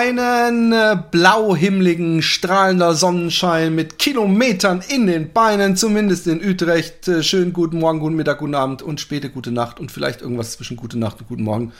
Einen 0.00 0.72
äh, 0.72 0.96
blauhimmligen, 1.10 2.22
strahlender 2.22 2.94
Sonnenschein 2.94 3.74
mit 3.74 3.98
Kilometern 3.98 4.82
in 4.88 5.06
den 5.06 5.32
Beinen, 5.32 5.76
zumindest 5.76 6.26
in 6.26 6.42
Utrecht. 6.42 7.06
Äh, 7.06 7.22
schönen 7.22 7.52
guten 7.52 7.80
Morgen, 7.80 8.00
guten 8.00 8.16
Mittag, 8.16 8.38
guten 8.38 8.54
Abend 8.54 8.80
und 8.80 8.98
späte 8.98 9.28
gute 9.28 9.52
Nacht 9.52 9.78
und 9.78 9.92
vielleicht 9.92 10.22
irgendwas 10.22 10.52
zwischen 10.52 10.78
gute 10.78 10.98
Nacht 10.98 11.20
und 11.20 11.28
guten 11.28 11.42
Morgen. 11.42 11.72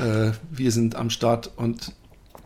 Äh, 0.00 0.30
wir 0.50 0.72
sind 0.72 0.96
am 0.96 1.10
Start 1.10 1.50
und 1.56 1.92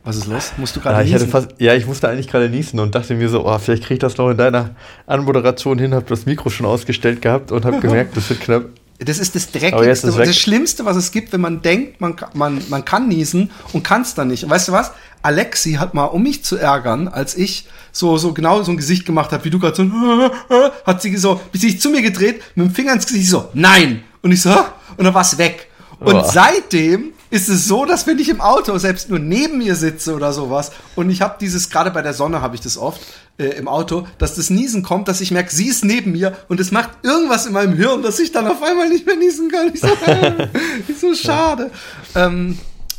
was 0.03 0.17
ist 0.17 0.27
los? 0.27 0.53
Musst 0.57 0.75
du 0.75 0.81
gerade 0.81 1.07
ja, 1.07 1.13
niesen? 1.13 1.29
Fast, 1.29 1.51
ja, 1.59 1.75
ich 1.75 1.87
musste 1.87 2.09
eigentlich 2.09 2.27
gerade 2.27 2.49
niesen 2.49 2.81
und 2.81 2.95
dachte 2.97 3.15
mir 3.15 3.29
so, 3.29 3.47
oh, 3.47 3.59
vielleicht 3.59 3.85
kriege 3.85 3.95
ich 3.95 4.01
das 4.01 4.17
noch 4.17 4.31
in 4.31 4.37
deiner 4.37 4.75
Anmoderation 5.07 5.79
hin, 5.79 5.95
habe 5.95 6.07
das 6.09 6.27
Mikro 6.27 6.51
schon 6.51 6.67
ausgestellt 6.67 7.23
gehabt 7.23 7.53
und 7.53 7.65
habe 7.65 7.79
gemerkt, 7.81 8.17
das 8.17 8.29
wird 8.31 8.41
knapp. 8.41 8.65
Das 9.03 9.19
ist 9.19 9.35
das 9.35 9.51
Dreckigste, 9.51 10.13
das 10.13 10.37
Schlimmste, 10.37 10.85
was 10.85 10.97
es 10.97 11.11
gibt, 11.11 11.33
wenn 11.33 11.41
man 11.41 11.63
denkt, 11.63 12.03
man, 12.03 12.17
man, 12.35 12.63
man 12.69 12.85
kann 12.85 13.09
niesen 13.09 13.51
und 13.73 13.83
kann 13.83 14.03
es 14.03 14.15
dann 14.15 14.29
nicht. 14.29 14.45
Und 14.45 14.51
weißt 14.51 14.69
du 14.69 14.73
was? 14.73 14.93
Alexi 15.23 15.75
hat 15.75 15.95
mal, 15.95 16.05
um 16.05 16.23
mich 16.23 16.45
zu 16.45 16.57
ärgern, 16.57 17.09
als 17.09 17.35
ich 17.35 17.67
so, 17.93 18.19
so 18.19 18.33
genau 18.35 18.63
so 18.63 18.71
ein 18.71 18.77
Gesicht 18.77 19.07
gemacht 19.07 19.33
habe, 19.33 19.45
wie 19.45 19.51
du 19.51 19.59
gerade 19.59 19.77
so, 19.77 19.85
hat 20.87 21.01
sie 21.01 21.17
so, 21.17 21.41
bis 21.51 21.63
sich 21.63 21.81
zu 21.81 21.89
mir 21.91 22.03
gedreht, 22.03 22.43
mit 22.55 22.67
dem 22.67 22.75
Finger 22.75 22.93
ins 22.93 23.07
Gesicht 23.07 23.29
so, 23.29 23.49
nein! 23.55 24.03
Und 24.23 24.33
ich 24.33 24.43
so, 24.43 24.51
und 24.97 25.05
dann 25.05 25.15
war 25.15 25.23
es 25.23 25.39
weg. 25.39 25.69
Und 25.99 26.15
oh. 26.15 26.31
seitdem 26.31 27.13
ist 27.31 27.49
es 27.49 27.67
so, 27.67 27.85
dass 27.85 28.07
wenn 28.07 28.19
ich 28.19 28.29
im 28.29 28.41
Auto 28.41 28.77
selbst 28.79 29.09
nur 29.09 29.19
neben 29.19 29.59
mir 29.59 29.77
sitze 29.77 30.15
oder 30.15 30.33
sowas 30.33 30.73
und 30.97 31.11
ich 31.11 31.23
habe 31.23 31.37
dieses, 31.41 31.71
gerade 31.71 31.91
bei 31.91 32.03
der 32.03 32.13
Sonne 32.13 32.43
habe 32.43 32.55
ich 32.57 32.61
das 32.61 32.77
oft 32.77 33.01
äh, 33.39 33.45
im 33.45 33.69
Auto, 33.69 34.07
dass 34.19 34.35
das 34.35 34.51
Niesen 34.51 34.83
kommt, 34.83 35.09
dass 35.09 35.21
ich 35.21 35.31
merke, 35.31 35.55
sie 35.55 35.67
ist 35.67 35.85
neben 35.85 36.13
mir 36.13 36.37
und 36.49 36.61
es 36.61 36.73
macht 36.73 36.91
irgendwas 37.03 37.47
in 37.47 37.53
meinem 37.53 37.75
Hirn, 37.75 38.03
dass 38.03 38.19
ich 38.19 38.33
dann 38.33 38.47
auf 38.47 38.63
einmal 38.63 38.89
nicht 38.89 39.07
mehr 39.07 39.17
niesen 39.17 39.51
kann. 39.51 39.73
Ich 39.73 39.81
so, 39.81 39.89
ich 40.89 40.99
so 40.99 41.15
schade. 41.15 41.71
Ähm, 42.15 42.59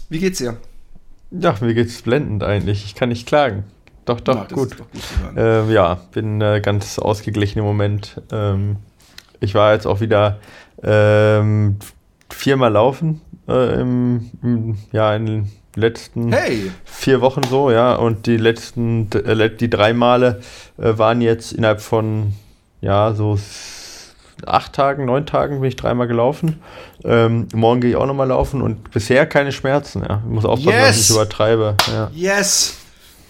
wie 0.09 0.19
geht's 0.19 0.39
dir? 0.39 0.57
Ja, 1.31 1.55
mir 1.61 1.73
geht's 1.73 2.01
blendend 2.01 2.43
eigentlich. 2.43 2.85
Ich 2.85 2.95
kann 2.95 3.09
nicht 3.09 3.27
klagen. 3.27 3.63
Doch, 4.05 4.19
doch, 4.19 4.35
ja, 4.35 4.47
gut. 4.51 4.77
gut 4.77 5.38
äh, 5.38 5.71
ja, 5.71 5.99
bin 6.11 6.41
äh, 6.41 6.59
ganz 6.61 6.99
ausgeglichen 6.99 7.59
im 7.59 7.66
Moment. 7.66 8.21
Ähm, 8.31 8.77
ich 9.39 9.53
war 9.53 9.73
jetzt 9.73 9.85
auch 9.85 10.01
wieder 10.01 10.39
ähm, 10.83 11.77
viermal 12.29 12.71
laufen 12.71 13.21
äh, 13.47 13.81
im, 13.81 14.31
im, 14.42 14.78
ja, 14.92 15.16
in 15.16 15.25
den 15.25 15.52
letzten 15.75 16.31
hey. 16.31 16.72
vier 16.86 17.22
Wochen 17.22 17.44
so, 17.44 17.72
ja. 17.72 17.95
Und 17.95 18.25
die 18.28 18.38
letzten, 18.38 19.09
äh, 19.11 19.56
die 19.56 19.70
drei 19.70 19.94
Male 19.94 20.42
äh, 20.78 20.97
waren 20.97 21.22
jetzt 21.22 21.53
innerhalb 21.53 21.81
von 21.81 22.34
ja, 22.81 23.14
so 23.14 23.38
acht 24.45 24.73
Tagen, 24.73 25.06
neun 25.06 25.25
Tagen 25.25 25.62
bin 25.62 25.69
ich 25.69 25.75
dreimal 25.75 26.08
gelaufen. 26.08 26.62
Ähm, 27.03 27.47
morgen 27.53 27.81
gehe 27.81 27.92
ich 27.92 27.95
auch 27.95 28.06
nochmal 28.06 28.28
laufen 28.28 28.62
und 28.62 28.92
bisher 28.92 29.25
keine 29.25 29.52
Schmerzen. 29.52 30.03
Ja. 30.08 30.22
Ich 30.25 30.31
muss 30.31 30.45
aufpassen, 30.45 30.78
yes. 30.78 30.88
dass 30.88 30.95
ich 30.95 31.09
nicht 31.09 31.17
übertreibe. 31.17 31.75
Ja. 31.92 32.12
Yes! 32.14 32.75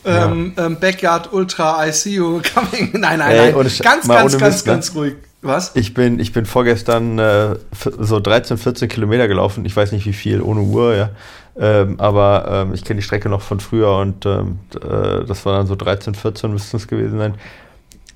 Ja. 0.06 0.32
Ähm, 0.32 0.54
ähm, 0.58 0.78
Backyard 0.80 1.32
Ultra 1.32 1.86
ICU 1.86 2.42
coming. 2.54 2.92
Nein, 2.94 3.20
nein, 3.20 3.32
Ey, 3.32 3.54
nein. 3.54 3.54
Ganz, 3.54 3.80
ganz, 3.82 4.08
ganz, 4.08 4.39
Mist, 4.39 4.66
ne? 4.66 4.73
ganz 4.73 4.95
ruhig. 4.95 5.16
Was? 5.42 5.75
Ich 5.75 5.95
bin, 5.95 6.20
ich 6.20 6.34
bin 6.34 6.45
vorgestern 6.45 7.17
äh, 7.17 7.56
so 8.00 8.20
13, 8.20 8.58
14 8.58 8.88
Kilometer 8.88 9.28
gelaufen. 9.28 9.66
Ich 9.66 9.75
weiß 9.75 9.92
nicht 9.92 10.06
wie 10.06 10.14
viel, 10.14 10.42
ohne 10.42 10.61
Uhr, 10.61 10.95
ja. 10.95 11.09
Ähm, 11.59 12.00
aber 12.00 12.66
ähm, 12.67 12.73
ich 12.73 12.83
kenne 12.83 13.00
die 13.00 13.03
Strecke 13.03 13.27
noch 13.27 13.42
von 13.42 13.60
früher 13.60 13.98
und 13.98 14.26
ähm, 14.26 14.60
äh, 14.76 15.26
das 15.26 15.45
war 15.45 15.58
dann 15.58 15.67
so 15.67 15.76
13, 15.76 16.15
14 16.15 16.52
müssten 16.52 16.77
es 16.77 16.88
gewesen 16.88 17.17
sein. 17.17 17.33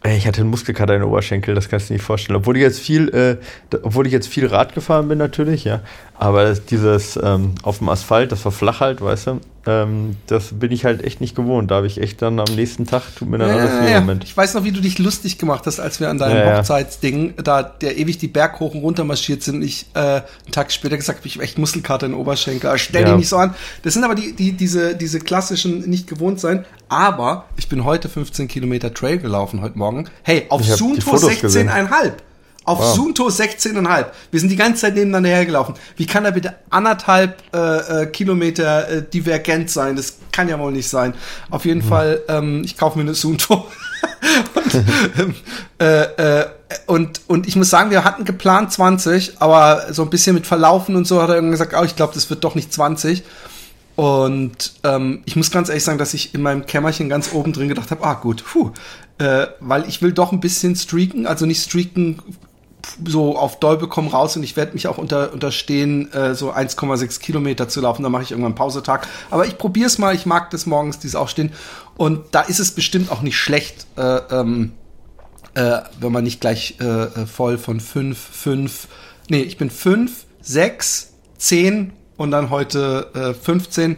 Ich 0.03 0.27
hatte 0.27 0.41
einen 0.41 0.51
Muskelkater 0.51 0.93
in 0.93 1.01
den 1.01 1.09
Oberschenkel, 1.09 1.55
das 1.55 1.67
kannst 1.67 1.89
du 1.89 1.93
dir 1.93 1.95
nicht 1.95 2.05
vorstellen. 2.05 2.37
Obwohl 2.37 2.57
ich 2.57 2.61
jetzt 2.61 2.79
viel, 2.79 3.09
äh, 3.09 3.37
obwohl 3.81 4.05
ich 4.05 4.13
jetzt 4.13 4.27
viel 4.27 4.45
Rad 4.45 4.75
gefahren 4.75 5.07
bin 5.07 5.17
natürlich, 5.17 5.63
ja. 5.63 5.81
Aber 6.13 6.53
dieses 6.53 7.19
ähm, 7.21 7.55
auf 7.63 7.79
dem 7.79 7.89
Asphalt, 7.89 8.31
das 8.31 8.45
war 8.45 8.51
flach 8.51 8.81
halt, 8.81 9.01
weißt 9.01 9.27
du, 9.27 9.41
ähm, 9.67 10.15
das 10.27 10.59
bin 10.59 10.71
ich 10.71 10.85
halt 10.85 11.03
echt 11.03 11.21
nicht 11.21 11.35
gewohnt. 11.35 11.71
Da 11.71 11.75
habe 11.75 11.87
ich 11.87 11.99
echt 11.99 12.21
dann 12.21 12.39
am 12.39 12.53
nächsten 12.55 12.85
Tag, 12.85 13.03
tut 13.15 13.29
mir 13.29 13.37
dann 13.37 13.49
ja, 13.49 13.55
alles 13.55 13.81
weh 13.81 13.91
ja. 13.91 13.99
Moment. 13.99 14.23
Ich 14.23 14.35
weiß 14.35 14.53
noch, 14.53 14.63
wie 14.63 14.71
du 14.71 14.81
dich 14.81 14.99
lustig 14.99 15.37
gemacht 15.37 15.65
hast, 15.65 15.79
als 15.79 15.99
wir 15.99 16.09
an 16.09 16.17
deinem 16.17 16.37
ja, 16.37 16.57
Hochzeitsding, 16.57 17.33
da 17.43 17.63
der 17.63 17.97
ewig 17.97 18.17
die 18.17 18.27
Berg 18.27 18.59
hoch 18.59 18.73
und 18.73 18.81
runter 18.81 19.03
marschiert 19.03 19.43
sind 19.43 19.63
ich 19.63 19.87
äh, 19.93 19.99
einen 19.99 20.23
Tag 20.51 20.71
später 20.71 20.97
gesagt 20.97 21.19
habe, 21.19 21.27
ich 21.27 21.35
habe 21.35 21.43
echt 21.43 21.57
Muskelkater 21.57 22.05
in 22.05 22.13
den 22.13 22.21
Oberschenkel. 22.21 22.69
Ah, 22.69 22.77
stell 22.77 23.05
dich 23.05 23.15
nicht 23.15 23.29
so 23.29 23.37
an. 23.37 23.55
Das 23.83 23.93
sind 23.93 24.03
aber 24.03 24.15
die, 24.15 24.33
die, 24.33 24.53
diese, 24.53 24.95
diese 24.95 25.19
klassischen 25.19 25.89
nicht 25.89 26.07
gewohnt 26.07 26.39
sein. 26.39 26.65
Aber 26.87 27.45
ich 27.57 27.67
bin 27.67 27.83
heute 27.83 28.09
15 28.09 28.47
Kilometer 28.47 28.93
Trail 28.93 29.17
gelaufen 29.17 29.61
heute 29.61 29.77
Morgen. 29.77 30.05
Hey, 30.21 30.45
auf 30.49 30.63
Sunto 30.63 31.15
16,5. 31.15 32.13
Auf 32.65 32.79
wow. 32.79 32.95
Sunto 32.95 33.27
16,5. 33.27 34.05
Wir 34.31 34.39
sind 34.39 34.49
die 34.49 34.55
ganze 34.55 34.81
Zeit 34.81 34.95
nebeneinander 34.95 35.29
hergelaufen. 35.29 35.75
Wie 35.97 36.07
kann 36.07 36.23
da 36.23 36.31
bitte 36.31 36.55
anderthalb 36.71 37.41
äh, 37.53 38.03
äh, 38.03 38.05
Kilometer 38.07 38.89
äh, 38.89 39.03
divergent 39.03 39.69
sein? 39.69 39.95
Das 39.95 40.17
kann 40.31 40.49
ja 40.49 40.57
wohl 40.59 40.71
nicht 40.71 40.89
sein. 40.89 41.13
Auf 41.51 41.65
jeden 41.65 41.85
mhm. 41.85 41.89
Fall, 41.89 42.21
ähm, 42.27 42.63
ich 42.65 42.75
kaufe 42.75 42.97
mir 42.97 43.03
eine 43.03 43.13
Sunto. 43.13 43.67
und, 44.55 44.75
ähm, 45.19 45.35
äh, 45.79 46.41
äh, 46.41 46.45
und, 46.87 47.21
und 47.27 47.47
ich 47.47 47.55
muss 47.55 47.69
sagen, 47.69 47.91
wir 47.91 48.03
hatten 48.03 48.25
geplant 48.25 48.71
20, 48.71 49.41
aber 49.41 49.93
so 49.93 50.01
ein 50.01 50.09
bisschen 50.09 50.33
mit 50.33 50.47
Verlaufen 50.47 50.95
und 50.95 51.05
so 51.05 51.21
hat 51.21 51.29
er 51.29 51.35
irgendwann 51.35 51.51
gesagt, 51.51 51.75
oh, 51.79 51.83
ich 51.83 51.95
glaube, 51.95 52.15
das 52.15 52.31
wird 52.31 52.43
doch 52.43 52.55
nicht 52.55 52.73
20. 52.73 53.23
Und 53.95 54.73
ähm, 54.83 55.21
ich 55.25 55.35
muss 55.35 55.51
ganz 55.51 55.69
ehrlich 55.69 55.83
sagen, 55.83 55.99
dass 55.99 56.13
ich 56.13 56.33
in 56.33 56.41
meinem 56.41 56.65
Kämmerchen 56.65 57.09
ganz 57.09 57.31
oben 57.31 57.53
drin 57.53 57.69
gedacht 57.69 57.91
habe, 57.91 58.03
ah 58.03 58.15
gut, 58.15 58.43
puh, 58.43 58.71
äh, 59.19 59.47
weil 59.59 59.87
ich 59.87 60.01
will 60.01 60.11
doch 60.11 60.31
ein 60.31 60.41
bisschen 60.41 60.75
streaken, 60.75 61.27
also 61.27 61.45
nicht 61.45 61.63
streaken 61.63 62.19
so 63.05 63.37
auf 63.37 63.59
Dolbe 63.59 63.87
komm 63.87 64.07
raus 64.07 64.35
und 64.35 64.43
ich 64.43 64.55
werde 64.55 64.73
mich 64.73 64.87
auch 64.87 64.97
unter, 64.97 65.33
unterstehen, 65.33 66.11
äh, 66.13 66.35
so 66.35 66.51
1,6 66.51 67.19
Kilometer 67.19 67.67
zu 67.67 67.81
laufen. 67.81 68.03
Da 68.03 68.09
mache 68.09 68.23
ich 68.23 68.31
irgendwann 68.31 68.51
einen 68.51 68.55
Pausetag. 68.55 69.07
Aber 69.29 69.45
ich 69.45 69.57
probiere 69.57 69.87
es 69.87 69.97
mal. 69.97 70.15
Ich 70.15 70.25
mag 70.25 70.49
das 70.51 70.65
morgens, 70.65 70.99
dieses 70.99 71.15
Aufstehen. 71.15 71.51
Und 71.97 72.23
da 72.31 72.41
ist 72.41 72.59
es 72.59 72.71
bestimmt 72.71 73.11
auch 73.11 73.21
nicht 73.21 73.37
schlecht, 73.37 73.87
äh, 73.97 74.17
ähm, 74.31 74.73
äh, 75.53 75.79
wenn 75.99 76.11
man 76.11 76.23
nicht 76.23 76.41
gleich 76.41 76.75
äh, 76.79 76.83
äh 76.83 77.25
voll 77.25 77.57
von 77.57 77.79
5, 77.79 78.17
5, 78.17 78.87
nee, 79.29 79.41
ich 79.41 79.57
bin 79.57 79.69
5, 79.69 80.25
6, 80.41 81.13
10 81.37 81.93
und 82.17 82.31
dann 82.31 82.49
heute 82.49 83.09
äh, 83.13 83.33
15 83.33 83.97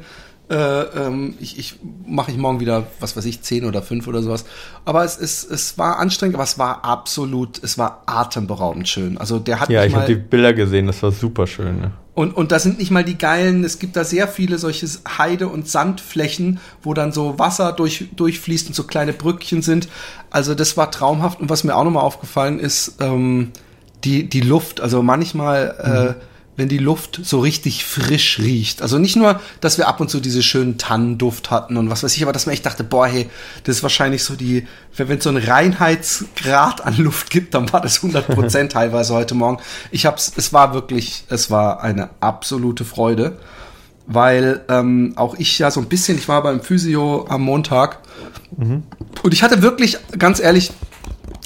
äh, 0.49 0.55
ähm, 0.55 1.35
ich, 1.39 1.59
ich 1.59 1.75
mache 2.05 2.31
ich 2.31 2.37
morgen 2.37 2.59
wieder, 2.59 2.87
was 2.99 3.17
weiß 3.17 3.25
ich, 3.25 3.41
zehn 3.41 3.65
oder 3.65 3.81
fünf 3.81 4.07
oder 4.07 4.21
sowas. 4.21 4.45
Aber 4.85 5.03
es, 5.03 5.17
es, 5.17 5.43
es 5.43 5.77
war 5.77 5.99
anstrengend, 5.99 6.35
aber 6.35 6.45
es 6.45 6.57
war 6.57 6.85
absolut, 6.85 7.61
es 7.63 7.77
war 7.77 8.03
atemberaubend 8.05 8.87
schön. 8.87 9.17
Also 9.17 9.39
der 9.39 9.59
hat 9.59 9.69
Ja, 9.69 9.83
ich 9.83 9.93
habe 9.93 10.05
die 10.05 10.15
Bilder 10.15 10.53
gesehen, 10.53 10.87
das 10.87 11.03
war 11.03 11.11
super 11.11 11.47
schön. 11.47 11.81
Ne? 11.81 11.91
Und, 12.13 12.35
und 12.35 12.51
da 12.51 12.59
sind 12.59 12.79
nicht 12.79 12.91
mal 12.91 13.03
die 13.03 13.17
geilen, 13.17 13.63
es 13.63 13.77
gibt 13.77 13.95
da 13.95 14.03
sehr 14.03 14.27
viele 14.27 14.57
solche 14.57 14.87
Heide- 15.17 15.49
und 15.49 15.67
Sandflächen, 15.67 16.59
wo 16.81 16.93
dann 16.93 17.11
so 17.11 17.37
Wasser 17.37 17.73
durch, 17.73 18.05
durchfließt 18.15 18.69
und 18.69 18.73
so 18.73 18.85
kleine 18.85 19.13
Brückchen 19.13 19.61
sind. 19.61 19.89
Also 20.29 20.55
das 20.55 20.77
war 20.77 20.91
traumhaft. 20.91 21.41
Und 21.41 21.49
was 21.49 21.63
mir 21.63 21.75
auch 21.75 21.83
nochmal 21.83 22.03
aufgefallen 22.03 22.59
ist, 22.59 22.95
ähm, 23.01 23.51
die, 24.03 24.29
die 24.29 24.41
Luft. 24.41 24.81
Also 24.81 25.03
manchmal 25.03 25.75
äh, 25.79 25.89
mhm. 25.89 26.07
äh, 26.07 26.13
wenn 26.57 26.67
die 26.67 26.79
Luft 26.79 27.19
so 27.23 27.39
richtig 27.39 27.85
frisch 27.85 28.39
riecht. 28.39 28.81
Also 28.81 28.97
nicht 28.97 29.15
nur, 29.15 29.39
dass 29.61 29.77
wir 29.77 29.87
ab 29.87 30.01
und 30.01 30.09
zu 30.09 30.19
diese 30.19 30.41
schönen 30.41 30.79
Tannenduft 30.79 31.51
hatten 31.51 31.77
und 31.77 31.89
was 31.91 32.03
weiß 32.03 32.17
ich, 32.17 32.23
aber 32.23 32.33
dass 32.33 32.47
man 32.47 32.53
echt 32.53 32.65
dachte, 32.65 32.83
boah, 32.83 33.05
hey, 33.07 33.29
das 33.63 33.77
ist 33.77 33.83
wahrscheinlich 33.83 34.23
so 34.23 34.35
die, 34.35 34.67
wenn 34.95 35.19
es 35.19 35.23
so 35.23 35.29
einen 35.29 35.43
Reinheitsgrad 35.43 36.83
an 36.83 36.97
Luft 36.97 37.29
gibt, 37.29 37.53
dann 37.53 37.71
war 37.71 37.81
das 37.81 37.97
100 37.97 38.27
Prozent 38.27 38.71
teilweise 38.73 39.13
heute 39.13 39.35
Morgen. 39.35 39.59
Ich 39.91 40.07
hab's, 40.07 40.33
es 40.35 40.51
war 40.51 40.73
wirklich, 40.73 41.25
es 41.29 41.51
war 41.51 41.83
eine 41.83 42.09
absolute 42.21 42.85
Freude, 42.85 43.37
weil 44.07 44.61
ähm, 44.67 45.13
auch 45.15 45.35
ich 45.37 45.59
ja 45.59 45.69
so 45.69 45.79
ein 45.79 45.87
bisschen, 45.87 46.17
ich 46.17 46.27
war 46.27 46.41
beim 46.41 46.61
Physio 46.61 47.27
am 47.29 47.43
Montag 47.43 47.99
mhm. 48.57 48.81
und 49.21 49.33
ich 49.33 49.43
hatte 49.43 49.61
wirklich, 49.61 49.99
ganz 50.17 50.39
ehrlich, 50.39 50.71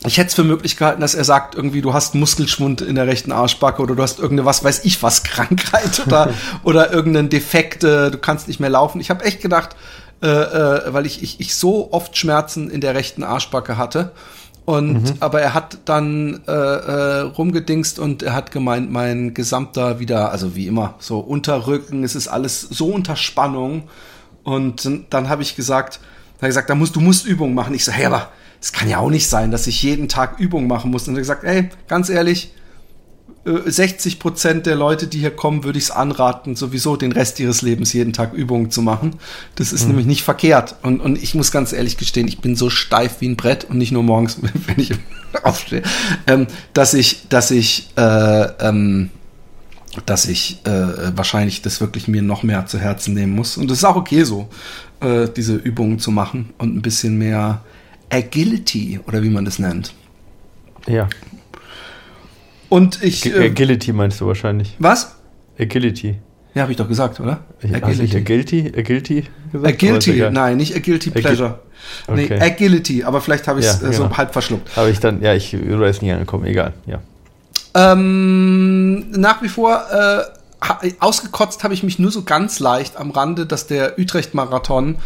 ich 0.05 0.17
hätte 0.17 0.29
es 0.29 0.33
für 0.33 0.43
möglich 0.43 0.77
gehalten, 0.77 1.01
dass 1.01 1.13
er 1.13 1.23
sagt, 1.23 1.53
irgendwie, 1.53 1.81
du 1.81 1.93
hast 1.93 2.15
Muskelschwund 2.15 2.81
in 2.81 2.95
der 2.95 3.05
rechten 3.05 3.31
Arschbacke 3.31 3.81
oder 3.81 3.95
du 3.95 4.01
hast 4.01 4.19
irgendeine, 4.19 4.45
was 4.45 4.63
weiß 4.63 4.83
ich, 4.83 5.03
was 5.03 5.23
Krankheit 5.23 6.01
oder, 6.05 6.33
oder 6.63 6.91
irgendeinen 6.91 7.29
Defekt, 7.29 7.83
äh, 7.83 8.09
du 8.09 8.17
kannst 8.17 8.47
nicht 8.47 8.59
mehr 8.59 8.69
laufen. 8.69 8.99
Ich 8.99 9.09
habe 9.09 9.23
echt 9.23 9.41
gedacht, 9.41 9.75
äh, 10.23 10.27
äh, 10.27 10.93
weil 10.93 11.05
ich, 11.05 11.21
ich, 11.21 11.39
ich 11.39 11.55
so 11.55 11.91
oft 11.91 12.17
Schmerzen 12.17 12.69
in 12.69 12.81
der 12.81 12.95
rechten 12.95 13.23
Arschbacke 13.23 13.77
hatte. 13.77 14.11
Und 14.65 15.03
mhm. 15.03 15.13
aber 15.19 15.41
er 15.41 15.53
hat 15.53 15.79
dann 15.85 16.41
äh, 16.47 16.51
äh, 16.51 17.19
rumgedingst 17.21 17.97
und 17.97 18.21
er 18.21 18.33
hat 18.33 18.51
gemeint, 18.51 18.91
mein 18.91 19.33
gesamter 19.33 19.99
wieder, 19.99 20.31
also 20.31 20.55
wie 20.55 20.67
immer, 20.67 20.95
so 20.99 21.19
Unterrücken, 21.19 22.03
es 22.03 22.15
ist 22.15 22.27
alles 22.27 22.61
so 22.61 22.87
unter 22.87 23.15
Spannung. 23.15 23.89
Und 24.43 24.89
dann 25.09 25.29
habe 25.29 25.41
ich 25.41 25.55
gesagt, 25.55 25.99
er 26.39 26.47
gesagt, 26.47 26.69
da 26.69 26.75
musst 26.75 26.95
du 26.95 26.99
musst 26.99 27.25
Übungen 27.25 27.53
machen. 27.53 27.73
Ich 27.73 27.85
so, 27.85 27.91
hey, 27.91 28.05
aber 28.05 28.29
es 28.61 28.71
kann 28.71 28.87
ja 28.87 28.99
auch 28.99 29.09
nicht 29.09 29.27
sein, 29.27 29.51
dass 29.51 29.67
ich 29.67 29.81
jeden 29.81 30.07
Tag 30.07 30.39
Übungen 30.39 30.67
machen 30.67 30.91
muss. 30.91 31.07
Und 31.07 31.15
er 31.15 31.21
gesagt, 31.21 31.43
ey, 31.43 31.69
ganz 31.87 32.09
ehrlich, 32.09 32.53
60 33.43 34.19
Prozent 34.19 34.67
der 34.67 34.75
Leute, 34.75 35.07
die 35.07 35.17
hier 35.17 35.31
kommen, 35.31 35.63
würde 35.63 35.79
ich 35.79 35.85
es 35.85 35.91
anraten, 35.91 36.55
sowieso 36.55 36.95
den 36.95 37.11
Rest 37.11 37.39
ihres 37.39 37.63
Lebens 37.63 37.91
jeden 37.91 38.13
Tag 38.13 38.33
Übungen 38.33 38.69
zu 38.69 38.83
machen. 38.83 39.15
Das 39.55 39.73
ist 39.73 39.83
mhm. 39.83 39.89
nämlich 39.89 40.05
nicht 40.05 40.23
verkehrt. 40.23 40.75
Und, 40.83 41.01
und 41.01 41.21
ich 41.21 41.33
muss 41.33 41.51
ganz 41.51 41.73
ehrlich 41.73 41.97
gestehen, 41.97 42.27
ich 42.27 42.39
bin 42.39 42.55
so 42.55 42.69
steif 42.69 43.15
wie 43.19 43.29
ein 43.29 43.37
Brett 43.37 43.63
und 43.63 43.79
nicht 43.79 43.91
nur 43.91 44.03
morgens, 44.03 44.37
wenn 44.67 44.79
ich 44.79 44.93
aufstehe, 45.43 45.81
ähm, 46.27 46.45
dass 46.73 46.93
ich, 46.93 47.27
dass 47.29 47.49
ich, 47.49 47.89
äh, 47.97 48.43
ähm, 48.59 49.09
dass 50.05 50.27
ich 50.27 50.61
äh, 50.65 51.17
wahrscheinlich 51.17 51.63
das 51.63 51.81
wirklich 51.81 52.07
mir 52.07 52.21
noch 52.21 52.43
mehr 52.43 52.67
zu 52.67 52.77
Herzen 52.77 53.15
nehmen 53.15 53.33
muss. 53.33 53.57
Und 53.57 53.71
es 53.71 53.79
ist 53.79 53.85
auch 53.85 53.95
okay 53.95 54.23
so, 54.23 54.49
äh, 54.99 55.27
diese 55.35 55.55
Übungen 55.55 55.97
zu 55.97 56.11
machen 56.11 56.53
und 56.59 56.75
ein 56.75 56.83
bisschen 56.83 57.17
mehr 57.17 57.63
Agility 58.11 58.99
oder 59.07 59.23
wie 59.23 59.29
man 59.29 59.45
das 59.45 59.59
nennt. 59.59 59.93
Ja. 60.87 61.07
Und 62.69 63.01
ich. 63.03 63.25
Äh, 63.25 63.47
Agility 63.47 63.93
meinst 63.93 64.21
du 64.21 64.27
wahrscheinlich. 64.27 64.75
Was? 64.79 65.15
Agility. 65.59 66.15
Ja, 66.53 66.63
habe 66.63 66.71
ich 66.71 66.77
doch 66.77 66.87
gesagt, 66.87 67.19
oder? 67.19 67.45
Agility. 67.63 68.17
Agility? 68.17 68.71
Agility 68.75 69.23
gesagt? 69.51 69.73
Agility, 69.73 70.29
nein, 70.31 70.57
nicht 70.57 70.75
Agility 70.75 71.09
Pleasure. 71.09 71.59
Agi 72.07 72.29
nee, 72.29 72.41
Agility, 72.41 73.03
aber 73.03 73.21
vielleicht 73.21 73.47
habe 73.47 73.59
ich 73.59 73.65
es 73.65 73.81
ja, 73.81 73.87
äh, 73.87 73.91
genau. 73.91 74.09
so 74.09 74.17
halb 74.17 74.33
verschluckt. 74.33 74.75
Habe 74.75 74.89
ich 74.89 74.99
dann, 74.99 75.21
ja, 75.21 75.33
ich 75.33 75.55
oder 75.55 75.87
ist 75.87 76.01
nicht 76.01 76.11
angekommen, 76.11 76.45
egal, 76.45 76.73
ja. 76.85 76.99
Ähm, 77.73 79.09
nach 79.11 79.41
wie 79.41 79.47
vor 79.47 79.81
äh, 79.91 80.23
ausgekotzt 80.99 81.63
habe 81.63 81.73
ich 81.73 81.83
mich 81.83 81.99
nur 81.99 82.11
so 82.11 82.23
ganz 82.23 82.59
leicht 82.59 82.97
am 82.97 83.11
Rande, 83.11 83.45
dass 83.45 83.67
der 83.67 83.97
Utrecht-Marathon, 83.97 84.97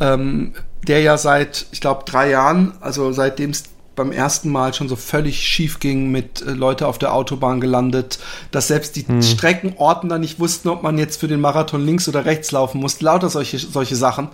ähm, 0.00 0.54
der 0.86 1.00
ja 1.00 1.16
seit, 1.18 1.66
ich 1.72 1.80
glaube, 1.80 2.04
drei 2.04 2.30
Jahren, 2.30 2.72
also 2.80 3.12
seitdem 3.12 3.50
es 3.50 3.64
beim 3.98 4.12
ersten 4.12 4.50
Mal 4.50 4.72
schon 4.72 4.88
so 4.88 4.94
völlig 4.96 5.40
schief 5.42 5.80
ging 5.80 6.10
mit 6.10 6.40
äh, 6.40 6.52
Leute 6.52 6.86
auf 6.86 6.98
der 6.98 7.12
Autobahn 7.12 7.60
gelandet, 7.60 8.18
dass 8.52 8.68
selbst 8.68 8.96
die 8.96 9.06
hm. 9.06 9.22
Streckenordner 9.22 10.18
nicht 10.18 10.38
wussten, 10.38 10.68
ob 10.68 10.82
man 10.82 10.96
jetzt 10.98 11.18
für 11.20 11.28
den 11.28 11.40
Marathon 11.40 11.84
links 11.84 12.08
oder 12.08 12.24
rechts 12.24 12.52
laufen 12.52 12.80
muss, 12.80 13.00
lauter 13.00 13.28
solche, 13.28 13.58
solche 13.58 13.96
Sachen. 13.96 14.28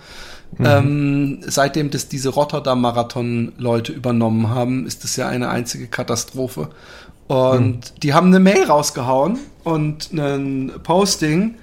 Mhm. 0.57 0.65
Ähm, 0.65 1.39
seitdem 1.41 1.89
das 1.89 2.07
diese 2.07 2.29
Rotterdam-Marathon-Leute 2.29 3.91
übernommen 3.91 4.51
haben, 4.51 4.85
ist 4.85 5.03
das 5.03 5.15
ja 5.15 5.27
eine 5.27 5.49
einzige 5.49 5.87
Katastrophe. 5.87 6.69
Und 7.27 7.77
mhm. 7.77 7.99
die 8.03 8.13
haben 8.13 8.27
eine 8.27 8.39
Mail 8.39 8.65
rausgehauen 8.65 9.39
und 9.63 10.13
ein 10.13 10.71
Posting 10.83 11.55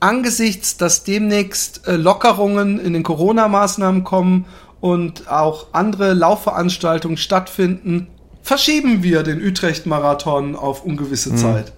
angesichts, 0.00 0.76
dass 0.76 1.04
demnächst 1.04 1.86
äh, 1.86 1.96
Lockerungen 1.96 2.78
in 2.78 2.92
den 2.92 3.02
Corona-Maßnahmen 3.02 4.04
kommen 4.04 4.46
und 4.80 5.28
auch 5.30 5.68
andere 5.72 6.12
Laufveranstaltungen 6.12 7.16
stattfinden, 7.16 8.08
verschieben 8.42 9.02
wir 9.02 9.22
den 9.22 9.42
Utrecht-Marathon 9.42 10.54
auf 10.54 10.84
ungewisse 10.84 11.32
mhm. 11.32 11.36
Zeit. 11.38 11.72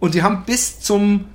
Und 0.00 0.14
die 0.14 0.22
haben 0.22 0.44
bis 0.46 0.80
zum, 0.80 1.26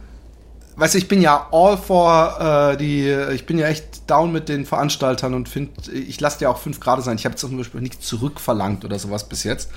weiß 0.80 0.96
ich 0.96 1.08
bin 1.08 1.22
ja 1.22 1.48
all 1.52 1.78
for 1.78 2.72
äh, 2.74 2.78
die, 2.78 3.10
ich 3.34 3.46
bin 3.46 3.58
ja 3.58 3.68
echt 3.68 4.10
down 4.10 4.32
mit 4.32 4.50
den 4.50 4.66
Veranstaltern 4.66 5.34
und 5.34 5.50
finde, 5.50 5.92
ich 5.92 6.20
lasse 6.20 6.40
dir 6.40 6.50
auch 6.50 6.58
fünf 6.58 6.80
Grad 6.80 7.04
sein. 7.04 7.18
Ich 7.18 7.26
habe 7.26 7.36
zum 7.36 7.58
Beispiel 7.58 7.82
nichts 7.82 8.06
zurückverlangt 8.06 8.86
oder 8.86 8.98
sowas 8.98 9.28
bis 9.28 9.44
jetzt. 9.44 9.70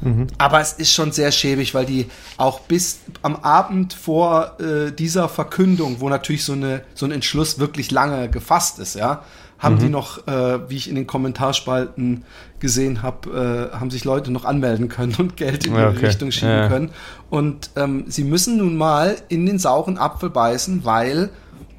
Mhm. 0.00 0.28
Aber 0.38 0.60
es 0.60 0.74
ist 0.74 0.92
schon 0.92 1.12
sehr 1.12 1.32
schäbig, 1.32 1.74
weil 1.74 1.86
die 1.86 2.06
auch 2.36 2.60
bis 2.60 3.00
am 3.22 3.36
Abend 3.36 3.92
vor 3.92 4.60
äh, 4.60 4.92
dieser 4.92 5.28
Verkündung, 5.28 6.00
wo 6.00 6.08
natürlich 6.08 6.44
so, 6.44 6.52
eine, 6.52 6.82
so 6.94 7.06
ein 7.06 7.12
Entschluss 7.12 7.58
wirklich 7.58 7.90
lange 7.90 8.28
gefasst 8.28 8.78
ist, 8.78 8.94
ja, 8.94 9.24
haben 9.60 9.76
mhm. 9.76 9.78
die 9.78 9.88
noch, 9.90 10.26
äh, 10.26 10.68
wie 10.68 10.76
ich 10.76 10.88
in 10.88 10.96
den 10.96 11.06
Kommentarspalten 11.06 12.24
gesehen 12.58 13.02
habe, 13.02 13.70
äh, 13.72 13.76
haben 13.76 13.90
sich 13.90 14.04
Leute 14.04 14.32
noch 14.32 14.44
anmelden 14.44 14.88
können 14.88 15.14
und 15.18 15.36
Geld 15.36 15.66
in 15.66 15.74
ja, 15.74 15.92
die 15.92 16.04
Richtung 16.04 16.32
schieben 16.32 16.50
ja. 16.50 16.68
können. 16.68 16.90
Und 17.28 17.70
ähm, 17.76 18.04
sie 18.08 18.24
müssen 18.24 18.56
nun 18.56 18.76
mal 18.76 19.16
in 19.28 19.46
den 19.46 19.58
sauren 19.58 19.98
Apfel 19.98 20.30
beißen, 20.30 20.84
weil 20.84 21.30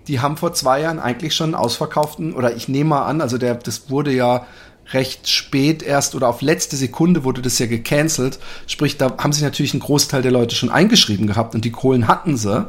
die 0.07 0.19
haben 0.19 0.37
vor 0.37 0.53
zwei 0.53 0.81
Jahren 0.81 0.99
eigentlich 0.99 1.35
schon 1.35 1.55
ausverkauften, 1.55 2.33
oder 2.33 2.55
ich 2.55 2.67
nehme 2.67 2.91
mal 2.91 3.05
an, 3.05 3.21
also 3.21 3.37
der, 3.37 3.55
das 3.55 3.89
wurde 3.89 4.11
ja 4.11 4.45
recht 4.93 5.29
spät 5.29 5.83
erst 5.83 6.15
oder 6.15 6.27
auf 6.27 6.41
letzte 6.41 6.75
Sekunde 6.75 7.23
wurde 7.23 7.41
das 7.41 7.59
ja 7.59 7.65
gecancelt. 7.65 8.39
Sprich, 8.67 8.97
da 8.97 9.17
haben 9.17 9.33
sich 9.33 9.43
natürlich 9.43 9.73
ein 9.73 9.79
Großteil 9.79 10.21
der 10.21 10.31
Leute 10.31 10.55
schon 10.55 10.69
eingeschrieben 10.69 11.27
gehabt 11.27 11.55
und 11.55 11.65
die 11.65 11.71
Kohlen 11.71 12.07
hatten 12.07 12.37
sie. 12.37 12.67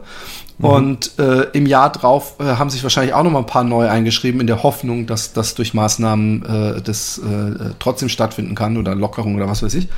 Mhm. 0.58 0.64
Und 0.64 1.18
äh, 1.18 1.48
im 1.52 1.66
Jahr 1.66 1.90
drauf 1.90 2.36
äh, 2.38 2.44
haben 2.44 2.70
sich 2.70 2.82
wahrscheinlich 2.82 3.14
auch 3.14 3.22
noch 3.24 3.30
mal 3.30 3.40
ein 3.40 3.46
paar 3.46 3.64
neu 3.64 3.88
eingeschrieben, 3.88 4.40
in 4.40 4.46
der 4.46 4.62
Hoffnung, 4.62 5.06
dass 5.06 5.32
das 5.32 5.54
durch 5.54 5.74
Maßnahmen 5.74 6.44
äh, 6.44 6.82
das 6.82 7.18
äh, 7.18 7.70
trotzdem 7.78 8.08
stattfinden 8.08 8.54
kann 8.54 8.76
oder 8.76 8.94
Lockerung 8.94 9.34
oder 9.34 9.48
was 9.48 9.62
weiß 9.62 9.74
ich. 9.74 9.88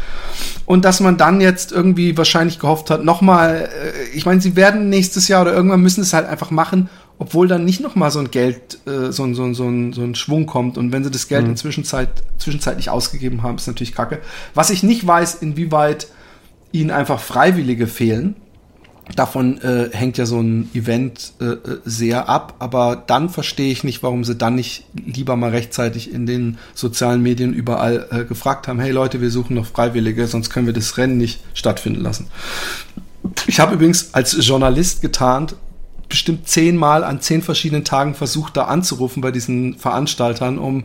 Und 0.64 0.84
dass 0.84 1.00
man 1.00 1.16
dann 1.16 1.40
jetzt 1.40 1.72
irgendwie 1.72 2.16
wahrscheinlich 2.16 2.58
gehofft 2.58 2.90
hat, 2.90 3.04
nochmal, 3.04 3.68
äh, 3.68 4.16
ich 4.16 4.24
meine, 4.26 4.40
sie 4.40 4.56
werden 4.56 4.88
nächstes 4.88 5.28
Jahr 5.28 5.42
oder 5.42 5.52
irgendwann 5.52 5.80
müssen 5.80 6.00
es 6.00 6.12
halt 6.12 6.26
einfach 6.26 6.50
machen, 6.50 6.88
obwohl 7.18 7.48
dann 7.48 7.64
nicht 7.64 7.80
noch 7.80 7.94
mal 7.94 8.10
so 8.10 8.18
ein 8.18 8.30
Geld, 8.30 8.78
äh, 8.86 9.12
so, 9.12 9.24
ein 9.24 9.34
so, 9.34 9.44
ein 9.44 9.54
so, 9.54 9.68
ein 9.68 9.92
so 9.92 10.02
ein 10.02 10.14
Schwung 10.14 10.46
kommt. 10.46 10.76
Und 10.76 10.92
wenn 10.92 11.04
sie 11.04 11.10
das 11.10 11.28
Geld 11.28 11.44
mhm. 11.44 11.50
in 11.50 11.56
Zwischenzeit, 11.56 12.08
zwischenzeitlich 12.38 12.90
ausgegeben 12.90 13.42
haben, 13.42 13.56
ist 13.56 13.66
natürlich 13.66 13.94
kacke. 13.94 14.20
Was 14.54 14.70
ich 14.70 14.82
nicht 14.82 15.06
weiß, 15.06 15.36
inwieweit 15.36 16.08
ihnen 16.72 16.90
einfach 16.90 17.20
Freiwillige 17.20 17.86
fehlen. 17.86 18.36
Davon 19.16 19.60
äh, 19.60 19.90
hängt 19.92 20.16
ja 20.16 20.24
so 20.24 20.40
ein 20.40 20.70
Event 20.72 21.34
äh, 21.38 21.44
äh, 21.44 21.80
sehr 21.84 22.28
ab, 22.30 22.54
aber 22.58 23.04
dann 23.06 23.28
verstehe 23.28 23.70
ich 23.70 23.84
nicht, 23.84 24.02
warum 24.02 24.24
sie 24.24 24.34
dann 24.34 24.54
nicht 24.54 24.86
lieber 24.94 25.36
mal 25.36 25.50
rechtzeitig 25.50 26.10
in 26.10 26.24
den 26.24 26.56
sozialen 26.74 27.22
Medien 27.22 27.52
überall 27.52 28.06
äh, 28.10 28.24
gefragt 28.24 28.66
haben, 28.66 28.80
hey 28.80 28.92
Leute, 28.92 29.20
wir 29.20 29.30
suchen 29.30 29.56
noch 29.56 29.66
Freiwillige, 29.66 30.26
sonst 30.26 30.48
können 30.48 30.64
wir 30.64 30.72
das 30.72 30.96
Rennen 30.96 31.18
nicht 31.18 31.40
stattfinden 31.52 32.00
lassen. 32.00 32.28
Ich 33.46 33.60
habe 33.60 33.74
übrigens 33.74 34.14
als 34.14 34.38
Journalist 34.40 35.02
getarnt 35.02 35.54
bestimmt 36.08 36.48
zehnmal 36.48 37.04
an 37.04 37.20
zehn 37.20 37.42
verschiedenen 37.42 37.84
Tagen 37.84 38.14
versucht, 38.14 38.56
da 38.56 38.64
anzurufen 38.64 39.20
bei 39.20 39.30
diesen 39.30 39.76
Veranstaltern, 39.78 40.58
um 40.58 40.84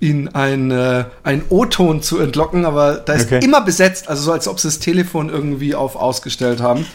ihnen 0.00 0.28
ein, 0.28 0.70
äh, 0.70 1.04
ein 1.22 1.42
O-Ton 1.50 2.02
zu 2.02 2.18
entlocken, 2.18 2.64
aber 2.64 2.94
da 2.94 3.12
ist 3.12 3.26
okay. 3.26 3.44
immer 3.44 3.60
besetzt, 3.60 4.08
also 4.08 4.22
so 4.22 4.32
als 4.32 4.48
ob 4.48 4.58
sie 4.58 4.68
das 4.68 4.78
Telefon 4.78 5.28
irgendwie 5.28 5.74
auf 5.74 5.94
ausgestellt 5.94 6.60
haben. 6.60 6.86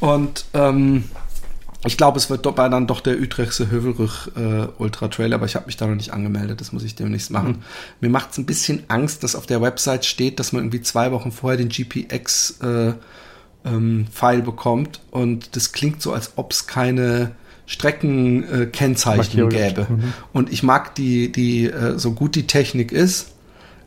Und 0.00 0.46
ähm, 0.52 1.04
ich 1.84 1.96
glaube, 1.96 2.18
es 2.18 2.30
wird 2.30 2.46
dabei 2.46 2.68
dann 2.68 2.86
doch 2.86 3.00
der 3.00 3.18
Utrechtse 3.18 3.70
Hövelrüch 3.70 4.28
äh, 4.36 4.66
Ultra 4.78 5.08
Trail, 5.08 5.32
aber 5.32 5.46
ich 5.46 5.54
habe 5.54 5.66
mich 5.66 5.76
da 5.76 5.86
noch 5.86 5.94
nicht 5.94 6.12
angemeldet, 6.12 6.60
das 6.60 6.72
muss 6.72 6.84
ich 6.84 6.94
demnächst 6.94 7.30
machen. 7.30 7.48
Mhm. 7.48 7.62
Mir 8.00 8.10
macht 8.10 8.32
es 8.32 8.38
ein 8.38 8.46
bisschen 8.46 8.84
Angst, 8.88 9.22
dass 9.22 9.34
auf 9.36 9.46
der 9.46 9.62
Website 9.62 10.04
steht, 10.04 10.38
dass 10.38 10.52
man 10.52 10.62
irgendwie 10.62 10.82
zwei 10.82 11.12
Wochen 11.12 11.32
vorher 11.32 11.56
den 11.56 11.68
GPX 11.68 12.58
äh, 12.60 12.92
ähm, 13.64 14.06
File 14.12 14.42
bekommt 14.42 15.00
und 15.10 15.56
das 15.56 15.72
klingt 15.72 16.02
so, 16.02 16.12
als 16.12 16.32
ob 16.36 16.52
es 16.52 16.66
keine 16.66 17.32
Streckenkennzeichnung 17.66 19.50
äh, 19.50 19.54
gäbe. 19.54 19.86
Mhm. 19.88 20.12
Und 20.32 20.52
ich 20.52 20.62
mag 20.62 20.94
die, 20.94 21.32
die, 21.32 21.66
äh, 21.66 21.98
so 21.98 22.12
gut 22.12 22.34
die 22.34 22.46
Technik 22.46 22.92
ist, 22.92 23.28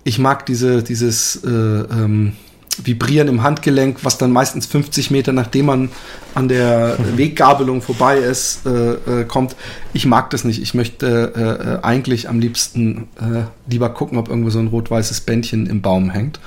ich 0.03 0.19
mag 0.19 0.45
diese, 0.45 0.83
dieses 0.83 1.43
äh, 1.43 1.49
ähm, 1.49 2.33
Vibrieren 2.77 3.27
im 3.27 3.41
Handgelenk, 3.41 4.03
was 4.03 4.17
dann 4.17 4.31
meistens 4.31 4.65
50 4.65 5.09
Meter 5.09 5.31
nachdem 5.31 5.67
man 5.67 5.89
an 6.33 6.47
der. 6.47 6.97
Weggabelung 7.17 7.81
vorbei 7.81 8.17
ist, 8.17 8.65
äh, 8.65 9.21
äh, 9.21 9.25
kommt. 9.25 9.55
Ich 9.93 10.05
mag 10.05 10.29
das 10.29 10.43
nicht. 10.43 10.61
Ich 10.61 10.73
möchte 10.73 11.33
äh, 11.35 11.41
äh 11.41 11.83
eigentlich 11.83 12.27
am 12.27 12.39
liebsten 12.39 13.07
äh, 13.15 13.43
lieber 13.71 13.89
gucken, 13.89 14.17
ob 14.17 14.27
irgendwo 14.27 14.49
so 14.49 14.59
ein 14.59 14.67
rot-weißes 14.67 15.21
Bändchen 15.21 15.67
im 15.67 15.81
Baum 15.81 16.09
hängt. 16.09 16.39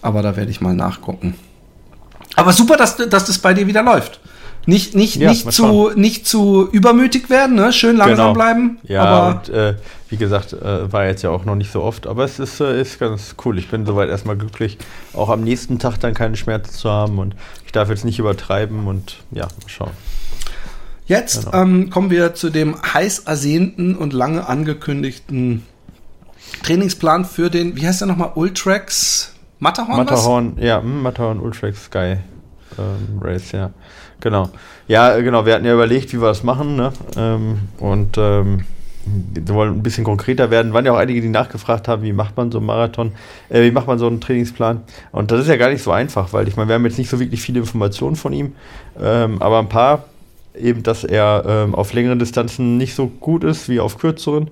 Aber 0.00 0.22
da 0.22 0.36
werde 0.36 0.50
ich 0.50 0.60
mal 0.60 0.74
nachgucken. 0.74 1.34
Aber 2.36 2.52
super, 2.52 2.76
dass, 2.76 2.96
dass 2.96 3.24
das 3.26 3.38
bei 3.38 3.54
dir 3.54 3.66
wieder 3.66 3.82
läuft. 3.82 4.20
Nicht, 4.64 4.94
nicht, 4.94 5.16
ja, 5.16 5.30
nicht, 5.30 5.50
zu, 5.52 5.90
nicht 5.96 6.26
zu 6.26 6.68
übermütig 6.70 7.28
werden, 7.30 7.56
ne? 7.56 7.72
schön 7.72 7.96
langsam 7.96 8.16
genau. 8.16 8.32
bleiben. 8.32 8.78
Ja, 8.84 9.04
aber 9.04 9.36
und 9.36 9.48
äh, 9.48 9.74
wie 10.08 10.16
gesagt, 10.16 10.52
äh, 10.52 10.92
war 10.92 11.06
jetzt 11.06 11.22
ja 11.22 11.30
auch 11.30 11.44
noch 11.44 11.56
nicht 11.56 11.72
so 11.72 11.82
oft, 11.82 12.06
aber 12.06 12.24
es 12.24 12.38
ist, 12.38 12.60
äh, 12.60 12.80
ist 12.80 13.00
ganz 13.00 13.34
cool. 13.44 13.58
Ich 13.58 13.68
bin 13.70 13.86
soweit 13.86 14.08
erstmal 14.08 14.36
glücklich, 14.36 14.78
auch 15.14 15.30
am 15.30 15.42
nächsten 15.42 15.80
Tag 15.80 15.98
dann 15.98 16.14
keine 16.14 16.36
Schmerzen 16.36 16.72
zu 16.72 16.88
haben 16.88 17.18
und 17.18 17.34
ich 17.66 17.72
darf 17.72 17.88
jetzt 17.88 18.04
nicht 18.04 18.20
übertreiben 18.20 18.86
und 18.86 19.16
ja, 19.32 19.46
mal 19.46 19.68
schauen. 19.68 19.90
Jetzt 21.06 21.46
genau. 21.46 21.62
ähm, 21.62 21.90
kommen 21.90 22.10
wir 22.10 22.34
zu 22.34 22.48
dem 22.48 22.76
heiß 22.80 23.20
ersehnten 23.20 23.96
und 23.96 24.12
lange 24.12 24.46
angekündigten 24.46 25.66
Trainingsplan 26.62 27.24
für 27.24 27.50
den, 27.50 27.74
wie 27.76 27.86
heißt 27.86 28.00
der 28.00 28.06
nochmal, 28.08 28.32
Ultrax 28.36 29.31
Matterhorn? 29.62 29.96
Matterhorn, 29.96 30.56
was? 30.56 30.64
ja, 30.64 30.80
hm, 30.80 31.02
Matterhorn 31.02 31.38
Ultrax 31.38 31.84
Sky 31.84 32.16
ähm, 32.76 33.20
Race, 33.20 33.52
ja. 33.52 33.70
Genau. 34.18 34.50
Ja, 34.88 35.16
genau, 35.20 35.46
wir 35.46 35.54
hatten 35.54 35.64
ja 35.64 35.72
überlegt, 35.72 36.12
wie 36.12 36.20
wir 36.20 36.26
das 36.26 36.42
machen, 36.42 36.74
ne? 36.74 36.92
Ähm, 37.16 37.60
und 37.78 38.18
ähm, 38.18 38.64
wir 39.06 39.54
wollen 39.54 39.74
ein 39.74 39.82
bisschen 39.84 40.02
konkreter 40.02 40.50
werden. 40.50 40.72
Waren 40.72 40.84
ja 40.84 40.92
auch 40.92 40.96
einige, 40.96 41.20
die 41.20 41.28
nachgefragt 41.28 41.86
haben, 41.86 42.02
wie 42.02 42.12
macht 42.12 42.36
man 42.36 42.50
so 42.50 42.58
einen 42.58 42.66
Marathon, 42.66 43.12
äh, 43.50 43.62
wie 43.62 43.70
macht 43.70 43.86
man 43.86 44.00
so 44.00 44.08
einen 44.08 44.20
Trainingsplan. 44.20 44.82
Und 45.12 45.30
das 45.30 45.42
ist 45.42 45.48
ja 45.48 45.56
gar 45.56 45.70
nicht 45.70 45.82
so 45.84 45.92
einfach, 45.92 46.32
weil 46.32 46.48
ich 46.48 46.56
meine, 46.56 46.66
wir 46.66 46.74
haben 46.74 46.84
jetzt 46.84 46.98
nicht 46.98 47.10
so 47.10 47.20
wirklich 47.20 47.40
viele 47.40 47.60
Informationen 47.60 48.16
von 48.16 48.32
ihm, 48.32 48.54
ähm, 49.00 49.40
aber 49.40 49.60
ein 49.60 49.68
paar, 49.68 50.06
eben, 50.58 50.82
dass 50.82 51.04
er 51.04 51.44
ähm, 51.46 51.76
auf 51.76 51.92
längeren 51.92 52.18
Distanzen 52.18 52.78
nicht 52.78 52.96
so 52.96 53.06
gut 53.06 53.44
ist 53.44 53.68
wie 53.68 53.78
auf 53.78 53.96
kürzeren, 53.96 54.50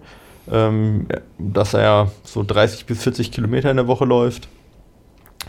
ähm, 0.52 1.08
dass 1.36 1.74
er 1.74 2.12
so 2.22 2.44
30 2.44 2.86
bis 2.86 3.02
40 3.02 3.32
Kilometer 3.32 3.72
in 3.72 3.76
der 3.76 3.88
Woche 3.88 4.04
läuft, 4.04 4.48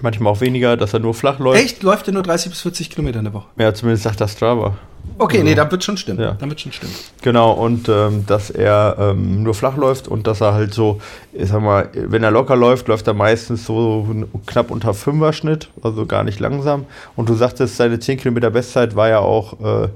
Manchmal 0.02 0.34
auch 0.34 0.42
weniger, 0.42 0.78
dass 0.78 0.94
er 0.94 1.00
nur 1.00 1.14
flach 1.14 1.40
läuft. 1.40 1.64
Echt? 1.64 1.84
Läuft 1.84 2.08
er 2.08 2.14
nur 2.14 2.24
30 2.24 2.52
bis 2.52 2.62
40 2.62 2.90
Kilometer 2.90 3.20
in 3.20 3.26
der 3.26 3.34
Woche? 3.34 3.48
Ja, 3.58 3.74
zumindest 3.74 4.04
sagt 4.04 4.22
das 4.22 4.34
Strava. 4.34 4.76
Okay, 5.18 5.38
also, 5.38 5.50
nee, 5.50 5.56
da 5.56 5.70
wird 5.70 5.84
schon 5.84 5.98
stimmen. 5.98 6.20
Ja. 6.20 6.34
Da 6.34 6.48
wird 6.48 6.62
schon 6.62 6.72
stimmen. 6.72 6.94
Genau, 7.22 7.52
und 7.52 7.90
ähm, 7.90 8.26
dass 8.26 8.50
er 8.50 8.96
ähm, 9.00 9.44
nur 9.44 9.54
flach 9.54 9.78
läuft 9.78 10.08
und 10.08 10.28
dass 10.28 10.42
er 10.42 10.54
halt 10.54 10.74
so, 10.74 11.02
ich 11.34 11.50
sag 11.50 11.62
mal, 11.62 11.90
wenn 11.94 12.24
er 12.24 12.32
locker 12.32 12.56
läuft, 12.56 12.88
läuft 12.88 13.08
er 13.08 13.14
meistens 13.14 13.66
so 13.66 14.08
knapp 14.46 14.72
unter 14.72 14.92
5er 14.92 15.34
Schnitt, 15.34 15.70
also 15.82 16.06
gar 16.06 16.24
nicht 16.24 16.40
langsam. 16.40 16.86
Und 17.16 17.30
du 17.30 17.34
sagtest, 17.34 17.78
seine 17.78 18.00
10 18.00 18.20
Kilometer 18.20 18.50
Bestzeit 18.50 18.96
war 18.96 19.10
ja 19.10 19.20
auch 19.20 19.60
äh, 19.60 19.90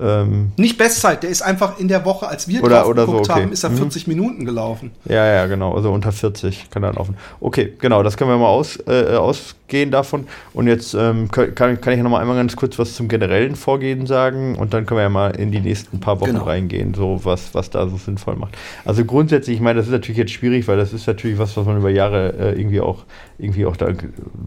ähm, 0.00 0.52
Nicht 0.56 0.78
Bestzeit, 0.78 1.22
der 1.22 1.30
ist 1.30 1.42
einfach 1.42 1.78
in 1.78 1.88
der 1.88 2.04
Woche, 2.04 2.26
als 2.26 2.48
wir 2.48 2.62
oder, 2.62 2.88
oder 2.88 3.04
geguckt 3.04 3.26
so, 3.26 3.32
okay. 3.32 3.42
haben, 3.42 3.52
ist 3.52 3.64
er 3.64 3.70
40 3.70 4.06
mhm. 4.06 4.14
Minuten 4.14 4.44
gelaufen. 4.44 4.90
Ja, 5.04 5.26
ja, 5.26 5.46
genau, 5.46 5.74
also 5.74 5.92
unter 5.92 6.12
40 6.12 6.70
kann 6.70 6.82
er 6.82 6.94
laufen. 6.94 7.16
Okay, 7.40 7.74
genau, 7.78 8.02
das 8.02 8.16
können 8.16 8.30
wir 8.30 8.38
mal 8.38 8.46
aus, 8.46 8.78
äh, 8.86 9.16
ausgehen 9.16 9.90
davon. 9.90 10.26
Und 10.54 10.66
jetzt 10.66 10.94
ähm, 10.94 11.30
kann, 11.30 11.54
kann 11.54 11.92
ich 11.92 12.02
noch 12.02 12.10
mal 12.10 12.20
einmal 12.20 12.36
ganz 12.36 12.56
kurz 12.56 12.78
was 12.78 12.94
zum 12.94 13.08
generellen 13.08 13.54
Vorgehen 13.54 14.06
sagen 14.06 14.56
und 14.56 14.72
dann 14.72 14.86
können 14.86 14.98
wir 14.98 15.02
ja 15.02 15.08
mal 15.10 15.36
in 15.36 15.52
die 15.52 15.60
nächsten 15.60 16.00
paar 16.00 16.20
Wochen 16.20 16.32
genau. 16.32 16.44
reingehen, 16.44 16.94
so 16.94 17.20
was, 17.24 17.54
was 17.54 17.68
da 17.70 17.86
so 17.86 17.96
sinnvoll 17.96 18.36
macht. 18.36 18.56
Also 18.84 19.04
grundsätzlich, 19.04 19.56
ich 19.56 19.62
meine, 19.62 19.78
das 19.78 19.86
ist 19.86 19.92
natürlich 19.92 20.18
jetzt 20.18 20.32
schwierig, 20.32 20.68
weil 20.68 20.78
das 20.78 20.92
ist 20.92 21.06
natürlich 21.06 21.38
was, 21.38 21.56
was 21.56 21.66
man 21.66 21.76
über 21.76 21.90
Jahre 21.90 22.34
äh, 22.38 22.58
irgendwie 22.58 22.80
auch 22.80 23.04
irgendwie 23.38 23.66
auch 23.66 23.76
da 23.76 23.88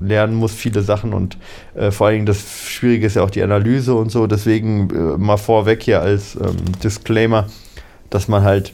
lernen 0.01 0.35
muss, 0.35 0.53
viele 0.53 0.81
Sachen 0.81 1.13
und 1.13 1.37
äh, 1.75 1.91
vor 1.91 2.07
allen 2.07 2.15
Dingen 2.15 2.25
das 2.25 2.69
Schwierige 2.69 3.07
ist 3.07 3.15
ja 3.15 3.23
auch 3.23 3.29
die 3.29 3.43
Analyse 3.43 3.93
und 3.95 4.11
so. 4.11 4.27
Deswegen 4.27 4.89
äh, 4.89 5.17
mal 5.17 5.37
vorweg 5.37 5.83
hier 5.83 6.01
als 6.01 6.35
ähm, 6.35 6.55
Disclaimer, 6.83 7.47
dass 8.09 8.27
man 8.27 8.43
halt, 8.43 8.73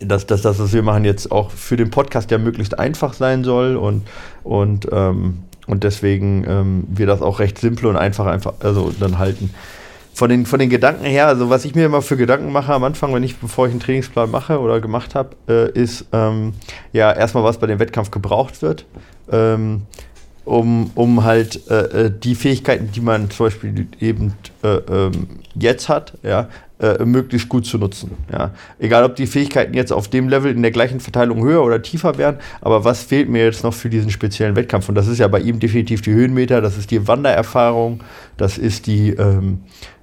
dass, 0.00 0.26
das, 0.26 0.44
was 0.44 0.72
wir 0.72 0.82
machen, 0.82 1.04
jetzt 1.04 1.32
auch 1.32 1.50
für 1.50 1.76
den 1.76 1.90
Podcast 1.90 2.30
ja 2.30 2.38
möglichst 2.38 2.78
einfach 2.78 3.14
sein 3.14 3.44
soll 3.44 3.76
und, 3.76 4.06
und, 4.44 4.88
ähm, 4.92 5.38
und 5.66 5.84
deswegen 5.84 6.44
ähm, 6.46 6.84
wir 6.88 7.06
das 7.06 7.22
auch 7.22 7.38
recht 7.38 7.58
simpel 7.58 7.86
und 7.86 7.96
einfach 7.96 8.26
einfach 8.26 8.54
also 8.60 8.92
dann 8.98 9.18
halten 9.18 9.50
von 10.16 10.30
den, 10.30 10.46
von 10.46 10.58
den 10.58 10.70
Gedanken 10.70 11.04
her, 11.04 11.26
also 11.26 11.50
was 11.50 11.66
ich 11.66 11.74
mir 11.74 11.84
immer 11.84 12.00
für 12.00 12.16
Gedanken 12.16 12.50
mache 12.50 12.72
am 12.72 12.84
Anfang, 12.84 13.12
wenn 13.12 13.22
ich, 13.22 13.36
bevor 13.36 13.66
ich 13.66 13.72
einen 13.72 13.80
Trainingsplan 13.80 14.30
mache 14.30 14.58
oder 14.60 14.80
gemacht 14.80 15.14
habe, 15.14 15.36
äh, 15.46 15.70
ist 15.78 16.06
ähm, 16.10 16.54
ja 16.94 17.12
erstmal, 17.12 17.44
was 17.44 17.58
bei 17.58 17.66
dem 17.66 17.78
Wettkampf 17.78 18.10
gebraucht 18.10 18.62
wird, 18.62 18.86
ähm, 19.30 19.82
um, 20.46 20.90
um 20.94 21.22
halt 21.22 21.68
äh, 21.68 22.06
äh 22.06 22.10
die 22.10 22.34
Fähigkeiten, 22.34 22.90
die 22.92 23.02
man 23.02 23.28
zum 23.28 23.46
Beispiel 23.46 23.88
eben 24.00 24.32
äh, 24.62 24.68
ähm, 24.68 25.28
jetzt 25.54 25.90
hat, 25.90 26.14
ja, 26.22 26.48
äh, 26.78 27.04
möglichst 27.04 27.48
gut 27.48 27.66
zu 27.66 27.78
nutzen. 27.78 28.10
Ja. 28.30 28.52
Egal, 28.78 29.04
ob 29.04 29.16
die 29.16 29.26
Fähigkeiten 29.26 29.74
jetzt 29.74 29.92
auf 29.92 30.08
dem 30.08 30.28
Level 30.28 30.50
in 30.50 30.62
der 30.62 30.70
gleichen 30.70 31.00
Verteilung 31.00 31.42
höher 31.42 31.62
oder 31.62 31.80
tiefer 31.80 32.18
wären, 32.18 32.36
aber 32.60 32.84
was 32.84 33.02
fehlt 33.02 33.28
mir 33.28 33.44
jetzt 33.44 33.64
noch 33.64 33.72
für 33.72 33.88
diesen 33.88 34.10
speziellen 34.10 34.56
Wettkampf? 34.56 34.88
Und 34.88 34.94
das 34.94 35.08
ist 35.08 35.18
ja 35.18 35.28
bei 35.28 35.40
ihm 35.40 35.58
definitiv 35.58 36.02
die 36.02 36.12
Höhenmeter, 36.12 36.60
das 36.60 36.76
ist 36.76 36.90
die 36.90 37.06
Wandererfahrung, 37.08 38.00
das 38.36 38.58
ist 38.58 38.86
die, 38.86 39.10
ähm, 39.10 39.60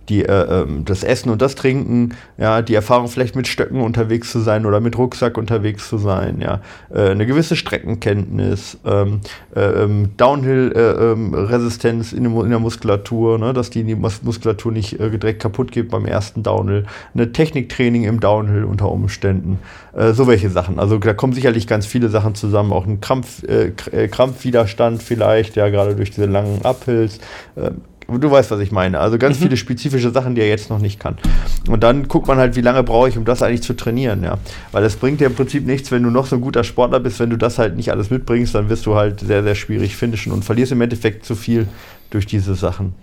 die, 0.09 0.23
äh, 0.23 0.61
ähm, 0.61 0.85
das 0.85 1.03
Essen 1.03 1.29
und 1.29 1.41
das 1.41 1.55
Trinken, 1.55 2.15
ja, 2.37 2.61
die 2.61 2.75
Erfahrung 2.75 3.07
vielleicht 3.07 3.35
mit 3.35 3.47
Stöcken 3.47 3.81
unterwegs 3.81 4.31
zu 4.31 4.39
sein 4.39 4.65
oder 4.65 4.79
mit 4.79 4.97
Rucksack 4.97 5.37
unterwegs 5.37 5.87
zu 5.87 5.97
sein, 5.97 6.41
ja, 6.41 6.61
äh, 6.93 7.11
eine 7.11 7.25
gewisse 7.25 7.55
Streckenkenntnis, 7.55 8.77
ähm, 8.85 9.21
äh, 9.55 9.61
ähm, 9.61 10.09
Downhill-Resistenz 10.17 12.13
äh, 12.13 12.17
ähm, 12.17 12.25
in, 12.25 12.41
in, 12.41 12.49
der 12.49 12.59
Muskulatur, 12.59 13.39
ne, 13.39 13.53
dass 13.53 13.69
die, 13.69 13.83
die 13.83 13.95
Muskulatur 13.95 14.71
nicht 14.71 14.99
äh, 14.99 15.09
direkt 15.09 15.41
kaputt 15.41 15.71
geht 15.71 15.89
beim 15.89 16.05
ersten 16.05 16.43
Downhill, 16.43 16.85
eine 17.13 17.31
Techniktraining 17.31 18.03
im 18.03 18.19
Downhill 18.19 18.65
unter 18.65 18.91
Umständen, 18.91 19.59
äh, 19.93 20.11
so 20.11 20.27
welche 20.27 20.49
Sachen. 20.49 20.79
Also 20.79 20.97
da 20.97 21.13
kommen 21.13 21.33
sicherlich 21.33 21.67
ganz 21.67 21.85
viele 21.85 22.09
Sachen 22.09 22.35
zusammen, 22.35 22.73
auch 22.73 22.85
ein 22.85 22.99
Krampf, 22.99 23.43
Krampfwiderstand 24.11 25.01
vielleicht, 25.01 25.55
ja, 25.55 25.69
gerade 25.69 25.95
durch 25.95 26.11
diese 26.11 26.25
langen 26.25 26.61
Uphills, 26.63 27.19
Du 28.19 28.31
weißt, 28.31 28.51
was 28.51 28.59
ich 28.59 28.71
meine. 28.71 28.99
Also 28.99 29.17
ganz 29.17 29.39
mhm. 29.39 29.43
viele 29.43 29.57
spezifische 29.57 30.11
Sachen, 30.11 30.35
die 30.35 30.41
er 30.41 30.47
jetzt 30.47 30.69
noch 30.69 30.79
nicht 30.79 30.99
kann. 30.99 31.17
Und 31.67 31.83
dann 31.83 32.07
guckt 32.07 32.27
man 32.27 32.37
halt, 32.37 32.55
wie 32.55 32.61
lange 32.61 32.83
brauche 32.83 33.09
ich, 33.09 33.17
um 33.17 33.25
das 33.25 33.41
eigentlich 33.41 33.63
zu 33.63 33.73
trainieren, 33.73 34.23
ja. 34.23 34.37
Weil 34.71 34.83
es 34.83 34.95
bringt 34.95 35.21
dir 35.21 35.27
im 35.27 35.35
Prinzip 35.35 35.65
nichts, 35.65 35.91
wenn 35.91 36.03
du 36.03 36.09
noch 36.09 36.25
so 36.25 36.35
ein 36.35 36.41
guter 36.41 36.63
Sportler 36.63 36.99
bist, 36.99 37.19
wenn 37.19 37.29
du 37.29 37.37
das 37.37 37.59
halt 37.59 37.75
nicht 37.75 37.91
alles 37.91 38.09
mitbringst, 38.09 38.55
dann 38.55 38.69
wirst 38.69 38.85
du 38.85 38.95
halt 38.95 39.19
sehr, 39.19 39.43
sehr 39.43 39.55
schwierig 39.55 39.95
finishen 39.95 40.31
und 40.31 40.43
verlierst 40.43 40.71
im 40.71 40.81
Endeffekt 40.81 41.25
zu 41.25 41.35
viel 41.35 41.67
durch 42.09 42.25
diese 42.25 42.55
Sachen. 42.55 42.93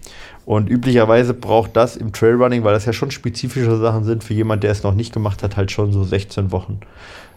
Und 0.46 0.68
üblicherweise 0.68 1.34
braucht 1.34 1.76
das 1.76 1.96
im 1.96 2.12
Trailrunning, 2.12 2.64
weil 2.64 2.74
das 2.74 2.86
ja 2.86 2.92
schon 2.92 3.10
spezifische 3.10 3.76
Sachen 3.76 4.04
sind, 4.04 4.24
für 4.24 4.34
jemand, 4.34 4.62
der 4.62 4.70
es 4.70 4.82
noch 4.82 4.94
nicht 4.94 5.12
gemacht 5.12 5.42
hat, 5.42 5.56
halt 5.56 5.70
schon 5.70 5.92
so 5.92 6.04
16 6.04 6.52
Wochen. 6.52 6.80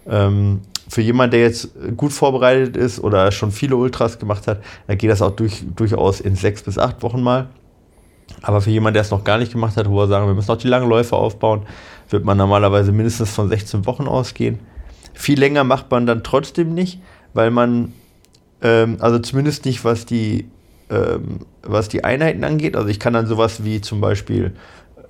Ähm, 0.07 0.61
für 0.87 1.01
jemanden, 1.01 1.31
der 1.31 1.41
jetzt 1.41 1.69
gut 1.95 2.11
vorbereitet 2.11 2.77
ist 2.77 2.99
oder 2.99 3.31
schon 3.31 3.51
viele 3.51 3.75
Ultras 3.75 4.19
gemacht 4.19 4.47
hat, 4.47 4.61
dann 4.87 4.97
geht 4.97 5.09
das 5.09 5.21
auch 5.21 5.31
durch, 5.31 5.63
durchaus 5.75 6.19
in 6.19 6.35
sechs 6.35 6.61
bis 6.63 6.77
acht 6.77 7.01
Wochen 7.03 7.21
mal. 7.21 7.47
Aber 8.43 8.61
für 8.61 8.69
jemanden, 8.69 8.95
der 8.95 9.01
es 9.01 9.09
noch 9.09 9.23
gar 9.23 9.39
nicht 9.39 9.53
gemacht 9.53 9.77
hat, 9.77 9.89
wo 9.89 9.95
wir 9.95 10.07
sagen, 10.07 10.27
wir 10.27 10.33
müssen 10.33 10.51
noch 10.51 10.57
die 10.57 10.67
langen 10.67 10.89
Läufe 10.89 11.15
aufbauen, 11.15 11.63
wird 12.09 12.25
man 12.25 12.37
normalerweise 12.37 12.91
mindestens 12.91 13.31
von 13.31 13.47
16 13.47 13.85
Wochen 13.85 14.05
ausgehen. 14.05 14.59
Viel 15.13 15.39
länger 15.39 15.63
macht 15.63 15.89
man 15.89 16.05
dann 16.05 16.23
trotzdem 16.23 16.73
nicht, 16.73 16.99
weil 17.33 17.51
man, 17.51 17.93
ähm, 18.61 18.97
also 18.99 19.17
zumindest 19.19 19.63
nicht, 19.63 19.85
was 19.85 20.05
die, 20.05 20.49
ähm, 20.89 21.39
was 21.61 21.87
die 21.87 22.03
Einheiten 22.03 22.43
angeht. 22.43 22.75
Also 22.75 22.89
ich 22.89 22.99
kann 22.99 23.13
dann 23.13 23.27
sowas 23.27 23.63
wie 23.63 23.79
zum 23.79 24.01
Beispiel 24.01 24.53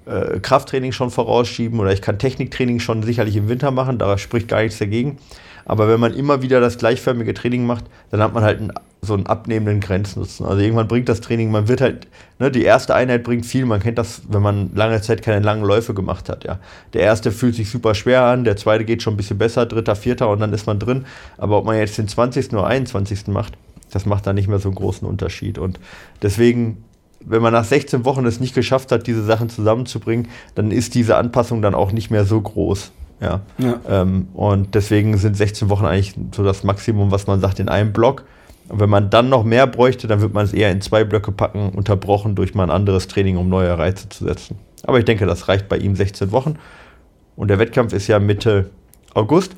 äh, 0.05 0.39
Krafttraining 0.39 0.91
schon 0.91 1.09
vorausschieben 1.09 1.79
oder 1.79 1.91
ich 1.91 2.03
kann 2.03 2.19
Techniktraining 2.19 2.79
schon 2.79 3.01
sicherlich 3.01 3.35
im 3.35 3.49
Winter 3.49 3.71
machen, 3.71 3.97
da 3.97 4.17
spricht 4.19 4.47
gar 4.47 4.61
nichts 4.61 4.77
dagegen. 4.77 5.17
Aber 5.65 5.87
wenn 5.87 5.99
man 5.99 6.13
immer 6.13 6.41
wieder 6.41 6.59
das 6.59 6.77
gleichförmige 6.77 7.33
Training 7.33 7.65
macht, 7.65 7.85
dann 8.11 8.21
hat 8.21 8.33
man 8.33 8.43
halt 8.43 8.59
einen, 8.59 8.73
so 9.01 9.13
einen 9.13 9.27
abnehmenden 9.27 9.79
Grenznutzen. 9.79 10.45
Also 10.45 10.61
irgendwann 10.61 10.87
bringt 10.87 11.09
das 11.09 11.21
Training, 11.21 11.51
man 11.51 11.67
wird 11.67 11.81
halt, 11.81 12.07
ne, 12.39 12.51
die 12.51 12.63
erste 12.63 12.95
Einheit 12.95 13.23
bringt 13.23 13.45
viel, 13.45 13.65
man 13.65 13.79
kennt 13.79 13.97
das, 13.97 14.21
wenn 14.29 14.41
man 14.41 14.71
lange 14.75 15.01
Zeit 15.01 15.21
keine 15.21 15.43
langen 15.43 15.63
Läufe 15.63 15.93
gemacht 15.93 16.29
hat, 16.29 16.43
ja. 16.43 16.59
Der 16.93 17.01
erste 17.01 17.31
fühlt 17.31 17.55
sich 17.55 17.69
super 17.69 17.95
schwer 17.95 18.23
an, 18.23 18.43
der 18.43 18.57
zweite 18.57 18.85
geht 18.85 19.01
schon 19.01 19.13
ein 19.13 19.17
bisschen 19.17 19.37
besser, 19.37 19.65
dritter, 19.65 19.95
vierter 19.95 20.29
und 20.29 20.39
dann 20.39 20.53
ist 20.53 20.67
man 20.67 20.79
drin. 20.79 21.05
Aber 21.37 21.57
ob 21.57 21.65
man 21.65 21.77
jetzt 21.77 21.97
den 21.97 22.07
20. 22.07 22.53
oder 22.53 22.67
21. 22.67 23.27
macht, 23.27 23.53
das 23.91 24.05
macht 24.05 24.25
da 24.25 24.33
nicht 24.33 24.47
mehr 24.47 24.59
so 24.59 24.69
einen 24.69 24.75
großen 24.75 25.07
Unterschied. 25.07 25.57
Und 25.57 25.79
deswegen 26.21 26.83
wenn 27.25 27.41
man 27.41 27.53
nach 27.53 27.63
16 27.63 28.05
Wochen 28.05 28.25
es 28.25 28.39
nicht 28.39 28.53
geschafft 28.53 28.91
hat, 28.91 29.07
diese 29.07 29.23
Sachen 29.23 29.49
zusammenzubringen, 29.49 30.27
dann 30.55 30.71
ist 30.71 30.95
diese 30.95 31.15
Anpassung 31.15 31.61
dann 31.61 31.75
auch 31.75 31.91
nicht 31.91 32.11
mehr 32.11 32.25
so 32.25 32.39
groß. 32.39 32.91
Ja. 33.23 33.41
ja. 33.57 33.79
Ähm, 33.89 34.27
und 34.33 34.75
deswegen 34.75 35.17
sind 35.17 35.37
16 35.37 35.69
Wochen 35.69 35.85
eigentlich 35.85 36.15
so 36.35 36.43
das 36.43 36.63
Maximum, 36.63 37.11
was 37.11 37.25
man 37.25 37.39
sagt, 37.39 37.59
in 37.59 37.69
einem 37.69 37.93
Block. 37.93 38.25
Und 38.69 38.79
wenn 38.79 38.89
man 38.89 39.09
dann 39.09 39.29
noch 39.29 39.43
mehr 39.43 39.67
bräuchte, 39.67 40.07
dann 40.07 40.21
wird 40.21 40.33
man 40.33 40.45
es 40.45 40.53
eher 40.53 40.71
in 40.71 40.81
zwei 40.81 41.03
Blöcke 41.03 41.31
packen, 41.31 41.69
unterbrochen 41.69 42.35
durch 42.35 42.53
mal 42.53 42.63
ein 42.63 42.71
anderes 42.71 43.07
Training, 43.07 43.37
um 43.37 43.49
neue 43.49 43.77
Reize 43.77 44.09
zu 44.09 44.25
setzen. 44.25 44.57
Aber 44.85 44.99
ich 44.99 45.05
denke, 45.05 45.25
das 45.25 45.47
reicht 45.47 45.69
bei 45.69 45.77
ihm 45.77 45.95
16 45.95 46.31
Wochen. 46.31 46.57
Und 47.35 47.47
der 47.47 47.59
Wettkampf 47.59 47.93
ist 47.93 48.07
ja 48.07 48.19
Mitte 48.19 48.69
August. 49.13 49.55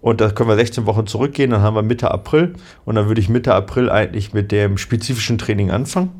Und 0.00 0.20
da 0.20 0.30
können 0.30 0.48
wir 0.48 0.56
16 0.56 0.86
Wochen 0.86 1.06
zurückgehen, 1.06 1.50
dann 1.50 1.62
haben 1.62 1.74
wir 1.74 1.82
Mitte 1.82 2.10
April. 2.10 2.54
Und 2.84 2.94
dann 2.94 3.08
würde 3.08 3.20
ich 3.20 3.28
Mitte 3.28 3.54
April 3.54 3.90
eigentlich 3.90 4.32
mit 4.32 4.52
dem 4.52 4.78
spezifischen 4.78 5.38
Training 5.38 5.70
anfangen. 5.70 6.10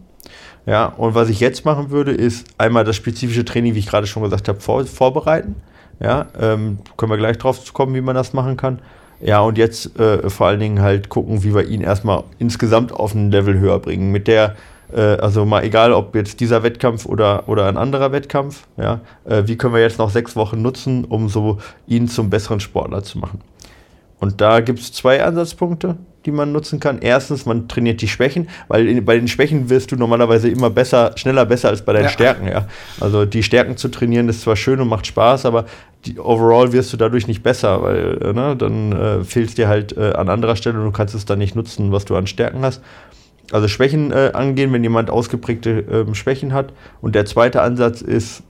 Ja, 0.67 0.87
und 0.87 1.15
was 1.15 1.29
ich 1.29 1.39
jetzt 1.39 1.65
machen 1.65 1.91
würde, 1.91 2.11
ist 2.11 2.49
einmal 2.59 2.83
das 2.83 2.97
spezifische 2.97 3.45
Training, 3.45 3.75
wie 3.75 3.79
ich 3.79 3.87
gerade 3.87 4.09
schon 4.09 4.25
gesagt 4.25 4.49
habe, 4.49 4.59
vor, 4.61 4.85
vorbereiten. 4.85 5.55
Ja, 6.01 6.27
ähm, 6.39 6.79
können 6.97 7.11
wir 7.11 7.17
gleich 7.17 7.39
drauf 7.39 7.73
kommen, 7.73 7.95
wie 7.95 8.01
man 8.01 8.15
das 8.15 8.33
machen 8.33 8.57
kann. 8.57 8.81
Ja, 9.21 9.41
und 9.41 9.57
jetzt 9.57 9.99
äh, 9.99 10.29
vor 10.29 10.49
allen 10.49 10.61
Dingen 10.61 10.83
halt 10.83 11.09
gucken, 11.09 11.43
wie 11.43 11.55
wir 11.55 11.67
ihn 11.67 11.81
erstmal 11.81 12.25
insgesamt 12.39 12.93
auf 12.93 13.15
ein 13.15 13.31
Level 13.31 13.59
höher 13.59 13.79
bringen. 13.79 14.13
Mit 14.13 14.29
der, 14.29 14.57
äh, 14.93 15.01
also 15.01 15.47
mal 15.47 15.65
egal, 15.65 15.93
ob 15.93 16.15
jetzt 16.15 16.41
dieser 16.41 16.63
Wettkampf 16.63 17.07
oder, 17.07 17.49
oder 17.49 17.67
ein 17.67 17.79
anderer 17.79 18.13
Wettkampf, 18.13 18.67
ja, 18.77 19.01
äh, 19.25 19.45
wie 19.47 19.57
können 19.57 19.73
wir 19.73 19.81
jetzt 19.81 19.99
noch 19.99 20.11
sechs 20.11 20.37
Wochen 20.37 20.61
nutzen, 20.61 21.05
um 21.05 21.31
so 21.31 21.59
ihn 21.87 22.09
zum 22.09 22.29
besseren 22.29 22.61
Sportler 22.61 23.03
zu 23.03 23.19
machen. 23.19 23.41
Und 24.21 24.41
da 24.41 24.61
gibt 24.61 24.81
es 24.81 24.93
zwei 24.93 25.25
Ansatzpunkte 25.25 25.97
die 26.27 26.33
man 26.33 26.53
nutzen 26.53 26.81
kann. 26.81 26.99
Erstens, 27.01 27.47
man 27.47 27.69
trainiert 27.69 28.03
die 28.03 28.09
Schwächen, 28.09 28.49
weil 28.69 28.89
in, 28.89 29.05
bei 29.05 29.17
den 29.17 29.29
Schwächen 29.29 29.71
wirst 29.71 29.93
du 29.93 29.97
normalerweise 29.97 30.49
immer 30.49 30.69
besser, 30.69 31.13
schneller 31.17 31.47
besser 31.47 31.69
als 31.69 31.83
bei 31.83 31.93
deinen 31.93 32.05
ja. 32.05 32.11
Stärken. 32.11 32.49
Ja? 32.49 32.67
Also 33.01 33.25
die 33.25 33.43
Stärken 33.43 33.77
zu 33.77 33.89
trainieren 33.89 34.29
ist 34.29 34.43
zwar 34.43 34.57
schön 34.57 34.81
und 34.81 34.89
macht 34.89 35.07
Spaß, 35.07 35.47
aber 35.47 35.67
die, 36.05 36.19
overall 36.19 36.73
wirst 36.73 36.93
du 36.93 36.97
dadurch 36.97 37.27
nicht 37.27 37.43
besser, 37.43 37.83
weil 37.83 38.19
äh, 38.23 38.33
ne, 38.33 38.57
dann 38.57 38.93
äh, 38.93 39.25
fehlt 39.25 39.57
dir 39.57 39.69
halt 39.69 39.97
äh, 39.97 40.13
an 40.13 40.29
anderer 40.29 40.57
Stelle 40.57 40.79
und 40.79 40.85
du 40.85 40.93
kannst 40.93 41.15
es 41.15 41.25
dann 41.25 41.39
nicht 41.39 41.57
nutzen, 41.57 41.93
was 41.93 42.05
du 42.05 42.17
an 42.17 42.27
Stärken 42.27 42.63
hast. 42.63 42.83
Also 43.53 43.69
Schwächen 43.69 44.11
äh, 44.11 44.33
angehen, 44.35 44.73
wenn 44.73 44.83
jemand 44.83 45.09
ausgeprägte 45.09 45.85
ähm, 45.91 46.15
Schwächen 46.15 46.53
hat. 46.53 46.73
Und 47.01 47.15
der 47.15 47.27
zweite 47.27 47.63
Ansatz 47.63 48.03
ist, 48.03 48.43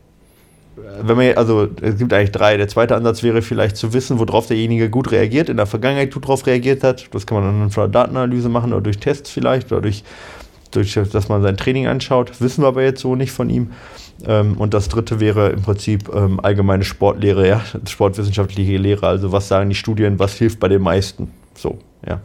wenn 1.03 1.17
man, 1.17 1.35
also 1.37 1.69
es 1.81 1.97
gibt 1.97 2.13
eigentlich 2.13 2.33
drei. 2.33 2.57
Der 2.57 2.69
zweite 2.69 2.97
Ansatz 2.97 3.23
wäre 3.23 3.43
vielleicht 3.43 3.77
zu 3.77 3.93
wissen, 3.93 4.19
worauf 4.19 4.47
derjenige 4.47 4.91
gut 4.91 5.11
reagiert, 5.11 5.49
in 5.49 5.57
der 5.57 5.67
Vergangenheit 5.67 6.13
gut 6.13 6.25
darauf 6.25 6.47
reagiert 6.47 6.85
hat. 6.85 7.07
Das 7.13 7.27
kann 7.27 7.43
man 7.43 7.61
dann 7.61 7.71
der 7.71 7.89
Datenanalyse 7.89 8.49
machen 8.49 8.73
oder 8.73 8.83
durch 8.83 8.99
Tests 8.99 9.31
vielleicht 9.31 9.73
oder 9.73 9.83
durch, 9.83 10.05
durch 10.71 10.95
dass 10.95 11.29
man 11.29 11.43
sein 11.43 11.57
Training 11.57 11.87
anschaut. 11.87 12.41
Wissen 12.41 12.63
wir 12.63 12.69
aber 12.69 12.83
jetzt 12.83 13.01
so 13.01 13.17
nicht 13.17 13.33
von 13.33 13.49
ihm. 13.49 13.73
Ähm, 14.27 14.55
und 14.59 14.75
das 14.75 14.89
dritte 14.89 15.21
wäre 15.21 15.51
im 15.51 15.63
Prinzip 15.63 16.11
ähm, 16.15 16.41
allgemeine 16.41 16.85
Sportlehre, 16.85 17.49
ja, 17.49 17.63
sportwissenschaftliche 17.87 18.77
Lehre. 18.77 19.07
Also 19.07 19.33
was 19.33 19.49
sagen 19.49 19.69
die 19.69 19.75
Studien, 19.75 20.19
was 20.19 20.35
hilft 20.35 20.61
bei 20.61 20.69
den 20.69 20.83
meisten? 20.83 21.31
So, 21.55 21.79
ja. 22.07 22.21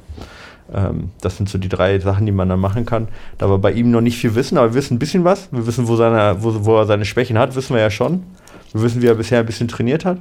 Ähm, 0.74 1.10
das 1.22 1.38
sind 1.38 1.50
so 1.50 1.58
die 1.58 1.70
drei 1.70 2.00
Sachen, 2.00 2.26
die 2.26 2.32
man 2.32 2.50
dann 2.50 2.60
machen 2.60 2.86
kann. 2.86 3.08
Da 3.38 3.50
wir 3.50 3.58
bei 3.58 3.72
ihm 3.72 3.92
noch 3.92 4.02
nicht 4.02 4.18
viel 4.18 4.36
wissen, 4.36 4.58
aber 4.58 4.70
wir 4.70 4.76
wissen 4.76 4.96
ein 4.96 5.00
bisschen 5.00 5.24
was. 5.24 5.50
Wir 5.52 5.66
wissen, 5.68 5.88
wo, 5.88 5.96
seine, 5.96 6.38
wo, 6.42 6.66
wo 6.66 6.78
er 6.78 6.86
seine 6.86 7.06
Schwächen 7.06 7.38
hat, 7.38 7.56
wissen 7.56 7.76
wir 7.76 7.82
ja 7.82 7.90
schon. 7.90 8.24
Wir 8.74 8.82
wissen, 8.82 9.02
wie 9.02 9.08
er 9.08 9.16
bisher 9.16 9.40
ein 9.40 9.46
bisschen 9.46 9.68
trainiert 9.68 10.06
hat. 10.06 10.20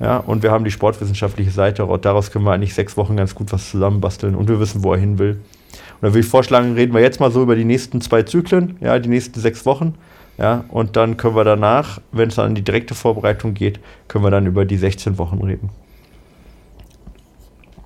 Ja, 0.00 0.16
und 0.16 0.42
wir 0.42 0.50
haben 0.50 0.64
die 0.64 0.70
sportwissenschaftliche 0.70 1.50
Seite. 1.50 1.86
Daraus 2.00 2.30
können 2.30 2.44
wir 2.44 2.52
eigentlich 2.52 2.74
sechs 2.74 2.96
Wochen 2.96 3.16
ganz 3.16 3.34
gut 3.34 3.52
was 3.52 3.70
zusammenbasteln 3.70 4.34
und 4.34 4.48
wir 4.48 4.58
wissen, 4.58 4.82
wo 4.82 4.92
er 4.92 4.98
hin 4.98 5.18
will. 5.18 5.32
Und 5.32 5.40
da 6.02 6.08
würde 6.08 6.20
ich 6.20 6.26
vorschlagen, 6.26 6.74
reden 6.74 6.92
wir 6.92 7.00
jetzt 7.00 7.20
mal 7.20 7.30
so 7.30 7.42
über 7.42 7.54
die 7.54 7.64
nächsten 7.64 8.00
zwei 8.00 8.22
Zyklen, 8.22 8.76
ja, 8.80 8.98
die 8.98 9.08
nächsten 9.08 9.38
sechs 9.38 9.64
Wochen. 9.64 9.94
Ja, 10.38 10.64
und 10.68 10.96
dann 10.96 11.18
können 11.18 11.36
wir 11.36 11.44
danach, 11.44 12.00
wenn 12.10 12.30
es 12.30 12.36
dann 12.36 12.48
in 12.48 12.54
die 12.54 12.62
direkte 12.62 12.94
Vorbereitung 12.94 13.54
geht, 13.54 13.80
können 14.08 14.24
wir 14.24 14.30
dann 14.30 14.46
über 14.46 14.64
die 14.64 14.78
16 14.78 15.18
Wochen 15.18 15.38
reden. 15.42 15.70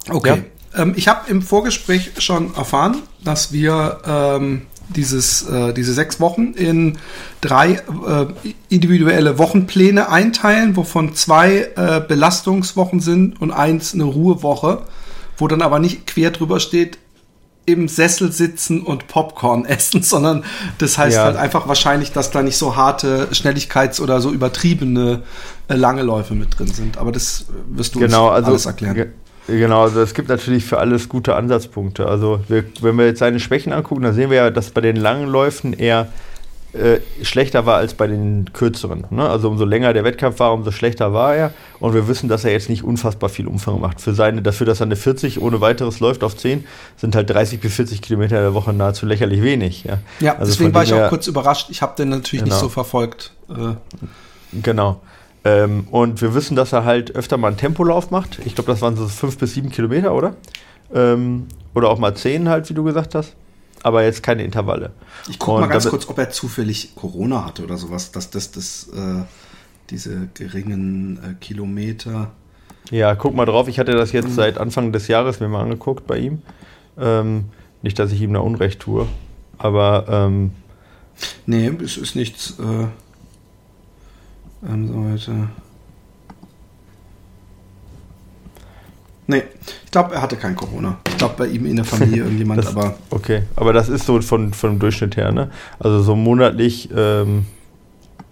Okay. 0.09 0.43
Ja? 0.75 0.83
Ähm, 0.83 0.95
ich 0.97 1.09
habe 1.09 1.29
im 1.29 1.43
Vorgespräch 1.43 2.13
schon 2.19 2.55
erfahren, 2.55 3.03
dass 3.25 3.53
wir 3.53 3.99
ähm, 4.07 4.63
dieses, 4.89 5.43
äh, 5.49 5.73
diese 5.73 5.93
sechs 5.93 6.21
Wochen 6.21 6.53
in 6.53 6.99
drei 7.41 7.73
äh, 7.73 8.27
individuelle 8.69 9.39
Wochenpläne 9.39 10.09
einteilen, 10.11 10.77
wovon 10.77 11.15
zwei 11.15 11.71
äh, 11.77 12.01
Belastungswochen 12.01 13.01
sind 13.01 13.41
und 13.41 13.51
eins 13.51 13.95
eine 13.95 14.05
Ruhewoche, 14.05 14.83
wo 15.37 15.49
dann 15.49 15.63
aber 15.63 15.79
nicht 15.79 16.07
quer 16.07 16.31
drüber 16.31 16.61
steht, 16.61 16.99
im 17.67 17.89
Sessel 17.89 18.31
sitzen 18.31 18.81
und 18.81 19.09
Popcorn 19.09 19.65
essen, 19.67 20.03
sondern 20.03 20.45
das 20.79 20.97
heißt 20.97 21.17
ja. 21.17 21.25
halt 21.25 21.37
einfach 21.37 21.69
wahrscheinlich, 21.69 22.13
dass 22.13 22.31
da 22.31 22.43
nicht 22.43 22.57
so 22.57 22.77
harte 22.77 23.29
Schnelligkeits- 23.33 24.01
oder 24.01 24.21
so 24.21 24.31
übertriebene 24.31 25.23
äh, 25.69 25.75
lange 25.75 26.03
Läufe 26.03 26.35
mit 26.35 26.59
drin 26.59 26.69
sind. 26.69 26.97
Aber 26.97 27.13
das 27.13 27.47
wirst 27.69 27.95
du 27.95 27.99
genau, 27.99 28.29
uns 28.29 28.37
also, 28.37 28.51
alles 28.51 28.67
erklären. 28.67 29.13
Genau, 29.47 29.83
also 29.83 30.01
es 30.01 30.15
gibt 30.15 30.29
natürlich 30.29 30.65
für 30.65 30.79
alles 30.79 31.09
gute 31.09 31.37
Ansatzpunkte. 31.37 32.07
Also 32.07 32.41
wir, 32.49 32.65
wenn 32.81 32.97
wir 32.97 33.07
jetzt 33.07 33.21
seine 33.21 33.39
Schwächen 33.39 33.73
angucken, 33.73 34.03
dann 34.03 34.15
sehen 34.15 34.31
wir 34.31 34.37
ja, 34.37 34.51
dass 34.51 34.71
bei 34.71 34.81
den 34.81 34.97
langen 34.97 35.29
Läufen 35.29 35.73
er 35.73 36.09
äh, 36.73 37.01
schlechter 37.23 37.65
war 37.65 37.77
als 37.77 37.95
bei 37.95 38.07
den 38.07 38.53
kürzeren. 38.53 39.05
Ne? 39.11 39.27
Also 39.27 39.49
umso 39.49 39.65
länger 39.65 39.93
der 39.93 40.05
Wettkampf 40.05 40.41
war, 40.41 40.53
umso 40.53 40.73
schlechter 40.73 41.13
war 41.13 41.35
er. 41.35 41.53
Und 41.79 41.95
wir 41.95 42.09
wissen, 42.09 42.29
dass 42.29 42.45
er 42.45 42.53
jetzt 42.53 42.69
nicht 42.69 42.83
unfassbar 42.83 43.31
viel 43.31 43.47
Umfang 43.47 43.81
macht. 43.81 44.01
Für 44.01 44.15
seine, 44.15 44.43
dafür, 44.43 44.67
dass 44.67 44.81
er 44.81 44.87
eine 44.87 44.97
40 44.97 45.41
ohne 45.41 45.61
weiteres 45.61 46.01
läuft 46.01 46.25
auf 46.25 46.37
10, 46.37 46.65
sind 46.97 47.15
halt 47.15 47.31
30 47.31 47.61
bis 47.61 47.75
40 47.75 48.03
Kilometer 48.03 48.37
in 48.37 48.43
der 48.43 48.55
Woche 48.55 48.73
nahezu 48.73 49.07
lächerlich 49.07 49.43
wenig. 49.43 49.85
Ja, 49.85 49.99
ja 50.21 50.33
also 50.37 50.53
deswegen 50.53 50.75
war 50.75 50.83
ich 50.83 50.93
auch 50.93 51.09
kurz 51.09 51.27
überrascht. 51.29 51.69
Ich 51.71 51.83
habe 51.83 51.95
den 51.97 52.11
natürlich 52.11 52.45
genau. 52.45 52.55
nicht 52.55 52.61
so 52.61 52.69
verfolgt. 52.69 53.33
Äh. 53.49 53.75
Genau. 54.53 55.01
Ähm, 55.47 55.87
und 55.93 56.21
wir 56.23 56.35
wissen, 56.35 56.57
dass 56.57 56.73
er 56.73 56.85
halt 56.85 57.15
öfter 57.15 57.37
mal 57.37 57.49
einen 57.49 57.57
Tempolauf 57.57 58.11
macht. 58.11 58.41
Ich 58.45 58.57
glaube, 58.57 58.69
das 58.73 58.83
waren 58.83 58.97
so 58.97 59.07
fünf 59.07 59.39
bis 59.39 59.55
sieben 59.55 59.71
Kilometer, 59.71 60.13
oder? 60.13 60.35
Ähm, 60.93 61.47
oder 61.73 61.89
auch 61.89 62.01
mal 62.01 62.17
zehn 62.17 62.49
halt, 62.49 62.69
wie 62.69 62.75
du 62.75 62.83
gesagt 62.83 63.15
hast. 63.15 63.37
Aber 63.85 64.03
jetzt 64.03 64.25
keine 64.25 64.43
Intervalle. 64.43 64.91
Ich 65.29 65.39
gucke 65.39 65.61
mal 65.61 65.69
ganz 65.69 65.89
kurz, 65.89 66.09
ob 66.09 66.19
er 66.19 66.31
zufällig 66.31 66.97
Corona 66.97 67.45
hatte 67.45 67.63
oder 67.63 67.77
sowas, 67.77 68.11
dass 68.11 68.31
das, 68.31 68.51
das, 68.51 68.89
äh, 68.89 69.23
diese 69.91 70.29
geringen 70.35 71.21
äh, 71.23 71.35
Kilometer. 71.35 72.33
Ja, 72.91 73.15
guck 73.15 73.37
mal 73.37 73.47
drauf. 73.47 73.69
Ich 73.69 73.79
hatte 73.79 73.93
das 73.93 74.11
jetzt 74.11 74.31
mhm. 74.31 74.35
seit 74.35 74.59
Anfang 74.59 74.91
des 74.91 75.07
Jahres 75.07 75.39
mir 75.39 75.47
mal 75.47 75.63
angeguckt 75.63 76.09
bei 76.09 76.19
ihm. 76.19 76.43
Ähm, 76.99 77.45
nicht, 77.83 78.01
dass 78.01 78.11
ich 78.11 78.21
ihm 78.21 78.33
da 78.33 78.41
Unrecht 78.41 78.81
tue. 78.81 79.07
Aber. 79.59 80.07
Ähm, 80.09 80.51
nee, 81.47 81.71
es 81.85 81.97
ist 81.97 82.17
nichts. 82.17 82.59
Äh 82.59 82.87
ähm, 84.65 84.89
so 84.89 84.95
weiter. 84.95 85.49
Nee, 89.29 89.43
ich 89.85 89.91
glaube, 89.91 90.15
er 90.15 90.23
hatte 90.23 90.37
kein 90.37 90.55
Corona. 90.55 90.99
Ich 91.09 91.19
glaube, 91.19 91.35
bei 91.37 91.47
ihm 91.49 91.67
in 91.67 91.77
der 91.77 91.85
Familie 91.85 92.17
irgendjemand, 92.25 92.61
das, 92.61 92.69
aber. 92.69 92.95
Okay, 93.11 93.43
aber 93.57 93.73
das 93.73 93.89
ist 93.89 94.07
so 94.07 94.21
von, 94.21 94.53
von 94.53 94.71
dem 94.71 94.79
Durchschnitt 94.79 95.17
her, 95.17 95.33
ne? 95.33 95.51
Also 95.81 96.01
so 96.03 96.15
monatlich 96.15 96.89
ähm, 96.95 97.47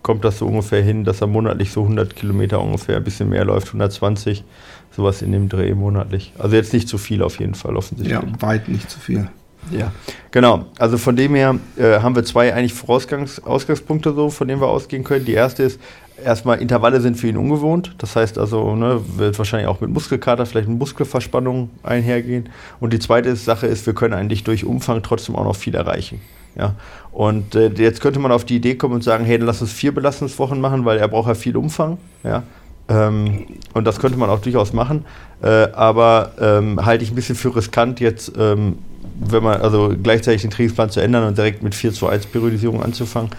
kommt 0.02 0.24
das 0.24 0.38
so 0.38 0.46
ungefähr 0.46 0.82
hin, 0.82 1.04
dass 1.04 1.20
er 1.20 1.26
monatlich 1.26 1.72
so 1.72 1.82
100 1.82 2.14
Kilometer 2.14 2.60
ungefähr, 2.60 2.98
ein 2.98 3.04
bisschen 3.04 3.28
mehr 3.28 3.44
läuft, 3.44 3.68
120, 3.68 4.44
sowas 4.92 5.22
in 5.22 5.32
dem 5.32 5.48
Dreh 5.48 5.74
monatlich. 5.74 6.32
Also 6.38 6.54
jetzt 6.54 6.72
nicht 6.72 6.88
zu 6.88 6.98
viel 6.98 7.22
auf 7.22 7.40
jeden 7.40 7.54
Fall, 7.54 7.76
offensichtlich. 7.76 8.12
Ja, 8.16 8.22
weit 8.40 8.68
nicht 8.68 8.88
zu 8.88 9.00
viel. 9.00 9.28
Ja, 9.70 9.92
genau. 10.30 10.66
Also 10.78 10.98
von 10.98 11.16
dem 11.16 11.34
her 11.34 11.56
äh, 11.76 12.00
haben 12.00 12.14
wir 12.14 12.24
zwei 12.24 12.52
eigentlich 12.54 12.74
Vorausgangs 12.74 13.42
Ausgangspunkte 13.44 14.12
so, 14.14 14.30
von 14.30 14.48
denen 14.48 14.60
wir 14.60 14.68
ausgehen 14.68 15.04
können. 15.04 15.24
Die 15.24 15.32
erste 15.32 15.62
ist, 15.62 15.80
erstmal 16.22 16.60
Intervalle 16.60 17.00
sind 17.00 17.16
für 17.16 17.28
ihn 17.28 17.36
ungewohnt. 17.36 17.94
Das 17.98 18.16
heißt 18.16 18.38
also, 18.38 18.74
ne, 18.76 19.00
wird 19.16 19.38
wahrscheinlich 19.38 19.68
auch 19.68 19.80
mit 19.80 19.90
Muskelkater, 19.90 20.46
vielleicht 20.46 20.68
mit 20.68 20.78
Muskelverspannung 20.78 21.70
einhergehen. 21.82 22.48
Und 22.80 22.92
die 22.92 22.98
zweite 22.98 23.34
Sache 23.36 23.66
ist, 23.66 23.86
wir 23.86 23.94
können 23.94 24.14
eigentlich 24.14 24.44
durch 24.44 24.64
Umfang 24.64 25.02
trotzdem 25.02 25.36
auch 25.36 25.44
noch 25.44 25.56
viel 25.56 25.74
erreichen. 25.74 26.20
Ja, 26.56 26.76
und 27.10 27.56
äh, 27.56 27.68
jetzt 27.68 28.00
könnte 28.00 28.20
man 28.20 28.30
auf 28.30 28.44
die 28.44 28.56
Idee 28.56 28.76
kommen 28.76 28.94
und 28.94 29.02
sagen, 29.02 29.24
hey, 29.24 29.38
dann 29.38 29.46
lass 29.46 29.60
uns 29.60 29.72
vier 29.72 29.92
Belastungswochen 29.92 30.60
machen, 30.60 30.84
weil 30.84 30.98
er 30.98 31.08
braucht 31.08 31.26
ja 31.26 31.34
viel 31.34 31.56
Umfang. 31.56 31.98
Ja, 32.22 32.44
ähm, 32.88 33.46
und 33.72 33.84
das 33.84 33.98
könnte 33.98 34.18
man 34.18 34.30
auch 34.30 34.40
durchaus 34.40 34.72
machen. 34.72 35.04
Äh, 35.42 35.72
aber 35.72 36.32
ähm, 36.40 36.84
halte 36.84 37.02
ich 37.02 37.10
ein 37.10 37.16
bisschen 37.16 37.34
für 37.34 37.54
riskant, 37.56 37.98
jetzt, 37.98 38.32
ähm, 38.38 38.78
wenn 39.14 39.42
man 39.42 39.60
also 39.60 39.94
gleichzeitig 40.02 40.42
den 40.42 40.50
Trainingsplan 40.50 40.90
zu 40.90 41.00
ändern 41.00 41.26
und 41.26 41.38
direkt 41.38 41.62
mit 41.62 41.74
4 41.74 41.92
zu 41.92 42.06
1 42.08 42.26
Periodisierung 42.26 42.82
anzufangen. 42.82 43.30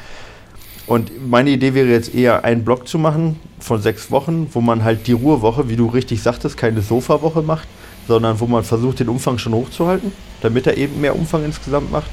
Und 0.88 1.30
meine 1.30 1.50
Idee 1.50 1.74
wäre 1.74 1.88
jetzt 1.88 2.14
eher, 2.14 2.44
einen 2.44 2.64
Block 2.64 2.88
zu 2.88 3.00
machen 3.00 3.40
von 3.60 3.82
sechs 3.82 4.12
Wochen, 4.12 4.48
wo 4.54 4.62
man 4.62 4.84
halt 4.84 5.08
die 5.08 5.14
Ruhewoche, 5.14 5.68
wie 5.68 5.76
du 5.76 5.88
richtig 5.88 6.22
sagtest, 6.22 6.58
keine 6.58 6.82
Sofawoche 6.82 7.42
macht, 7.42 7.68
sondern 8.08 8.40
wo 8.40 8.46
man 8.46 8.64
versucht, 8.64 9.00
den 9.00 9.10
Umfang 9.10 9.38
schon 9.40 9.54
hochzuhalten, 9.54 10.12
damit 10.42 10.68
er 10.68 10.78
eben 10.78 11.02
mehr 11.02 11.16
Umfang 11.16 11.44
insgesamt 11.44 11.92
macht. 11.92 12.10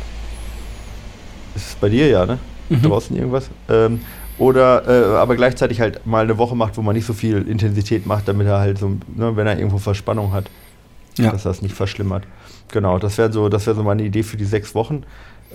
Ist 1.54 1.68
es 1.68 1.74
bei 1.74 1.90
dir 1.90 2.08
ja, 2.08 2.24
ne? 2.24 2.38
Mhm. 2.70 2.82
Draußen 2.82 3.14
irgendwas? 3.14 3.50
Ähm, 3.68 4.00
oder 4.38 4.88
äh, 4.88 5.16
aber 5.18 5.36
gleichzeitig 5.36 5.80
halt 5.80 6.06
mal 6.06 6.24
eine 6.24 6.38
Woche 6.38 6.56
macht, 6.56 6.78
wo 6.78 6.82
man 6.82 6.96
nicht 6.96 7.06
so 7.06 7.12
viel 7.12 7.46
Intensität 7.46 8.06
macht, 8.06 8.26
damit 8.26 8.46
er 8.46 8.58
halt 8.58 8.78
so, 8.78 8.88
ne, 9.14 9.36
wenn 9.36 9.46
er 9.46 9.58
irgendwo 9.58 9.76
Verspannung 9.78 10.32
hat, 10.32 10.46
ja. 11.18 11.30
dass 11.30 11.42
das 11.42 11.60
nicht 11.60 11.74
verschlimmert. 11.74 12.24
Genau, 12.72 12.98
das 12.98 13.18
wäre 13.18 13.32
so, 13.32 13.48
das 13.48 13.66
wäre 13.66 13.76
so 13.76 13.82
meine 13.84 14.02
Idee 14.02 14.22
für 14.22 14.36
die 14.36 14.44
sechs 14.44 14.74
Wochen. 14.74 15.04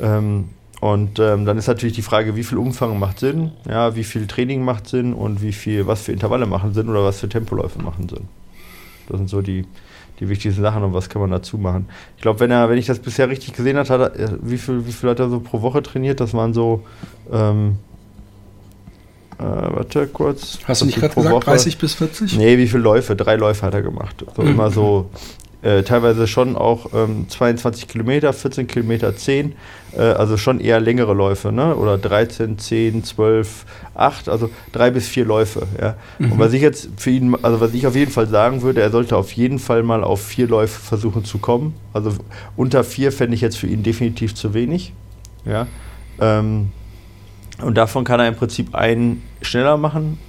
Ähm, 0.01 0.49
und 0.79 1.19
ähm, 1.19 1.45
dann 1.45 1.57
ist 1.57 1.67
natürlich 1.67 1.95
die 1.95 2.03
Frage, 2.03 2.35
wie 2.35 2.43
viel 2.43 2.59
Umfang 2.59 2.99
macht 2.99 3.19
Sinn, 3.19 3.51
ja, 3.67 3.95
wie 3.95 4.03
viel 4.03 4.27
Training 4.27 4.63
macht 4.63 4.87
Sinn 4.87 5.13
und 5.13 5.41
wie 5.41 5.51
viel, 5.51 5.87
was 5.87 6.03
für 6.03 6.11
Intervalle 6.11 6.45
machen 6.45 6.73
Sinn 6.73 6.87
oder 6.87 7.03
was 7.03 7.19
für 7.19 7.27
Tempoläufe 7.27 7.81
machen 7.81 8.07
Sinn. 8.07 8.27
Das 9.09 9.17
sind 9.17 9.29
so 9.29 9.41
die, 9.41 9.65
die 10.19 10.29
wichtigsten 10.29 10.61
Sachen 10.61 10.83
und 10.83 10.93
was 10.93 11.09
kann 11.09 11.21
man 11.21 11.31
dazu 11.31 11.57
machen. 11.57 11.89
Ich 12.15 12.21
glaube, 12.21 12.39
wenn 12.41 12.51
er, 12.51 12.69
wenn 12.69 12.77
ich 12.77 12.85
das 12.85 12.99
bisher 12.99 13.27
richtig 13.27 13.53
gesehen 13.53 13.77
habe, 13.77 13.89
hat 13.89 14.15
er, 14.15 14.37
wie 14.41 14.59
viel, 14.59 14.85
wie 14.85 14.91
viel 14.91 15.09
hat 15.09 15.19
er 15.19 15.29
so 15.29 15.39
pro 15.39 15.63
Woche 15.63 15.81
trainiert? 15.81 16.19
Das 16.19 16.35
waren 16.35 16.53
so, 16.53 16.83
ähm, 17.31 17.77
äh, 19.39 19.43
warte 19.43 20.05
kurz. 20.07 20.59
Hast 20.65 20.81
du 20.81 20.85
nicht 20.85 20.99
gerade 20.99 21.15
gesagt, 21.15 21.33
Woche? 21.33 21.45
30 21.45 21.77
bis 21.79 21.95
40? 21.95 22.37
Nee, 22.37 22.59
wie 22.59 22.67
viele 22.67 22.83
Läufe? 22.83 23.15
Drei 23.15 23.35
Läufe 23.35 23.65
hat 23.65 23.73
er 23.73 23.81
gemacht. 23.81 24.23
So 24.35 24.43
mhm. 24.43 24.49
immer 24.49 24.69
so 24.69 25.09
äh, 25.61 25.81
teilweise 25.83 26.27
schon 26.27 26.55
auch 26.55 26.93
ähm, 26.93 27.27
22 27.29 27.87
Kilometer, 27.87 28.31
14 28.31 28.67
Kilometer 28.67 29.15
10, 29.15 29.53
äh, 29.95 30.01
also 30.01 30.37
schon 30.37 30.59
eher 30.59 30.79
längere 30.79 31.13
Läufe, 31.13 31.51
ne? 31.51 31.75
oder 31.75 31.97
13, 31.97 32.59
10, 32.59 33.03
12, 33.03 33.65
8, 33.95 34.29
also 34.29 34.49
drei 34.71 34.91
bis 34.91 35.07
vier 35.07 35.25
Läufe. 35.25 35.65
Ja? 35.81 35.95
Mhm. 36.19 36.33
Und 36.33 36.39
was 36.39 36.53
ich 36.53 36.61
jetzt 36.61 36.89
für 36.97 37.09
ihn, 37.09 37.35
also 37.41 37.59
was 37.59 37.73
ich 37.73 37.87
auf 37.87 37.95
jeden 37.95 38.11
Fall 38.11 38.27
sagen 38.27 38.61
würde, 38.61 38.81
er 38.81 38.91
sollte 38.91 39.17
auf 39.17 39.31
jeden 39.31 39.57
Fall 39.57 39.81
mal 39.81 40.03
auf 40.03 40.21
vier 40.21 40.47
Läufe 40.47 40.79
versuchen 40.79 41.25
zu 41.25 41.39
kommen. 41.39 41.73
Also 41.91 42.13
unter 42.55 42.83
vier 42.83 43.11
fände 43.11 43.33
ich 43.33 43.41
jetzt 43.41 43.57
für 43.57 43.67
ihn 43.67 43.81
definitiv 43.81 44.35
zu 44.35 44.53
wenig. 44.53 44.93
Ja? 45.43 45.65
Ähm, 46.19 46.69
und 47.63 47.75
davon 47.75 48.03
kann 48.03 48.19
er 48.19 48.27
im 48.27 48.35
Prinzip 48.35 48.75
einen 48.75 49.23
schneller 49.41 49.77
machen, 49.77 50.19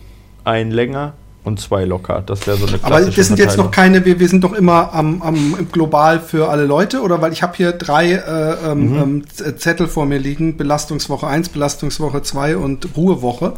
einen 0.45 0.71
länger 0.71 1.13
und 1.45 1.61
zwei 1.61 1.85
locker. 1.85 2.23
Das 2.25 2.47
wäre 2.47 2.57
so 2.57 2.67
eine 2.67 2.79
Aber 2.83 3.01
das 3.01 3.15
sind 3.27 3.39
jetzt 3.39 3.57
noch 3.57 3.71
keine, 3.71 4.05
wir, 4.05 4.21
wir 4.21 4.29
sind 4.29 4.45
doch 4.45 4.53
immer 4.53 4.93
am, 4.93 5.23
am 5.23 5.69
global 5.73 6.21
für 6.21 6.49
alle 6.49 6.65
Leute, 6.65 7.01
oder? 7.01 7.21
Weil 7.21 7.33
ich 7.33 7.43
habe 7.43 7.57
hier 7.57 7.73
drei 7.73 8.13
äh, 8.13 8.71
ähm, 8.71 8.91
mhm. 8.91 8.99
Ähm, 8.99 9.59
Zettel 9.59 9.89
vor 9.89 10.07
mir 10.07 10.19
liegen: 10.19 10.57
Belastungswoche 10.57 11.27
1, 11.27 11.49
Belastungswoche 11.51 12.23
2 12.23 12.57
und 12.57 12.89
Ruhewoche. 12.97 13.55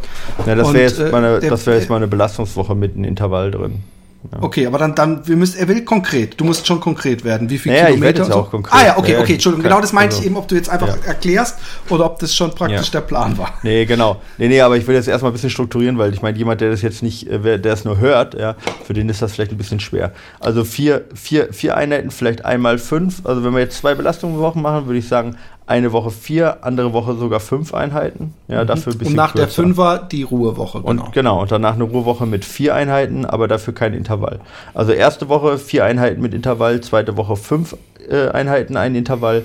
Ja, 0.46 0.54
das 0.54 0.72
wäre 0.72 0.84
jetzt, 0.84 0.98
äh, 0.98 1.10
meine, 1.10 1.42
wär 1.42 1.74
jetzt 1.74 1.88
mal 1.88 1.96
eine 1.96 2.08
Belastungswoche 2.08 2.74
mit 2.74 2.94
einem 2.94 3.04
Intervall 3.04 3.50
drin. 3.50 3.82
Ja. 4.30 4.42
Okay, 4.42 4.66
aber 4.66 4.76
dann, 4.76 4.94
dann, 4.94 5.26
wir 5.26 5.36
müssen, 5.36 5.58
er 5.58 5.66
will 5.68 5.82
konkret. 5.82 6.38
Du 6.38 6.44
musst 6.44 6.66
schon 6.66 6.78
konkret 6.78 7.24
werden. 7.24 7.48
Wie 7.48 7.56
viele 7.56 7.76
ja, 7.76 7.86
Kilometer? 7.86 8.22
Ich 8.22 8.28
jetzt 8.28 8.32
auch 8.32 8.50
konkret. 8.50 8.74
Ah 8.74 8.86
ja, 8.86 8.98
okay, 8.98 9.16
okay, 9.16 9.34
Entschuldigung. 9.34 9.62
Genau 9.62 9.80
das 9.80 9.94
meinte 9.94 10.14
also, 10.14 10.20
ich 10.20 10.26
eben, 10.26 10.36
ob 10.36 10.46
du 10.46 10.56
jetzt 10.56 10.68
einfach 10.68 10.88
ja. 10.88 11.04
erklärst 11.06 11.58
oder 11.88 12.04
ob 12.04 12.18
das 12.18 12.34
schon 12.34 12.54
praktisch 12.54 12.86
ja. 12.88 13.00
der 13.00 13.00
Plan 13.00 13.38
war. 13.38 13.54
Nee, 13.62 13.86
genau. 13.86 14.20
Nee, 14.36 14.48
nee, 14.48 14.60
aber 14.60 14.76
ich 14.76 14.86
will 14.86 14.94
jetzt 14.94 15.08
erstmal 15.08 15.30
ein 15.30 15.32
bisschen 15.32 15.48
strukturieren, 15.48 15.96
weil 15.96 16.12
ich 16.12 16.20
meine, 16.20 16.36
jemand, 16.36 16.60
der 16.60 16.70
das 16.70 16.82
jetzt 16.82 17.02
nicht, 17.02 17.28
äh, 17.28 17.58
der 17.58 17.72
es 17.72 17.86
nur 17.86 17.98
hört, 17.98 18.34
ja, 18.34 18.56
für 18.84 18.92
den 18.92 19.08
ist 19.08 19.22
das 19.22 19.32
vielleicht 19.32 19.52
ein 19.52 19.58
bisschen 19.58 19.80
schwer. 19.80 20.12
Also 20.38 20.64
vier, 20.64 21.06
vier, 21.14 21.52
vier 21.54 21.78
Einheiten, 21.78 22.10
vielleicht 22.10 22.44
einmal 22.44 22.76
fünf. 22.78 23.24
Also 23.24 23.42
wenn 23.42 23.54
wir 23.54 23.60
jetzt 23.60 23.78
zwei 23.78 23.94
Belastungen 23.94 24.38
Wochen 24.38 24.60
machen, 24.60 24.84
würde 24.84 24.98
ich 24.98 25.08
sagen, 25.08 25.36
eine 25.70 25.92
Woche 25.92 26.10
vier, 26.10 26.64
andere 26.64 26.92
Woche 26.92 27.14
sogar 27.14 27.40
fünf 27.40 27.72
Einheiten. 27.72 28.34
Ja, 28.48 28.64
mhm. 28.64 28.66
dafür 28.66 28.92
ein 28.92 28.98
bisschen 28.98 29.12
Und 29.12 29.16
nach 29.16 29.32
kürzer. 29.32 29.46
der 29.46 29.54
Fünfer 29.54 29.98
die 30.10 30.24
Ruhewoche. 30.24 30.80
Genau. 30.80 30.90
Und 30.90 31.12
genau, 31.12 31.40
und 31.42 31.52
danach 31.52 31.74
eine 31.74 31.84
Ruhewoche 31.84 32.26
mit 32.26 32.44
vier 32.44 32.74
Einheiten, 32.74 33.24
aber 33.24 33.48
dafür 33.48 33.72
kein 33.72 33.94
Intervall. 33.94 34.40
Also 34.74 34.92
erste 34.92 35.28
Woche 35.28 35.58
vier 35.58 35.84
Einheiten 35.84 36.20
mit 36.20 36.34
Intervall, 36.34 36.80
zweite 36.80 37.16
Woche 37.16 37.36
fünf 37.36 37.76
äh, 38.08 38.28
Einheiten, 38.28 38.76
ein 38.76 38.94
Intervall, 38.96 39.44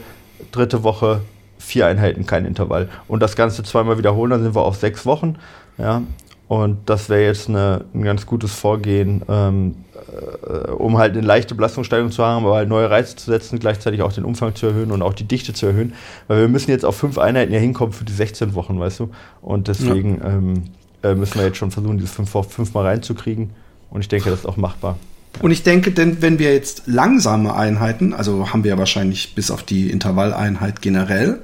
dritte 0.51 0.83
Woche 0.83 1.21
vier 1.59 1.85
Einheiten, 1.87 2.25
kein 2.25 2.45
Intervall. 2.45 2.89
Und 3.07 3.21
das 3.21 3.35
Ganze 3.35 3.63
zweimal 3.63 3.97
wiederholen, 3.97 4.31
dann 4.31 4.43
sind 4.43 4.55
wir 4.55 4.63
auf 4.63 4.77
sechs 4.77 5.05
Wochen. 5.05 5.35
Ja, 5.77 6.01
und 6.47 6.89
das 6.89 7.09
wäre 7.09 7.23
jetzt 7.23 7.49
eine, 7.49 7.85
ein 7.93 8.03
ganz 8.03 8.25
gutes 8.25 8.53
Vorgehen, 8.53 9.21
ähm, 9.29 9.75
äh, 10.15 10.71
um 10.71 10.97
halt 10.97 11.13
eine 11.13 11.25
leichte 11.25 11.55
Belastungssteigerung 11.55 12.11
zu 12.11 12.23
haben, 12.23 12.45
aber 12.45 12.55
halt 12.55 12.69
neue 12.69 12.89
Reize 12.89 13.15
zu 13.15 13.29
setzen, 13.29 13.59
gleichzeitig 13.59 14.01
auch 14.01 14.13
den 14.13 14.25
Umfang 14.25 14.55
zu 14.55 14.67
erhöhen 14.67 14.91
und 14.91 15.01
auch 15.01 15.13
die 15.13 15.25
Dichte 15.25 15.53
zu 15.53 15.65
erhöhen. 15.65 15.93
Weil 16.27 16.41
wir 16.41 16.47
müssen 16.47 16.71
jetzt 16.71 16.85
auf 16.85 16.95
fünf 16.95 17.17
Einheiten 17.17 17.53
ja 17.53 17.59
hinkommen 17.59 17.93
für 17.93 18.05
die 18.05 18.13
16 18.13 18.53
Wochen, 18.53 18.79
weißt 18.79 18.99
du? 18.99 19.09
Und 19.41 19.67
deswegen 19.67 20.19
ja. 20.19 20.29
ähm, 20.29 20.63
äh, 21.03 21.15
müssen 21.15 21.39
wir 21.39 21.45
jetzt 21.45 21.57
schon 21.57 21.71
versuchen, 21.71 21.97
diese 21.97 22.09
fünf, 22.09 22.29
fünfmal 22.49 22.85
reinzukriegen. 22.85 23.51
Und 23.89 24.01
ich 24.01 24.07
denke, 24.07 24.29
das 24.29 24.39
ist 24.39 24.45
auch 24.45 24.57
machbar. 24.57 24.97
Und 25.41 25.51
ich 25.51 25.63
denke, 25.63 25.91
denn 25.91 26.21
wenn 26.21 26.39
wir 26.39 26.53
jetzt 26.53 26.83
langsame 26.85 27.55
Einheiten, 27.55 28.13
also 28.13 28.51
haben 28.53 28.63
wir 28.63 28.71
ja 28.71 28.77
wahrscheinlich 28.77 29.35
bis 29.35 29.51
auf 29.51 29.63
die 29.63 29.89
Intervalleinheit 29.89 30.81
generell, 30.81 31.41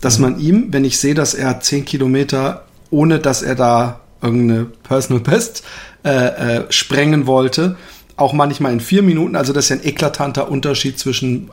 dass 0.00 0.18
mhm. 0.18 0.22
man 0.22 0.40
ihm, 0.40 0.66
wenn 0.70 0.84
ich 0.84 0.98
sehe, 0.98 1.14
dass 1.14 1.34
er 1.34 1.60
10 1.60 1.84
Kilometer, 1.84 2.64
ohne 2.90 3.18
dass 3.18 3.42
er 3.42 3.54
da 3.54 4.00
irgendeine 4.22 4.66
Personal 4.82 5.22
Best 5.22 5.64
äh, 6.04 6.10
äh, 6.58 6.72
sprengen 6.72 7.26
wollte, 7.26 7.76
auch 8.20 8.32
manchmal 8.32 8.72
in 8.72 8.80
vier 8.80 9.02
Minuten. 9.02 9.36
Also 9.36 9.52
das 9.52 9.64
ist 9.64 9.70
ja 9.70 9.76
ein 9.76 9.84
eklatanter 9.84 10.50
Unterschied 10.50 10.98
zwischen 10.98 11.50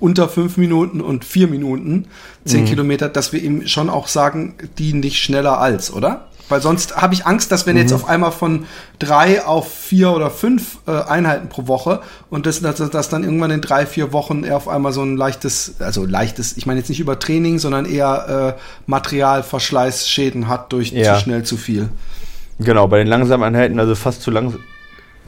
unter 0.00 0.28
fünf 0.28 0.56
Minuten 0.56 1.00
und 1.00 1.24
vier 1.24 1.48
Minuten, 1.48 2.06
zehn 2.44 2.62
mhm. 2.62 2.66
Kilometer, 2.66 3.08
dass 3.08 3.32
wir 3.32 3.42
ihm 3.42 3.66
schon 3.66 3.90
auch 3.90 4.06
sagen, 4.06 4.54
die 4.78 4.92
nicht 4.92 5.18
schneller 5.18 5.58
als, 5.58 5.92
oder? 5.92 6.28
Weil 6.48 6.62
sonst 6.62 6.96
habe 6.96 7.12
ich 7.12 7.26
Angst, 7.26 7.52
dass 7.52 7.66
wenn 7.66 7.74
mhm. 7.74 7.82
jetzt 7.82 7.92
auf 7.92 8.08
einmal 8.08 8.32
von 8.32 8.64
drei 8.98 9.44
auf 9.44 9.70
vier 9.70 10.12
oder 10.12 10.30
fünf 10.30 10.78
äh, 10.86 10.92
Einheiten 10.92 11.48
pro 11.48 11.66
Woche 11.66 12.00
und 12.30 12.46
das, 12.46 12.60
dass, 12.60 12.78
dass 12.78 13.08
dann 13.08 13.24
irgendwann 13.24 13.50
in 13.50 13.60
drei, 13.60 13.84
vier 13.84 14.12
Wochen 14.12 14.44
er 14.44 14.56
auf 14.56 14.68
einmal 14.68 14.92
so 14.92 15.02
ein 15.02 15.16
leichtes, 15.16 15.74
also 15.80 16.06
leichtes, 16.06 16.56
ich 16.56 16.64
meine 16.64 16.78
jetzt 16.78 16.88
nicht 16.88 17.00
über 17.00 17.18
Training, 17.18 17.58
sondern 17.58 17.84
eher 17.84 18.56
äh, 18.56 18.60
Materialverschleißschäden 18.86 20.48
hat 20.48 20.72
durch 20.72 20.92
ja. 20.92 21.14
zu 21.16 21.20
schnell 21.20 21.42
zu 21.42 21.56
viel. 21.56 21.88
Genau, 22.60 22.88
bei 22.88 22.98
den 22.98 23.08
langsamen 23.08 23.44
Einheiten, 23.44 23.78
also 23.78 23.94
fast 23.94 24.22
zu 24.22 24.30
lang, 24.30 24.54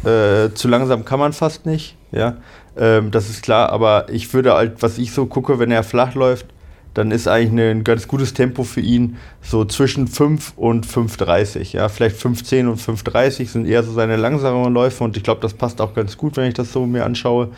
äh, 0.05 0.53
zu 0.55 0.69
langsam 0.69 1.05
kann 1.05 1.21
man 1.21 1.33
fast 1.33 1.67
nicht, 1.67 1.97
ja. 2.13 2.37
Ähm, 2.77 3.11
das 3.11 3.29
ist 3.29 3.43
klar, 3.43 3.71
aber 3.71 4.07
ich 4.11 4.33
würde 4.33 4.55
halt, 4.55 4.83
was 4.83 4.99
ich 4.99 5.13
so 5.13 5.27
gucke, 5.27 5.59
wenn 5.59 5.71
er 5.71 5.83
flach 5.83 6.15
läuft, 6.15 6.47
dann 6.95 7.11
ist 7.11 7.29
eigentlich 7.29 7.71
ein 7.71 7.85
ganz 7.85 8.09
gutes 8.09 8.35
Tempo 8.35 8.65
für 8.65 8.81
ihn 8.81 9.17
so 9.43 9.65
zwischen 9.65 10.09
5 10.09 10.55
und 10.57 10.87
5,30. 10.87 11.75
Ja, 11.75 11.89
vielleicht 11.89 12.17
5,10 12.17 12.69
und 12.69 12.81
5,30 12.81 13.47
sind 13.49 13.67
eher 13.67 13.83
so 13.83 13.93
seine 13.93 14.17
langsameren 14.17 14.73
Läufe 14.73 15.05
und 15.05 15.17
ich 15.17 15.23
glaube, 15.23 15.41
das 15.41 15.55
passt 15.55 15.81
auch 15.81 15.95
ganz 15.95 16.17
gut, 16.17 16.37
wenn 16.37 16.49
ich 16.49 16.55
das 16.55 16.73
so 16.73 16.87
mir 16.87 17.05
anschaue. 17.05 17.49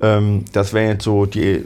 Ähm, 0.00 0.44
das 0.52 0.72
wären 0.72 0.88
jetzt 0.88 1.04
so 1.04 1.26
die. 1.26 1.64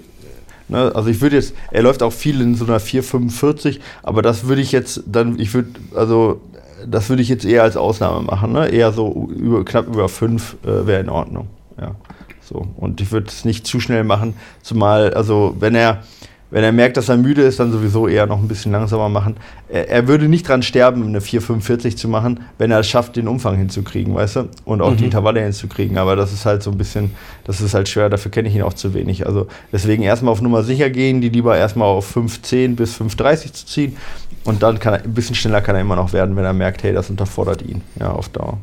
Ne, 0.69 0.93
also 0.95 1.09
ich 1.09 1.23
würde 1.23 1.37
jetzt, 1.37 1.55
er 1.71 1.83
läuft 1.83 2.03
auch 2.03 2.13
viel 2.13 2.43
in 2.43 2.55
so 2.55 2.67
einer 2.67 2.79
4,45, 2.79 3.81
aber 4.03 4.21
das 4.21 4.47
würde 4.47 4.61
ich 4.61 4.71
jetzt 4.71 5.03
dann, 5.07 5.39
ich 5.39 5.55
würde, 5.55 5.71
also 5.95 6.43
das 6.87 7.09
würde 7.09 7.23
ich 7.23 7.29
jetzt 7.29 7.45
eher 7.45 7.63
als 7.63 7.77
Ausnahme 7.77 8.23
machen. 8.23 8.53
Ne? 8.53 8.69
Eher 8.69 8.93
so 8.93 9.29
über, 9.35 9.65
knapp 9.65 9.87
über 9.87 10.09
5 10.09 10.57
äh, 10.65 10.87
wäre 10.87 11.01
in 11.01 11.09
Ordnung. 11.09 11.49
Ja. 11.81 11.95
So. 12.41 12.67
Und 12.77 13.01
ich 13.01 13.13
würde 13.13 13.29
es 13.29 13.45
nicht 13.45 13.67
zu 13.67 13.79
schnell 13.81 14.05
machen, 14.05 14.35
zumal, 14.63 15.13
also 15.13 15.55
wenn 15.59 15.75
er 15.75 16.03
wenn 16.51 16.65
er 16.65 16.73
merkt, 16.73 16.97
dass 16.97 17.11
er 17.11 17.19
müde 17.19 17.43
ist, 17.43 17.61
dann 17.61 17.73
sowieso 17.73 18.09
eher 18.09 18.27
noch 18.27 18.39
ein 18.39 18.49
bisschen 18.49 18.73
langsamer 18.73 19.11
machen. 19.11 19.37
Er, 19.69 19.89
er 19.91 20.09
würde 20.09 20.29
nicht 20.29 20.49
dran 20.49 20.63
sterben, 20.63 21.07
eine 21.07 21.21
4,45 21.21 21.97
zu 21.97 22.09
machen, 22.09 22.41
wenn 22.57 22.71
er 22.71 22.81
es 22.81 22.89
schafft, 22.89 23.17
den 23.17 23.29
Umfang 23.29 23.57
hinzukriegen, 23.57 24.15
weißt 24.15 24.37
du? 24.37 24.49
Und 24.65 24.81
auch 24.81 24.93
mhm. 24.93 24.97
die 24.97 25.05
Intervalle 25.05 25.43
hinzukriegen. 25.43 25.99
Aber 25.99 26.17
das 26.17 26.33
ist 26.33 26.47
halt 26.47 26.63
so 26.63 26.71
ein 26.71 26.79
bisschen, 26.79 27.11
das 27.45 27.61
ist 27.61 27.75
halt 27.75 27.89
schwer, 27.89 28.09
dafür 28.09 28.31
kenne 28.31 28.49
ich 28.49 28.55
ihn 28.55 28.63
auch 28.63 28.73
zu 28.73 28.95
wenig. 28.95 29.27
Also 29.27 29.47
deswegen 29.73 30.03
erstmal 30.03 30.33
auf 30.33 30.41
Nummer 30.41 30.63
sicher 30.63 30.89
gehen, 30.89 31.21
die 31.21 31.29
lieber 31.29 31.57
erstmal 31.57 31.89
auf 31.89 32.17
5,10 32.17 32.77
bis 32.77 32.99
5,30 32.99 33.53
zu 33.53 33.67
ziehen. 33.67 33.97
Und 34.45 34.63
dann 34.63 34.79
kann 34.79 34.95
er, 34.95 35.05
ein 35.05 35.15
bisschen 35.15 35.35
schneller 35.35 35.61
kann 35.61 35.75
er 35.75 35.83
immer 35.83 35.97
noch 35.97 36.13
werden, 36.13 36.37
wenn 36.37 36.45
er 36.45 36.53
merkt, 36.53 36.83
hey, 36.83 36.93
das 36.93 37.11
unterfordert 37.11 37.63
ihn. 37.63 37.83
Ja, 37.99 38.11
auf 38.11 38.29
Dauer. 38.29 38.59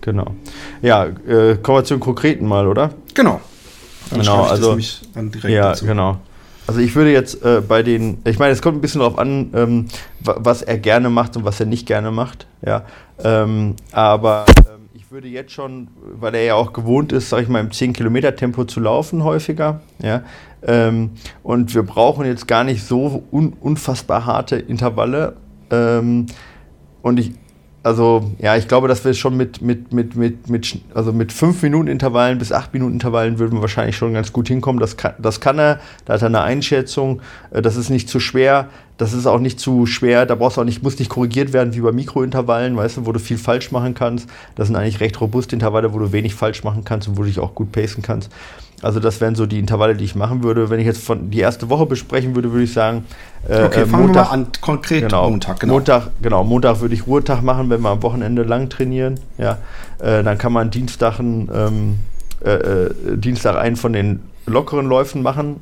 Genau. 0.00 0.34
Ja, 0.82 1.06
äh, 1.06 1.56
kommen 1.56 1.78
wir 1.78 1.84
zu 1.84 1.94
den 1.94 2.00
Konkreten 2.00 2.46
mal, 2.46 2.66
oder? 2.66 2.90
Genau. 3.14 3.40
Dann 4.10 4.20
genau, 4.20 4.42
also 4.42 4.78
ja, 5.48 5.70
dazu. 5.70 5.86
genau. 5.86 6.18
Also 6.66 6.80
ich 6.80 6.94
würde 6.94 7.12
jetzt 7.12 7.42
äh, 7.42 7.62
bei 7.66 7.82
den, 7.82 8.18
ich 8.24 8.38
meine, 8.38 8.52
es 8.52 8.62
kommt 8.62 8.78
ein 8.78 8.80
bisschen 8.80 9.00
darauf 9.00 9.18
an, 9.18 9.50
ähm, 9.54 9.86
was 10.20 10.62
er 10.62 10.78
gerne 10.78 11.10
macht 11.10 11.36
und 11.36 11.44
was 11.44 11.60
er 11.60 11.66
nicht 11.66 11.86
gerne 11.86 12.10
macht, 12.10 12.46
ja. 12.64 12.84
Ähm, 13.22 13.76
aber 13.92 14.46
ähm, 14.58 14.88
ich 14.94 15.10
würde 15.10 15.28
jetzt 15.28 15.52
schon, 15.52 15.88
weil 16.18 16.34
er 16.34 16.44
ja 16.44 16.54
auch 16.54 16.72
gewohnt 16.72 17.12
ist, 17.12 17.28
sag 17.28 17.42
ich 17.42 17.48
mal, 17.48 17.60
im 17.60 17.70
10 17.70 17.92
Kilometer 17.92 18.34
Tempo 18.34 18.64
zu 18.64 18.80
laufen 18.80 19.24
häufiger, 19.24 19.80
ja. 20.02 20.22
Ähm, 20.66 21.10
und 21.42 21.74
wir 21.74 21.82
brauchen 21.82 22.24
jetzt 22.26 22.48
gar 22.48 22.64
nicht 22.64 22.84
so 22.84 23.22
un 23.30 23.52
unfassbar 23.60 24.24
harte 24.24 24.56
Intervalle. 24.56 25.36
Ähm, 25.70 26.26
und 27.02 27.20
ich, 27.20 27.32
also 27.82 28.32
ja, 28.38 28.56
ich 28.56 28.66
glaube, 28.66 28.88
dass 28.88 29.04
wir 29.04 29.12
schon 29.12 29.36
mit, 29.36 29.60
mit, 29.60 29.92
mit, 29.92 30.16
mit, 30.16 30.48
mit, 30.48 30.80
also 30.94 31.12
mit 31.12 31.32
5 31.32 31.62
Minuten 31.62 31.88
Intervallen 31.88 32.38
bis 32.38 32.50
8 32.50 32.72
Minuten 32.72 32.94
Intervallen 32.94 33.38
würden 33.38 33.58
wir 33.58 33.60
wahrscheinlich 33.60 33.96
schon 33.96 34.14
ganz 34.14 34.32
gut 34.32 34.48
hinkommen. 34.48 34.80
Das 34.80 34.96
kann, 34.96 35.12
das 35.18 35.40
kann 35.40 35.58
er, 35.58 35.80
da 36.06 36.14
hat 36.14 36.22
er 36.22 36.28
eine 36.28 36.40
Einschätzung, 36.40 37.20
äh, 37.50 37.60
das 37.60 37.76
ist 37.76 37.90
nicht 37.90 38.08
zu 38.08 38.20
schwer, 38.20 38.68
das 38.96 39.12
ist 39.12 39.26
auch 39.26 39.40
nicht 39.40 39.60
zu 39.60 39.84
schwer, 39.84 40.24
da 40.24 40.34
brauchst 40.34 40.56
du 40.56 40.62
auch 40.62 40.64
nicht, 40.64 40.82
muss 40.82 40.98
nicht 40.98 41.10
korrigiert 41.10 41.52
werden 41.52 41.74
wie 41.74 41.80
bei 41.80 41.92
Mikrointervallen, 41.92 42.74
weißt 42.74 42.96
du, 42.96 43.06
wo 43.06 43.12
du 43.12 43.18
viel 43.18 43.38
falsch 43.38 43.70
machen 43.70 43.92
kannst. 43.92 44.30
Das 44.54 44.68
sind 44.68 44.76
eigentlich 44.76 45.00
recht 45.00 45.20
robuste 45.20 45.54
Intervalle, 45.54 45.92
wo 45.92 45.98
du 45.98 46.10
wenig 46.12 46.34
falsch 46.34 46.64
machen 46.64 46.84
kannst 46.84 47.08
und 47.08 47.18
wo 47.18 47.22
du 47.22 47.28
dich 47.28 47.38
auch 47.38 47.54
gut 47.54 47.70
pacen 47.70 48.02
kannst. 48.02 48.30
Also 48.82 49.00
das 49.00 49.20
wären 49.20 49.34
so 49.34 49.46
die 49.46 49.58
Intervalle, 49.58 49.94
die 49.94 50.04
ich 50.04 50.14
machen 50.14 50.42
würde. 50.42 50.68
Wenn 50.70 50.80
ich 50.80 50.86
jetzt 50.86 51.02
von 51.02 51.30
die 51.30 51.40
erste 51.40 51.70
Woche 51.70 51.86
besprechen 51.86 52.34
würde, 52.34 52.52
würde 52.52 52.64
ich 52.64 52.72
sagen, 52.72 53.06
äh, 53.48 53.62
okay, 53.64 53.82
äh, 53.82 53.86
fangen 53.86 54.06
Montag, 54.06 54.24
wir 54.26 54.28
mal 54.28 54.32
an, 54.32 54.46
konkret 54.60 55.02
genau, 55.02 55.30
Montag, 55.30 55.60
genau. 55.60 55.72
Montag, 55.74 56.10
genau, 56.20 56.44
Montag 56.44 56.80
würde 56.80 56.94
ich 56.94 57.06
Ruhetag 57.06 57.42
machen, 57.42 57.70
wenn 57.70 57.80
wir 57.80 57.90
am 57.90 58.02
Wochenende 58.02 58.42
lang 58.42 58.68
trainieren. 58.68 59.20
Ja, 59.38 59.58
äh, 60.00 60.22
dann 60.22 60.38
kann 60.38 60.52
man 60.52 60.70
Dienstag, 60.70 61.18
ähm, 61.18 61.98
äh, 62.44 62.50
äh, 62.50 63.16
Dienstag 63.16 63.56
einen 63.56 63.76
von 63.76 63.92
den 63.92 64.20
lockeren 64.46 64.86
Läufen 64.86 65.22
machen. 65.22 65.60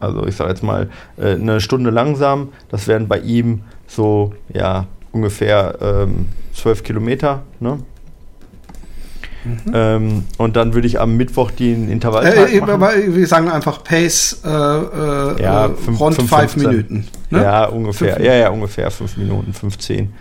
Also 0.00 0.26
ich 0.26 0.36
sage 0.36 0.50
jetzt 0.50 0.62
mal 0.62 0.88
äh, 1.16 1.34
eine 1.34 1.60
Stunde 1.60 1.90
langsam. 1.90 2.48
Das 2.70 2.88
wären 2.88 3.08
bei 3.08 3.18
ihm 3.18 3.62
so 3.86 4.32
ja 4.52 4.86
ungefähr 5.12 5.78
ähm, 5.80 6.26
zwölf 6.52 6.82
Kilometer. 6.82 7.42
Ne? 7.60 7.78
Mhm. 9.44 9.72
Ähm, 9.74 10.24
und 10.38 10.56
dann 10.56 10.74
würde 10.74 10.86
ich 10.86 11.00
am 11.00 11.16
Mittwoch 11.16 11.50
den 11.50 11.90
Intervall. 11.90 12.26
Äh, 12.26 12.58
äh 12.58 13.14
wir 13.14 13.26
sagen 13.26 13.50
einfach 13.50 13.84
Pace 13.84 14.40
äh, 14.44 14.48
äh, 14.48 15.42
ja, 15.42 15.68
fünf, 15.68 16.00
rund 16.00 16.16
fünf, 16.16 16.30
fünf 16.30 16.56
Minuten. 16.56 17.06
Ne? 17.30 17.42
Ja, 17.42 17.66
ungefähr. 17.66 18.14
Fünf 18.14 18.26
ja, 18.26 18.34
ja, 18.34 18.50
ungefähr 18.50 18.90
fünf 18.90 19.16
Minuten, 19.16 19.52
15. 19.52 20.12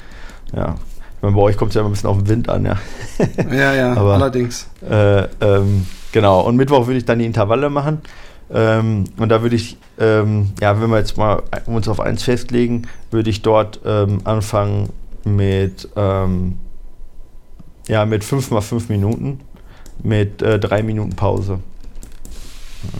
Ja. 0.55 0.75
Ich 1.15 1.21
meine, 1.21 1.35
bei 1.35 1.41
euch 1.41 1.57
kommt 1.57 1.69
es 1.69 1.75
ja 1.75 1.81
immer 1.81 1.89
ein 1.89 1.93
bisschen 1.93 2.09
auf 2.09 2.17
den 2.17 2.27
Wind 2.27 2.49
an, 2.49 2.65
ja. 2.65 2.77
ja, 3.51 3.73
ja, 3.73 3.93
Aber, 3.97 4.15
allerdings. 4.15 4.67
Äh, 4.87 5.23
ähm, 5.39 5.85
genau. 6.11 6.41
Und 6.41 6.57
Mittwoch 6.57 6.87
würde 6.87 6.97
ich 6.97 7.05
dann 7.05 7.19
die 7.19 7.25
Intervalle 7.25 7.69
machen. 7.69 8.01
Ähm, 8.53 9.05
und 9.17 9.29
da 9.29 9.41
würde 9.41 9.55
ich, 9.55 9.77
ähm, 9.99 10.51
ja, 10.59 10.79
wenn 10.81 10.89
wir 10.89 10.97
jetzt 10.97 11.17
mal 11.17 11.43
uns 11.65 11.87
auf 11.87 11.99
eins 11.99 12.23
festlegen, 12.23 12.83
würde 13.09 13.29
ich 13.29 13.41
dort 13.41 13.79
ähm, 13.85 14.19
anfangen 14.25 14.89
mit 15.23 15.87
ähm, 15.95 16.59
ja, 17.87 18.05
mit 18.05 18.23
5 18.23 18.51
mal 18.51 18.61
5 18.61 18.89
Minuten, 18.89 19.41
mit 20.01 20.41
äh, 20.41 20.59
3 20.59 20.83
Minuten 20.83 21.15
Pause. 21.15 21.59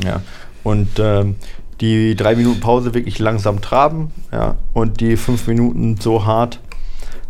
Ja. 0.04 0.22
Und 0.64 1.00
ähm, 1.00 1.36
die 1.82 2.16
3 2.16 2.36
Minuten 2.36 2.60
Pause 2.60 2.94
wirklich 2.94 3.20
langsam 3.20 3.62
traben, 3.62 4.12
ja, 4.32 4.56
und 4.74 5.02
die 5.02 5.18
5 5.18 5.48
Minuten 5.48 5.98
so 6.00 6.26
hart, 6.26 6.60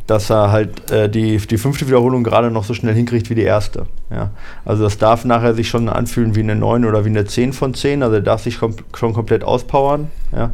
dass 0.07 0.29
er 0.29 0.51
halt 0.51 0.91
äh, 0.91 1.09
die, 1.09 1.37
die 1.37 1.57
fünfte 1.57 1.87
Wiederholung 1.87 2.23
gerade 2.23 2.51
noch 2.51 2.65
so 2.65 2.73
schnell 2.73 2.93
hinkriegt 2.93 3.29
wie 3.29 3.35
die 3.35 3.43
erste. 3.43 3.85
Ja. 4.11 4.31
Also 4.65 4.83
das 4.83 4.97
darf 4.97 5.23
nachher 5.23 5.53
sich 5.53 5.69
schon 5.69 5.87
anfühlen 5.87 6.35
wie 6.35 6.41
eine 6.41 6.55
9 6.55 6.85
oder 6.85 7.05
wie 7.05 7.09
eine 7.09 7.25
10 7.25 7.53
von 7.53 7.73
10, 7.73 8.03
also 8.03 8.15
er 8.15 8.21
darf 8.21 8.43
sich 8.43 8.59
kom 8.59 8.75
schon 8.93 9.13
komplett 9.13 9.43
auspowern. 9.43 10.11
Ja. 10.35 10.51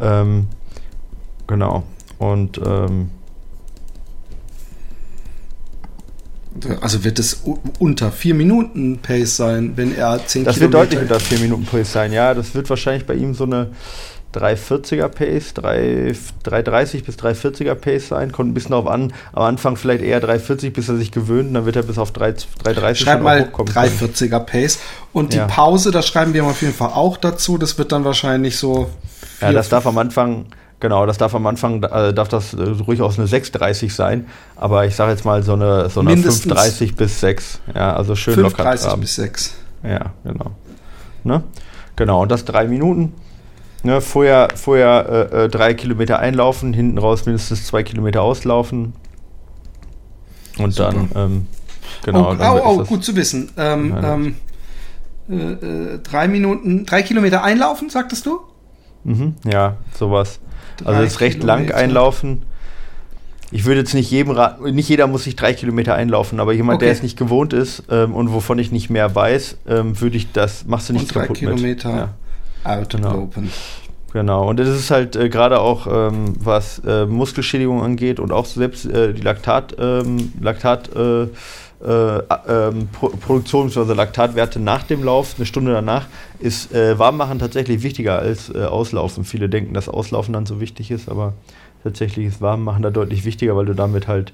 Ähm, 0.00 0.48
genau. 1.46 1.84
Und 2.18 2.60
ähm, 2.64 3.10
Also 6.80 7.04
wird 7.04 7.18
es 7.18 7.42
unter 7.78 8.10
4 8.10 8.34
Minuten 8.34 8.98
Pace 8.98 9.36
sein, 9.36 9.72
wenn 9.76 9.94
er 9.94 10.20
10 10.24 10.44
Das 10.44 10.56
Kilometer 10.56 10.80
wird 10.80 10.92
deutlich 10.92 11.02
unter 11.02 11.20
4 11.20 11.38
Minuten 11.38 11.64
Pace 11.64 11.92
sein, 11.92 12.12
ja. 12.12 12.34
Das 12.34 12.54
wird 12.54 12.68
wahrscheinlich 12.68 13.06
bei 13.06 13.14
ihm 13.14 13.34
so 13.34 13.44
eine 13.44 13.68
340er 14.34 15.08
Pace, 15.08 15.54
3, 15.54 16.14
330 16.42 17.04
bis 17.04 17.16
340er 17.16 17.74
Pace 17.74 18.08
sein. 18.08 18.32
Kommt 18.32 18.50
ein 18.50 18.54
bisschen 18.54 18.72
darauf 18.72 18.88
an. 18.88 19.12
Am 19.32 19.42
Anfang 19.42 19.76
vielleicht 19.76 20.02
eher 20.02 20.20
340, 20.20 20.72
bis 20.72 20.88
er 20.88 20.96
sich 20.96 21.12
gewöhnt. 21.12 21.54
Dann 21.54 21.66
wird 21.66 21.76
er 21.76 21.82
bis 21.82 21.98
auf 21.98 22.12
3, 22.12 22.34
330 22.62 23.04
Schreib 23.04 23.22
mal 23.22 23.48
340er 23.52 24.40
Pace. 24.40 24.78
Und 25.12 25.32
die 25.32 25.38
ja. 25.38 25.46
Pause, 25.46 25.90
das 25.90 26.06
schreiben 26.06 26.34
wir 26.34 26.44
auf 26.44 26.62
jeden 26.62 26.74
Fall 26.74 26.90
auch 26.90 27.16
dazu. 27.16 27.58
Das 27.58 27.78
wird 27.78 27.92
dann 27.92 28.04
wahrscheinlich 28.04 28.56
so 28.56 28.90
ja, 29.40 29.52
das 29.52 29.68
darf 29.68 29.86
am 29.86 29.98
Anfang, 29.98 30.46
genau, 30.80 31.06
das 31.06 31.18
darf 31.18 31.34
am 31.34 31.46
Anfang, 31.46 31.82
äh, 31.82 32.12
darf 32.12 32.28
das 32.28 32.54
äh, 32.54 32.74
durchaus 32.74 33.18
eine 33.18 33.28
6,30 33.28 33.92
sein, 33.92 34.26
aber 34.56 34.86
ich 34.86 34.96
sage 34.96 35.12
jetzt 35.12 35.24
mal 35.24 35.42
so 35.42 35.52
eine, 35.52 35.88
so 35.90 36.00
eine 36.00 36.14
5,30 36.14 36.96
bis 36.96 37.20
6. 37.20 37.60
Ja, 37.74 37.94
also 37.94 38.16
schön 38.16 38.34
5, 38.34 38.48
locker. 38.48 38.70
5,30 38.70 38.96
bis 38.96 39.14
6. 39.16 39.54
Ja, 39.84 40.12
genau. 40.24 40.52
Ne? 41.24 41.44
Genau, 41.96 42.22
und 42.22 42.30
das 42.30 42.44
drei 42.44 42.66
Minuten. 42.66 43.12
Ne, 43.82 44.02
vorher 44.02 44.48
vorher 44.56 45.30
äh, 45.32 45.44
äh, 45.44 45.48
drei 45.48 45.72
Kilometer 45.72 46.18
einlaufen, 46.18 46.74
hinten 46.74 46.98
raus 46.98 47.24
mindestens 47.24 47.66
zwei 47.66 47.82
Kilometer 47.82 48.20
auslaufen. 48.20 48.92
Und 50.58 50.72
Super. 50.72 50.92
dann, 50.92 51.08
ähm, 51.14 51.46
genau. 52.04 52.30
Oh, 52.30 52.34
dann 52.34 52.58
oh, 52.58 52.60
oh 52.64 52.84
gut 52.84 53.02
zu 53.04 53.16
wissen. 53.16 53.50
Ähm, 53.56 53.96
ähm, 54.02 54.34
äh, 55.30 55.34
äh, 55.34 55.98
drei 55.98 56.28
Minuten, 56.28 56.84
drei 56.84 57.02
Kilometer 57.02 57.42
einlaufen, 57.42 57.88
sagtest 57.88 58.26
du? 58.26 58.40
Mhm, 59.04 59.36
ja, 59.50 59.76
sowas. 59.98 60.40
Drei 60.84 60.92
also 60.92 61.02
ist 61.02 61.20
recht 61.20 61.40
Kilometer. 61.40 61.72
lang 61.72 61.82
einlaufen. 61.82 62.42
Ich 63.52 63.64
würde 63.64 63.80
jetzt 63.80 63.94
nicht 63.94 64.10
jedem 64.10 64.32
raten, 64.32 64.74
nicht 64.74 64.88
jeder 64.88 65.08
muss 65.08 65.24
sich 65.24 65.34
drei 65.34 65.52
Kilometer 65.52 65.94
einlaufen, 65.94 66.38
aber 66.38 66.52
jemand, 66.52 66.76
okay. 66.76 66.86
der 66.86 66.92
es 66.92 67.02
nicht 67.02 67.18
gewohnt 67.18 67.52
ist 67.52 67.82
ähm, 67.90 68.14
und 68.14 68.32
wovon 68.32 68.58
ich 68.60 68.70
nicht 68.70 68.90
mehr 68.90 69.12
weiß, 69.12 69.56
ähm, 69.68 70.00
würde 70.00 70.16
ich 70.16 70.30
das, 70.30 70.66
machst 70.66 70.88
du 70.88 70.92
nicht 70.92 71.12
kaputt 71.12 71.36
Kilometer 71.36 71.88
mit. 71.88 71.98
Ja. 71.98 72.14
Outlopen. 72.62 73.42
Genau. 73.42 73.89
Genau. 74.12 74.48
Und 74.48 74.58
das 74.58 74.68
ist 74.68 74.90
halt 74.90 75.16
äh, 75.16 75.28
gerade 75.28 75.60
auch, 75.60 75.86
ähm, 75.86 76.34
was 76.38 76.80
äh, 76.80 77.06
Muskelschädigung 77.06 77.82
angeht 77.82 78.20
und 78.20 78.32
auch 78.32 78.46
selbst 78.46 78.86
äh, 78.86 79.12
die 79.12 79.22
Laktat, 79.22 79.76
ähm, 79.78 80.32
Laktat 80.40 80.94
äh, 80.94 81.28
äh, 81.82 82.22
ähm, 82.48 82.88
Pro 82.92 83.08
Produktion 83.08 83.68
bzw. 83.68 83.94
Laktatwerte 83.94 84.60
nach 84.60 84.82
dem 84.82 85.02
Lauf, 85.02 85.34
eine 85.36 85.46
Stunde 85.46 85.72
danach, 85.72 86.06
ist 86.38 86.74
äh, 86.74 86.98
Warmmachen 86.98 87.38
tatsächlich 87.38 87.82
wichtiger 87.82 88.18
als 88.18 88.54
äh, 88.54 88.64
Auslaufen. 88.64 89.24
Viele 89.24 89.48
denken, 89.48 89.72
dass 89.72 89.88
Auslaufen 89.88 90.34
dann 90.34 90.46
so 90.46 90.60
wichtig 90.60 90.90
ist, 90.90 91.08
aber 91.08 91.32
tatsächlich 91.82 92.26
ist 92.26 92.42
Warmmachen 92.42 92.82
da 92.82 92.90
deutlich 92.90 93.24
wichtiger, 93.24 93.56
weil 93.56 93.66
du 93.66 93.74
damit 93.74 94.08
halt 94.08 94.32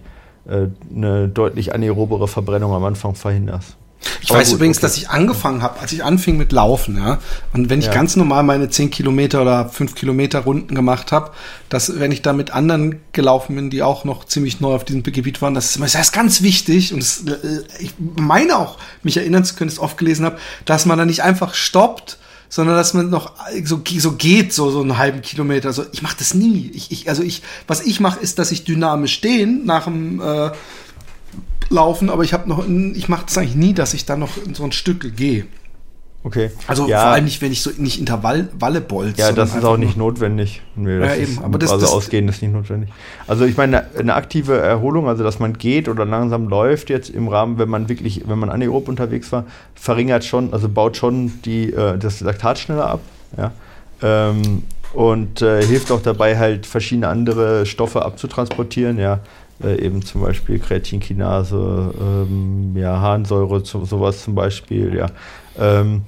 äh, 0.48 0.66
eine 0.94 1.28
deutlich 1.28 1.72
anaerobere 1.72 2.26
Verbrennung 2.28 2.72
am 2.72 2.84
Anfang 2.84 3.14
verhinderst. 3.14 3.76
Ich 4.22 4.30
Aber 4.30 4.38
weiß 4.38 4.48
gut, 4.48 4.56
übrigens, 4.56 4.78
okay. 4.78 4.86
dass 4.86 4.96
ich 4.96 5.10
angefangen 5.10 5.62
habe, 5.62 5.80
als 5.80 5.92
ich 5.92 6.04
anfing 6.04 6.36
mit 6.36 6.52
Laufen, 6.52 6.96
ja. 6.96 7.18
Und 7.52 7.70
wenn 7.70 7.80
ich 7.80 7.86
ja. 7.86 7.92
ganz 7.92 8.16
normal 8.16 8.42
meine 8.42 8.68
10 8.68 8.90
Kilometer 8.90 9.42
oder 9.42 9.68
5 9.68 9.94
Kilometer 9.94 10.40
Runden 10.40 10.74
gemacht 10.74 11.12
habe, 11.12 11.32
dass 11.68 11.98
wenn 11.98 12.12
ich 12.12 12.22
da 12.22 12.32
mit 12.32 12.50
anderen 12.50 13.00
gelaufen 13.12 13.56
bin, 13.56 13.70
die 13.70 13.82
auch 13.82 14.04
noch 14.04 14.24
ziemlich 14.24 14.60
neu 14.60 14.74
auf 14.74 14.84
diesem 14.84 15.02
Gebiet 15.02 15.42
waren, 15.42 15.54
das 15.54 15.76
ist, 15.76 15.80
das 15.82 15.94
ist 15.94 16.12
ganz 16.12 16.42
wichtig. 16.42 16.92
Und 16.92 17.00
das, 17.00 17.22
äh, 17.26 17.62
ich 17.78 17.94
meine 17.98 18.56
auch, 18.56 18.78
mich 19.02 19.16
erinnern 19.16 19.44
zu 19.44 19.54
können, 19.54 19.68
dass 19.68 19.78
ich 19.78 19.82
oft 19.82 19.98
gelesen 19.98 20.24
habe, 20.24 20.38
dass 20.64 20.86
man 20.86 20.98
da 20.98 21.04
nicht 21.04 21.22
einfach 21.22 21.54
stoppt, 21.54 22.18
sondern 22.48 22.76
dass 22.76 22.94
man 22.94 23.10
noch 23.10 23.32
so, 23.64 23.82
so 23.98 24.12
geht, 24.12 24.52
so, 24.52 24.70
so 24.70 24.80
einen 24.80 24.98
halben 24.98 25.22
Kilometer. 25.22 25.68
Also 25.68 25.84
ich 25.92 26.02
mache 26.02 26.16
das 26.18 26.34
nie. 26.34 26.70
Ich, 26.74 26.92
ich, 26.92 27.08
also 27.08 27.22
ich, 27.22 27.42
was 27.66 27.82
ich 27.82 28.00
mache, 28.00 28.20
ist, 28.20 28.38
dass 28.38 28.52
ich 28.52 28.64
dynamisch 28.64 29.14
stehen 29.14 29.64
nach 29.64 29.84
dem 29.84 30.20
äh, 30.20 30.50
Laufen, 31.68 32.10
aber 32.10 32.22
ich 32.22 32.32
habe 32.32 32.48
noch, 32.48 32.64
ich 32.66 33.08
mache 33.08 33.26
das 33.26 33.38
eigentlich 33.38 33.56
nie, 33.56 33.74
dass 33.74 33.94
ich 33.94 34.04
da 34.06 34.16
noch 34.16 34.36
in 34.44 34.54
so 34.54 34.64
ein 34.64 34.72
Stück 34.72 35.16
gehe. 35.16 35.46
Okay. 36.26 36.50
Also 36.66 36.88
ja. 36.88 37.02
vor 37.02 37.10
allem 37.10 37.24
nicht, 37.24 37.40
wenn 37.40 37.52
ich 37.52 37.62
so 37.62 37.70
nicht 37.78 38.00
Intervallwalle 38.00 38.80
bolze. 38.80 39.20
Ja, 39.20 39.30
das 39.30 39.54
ist 39.54 39.64
auch 39.64 39.76
nicht 39.76 39.96
notwendig. 39.96 40.60
Nee, 40.74 40.98
ja, 40.98 41.14
eben. 41.14 41.38
aber 41.40 41.56
das, 41.56 41.70
also 41.70 41.86
das, 41.86 41.94
ausgehen 41.94 42.28
ist 42.28 42.42
nicht 42.42 42.52
notwendig. 42.52 42.90
Also 43.28 43.44
ich 43.44 43.56
meine, 43.56 43.86
eine 43.96 44.14
aktive 44.14 44.58
Erholung, 44.58 45.06
also 45.06 45.22
dass 45.22 45.38
man 45.38 45.56
geht 45.56 45.88
oder 45.88 46.04
langsam 46.04 46.48
läuft 46.48 46.90
jetzt 46.90 47.10
im 47.10 47.28
Rahmen, 47.28 47.58
wenn 47.58 47.68
man 47.68 47.88
wirklich, 47.88 48.24
wenn 48.26 48.40
man 48.40 48.50
anaerob 48.50 48.88
unterwegs 48.88 49.30
war, 49.30 49.44
verringert 49.76 50.24
schon, 50.24 50.52
also 50.52 50.68
baut 50.68 50.96
schon 50.96 51.30
die, 51.44 51.72
äh, 51.72 51.96
das 51.96 52.20
Laktat 52.20 52.58
schneller 52.58 52.90
ab. 52.90 53.00
Ja. 53.36 53.52
Ähm, 54.02 54.64
und 54.94 55.42
äh, 55.42 55.62
hilft 55.62 55.92
auch 55.92 56.02
dabei, 56.02 56.38
halt 56.38 56.66
verschiedene 56.66 57.06
andere 57.06 57.66
Stoffe 57.66 58.04
abzutransportieren, 58.04 58.98
ja. 58.98 59.20
Äh, 59.62 59.80
eben 59.80 60.02
zum 60.02 60.20
Beispiel 60.20 60.58
Kreatinkinase, 60.58 61.94
ähm, 61.98 62.76
ja, 62.76 63.00
Harnsäure, 63.00 63.64
so, 63.64 63.84
sowas 63.86 64.22
zum 64.22 64.34
Beispiel, 64.34 64.94
ja. 64.94 65.06
Ähm, 65.58 66.02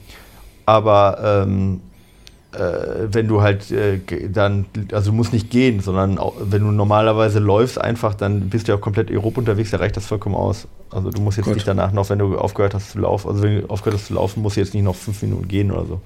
aber 0.66 1.44
ähm, 1.46 1.80
äh, 2.52 2.58
wenn 3.10 3.26
du 3.26 3.40
halt 3.40 3.70
äh, 3.70 4.00
dann, 4.28 4.66
also 4.92 5.12
du 5.12 5.16
musst 5.16 5.32
nicht 5.32 5.48
gehen, 5.48 5.80
sondern 5.80 6.18
auch, 6.18 6.34
wenn 6.40 6.62
du 6.62 6.70
normalerweise 6.70 7.38
läufst 7.38 7.80
einfach, 7.80 8.14
dann 8.14 8.50
bist 8.50 8.68
du 8.68 8.72
ja 8.72 8.78
auch 8.78 8.82
komplett 8.82 9.10
aerob 9.10 9.38
unterwegs, 9.38 9.70
da 9.70 9.78
reicht 9.78 9.96
das 9.96 10.04
vollkommen 10.04 10.34
aus. 10.34 10.68
Also 10.90 11.10
du 11.10 11.22
musst 11.22 11.38
jetzt 11.38 11.46
Gut. 11.46 11.54
nicht 11.54 11.66
danach 11.66 11.92
noch, 11.92 12.10
wenn 12.10 12.18
du 12.18 12.36
aufgehört 12.36 12.74
hast 12.74 12.90
zu 12.90 12.98
laufen, 12.98 13.30
also 13.30 13.42
wenn 13.42 13.62
du 13.62 13.70
aufgehört 13.70 13.98
hast 13.98 14.08
zu 14.08 14.14
laufen, 14.14 14.42
musst 14.42 14.56
du 14.56 14.60
jetzt 14.60 14.74
nicht 14.74 14.84
noch 14.84 14.94
fünf 14.94 15.22
Minuten 15.22 15.48
gehen 15.48 15.70
oder 15.70 15.86
so. 15.86 16.00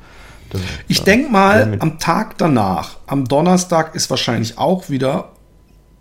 Das, 0.50 0.60
ich 0.86 0.98
ja, 0.98 1.04
denke 1.04 1.32
mal, 1.32 1.76
am 1.80 1.98
Tag 1.98 2.38
danach, 2.38 2.98
am 3.06 3.24
Donnerstag 3.24 3.96
ist 3.96 4.10
wahrscheinlich 4.10 4.58
auch 4.58 4.90
wieder 4.90 5.30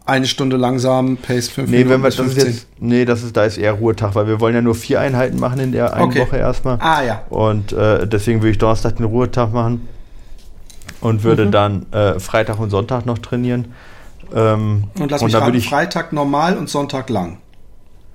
eine 0.06 0.26
Stunde 0.26 0.58
langsam, 0.58 1.18
Pace 1.18 1.50
5 1.50 1.70
nee, 1.70 1.78
Minuten. 1.78 1.90
Wenn 1.92 2.02
wir, 2.04 2.10
das 2.10 2.20
ist 2.20 2.38
jetzt, 2.38 2.68
nee, 2.80 3.06
das 3.06 3.24
ist, 3.24 3.38
da 3.38 3.46
ist 3.46 3.58
eher 3.58 3.74
Ruhetag, 3.74 4.16
weil 4.16 4.28
wir 4.28 4.40
wollen 4.40 4.56
ja 4.56 4.62
nur 4.62 4.76
vier 4.76 5.00
Einheiten 5.00 5.40
machen 5.40 5.60
in 5.60 5.72
der 5.72 5.94
einen 5.94 6.06
okay. 6.06 6.22
Woche 6.22 6.38
erstmal. 6.38 6.78
Ah 6.80 7.04
ja. 7.04 7.24
Und 7.30 7.72
äh, 7.74 8.08
deswegen 8.08 8.42
würde 8.42 8.52
ich 8.52 8.58
Donnerstag 8.58 8.98
den 8.98 9.06
Ruhetag 9.06 9.54
machen 9.54 9.88
und 11.02 11.24
würde 11.24 11.46
mhm. 11.46 11.52
dann 11.52 11.86
äh, 11.92 12.20
Freitag 12.20 12.60
und 12.60 12.70
Sonntag 12.70 13.06
noch 13.06 13.20
trainieren. 13.20 13.74
Ähm, 14.34 14.86
und 14.98 15.12
lass 15.12 15.22
mich 15.22 15.36
und 15.36 15.42
raten, 15.42 15.56
ich, 15.56 15.70
Freitag 15.70 16.14
normal 16.14 16.58
und 16.58 16.70
Sonntag 16.70 17.10
lang. 17.10 17.38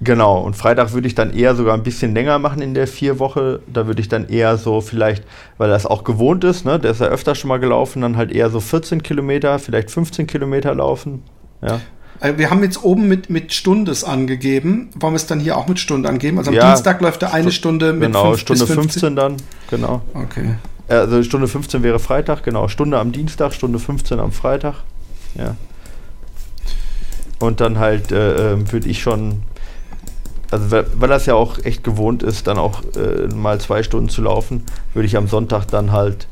Genau, 0.00 0.40
und 0.40 0.54
Freitag 0.54 0.92
würde 0.92 1.08
ich 1.08 1.14
dann 1.14 1.32
eher 1.32 1.54
sogar 1.54 1.72
ein 1.72 1.82
bisschen 1.82 2.12
länger 2.12 2.38
machen 2.38 2.60
in 2.60 2.74
der 2.74 2.86
vier 2.86 3.18
Woche. 3.18 3.60
Da 3.66 3.86
würde 3.86 4.02
ich 4.02 4.08
dann 4.08 4.28
eher 4.28 4.58
so 4.58 4.82
vielleicht, 4.82 5.24
weil 5.56 5.70
das 5.70 5.86
auch 5.86 6.04
gewohnt 6.04 6.44
ist, 6.44 6.66
ne, 6.66 6.78
der 6.78 6.90
ist 6.90 7.00
ja 7.00 7.06
öfter 7.06 7.34
schon 7.34 7.48
mal 7.48 7.58
gelaufen, 7.58 8.02
dann 8.02 8.16
halt 8.16 8.30
eher 8.30 8.50
so 8.50 8.60
14 8.60 9.02
Kilometer, 9.02 9.58
vielleicht 9.58 9.90
15 9.90 10.26
Kilometer 10.26 10.74
laufen. 10.74 11.22
Ja. 11.62 11.80
Äh, 12.20 12.34
wir 12.36 12.50
haben 12.50 12.62
jetzt 12.62 12.82
oben 12.82 13.08
mit, 13.08 13.30
mit 13.30 13.52
Stundes 13.52 14.04
angegeben. 14.04 14.90
Wollen 14.98 15.12
wir 15.12 15.16
es 15.16 15.26
dann 15.26 15.40
hier 15.40 15.56
auch 15.56 15.68
mit 15.68 15.78
Stunde 15.78 16.08
angeben? 16.08 16.38
Also 16.38 16.50
am 16.50 16.56
ja, 16.56 16.68
Dienstag 16.68 17.00
läuft 17.00 17.22
da 17.22 17.28
eine 17.28 17.52
Stunde 17.52 17.92
mit 17.92 18.08
Genau, 18.08 18.30
5 18.34 18.40
Stunde 18.40 18.66
15 18.66 19.16
dann, 19.16 19.36
genau. 19.70 20.02
Okay. 20.14 20.54
Also 20.88 21.22
Stunde 21.22 21.48
15 21.48 21.82
wäre 21.82 21.98
Freitag, 21.98 22.44
genau. 22.44 22.68
Stunde 22.68 22.98
am 22.98 23.12
Dienstag, 23.12 23.52
Stunde 23.52 23.78
15 23.78 24.20
am 24.20 24.32
Freitag. 24.32 24.76
Ja. 25.34 25.56
Und 27.38 27.60
dann 27.60 27.78
halt 27.78 28.12
äh, 28.12 28.52
ähm, 28.52 28.72
würde 28.72 28.88
ich 28.88 29.02
schon, 29.02 29.42
also 30.50 30.70
weil, 30.70 30.86
weil 30.94 31.08
das 31.08 31.26
ja 31.26 31.34
auch 31.34 31.58
echt 31.64 31.84
gewohnt 31.84 32.22
ist, 32.22 32.46
dann 32.46 32.56
auch 32.56 32.82
äh, 32.96 33.26
mal 33.34 33.60
zwei 33.60 33.82
Stunden 33.82 34.08
zu 34.08 34.22
laufen, 34.22 34.64
würde 34.94 35.06
ich 35.06 35.16
am 35.16 35.28
Sonntag 35.28 35.66
dann 35.66 35.92
halt 35.92 36.28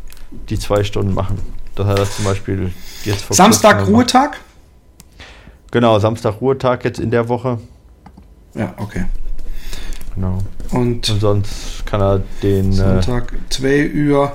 die 0.49 0.59
zwei 0.59 0.83
Stunden 0.85 1.13
machen. 1.13 1.39
Das 1.75 1.87
hat 1.87 1.99
das 1.99 2.17
zum 2.17 2.25
Beispiel 2.25 2.73
jetzt 3.05 3.25
vor 3.25 3.37
Samstag 3.37 3.87
Ruhetag? 3.87 4.39
Genau, 5.75 5.99
Samstag 5.99 6.41
Ruhetag 6.41 6.85
jetzt 6.85 7.01
in 7.01 7.11
der 7.11 7.29
Woche. 7.29 7.59
Ja, 8.55 8.75
okay. 8.77 9.07
Genau. 10.15 10.39
Und, 10.71 11.11
und 11.11 11.21
sonst 11.21 11.85
kann 11.85 12.01
er 12.01 12.23
den. 12.45 12.71
Äh, 12.71 12.75
Sonntag 12.75 13.33
2 13.51 13.91
Uhr 13.93 14.33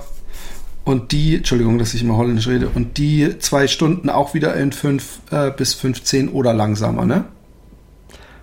und 0.84 1.14
die, 1.14 1.38
Entschuldigung, 1.38 1.78
dass 1.78 1.94
ich 1.94 2.04
immer 2.04 2.18
holländisch 2.18 2.50
rede, 2.50 2.68
und 2.68 2.98
die 2.98 3.40
zwei 3.40 3.70
Stunden 3.70 4.10
auch 4.10 4.34
wieder 4.34 4.54
in 4.56 4.74
5 4.74 5.20
äh, 5.32 5.52
bis 5.52 5.76
15 5.76 6.28
oder 6.28 6.54
langsamer, 6.54 7.06
ne? 7.06 7.24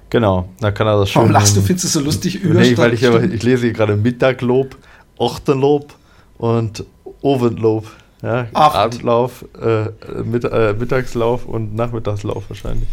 Genau, 0.08 0.48
da 0.60 0.70
kann 0.70 0.86
er 0.86 0.98
das 0.98 1.10
schon. 1.10 1.20
Warum 1.20 1.32
lachst 1.32 1.54
du? 1.54 1.60
Findest 1.60 1.84
du 1.84 1.88
es 1.88 1.92
so 1.92 2.00
lustig? 2.00 2.40
Nee, 2.44 2.78
weil 2.78 2.94
ich, 2.94 3.02
ich 3.02 3.42
lese 3.42 3.64
hier 3.64 3.74
gerade 3.74 3.96
Mittaglob, 3.96 4.74
Ochtenlob 5.18 5.92
und 6.38 6.82
Oventlob. 7.20 7.88
Ja, 8.26 8.46
Abendlauf, 8.54 9.44
äh, 9.60 9.86
mit, 10.24 10.44
äh, 10.44 10.74
Mittagslauf 10.76 11.46
und 11.46 11.76
Nachmittagslauf 11.76 12.42
wahrscheinlich. 12.48 12.88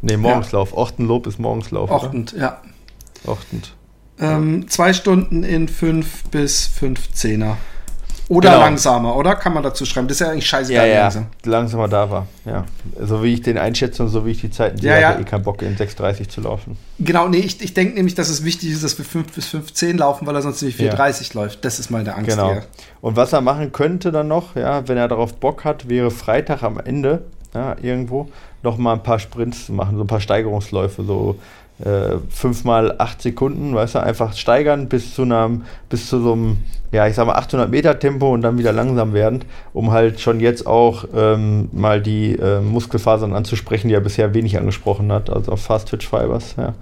Ne, 0.00 0.16
Morgenslauf. 0.16 0.70
Ja. 0.70 0.78
Ochtenlob 0.78 1.26
ist 1.26 1.38
Morgenslauf. 1.38 1.90
Ochtend, 1.90 2.32
oder? 2.32 2.42
ja. 2.42 2.60
Ochtend. 3.26 3.74
Ähm, 4.18 4.66
zwei 4.68 4.94
Stunden 4.94 5.42
in 5.44 5.68
fünf 5.68 6.24
bis 6.30 6.70
15er. 6.80 7.56
Oder 8.34 8.50
genau. 8.50 8.62
langsamer, 8.62 9.16
oder? 9.16 9.36
Kann 9.36 9.54
man 9.54 9.62
dazu 9.62 9.84
schreiben. 9.84 10.08
Das 10.08 10.16
ist 10.16 10.20
ja 10.20 10.30
eigentlich 10.30 10.46
scheiße. 10.46 10.72
Ja, 10.72 10.84
ja, 10.84 11.02
langsam. 11.02 11.26
langsamer 11.44 11.88
da 11.88 12.10
war. 12.10 12.26
Ja. 12.44 12.64
So 13.00 13.22
wie 13.22 13.34
ich 13.34 13.42
den 13.42 13.58
einschätze 13.58 14.02
und 14.02 14.08
so 14.08 14.26
wie 14.26 14.32
ich 14.32 14.40
die 14.40 14.50
Zeiten 14.50 14.78
sehe, 14.78 14.90
ja, 14.90 14.98
ja. 14.98 15.18
eh 15.18 15.24
keinen 15.24 15.44
Bock, 15.44 15.62
in 15.62 15.76
6,30 15.76 16.28
zu 16.28 16.40
laufen. 16.40 16.76
Genau, 16.98 17.28
nee, 17.28 17.38
ich, 17.38 17.62
ich 17.62 17.74
denke 17.74 17.94
nämlich, 17.94 18.14
dass 18.14 18.28
es 18.28 18.44
wichtig 18.44 18.70
ist, 18.70 18.82
dass 18.82 18.98
wir 18.98 19.04
5 19.04 19.32
bis 19.32 19.46
15 19.48 19.98
laufen, 19.98 20.26
weil 20.26 20.34
er 20.34 20.42
sonst 20.42 20.62
nicht 20.62 20.78
4,30 20.78 21.34
ja. 21.34 21.40
läuft. 21.40 21.64
Das 21.64 21.78
ist 21.78 21.90
meine 21.90 22.14
Angst. 22.14 22.30
Genau. 22.30 22.52
Hier. 22.52 22.64
Und 23.00 23.16
was 23.16 23.32
er 23.32 23.40
machen 23.40 23.72
könnte 23.72 24.10
dann 24.10 24.28
noch, 24.28 24.56
ja, 24.56 24.86
wenn 24.88 24.96
er 24.96 25.08
darauf 25.08 25.34
Bock 25.34 25.64
hat, 25.64 25.88
wäre 25.88 26.10
Freitag 26.10 26.62
am 26.62 26.78
Ende, 26.78 27.22
ja, 27.54 27.76
irgendwo, 27.80 28.28
noch 28.62 28.78
mal 28.78 28.94
ein 28.94 29.02
paar 29.02 29.18
Sprints 29.18 29.66
zu 29.66 29.72
machen, 29.72 29.96
so 29.96 30.02
ein 30.02 30.06
paar 30.06 30.20
Steigerungsläufe, 30.20 31.04
so 31.04 31.38
äh, 31.82 32.18
fünfmal 32.28 32.94
acht 32.98 33.20
Sekunden, 33.20 33.74
weißt 33.74 33.96
du, 33.96 34.02
einfach 34.02 34.34
steigern 34.34 34.88
bis 34.88 35.14
zu 35.14 35.22
einem, 35.22 35.62
bis 35.88 36.08
zu 36.08 36.20
so 36.20 36.32
einem, 36.34 36.58
ja, 36.92 37.06
ich 37.08 37.16
sag 37.16 37.26
mal 37.26 37.34
800 37.34 37.68
Meter 37.68 37.98
Tempo 37.98 38.32
und 38.32 38.42
dann 38.42 38.58
wieder 38.58 38.72
langsam 38.72 39.12
werden, 39.12 39.44
um 39.72 39.90
halt 39.90 40.20
schon 40.20 40.38
jetzt 40.38 40.66
auch 40.66 41.04
ähm, 41.14 41.68
mal 41.72 42.00
die 42.00 42.32
äh, 42.34 42.60
Muskelfasern 42.60 43.32
anzusprechen, 43.32 43.88
die 43.88 43.94
er 43.94 44.00
bisher 44.00 44.34
wenig 44.34 44.56
angesprochen 44.56 45.10
hat, 45.10 45.30
also 45.30 45.56
Fast 45.56 45.88
Twitch 45.88 46.08
Fibers, 46.08 46.54
ja. 46.56 46.74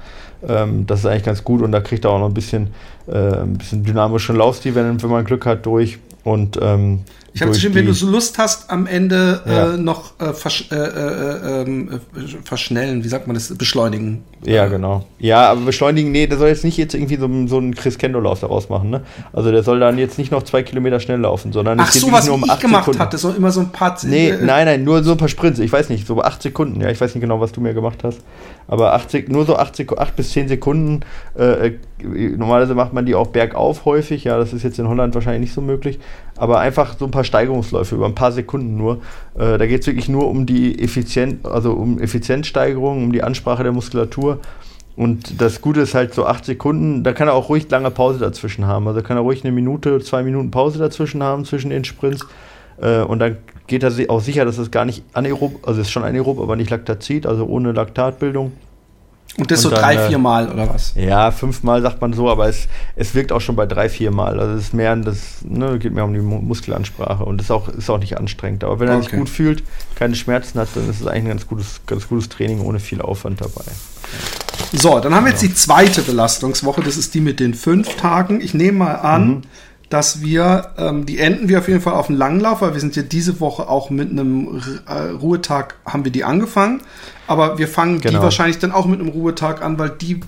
Ähm, 0.46 0.86
das 0.86 1.00
ist 1.00 1.06
eigentlich 1.06 1.22
ganz 1.22 1.44
gut 1.44 1.62
und 1.62 1.72
da 1.72 1.80
kriegt 1.80 2.04
er 2.04 2.10
auch 2.10 2.18
noch 2.18 2.28
ein 2.28 2.34
bisschen, 2.34 2.74
äh, 3.06 3.16
ein 3.16 3.54
bisschen 3.54 3.84
dynamischen 3.84 4.36
Laufstil, 4.36 4.74
wenn, 4.74 5.02
wenn 5.02 5.10
man 5.10 5.24
Glück 5.24 5.46
hat, 5.46 5.64
durch 5.64 5.98
und 6.24 6.58
ähm, 6.60 7.00
Ich 7.34 7.40
habe 7.40 7.52
geschrieben, 7.52 7.74
wenn 7.74 7.86
du 7.86 7.94
so 7.94 8.06
Lust 8.10 8.36
hast, 8.36 8.70
am 8.70 8.86
Ende 8.86 9.40
ja. 9.46 9.74
äh, 9.74 9.76
noch 9.78 10.20
äh, 10.20 10.34
versch 10.34 10.66
äh, 10.70 10.74
äh, 10.74 11.62
ähm, 11.62 11.88
äh 11.92 12.20
verschnellen, 12.44 13.02
wie 13.04 13.08
sagt 13.08 13.26
man 13.26 13.34
das, 13.34 13.54
beschleunigen. 13.56 14.22
Ja, 14.44 14.66
genau. 14.66 15.06
Ja, 15.18 15.50
aber 15.50 15.62
beschleunigen, 15.62 16.12
nee, 16.12 16.26
der 16.26 16.36
soll 16.36 16.48
jetzt 16.48 16.64
nicht 16.64 16.76
jetzt 16.76 16.94
irgendwie 16.94 17.16
so, 17.16 17.28
so 17.46 17.56
einen 17.56 17.74
Chris 17.74 17.96
Kendo-Lauf 17.96 18.40
daraus 18.40 18.68
machen, 18.68 18.90
ne? 18.90 19.02
Also 19.32 19.50
der 19.50 19.62
soll 19.62 19.80
dann 19.80 19.96
jetzt 19.96 20.18
nicht 20.18 20.30
noch 20.30 20.42
zwei 20.42 20.62
Kilometer 20.62 21.00
schnell 21.00 21.20
laufen, 21.20 21.52
sondern 21.52 21.80
Ach 21.80 21.90
so, 21.90 22.12
was 22.12 22.26
nur 22.26 22.34
um 22.34 22.44
ich 22.44 22.58
gemacht 22.58 22.84
Sekunden. 22.84 23.00
hatte, 23.00 23.16
so 23.16 23.30
immer 23.30 23.50
so 23.50 23.60
ein 23.60 23.72
paar... 23.72 23.96
Nee, 24.02 24.30
äh, 24.30 24.44
nein, 24.44 24.66
nein, 24.66 24.84
nur 24.84 25.02
so 25.02 25.12
ein 25.12 25.16
paar 25.16 25.28
Sprints, 25.28 25.58
ich 25.58 25.72
weiß 25.72 25.88
nicht, 25.88 26.06
so 26.06 26.20
acht 26.20 26.42
Sekunden, 26.42 26.80
ja, 26.82 26.90
ich 26.90 27.00
weiß 27.00 27.14
nicht 27.14 27.22
genau, 27.22 27.40
was 27.40 27.52
du 27.52 27.62
mir 27.62 27.72
gemacht 27.72 28.00
hast, 28.02 28.20
aber 28.68 28.94
acht, 28.94 29.28
nur 29.28 29.44
so 29.44 29.56
acht, 29.56 29.78
acht 29.98 30.16
bis 30.16 30.32
zehn 30.32 30.48
Sekunden, 30.48 31.00
äh, 31.34 31.72
normalerweise 32.36 32.74
macht 32.74 32.92
man 32.92 33.06
die 33.06 33.14
auch 33.14 33.28
bergauf 33.28 33.84
häufig, 33.84 34.24
ja, 34.24 34.38
das 34.38 34.52
ist 34.52 34.62
jetzt 34.62 34.78
in 34.78 34.88
Holland 34.88 35.14
wahrscheinlich 35.14 35.42
nicht 35.42 35.54
so 35.54 35.60
möglich, 35.60 35.98
aber 36.36 36.60
einfach 36.60 36.96
so 36.98 37.04
ein 37.04 37.10
paar 37.10 37.24
Steigerungsläufe 37.24 37.94
über 37.94 38.06
ein 38.06 38.14
paar 38.14 38.32
Sekunden 38.32 38.76
nur. 38.76 38.98
Äh, 39.34 39.58
da 39.58 39.66
geht 39.66 39.82
es 39.82 39.86
wirklich 39.86 40.08
nur 40.08 40.28
um 40.28 40.46
die 40.46 40.82
Effizienz, 40.82 41.44
also 41.46 41.72
um 41.72 41.98
Effizienzsteigerung, 41.98 43.04
um 43.04 43.12
die 43.12 43.22
Ansprache 43.22 43.62
der 43.62 43.72
Muskulatur. 43.72 44.40
Und 44.94 45.40
das 45.40 45.62
Gute 45.62 45.80
ist 45.80 45.94
halt 45.94 46.12
so 46.12 46.26
acht 46.26 46.44
Sekunden, 46.44 47.02
da 47.02 47.12
kann 47.12 47.28
er 47.28 47.34
auch 47.34 47.48
ruhig 47.48 47.70
lange 47.70 47.90
Pause 47.90 48.18
dazwischen 48.18 48.66
haben. 48.66 48.86
Also 48.88 49.02
kann 49.02 49.16
er 49.16 49.22
ruhig 49.22 49.42
eine 49.42 49.52
Minute, 49.52 50.00
zwei 50.00 50.22
Minuten 50.22 50.50
Pause 50.50 50.78
dazwischen 50.78 51.22
haben 51.22 51.44
zwischen 51.44 51.70
den 51.70 51.84
Sprints. 51.84 52.26
Äh, 52.80 53.00
und 53.00 53.18
dann 53.18 53.38
geht 53.66 53.82
er 53.82 53.92
auch 54.08 54.20
sicher, 54.20 54.44
dass 54.44 54.58
es 54.58 54.70
gar 54.70 54.84
nicht 54.84 55.02
anaerob, 55.12 55.66
also 55.66 55.80
es 55.80 55.88
ist 55.88 55.92
schon 55.92 56.04
anaerob, 56.04 56.40
aber 56.40 56.56
nicht 56.56 56.70
Laktazid, 56.70 57.26
also 57.26 57.46
ohne 57.46 57.72
Laktatbildung. 57.72 58.52
Und 59.38 59.50
das 59.50 59.64
und 59.64 59.70
so 59.70 59.74
dann, 59.74 59.82
drei, 59.82 59.94
äh, 59.94 60.08
vier 60.08 60.18
Mal 60.18 60.50
oder 60.50 60.68
was? 60.68 60.92
Ja, 60.94 61.30
fünfmal 61.30 61.80
sagt 61.80 62.02
man 62.02 62.12
so, 62.12 62.28
aber 62.28 62.48
es, 62.48 62.68
es 62.96 63.14
wirkt 63.14 63.32
auch 63.32 63.40
schon 63.40 63.56
bei 63.56 63.64
drei, 63.64 63.88
vier 63.88 64.10
Mal. 64.10 64.38
Also 64.38 64.54
es 64.56 64.64
ist 64.64 64.74
mehr, 64.74 64.94
das 64.94 65.42
ne, 65.42 65.78
geht 65.78 65.94
mehr 65.94 66.04
um 66.04 66.12
die 66.12 66.20
Muskelansprache 66.20 67.24
und 67.24 67.40
ist 67.40 67.50
auch, 67.50 67.68
ist 67.68 67.88
auch 67.88 67.98
nicht 67.98 68.18
anstrengend. 68.18 68.62
Aber 68.62 68.78
wenn 68.78 68.88
er 68.88 68.96
okay. 68.96 69.08
sich 69.08 69.18
gut 69.18 69.30
fühlt, 69.30 69.62
keine 69.94 70.16
Schmerzen 70.16 70.58
hat, 70.58 70.68
dann 70.74 70.88
ist 70.90 71.00
es 71.00 71.06
eigentlich 71.06 71.24
ein 71.24 71.28
ganz 71.28 71.46
gutes, 71.46 71.80
ganz 71.86 72.08
gutes 72.08 72.28
Training 72.28 72.60
ohne 72.60 72.78
viel 72.78 73.00
Aufwand 73.00 73.40
dabei. 73.40 73.64
So, 74.74 75.00
dann 75.00 75.14
haben 75.14 75.24
wir 75.24 75.32
jetzt 75.32 75.42
die 75.42 75.54
zweite 75.54 76.02
Belastungswoche. 76.02 76.82
Das 76.82 76.98
ist 76.98 77.14
die 77.14 77.22
mit 77.22 77.40
den 77.40 77.54
fünf 77.54 77.96
Tagen. 77.96 78.42
Ich 78.42 78.52
nehme 78.52 78.78
mal 78.78 78.94
an, 78.96 79.28
mhm 79.28 79.42
dass 79.92 80.22
wir, 80.22 80.70
ähm, 80.78 81.04
die 81.04 81.18
enden 81.18 81.50
wir 81.50 81.58
auf 81.58 81.68
jeden 81.68 81.82
Fall 81.82 81.92
auf 81.92 82.06
dem 82.06 82.16
Langlauf, 82.16 82.62
weil 82.62 82.72
wir 82.72 82.80
sind 82.80 82.96
ja 82.96 83.02
diese 83.02 83.40
Woche 83.40 83.68
auch 83.68 83.90
mit 83.90 84.10
einem 84.10 84.58
äh, 84.86 85.10
Ruhetag, 85.10 85.74
haben 85.84 86.06
wir 86.06 86.12
die 86.12 86.24
angefangen. 86.24 86.80
Aber 87.26 87.58
wir 87.58 87.68
fangen 87.68 88.00
genau. 88.00 88.18
die 88.18 88.22
wahrscheinlich 88.24 88.58
dann 88.58 88.72
auch 88.72 88.86
mit 88.86 89.00
einem 89.00 89.10
Ruhetag 89.10 89.60
an, 89.60 89.78
weil 89.78 89.90
die 89.90 90.12
äh, 90.12 90.20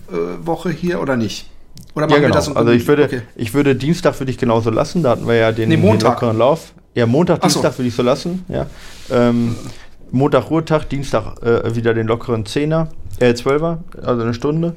Woche 0.47 0.69
hier 0.69 1.01
oder 1.01 1.17
nicht? 1.17 1.49
Oder 1.95 2.07
machen 2.07 2.11
ja, 2.11 2.29
genau. 2.29 2.35
wir 2.35 2.35
das? 2.35 2.55
Also 2.55 2.73
ich 2.73 2.87
würde, 2.87 3.05
okay. 3.05 3.23
ich 3.37 3.55
würde 3.55 3.75
Dienstag 3.75 4.15
für 4.15 4.27
dich 4.27 4.37
genauso 4.37 4.69
lassen. 4.69 5.03
Da 5.03 5.13
hatten 5.13 5.27
wir 5.27 5.35
ja 5.35 5.51
den, 5.51 5.71
nee, 5.71 5.77
den 5.77 6.01
lockeren 6.01 6.37
Lauf. 6.37 6.75
Ja, 6.95 7.07
Montag, 7.07 7.41
Dienstag 7.41 7.73
so. 7.73 7.79
würde 7.79 7.89
ich 7.89 7.95
so 7.95 8.03
lassen. 8.03 8.45
Ja. 8.49 8.67
Ähm, 9.11 9.57
Montag 10.11 10.51
Ruhetag, 10.51 10.91
Dienstag 10.91 11.43
äh, 11.43 11.75
wieder 11.75 11.95
den 11.95 12.07
lockeren 12.07 12.45
Zehner, 12.45 12.89
äh, 13.19 13.33
Zwölfer, 13.33 13.83
also 14.03 14.23
eine 14.23 14.35
Stunde. 14.35 14.75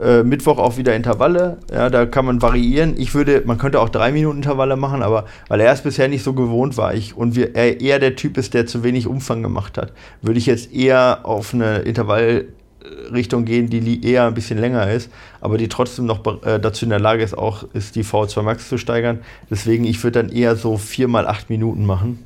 Äh, 0.00 0.22
Mittwoch 0.22 0.58
auch 0.58 0.76
wieder 0.76 0.94
Intervalle. 0.94 1.58
Ja, 1.72 1.88
da 1.88 2.06
kann 2.06 2.24
man 2.24 2.42
variieren. 2.42 2.94
Ich 2.98 3.14
würde, 3.14 3.42
man 3.44 3.58
könnte 3.58 3.80
auch 3.80 3.88
drei 3.88 4.12
Minuten 4.12 4.38
Intervalle 4.38 4.76
machen, 4.76 5.02
aber 5.02 5.26
weil 5.48 5.60
er 5.60 5.72
es 5.72 5.82
bisher 5.82 6.08
nicht 6.08 6.24
so 6.24 6.32
gewohnt 6.32 6.76
war, 6.76 6.94
ich 6.94 7.16
und 7.16 7.36
wir, 7.36 7.54
er 7.54 7.80
eher 7.80 7.98
der 7.98 8.16
Typ 8.16 8.36
ist, 8.36 8.54
der 8.54 8.66
zu 8.66 8.82
wenig 8.82 9.06
Umfang 9.06 9.42
gemacht 9.42 9.78
hat, 9.78 9.92
würde 10.20 10.38
ich 10.38 10.46
jetzt 10.46 10.72
eher 10.74 11.20
auf 11.22 11.54
eine 11.54 11.78
Intervallrichtung 11.78 13.44
gehen, 13.44 13.70
die 13.70 14.04
eher 14.04 14.26
ein 14.26 14.34
bisschen 14.34 14.58
länger 14.58 14.90
ist, 14.90 15.10
aber 15.40 15.58
die 15.58 15.68
trotzdem 15.68 16.06
noch 16.06 16.24
äh, 16.44 16.58
dazu 16.58 16.84
in 16.84 16.90
der 16.90 17.00
Lage 17.00 17.22
ist, 17.22 17.36
auch 17.36 17.64
ist 17.72 17.94
die 17.94 18.04
V2 18.04 18.42
Max 18.42 18.68
zu 18.68 18.78
steigern. 18.78 19.20
Deswegen, 19.48 19.84
ich 19.84 20.02
würde 20.02 20.22
dann 20.22 20.32
eher 20.32 20.56
so 20.56 20.76
vier 20.76 21.06
mal 21.06 21.26
acht 21.26 21.50
Minuten 21.50 21.86
machen. 21.86 22.24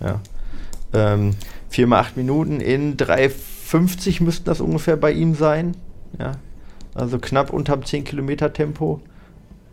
Ja. 0.00 0.20
Ähm, 0.92 1.32
vier 1.68 1.86
mal 1.86 2.00
acht 2.00 2.16
Minuten 2.16 2.60
in 2.60 2.96
3,50 2.96 4.22
müssten 4.22 4.46
das 4.46 4.60
ungefähr 4.60 4.96
bei 4.96 5.12
ihm 5.12 5.34
sein. 5.34 5.76
Ja, 6.18 6.32
also 6.94 7.18
knapp 7.18 7.50
unterm 7.52 7.84
10 7.84 8.04
Kilometer 8.04 8.52
Tempo, 8.52 9.00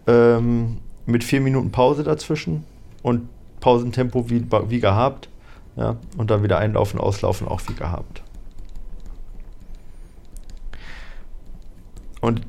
ähm, 0.07 0.77
mit 1.05 1.23
4 1.23 1.41
Minuten 1.41 1.71
Pause 1.71 2.03
dazwischen 2.03 2.63
und 3.01 3.27
Pausentempo 3.59 4.29
wie, 4.29 4.45
wie 4.69 4.79
gehabt. 4.79 5.29
Ja, 5.75 5.95
und 6.17 6.31
dann 6.31 6.41
wieder 6.41 6.57
einlaufen, 6.57 6.99
auslaufen, 6.99 7.47
auch 7.47 7.61
wie 7.67 7.75
gehabt. 7.75 8.23
Und 12.19 12.41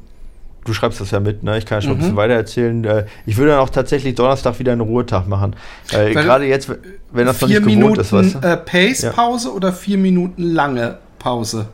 du 0.64 0.72
schreibst 0.72 1.00
das 1.00 1.10
ja 1.10 1.20
mit, 1.20 1.42
ne? 1.42 1.58
Ich 1.58 1.66
kann 1.66 1.78
ja 1.78 1.82
schon 1.82 1.90
mhm. 1.90 1.96
ein 1.96 2.00
bisschen 2.00 2.16
weiter 2.16 2.34
erzählen. 2.34 2.84
Äh, 2.84 3.06
ich 3.26 3.36
würde 3.36 3.52
dann 3.52 3.60
auch 3.60 3.68
tatsächlich 3.68 4.14
Donnerstag 4.14 4.58
wieder 4.58 4.72
einen 4.72 4.80
Ruhetag 4.80 5.26
machen. 5.28 5.56
Weil 5.92 6.14
gerade 6.14 6.46
jetzt, 6.46 6.70
wenn 7.12 7.26
das 7.26 7.40
noch 7.40 7.48
nicht 7.48 7.58
gewohnt 7.58 7.76
Minuten, 7.76 8.00
ist, 8.00 8.12
weißt 8.12 8.34
du? 8.36 8.38
Äh, 8.38 8.56
Pace-Pause 8.56 9.48
ja. 9.48 9.54
oder 9.54 9.72
vier 9.72 9.98
Minuten 9.98 10.42
lange 10.42 10.98
Pause? 11.18 11.68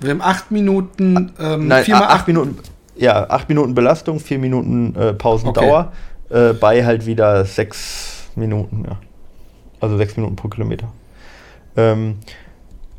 Wir 0.00 0.10
haben 0.10 0.22
acht 0.22 0.50
Minuten, 0.50 1.32
ähm, 1.38 1.68
Nein, 1.68 1.84
vier 1.84 1.94
mal 1.94 2.04
acht, 2.04 2.20
acht 2.20 2.28
Minuten, 2.28 2.58
ja, 2.96 3.28
acht 3.28 3.48
Minuten 3.48 3.74
Belastung, 3.74 4.20
vier 4.20 4.38
Minuten 4.38 4.94
äh, 4.96 5.12
Pausendauer, 5.12 5.92
okay. 6.28 6.50
äh, 6.50 6.52
bei 6.54 6.84
halt 6.84 7.06
wieder 7.06 7.44
sechs 7.44 8.28
Minuten, 8.34 8.84
ja. 8.88 8.96
Also 9.80 9.96
sechs 9.96 10.16
Minuten 10.16 10.36
pro 10.36 10.48
Kilometer. 10.48 10.88
Ähm, 11.76 12.16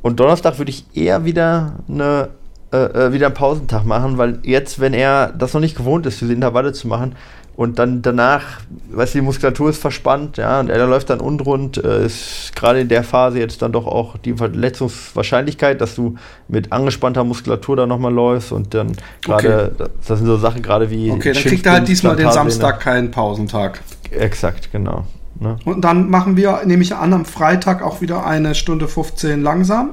und 0.02 0.20
Donnerstag 0.20 0.58
würde 0.58 0.72
ich 0.72 0.86
eher 0.96 1.26
wieder 1.26 1.76
eine 1.88 2.30
äh, 2.74 2.78
äh, 2.78 3.12
wieder 3.12 3.26
einen 3.26 3.36
Pausentag 3.36 3.86
machen, 3.86 4.18
weil 4.18 4.40
jetzt, 4.44 4.80
wenn 4.80 4.94
er 4.94 5.28
das 5.28 5.54
noch 5.54 5.60
nicht 5.60 5.76
gewohnt 5.76 6.06
ist, 6.06 6.22
diese 6.22 6.32
Intervalle 6.32 6.72
zu 6.72 6.88
machen, 6.88 7.16
und 7.62 7.78
dann 7.78 8.02
danach, 8.02 8.62
weißt 8.90 9.14
du, 9.14 9.20
die 9.20 9.24
Muskulatur 9.24 9.70
ist 9.70 9.80
verspannt, 9.80 10.38
ja, 10.38 10.60
und 10.60 10.72
er 10.72 10.88
läuft 10.88 11.12
dann 11.12 11.20
unrund, 11.20 11.78
äh, 11.78 12.08
ist 12.08 12.56
gerade 12.56 12.82
in 12.82 12.88
der 12.88 13.04
Phase 13.04 13.38
jetzt 13.38 13.62
dann 13.62 13.72
doch 13.72 13.86
auch 13.86 14.18
die 14.18 14.34
Verletzungswahrscheinlichkeit, 14.34 15.80
dass 15.80 15.94
du 15.94 16.16
mit 16.48 16.72
angespannter 16.72 17.24
Muskulatur 17.24 17.76
da 17.76 17.86
nochmal 17.86 18.12
läufst 18.12 18.52
und 18.52 18.74
dann 18.74 18.94
gerade, 19.22 19.74
okay. 19.76 19.90
das 20.08 20.18
sind 20.18 20.26
so 20.26 20.38
Sachen 20.38 20.64
gerade 20.64 20.90
wie. 20.90 21.12
Okay, 21.12 21.34
dann 21.34 21.44
kriegt 21.44 21.68
er 21.68 21.74
halt 21.74 21.88
diesmal 21.88 22.16
den 22.16 22.32
Samstag 22.32 22.80
keinen 22.80 23.12
Pausentag. 23.12 23.82
Exakt, 24.10 24.72
genau. 24.72 25.06
Ne? 25.40 25.58
Und 25.64 25.82
dann 25.82 26.10
machen 26.10 26.38
wir, 26.38 26.62
nehme 26.66 26.82
ich 26.82 26.96
an, 26.96 27.14
am 27.14 27.26
Freitag 27.26 27.84
auch 27.84 28.02
wieder 28.02 28.26
eine 28.26 28.56
Stunde 28.56 28.88
15 28.88 29.44
langsam. 29.44 29.92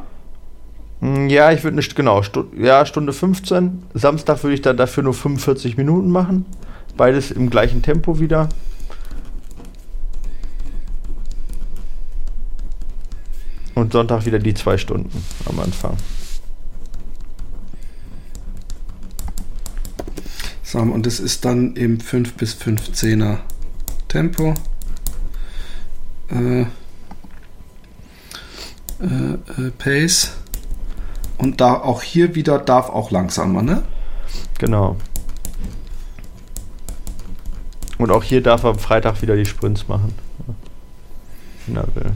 Hm, 1.01 1.29
ja, 1.29 1.53
ich 1.53 1.65
würde 1.65 1.77
nicht, 1.77 1.95
genau, 1.95 2.23
Stu 2.23 2.45
ja, 2.59 2.87
Stunde 2.87 3.13
15. 3.13 3.83
Samstag 3.93 4.43
würde 4.43 4.55
ich 4.55 4.63
dann 4.63 4.79
dafür 4.79 5.03
nur 5.03 5.13
45 5.13 5.77
Minuten 5.77 6.11
machen. 6.11 6.47
Beides 6.99 7.31
im 7.31 7.49
gleichen 7.49 7.81
Tempo 7.81 8.19
wieder. 8.19 8.49
Und 13.77 13.93
Sonntag 13.93 14.27
wieder 14.27 14.41
die 14.41 14.53
zwei 14.53 14.77
Stunden 14.77 15.25
am 15.47 15.61
Anfang. 15.61 15.97
So, 20.65 20.81
und 20.81 21.07
das 21.07 21.21
ist 21.21 21.45
dann 21.45 21.77
im 21.77 22.01
5 22.01 22.35
bis 22.35 22.57
15er 22.57 23.39
Tempo. 24.09 24.55
Äh, 26.31 26.63
äh, 26.63 26.67
äh, 29.01 29.71
Pace. 29.79 30.33
Und 31.39 31.61
da 31.61 31.75
auch 31.75 32.03
hier 32.03 32.35
wieder 32.35 32.59
darf 32.59 32.91
auch 32.91 33.13
langsamer, 33.13 33.63
ne? 33.63 33.85
Genau. 34.59 34.97
Und 37.99 38.13
auch 38.13 38.23
hier 38.23 38.43
darf 38.43 38.63
er 38.63 38.71
am 38.71 38.79
Freitag 38.79 39.21
wieder 39.23 39.37
die 39.37 39.45
Sprints 39.45 39.89
machen. 39.89 40.15
Wenn 41.67 41.77
er 41.77 41.95
will. 41.95 42.13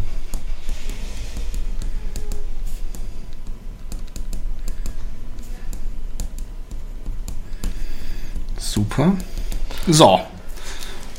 Super. 8.59 9.12
So. 9.88 10.21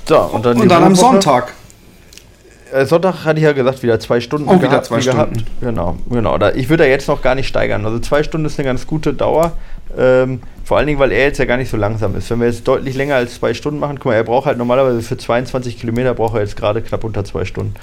So, 0.05 0.19
und 0.19 0.45
dann, 0.45 0.59
und 0.59 0.69
dann 0.69 0.83
am 0.83 0.95
Sonntag. 0.95 1.53
Äh, 2.71 2.85
Sonntag 2.85 3.25
hatte 3.25 3.39
ich 3.39 3.43
ja 3.43 3.51
gesagt, 3.51 3.83
wieder 3.83 3.99
zwei 3.99 4.19
Stunden 4.19 4.47
oh, 4.47 4.57
gehabt, 4.57 4.63
wieder 4.63 4.83
zwei 4.83 5.01
Stunden. 5.01 5.33
Gehabt. 5.33 5.51
Genau, 5.61 5.97
genau. 6.09 6.37
Da, 6.37 6.51
ich 6.51 6.69
würde 6.69 6.83
da 6.83 6.89
jetzt 6.89 7.07
noch 7.07 7.21
gar 7.21 7.35
nicht 7.35 7.47
steigern. 7.47 7.85
Also 7.85 7.99
zwei 7.99 8.23
Stunden 8.23 8.47
ist 8.47 8.57
eine 8.57 8.65
ganz 8.65 8.87
gute 8.87 9.13
Dauer. 9.13 9.53
Ähm, 9.97 10.41
vor 10.63 10.77
allen 10.77 10.87
Dingen, 10.87 10.99
weil 10.99 11.11
er 11.11 11.25
jetzt 11.25 11.39
ja 11.39 11.45
gar 11.45 11.57
nicht 11.57 11.69
so 11.69 11.77
langsam 11.77 12.15
ist. 12.15 12.29
Wenn 12.29 12.39
wir 12.39 12.47
jetzt 12.47 12.67
deutlich 12.67 12.95
länger 12.95 13.15
als 13.15 13.35
zwei 13.35 13.53
Stunden 13.53 13.79
machen, 13.79 13.97
guck 13.97 14.07
mal, 14.07 14.15
er 14.15 14.23
braucht 14.23 14.45
halt 14.45 14.57
normalerweise 14.57 15.01
für 15.01 15.17
22 15.17 15.79
Kilometer 15.79 16.13
braucht 16.13 16.35
er 16.35 16.41
jetzt 16.41 16.55
gerade 16.55 16.81
knapp 16.81 17.03
unter 17.03 17.25
zwei 17.25 17.45
Stunden. 17.45 17.75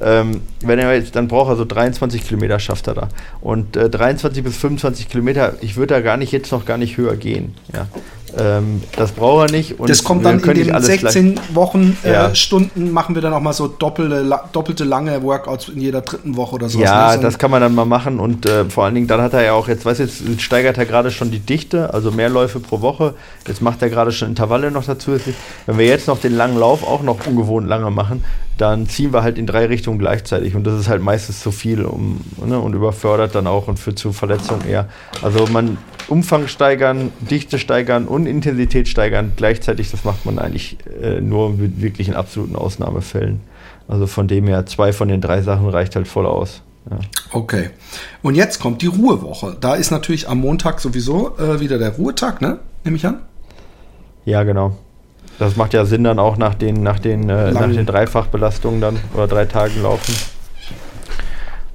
Ähm, 0.00 0.42
wenn 0.60 0.78
er 0.78 0.94
jetzt, 0.94 1.16
dann 1.16 1.26
braucht 1.26 1.50
er 1.50 1.56
so 1.56 1.64
23 1.64 2.26
Kilometer, 2.26 2.60
schafft 2.60 2.86
er 2.86 2.94
da. 2.94 3.08
Und 3.40 3.76
äh, 3.76 3.90
23 3.90 4.44
bis 4.44 4.56
25 4.56 5.08
Kilometer, 5.08 5.54
ich 5.60 5.76
würde 5.76 5.94
da 5.94 6.00
gar 6.00 6.16
nicht 6.16 6.30
jetzt 6.30 6.52
noch 6.52 6.64
gar 6.64 6.78
nicht 6.78 6.96
höher 6.96 7.16
gehen. 7.16 7.54
Ja. 7.74 7.88
Ähm, 8.36 8.82
das 8.96 9.12
braucht 9.12 9.48
er 9.48 9.56
nicht. 9.56 9.78
Und 9.78 9.88
das 9.88 10.04
kommt 10.04 10.24
dann 10.24 10.40
in 10.40 10.54
den 10.54 10.82
16 10.82 11.34
gleich, 11.34 11.54
Wochen 11.54 11.96
äh, 12.02 12.12
ja. 12.12 12.34
Stunden, 12.34 12.92
machen 12.92 13.14
wir 13.14 13.22
dann 13.22 13.32
auch 13.32 13.40
mal 13.40 13.52
so 13.52 13.68
doppelte, 13.68 14.20
la, 14.20 14.48
doppelte 14.52 14.84
lange 14.84 15.22
Workouts 15.22 15.68
in 15.68 15.80
jeder 15.80 16.02
dritten 16.02 16.36
Woche 16.36 16.56
oder 16.56 16.68
so. 16.68 16.78
Ja, 16.78 17.16
ne? 17.16 17.22
das 17.22 17.38
kann 17.38 17.50
man 17.50 17.60
dann 17.60 17.74
mal 17.74 17.84
machen 17.84 18.20
und 18.20 18.46
äh, 18.46 18.64
vor 18.66 18.84
allen 18.84 18.94
Dingen, 18.94 19.06
dann 19.06 19.20
hat 19.20 19.32
er 19.32 19.44
ja 19.44 19.52
auch, 19.52 19.68
jetzt 19.68 19.84
weiß 19.84 19.98
jetzt, 19.98 20.22
steigert 20.40 20.78
er 20.78 20.86
gerade 20.86 21.10
schon 21.10 21.30
die 21.30 21.40
Dichte, 21.40 21.94
also 21.94 22.10
mehr 22.10 22.28
Läufe 22.28 22.60
pro 22.60 22.80
Woche. 22.80 23.14
Jetzt 23.46 23.62
macht 23.62 23.82
er 23.82 23.90
gerade 23.90 24.12
schon 24.12 24.28
Intervalle 24.28 24.70
noch 24.70 24.84
dazu. 24.84 25.18
Wenn 25.66 25.78
wir 25.78 25.86
jetzt 25.86 26.08
noch 26.08 26.20
den 26.20 26.36
langen 26.36 26.58
Lauf 26.58 26.86
auch 26.86 27.02
noch 27.02 27.26
ungewohnt 27.26 27.68
lange 27.68 27.90
machen, 27.90 28.24
dann 28.60 28.88
ziehen 28.88 29.12
wir 29.12 29.22
halt 29.22 29.38
in 29.38 29.46
drei 29.46 29.66
Richtungen 29.66 29.98
gleichzeitig 29.98 30.54
und 30.54 30.64
das 30.64 30.78
ist 30.78 30.88
halt 30.88 31.02
meistens 31.02 31.40
zu 31.40 31.50
viel 31.50 31.84
um, 31.84 32.20
ne, 32.44 32.58
und 32.58 32.74
überfördert 32.74 33.34
dann 33.34 33.46
auch 33.46 33.68
und 33.68 33.78
führt 33.78 33.98
zu 33.98 34.12
Verletzungen 34.12 34.66
eher. 34.68 34.88
Also 35.22 35.46
man 35.46 35.78
Umfang 36.08 36.48
steigern, 36.48 37.12
Dichte 37.20 37.58
steigern 37.58 38.06
und 38.06 38.26
Intensität 38.26 38.88
steigern 38.88 39.32
gleichzeitig, 39.36 39.90
das 39.90 40.04
macht 40.04 40.26
man 40.26 40.38
eigentlich 40.38 40.78
äh, 41.02 41.20
nur 41.20 41.50
mit 41.50 41.80
wirklich 41.80 42.08
in 42.08 42.14
absoluten 42.14 42.56
Ausnahmefällen. 42.56 43.40
Also 43.86 44.06
von 44.06 44.28
dem 44.28 44.46
her, 44.46 44.66
zwei 44.66 44.92
von 44.92 45.08
den 45.08 45.20
drei 45.20 45.42
Sachen 45.42 45.68
reicht 45.68 45.96
halt 45.96 46.08
voll 46.08 46.26
aus. 46.26 46.62
Ja. 46.90 46.98
Okay. 47.32 47.70
Und 48.22 48.34
jetzt 48.34 48.58
kommt 48.58 48.82
die 48.82 48.86
Ruhewoche. 48.86 49.56
Da 49.60 49.74
ist 49.74 49.90
natürlich 49.90 50.28
am 50.28 50.40
Montag 50.40 50.80
sowieso 50.80 51.36
äh, 51.38 51.60
wieder 51.60 51.78
der 51.78 51.90
Ruhetag, 51.90 52.40
ne? 52.40 52.58
Nehme 52.84 52.96
ich 52.96 53.06
an? 53.06 53.20
Ja, 54.24 54.42
genau. 54.42 54.76
Das 55.38 55.56
macht 55.56 55.72
ja 55.72 55.84
Sinn 55.84 56.04
dann 56.04 56.18
auch 56.18 56.36
nach 56.36 56.54
den, 56.54 56.82
nach 56.82 56.98
den, 56.98 57.28
äh, 57.28 57.52
nach 57.52 57.70
den 57.70 57.86
Dreifachbelastungen 57.86 58.80
dann 58.80 58.98
oder 59.14 59.28
drei 59.28 59.44
Tagen 59.44 59.82
laufen. 59.82 60.14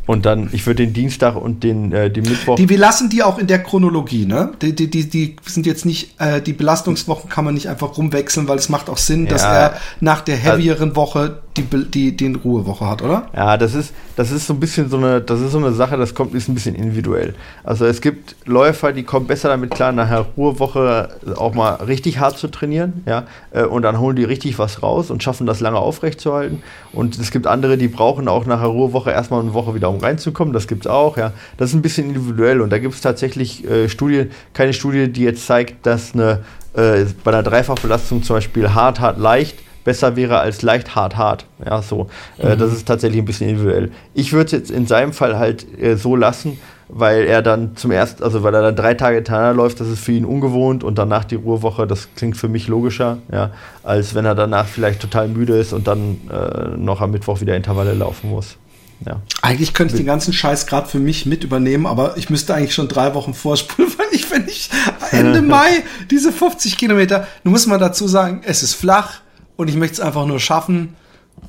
Und 0.05 0.26
dann, 0.26 0.49
ich 0.51 0.66
würde 0.66 0.84
den 0.86 0.93
Dienstag 0.93 1.38
und 1.38 1.64
den, 1.64 1.93
äh, 1.93 2.11
den 2.11 2.24
Mittwoch. 2.24 2.57
Die, 2.57 2.68
wir 2.68 2.78
lassen 2.78 3.09
die 3.09 3.24
auch 3.24 3.38
in 3.38 3.47
der 3.47 3.64
Chronologie, 3.64 4.26
ne? 4.26 4.51
Die, 4.61 4.76
die, 4.76 4.89
die, 4.89 5.07
die 5.07 5.38
sind 5.45 5.66
jetzt 5.66 5.86
nicht, 5.86 6.20
äh, 6.20 6.41
die 6.41 6.51
Belastungswochen 6.51 7.30
kann 7.30 7.45
man 7.45 7.53
nicht 7.53 7.70
einfach 7.70 7.97
rumwechseln, 7.97 8.49
weil 8.49 8.57
es 8.57 8.68
macht 8.68 8.89
auch 8.89 8.97
Sinn, 8.97 9.26
ja, 9.26 9.30
dass 9.32 9.43
er 9.43 9.80
nach 10.01 10.20
der 10.20 10.36
heavieren 10.36 10.97
Woche 10.97 11.39
die, 11.57 11.63
die, 11.63 12.17
die 12.17 12.33
Ruhewoche 12.33 12.87
hat, 12.89 13.01
oder? 13.01 13.27
Ja, 13.35 13.57
das 13.57 13.75
ist, 13.75 13.93
das 14.15 14.31
ist 14.31 14.47
so 14.47 14.53
ein 14.53 14.59
bisschen 14.59 14.89
so 14.89 14.97
eine, 14.97 15.21
das 15.21 15.39
ist 15.39 15.51
so 15.51 15.59
eine 15.59 15.71
Sache, 15.71 15.97
das 15.97 16.15
kommt, 16.15 16.33
ist 16.33 16.47
ein 16.49 16.55
bisschen 16.55 16.73
individuell. 16.73 17.35
Also 17.63 17.85
es 17.85 18.01
gibt 18.01 18.35
Läufer, 18.45 18.91
die 18.91 19.03
kommen 19.03 19.27
besser 19.27 19.49
damit 19.49 19.71
klar, 19.71 19.91
nachher 19.91 20.25
Ruhewoche 20.35 21.09
auch 21.35 21.53
mal 21.53 21.75
richtig 21.75 22.19
hart 22.19 22.37
zu 22.37 22.47
trainieren, 22.47 23.03
ja, 23.05 23.25
äh, 23.51 23.63
und 23.63 23.83
dann 23.83 23.99
holen 23.99 24.15
die 24.15 24.23
richtig 24.23 24.57
was 24.57 24.81
raus 24.81 25.11
und 25.11 25.21
schaffen 25.21 25.45
das 25.45 25.59
lange 25.59 25.77
aufrechtzuerhalten. 25.77 26.63
Und 26.91 27.19
es 27.19 27.29
gibt 27.29 27.45
andere, 27.45 27.77
die 27.77 27.87
brauchen 27.87 28.27
auch 28.27 28.45
nachher 28.45 28.67
Ruhewoche 28.67 29.11
erstmal 29.11 29.41
eine 29.41 29.53
Woche 29.53 29.75
wieder, 29.75 29.89
um 29.89 29.97
reinzukommen. 29.97 30.53
Das 30.53 30.67
gibt 30.67 30.85
es 30.85 30.91
auch, 30.91 31.17
ja. 31.17 31.33
Das 31.57 31.69
ist 31.69 31.75
ein 31.75 31.81
bisschen 31.83 32.07
individuell 32.07 32.61
und 32.61 32.71
da 32.71 32.79
gibt 32.79 32.95
es 32.95 33.01
tatsächlich 33.01 33.69
äh, 33.69 33.89
Studien, 33.89 34.31
keine 34.53 34.73
Studie, 34.73 35.11
die 35.11 35.21
jetzt 35.21 35.45
zeigt, 35.45 35.85
dass 35.85 36.13
eine 36.13 36.39
äh, 36.73 37.05
bei 37.23 37.31
einer 37.31 37.43
Dreifachbelastung 37.43 38.23
zum 38.23 38.37
Beispiel 38.37 38.73
hart, 38.73 38.99
hart, 38.99 39.19
leicht 39.19 39.57
besser 39.84 40.15
wäre 40.15 40.39
als 40.39 40.61
leicht 40.61 40.95
hart 40.95 41.17
hart. 41.17 41.45
Ja, 41.65 41.81
so. 41.81 42.07
Äh, 42.38 42.55
mhm. 42.55 42.59
das 42.59 42.73
ist 42.73 42.88
tatsächlich 42.88 43.21
ein 43.21 43.25
bisschen 43.25 43.49
individuell. 43.49 43.91
Ich 44.13 44.34
würde 44.34 44.45
es 44.45 44.51
jetzt 44.51 44.71
in 44.71 44.88
seinem 44.88 45.13
Fall 45.13 45.38
halt 45.38 45.65
äh, 45.79 45.95
so 45.95 46.15
lassen, 46.15 46.57
weil 46.89 47.23
er 47.25 47.41
dann 47.41 47.75
zum 47.75 47.91
ersten, 47.91 48.23
also 48.23 48.43
weil 48.43 48.53
er 48.53 48.61
dann 48.61 48.75
drei 48.75 48.93
Tage 48.93 49.15
hintereinander 49.15 49.55
läuft, 49.55 49.79
das 49.79 49.88
ist 49.88 49.99
für 49.99 50.11
ihn 50.11 50.25
ungewohnt 50.25 50.84
und 50.84 50.97
danach 50.97 51.23
die 51.23 51.36
Ruhewoche, 51.36 51.88
das 51.88 52.09
klingt 52.15 52.38
für 52.38 52.47
mich 52.47 52.67
logischer, 52.67 53.17
ja, 53.31 53.51
als 53.84 54.13
wenn 54.13 54.25
er 54.25 54.36
danach 54.36 54.67
vielleicht 54.67 55.01
total 55.01 55.27
müde 55.27 55.57
ist 55.57 55.73
und 55.73 55.88
dann 55.88 56.21
äh, 56.31 56.77
noch 56.77 57.01
am 57.01 57.11
Mittwoch 57.11 57.41
wieder 57.41 57.55
Intervalle 57.55 57.93
laufen 57.93 58.29
muss. 58.29 58.57
Ja. 59.05 59.21
Eigentlich 59.41 59.73
könnte 59.73 59.93
ich 59.93 59.99
den 59.99 60.05
ganzen 60.05 60.34
Scheiß 60.34 60.67
gerade 60.67 60.88
für 60.88 60.99
mich 60.99 61.25
mit 61.25 61.43
übernehmen, 61.43 61.86
aber 61.86 62.15
ich 62.17 62.29
müsste 62.29 62.53
eigentlich 62.53 62.73
schon 62.73 62.88
drei 62.88 63.13
Wochen 63.13 63.34
vorspulen, 63.34 63.91
weil 63.97 64.07
ich, 64.11 64.29
wenn 64.31 64.47
ich 64.47 64.69
Ende 65.11 65.41
Mai 65.41 65.84
diese 66.11 66.31
50 66.31 66.77
Kilometer, 66.77 67.27
nun 67.43 67.53
muss 67.53 67.65
man 67.65 67.79
dazu 67.79 68.07
sagen, 68.07 68.41
es 68.45 68.63
ist 68.63 68.75
flach, 68.75 69.22
und 69.55 69.69
ich 69.69 69.75
möchte 69.75 69.95
es 69.95 69.99
einfach 69.99 70.25
nur 70.25 70.39
schaffen. 70.39 70.95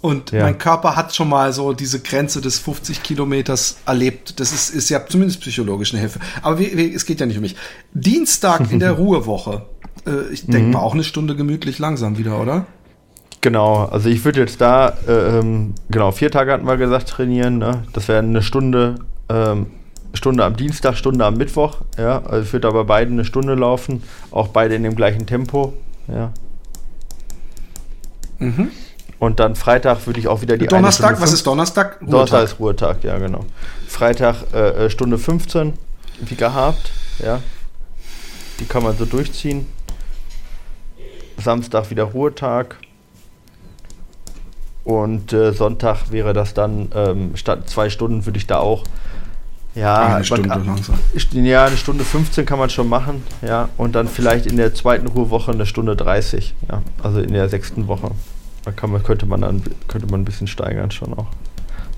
Und 0.00 0.32
ja. 0.32 0.42
mein 0.42 0.58
Körper 0.58 0.96
hat 0.96 1.14
schon 1.14 1.28
mal 1.28 1.52
so 1.52 1.72
diese 1.72 2.00
Grenze 2.00 2.40
des 2.40 2.58
50 2.58 3.02
Kilometers 3.02 3.78
erlebt. 3.86 4.40
Das 4.40 4.52
ist, 4.52 4.70
ist 4.70 4.90
ja 4.90 5.06
zumindest 5.06 5.40
psychologisch 5.40 5.92
eine 5.92 6.00
Hilfe. 6.00 6.20
Aber 6.42 6.58
wie, 6.58 6.76
wie, 6.76 6.92
es 6.92 7.06
geht 7.06 7.20
ja 7.20 7.26
nicht 7.26 7.36
um 7.36 7.42
mich. 7.42 7.56
Dienstag 7.92 8.70
in 8.70 8.80
der 8.80 8.92
Ruhewoche. 8.98 9.66
Äh, 10.06 10.32
ich 10.32 10.46
denke 10.46 10.66
mhm. 10.66 10.72
mal 10.72 10.80
auch 10.80 10.94
eine 10.94 11.04
Stunde 11.04 11.36
gemütlich 11.36 11.78
langsam 11.78 12.18
wieder, 12.18 12.40
oder? 12.40 12.66
Genau, 13.40 13.84
also 13.84 14.08
ich 14.08 14.24
würde 14.24 14.40
jetzt 14.40 14.60
da, 14.60 14.94
äh, 15.06 15.38
ähm, 15.38 15.74
genau, 15.90 16.12
vier 16.12 16.30
Tage 16.30 16.52
hatten 16.52 16.66
wir 16.66 16.78
gesagt, 16.78 17.10
trainieren. 17.10 17.58
Ne? 17.58 17.82
Das 17.92 18.08
wäre 18.08 18.20
eine 18.20 18.42
Stunde, 18.42 18.96
ähm, 19.28 19.66
Stunde 20.14 20.44
am 20.44 20.56
Dienstag, 20.56 20.96
Stunde 20.96 21.24
am 21.26 21.34
Mittwoch. 21.34 21.78
Ja, 21.98 22.22
also 22.24 22.42
ich 22.42 22.52
würde 22.52 22.68
aber 22.68 22.84
beide 22.84 23.10
eine 23.10 23.24
Stunde 23.24 23.54
laufen, 23.54 24.02
auch 24.30 24.48
beide 24.48 24.74
in 24.74 24.82
dem 24.82 24.96
gleichen 24.96 25.26
Tempo. 25.26 25.74
Ja, 26.08 26.32
Mhm. 28.38 28.70
Und 29.18 29.40
dann 29.40 29.56
Freitag 29.56 30.06
würde 30.06 30.20
ich 30.20 30.28
auch 30.28 30.42
wieder 30.42 30.58
die 30.58 30.66
Donnerstag, 30.66 31.20
was 31.20 31.32
ist 31.32 31.46
Donnerstag? 31.46 32.00
Ruhetag. 32.00 32.10
Donnerstag 32.10 32.44
ist 32.44 32.58
Ruhetag, 32.58 33.04
ja, 33.04 33.18
genau. 33.18 33.44
Freitag 33.86 34.52
äh, 34.52 34.86
äh 34.86 34.90
Stunde 34.90 35.18
15, 35.18 35.72
wie 36.20 36.34
gehabt, 36.34 36.90
ja. 37.20 37.40
Die 38.60 38.66
kann 38.66 38.82
man 38.82 38.96
so 38.96 39.04
durchziehen. 39.04 39.66
Samstag 41.42 41.90
wieder 41.90 42.04
Ruhetag. 42.04 42.76
Und 44.84 45.32
äh, 45.32 45.52
Sonntag 45.52 46.10
wäre 46.10 46.34
das 46.34 46.52
dann, 46.54 46.90
ähm, 46.94 47.36
statt 47.36 47.68
zwei 47.68 47.88
Stunden 47.88 48.26
würde 48.26 48.38
ich 48.38 48.46
da 48.46 48.58
auch 48.58 48.84
ja, 49.74 50.16
eine 50.16 50.24
Stunde 50.24 50.48
man, 50.48 50.66
langsam. 50.66 50.96
Ja, 51.32 51.66
eine 51.66 51.76
Stunde 51.76 52.04
15 52.04 52.46
kann 52.46 52.58
man 52.58 52.70
schon 52.70 52.88
machen, 52.88 53.22
ja. 53.42 53.68
Und 53.76 53.94
dann 53.94 54.08
vielleicht 54.08 54.46
in 54.46 54.56
der 54.56 54.74
zweiten 54.74 55.06
Ruhewoche 55.06 55.52
eine 55.52 55.66
Stunde 55.66 55.96
30, 55.96 56.54
ja. 56.70 56.82
Also 57.02 57.20
in 57.20 57.32
der 57.32 57.48
sechsten 57.48 57.88
Woche. 57.88 58.10
Da 58.64 58.70
kann 58.72 58.90
man, 58.90 59.02
könnte 59.02 59.26
man 59.26 59.42
dann 59.42 59.62
könnte 59.88 60.06
man 60.06 60.22
ein 60.22 60.24
bisschen 60.24 60.46
steigern 60.46 60.90
schon 60.90 61.12
auch. 61.14 61.26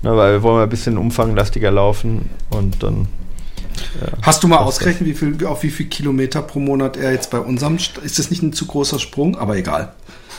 Na, 0.01 0.15
weil 0.15 0.33
wir 0.33 0.43
wollen 0.43 0.63
ein 0.63 0.69
bisschen 0.69 0.97
umfanglastiger 0.97 1.71
laufen 1.71 2.29
und 2.49 2.83
dann. 2.83 3.07
Ja, 4.01 4.07
Hast 4.23 4.43
du 4.43 4.47
mal 4.47 4.57
ausgerechnet, 4.57 5.07
wie 5.07 5.13
viel, 5.13 5.45
auf 5.45 5.63
wie 5.63 5.69
viel 5.69 5.85
Kilometer 5.85 6.41
pro 6.41 6.59
Monat 6.59 6.97
er 6.97 7.11
jetzt 7.11 7.31
bei 7.31 7.39
unserem. 7.39 7.77
Ist 7.77 8.19
das 8.19 8.29
nicht 8.29 8.43
ein 8.43 8.53
zu 8.53 8.65
großer 8.65 8.99
Sprung? 8.99 9.37
Aber 9.37 9.55
egal. 9.55 9.93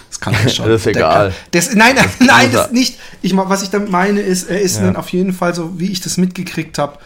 Das 0.09 0.21
kann 0.21 0.35
er 0.35 0.49
schon. 0.49 0.69
das 0.69 0.83
ist 0.83 0.87
egal. 0.89 1.33
Das, 1.51 1.75
nein, 1.75 1.95
das 1.97 2.07
nein, 2.21 2.51
das 2.53 2.73
nicht. 2.73 2.99
Ich, 3.23 3.37
was 3.37 3.63
ich 3.63 3.71
damit 3.71 3.91
meine, 3.91 4.21
ist, 4.21 4.49
er 4.51 4.61
ist 4.61 4.81
ja. 4.81 4.95
auf 4.95 5.09
jeden 5.11 5.33
Fall 5.33 5.55
so, 5.55 5.79
wie 5.79 5.91
ich 5.91 6.01
das 6.01 6.17
mitgekriegt 6.17 6.79
habe, 6.79 6.99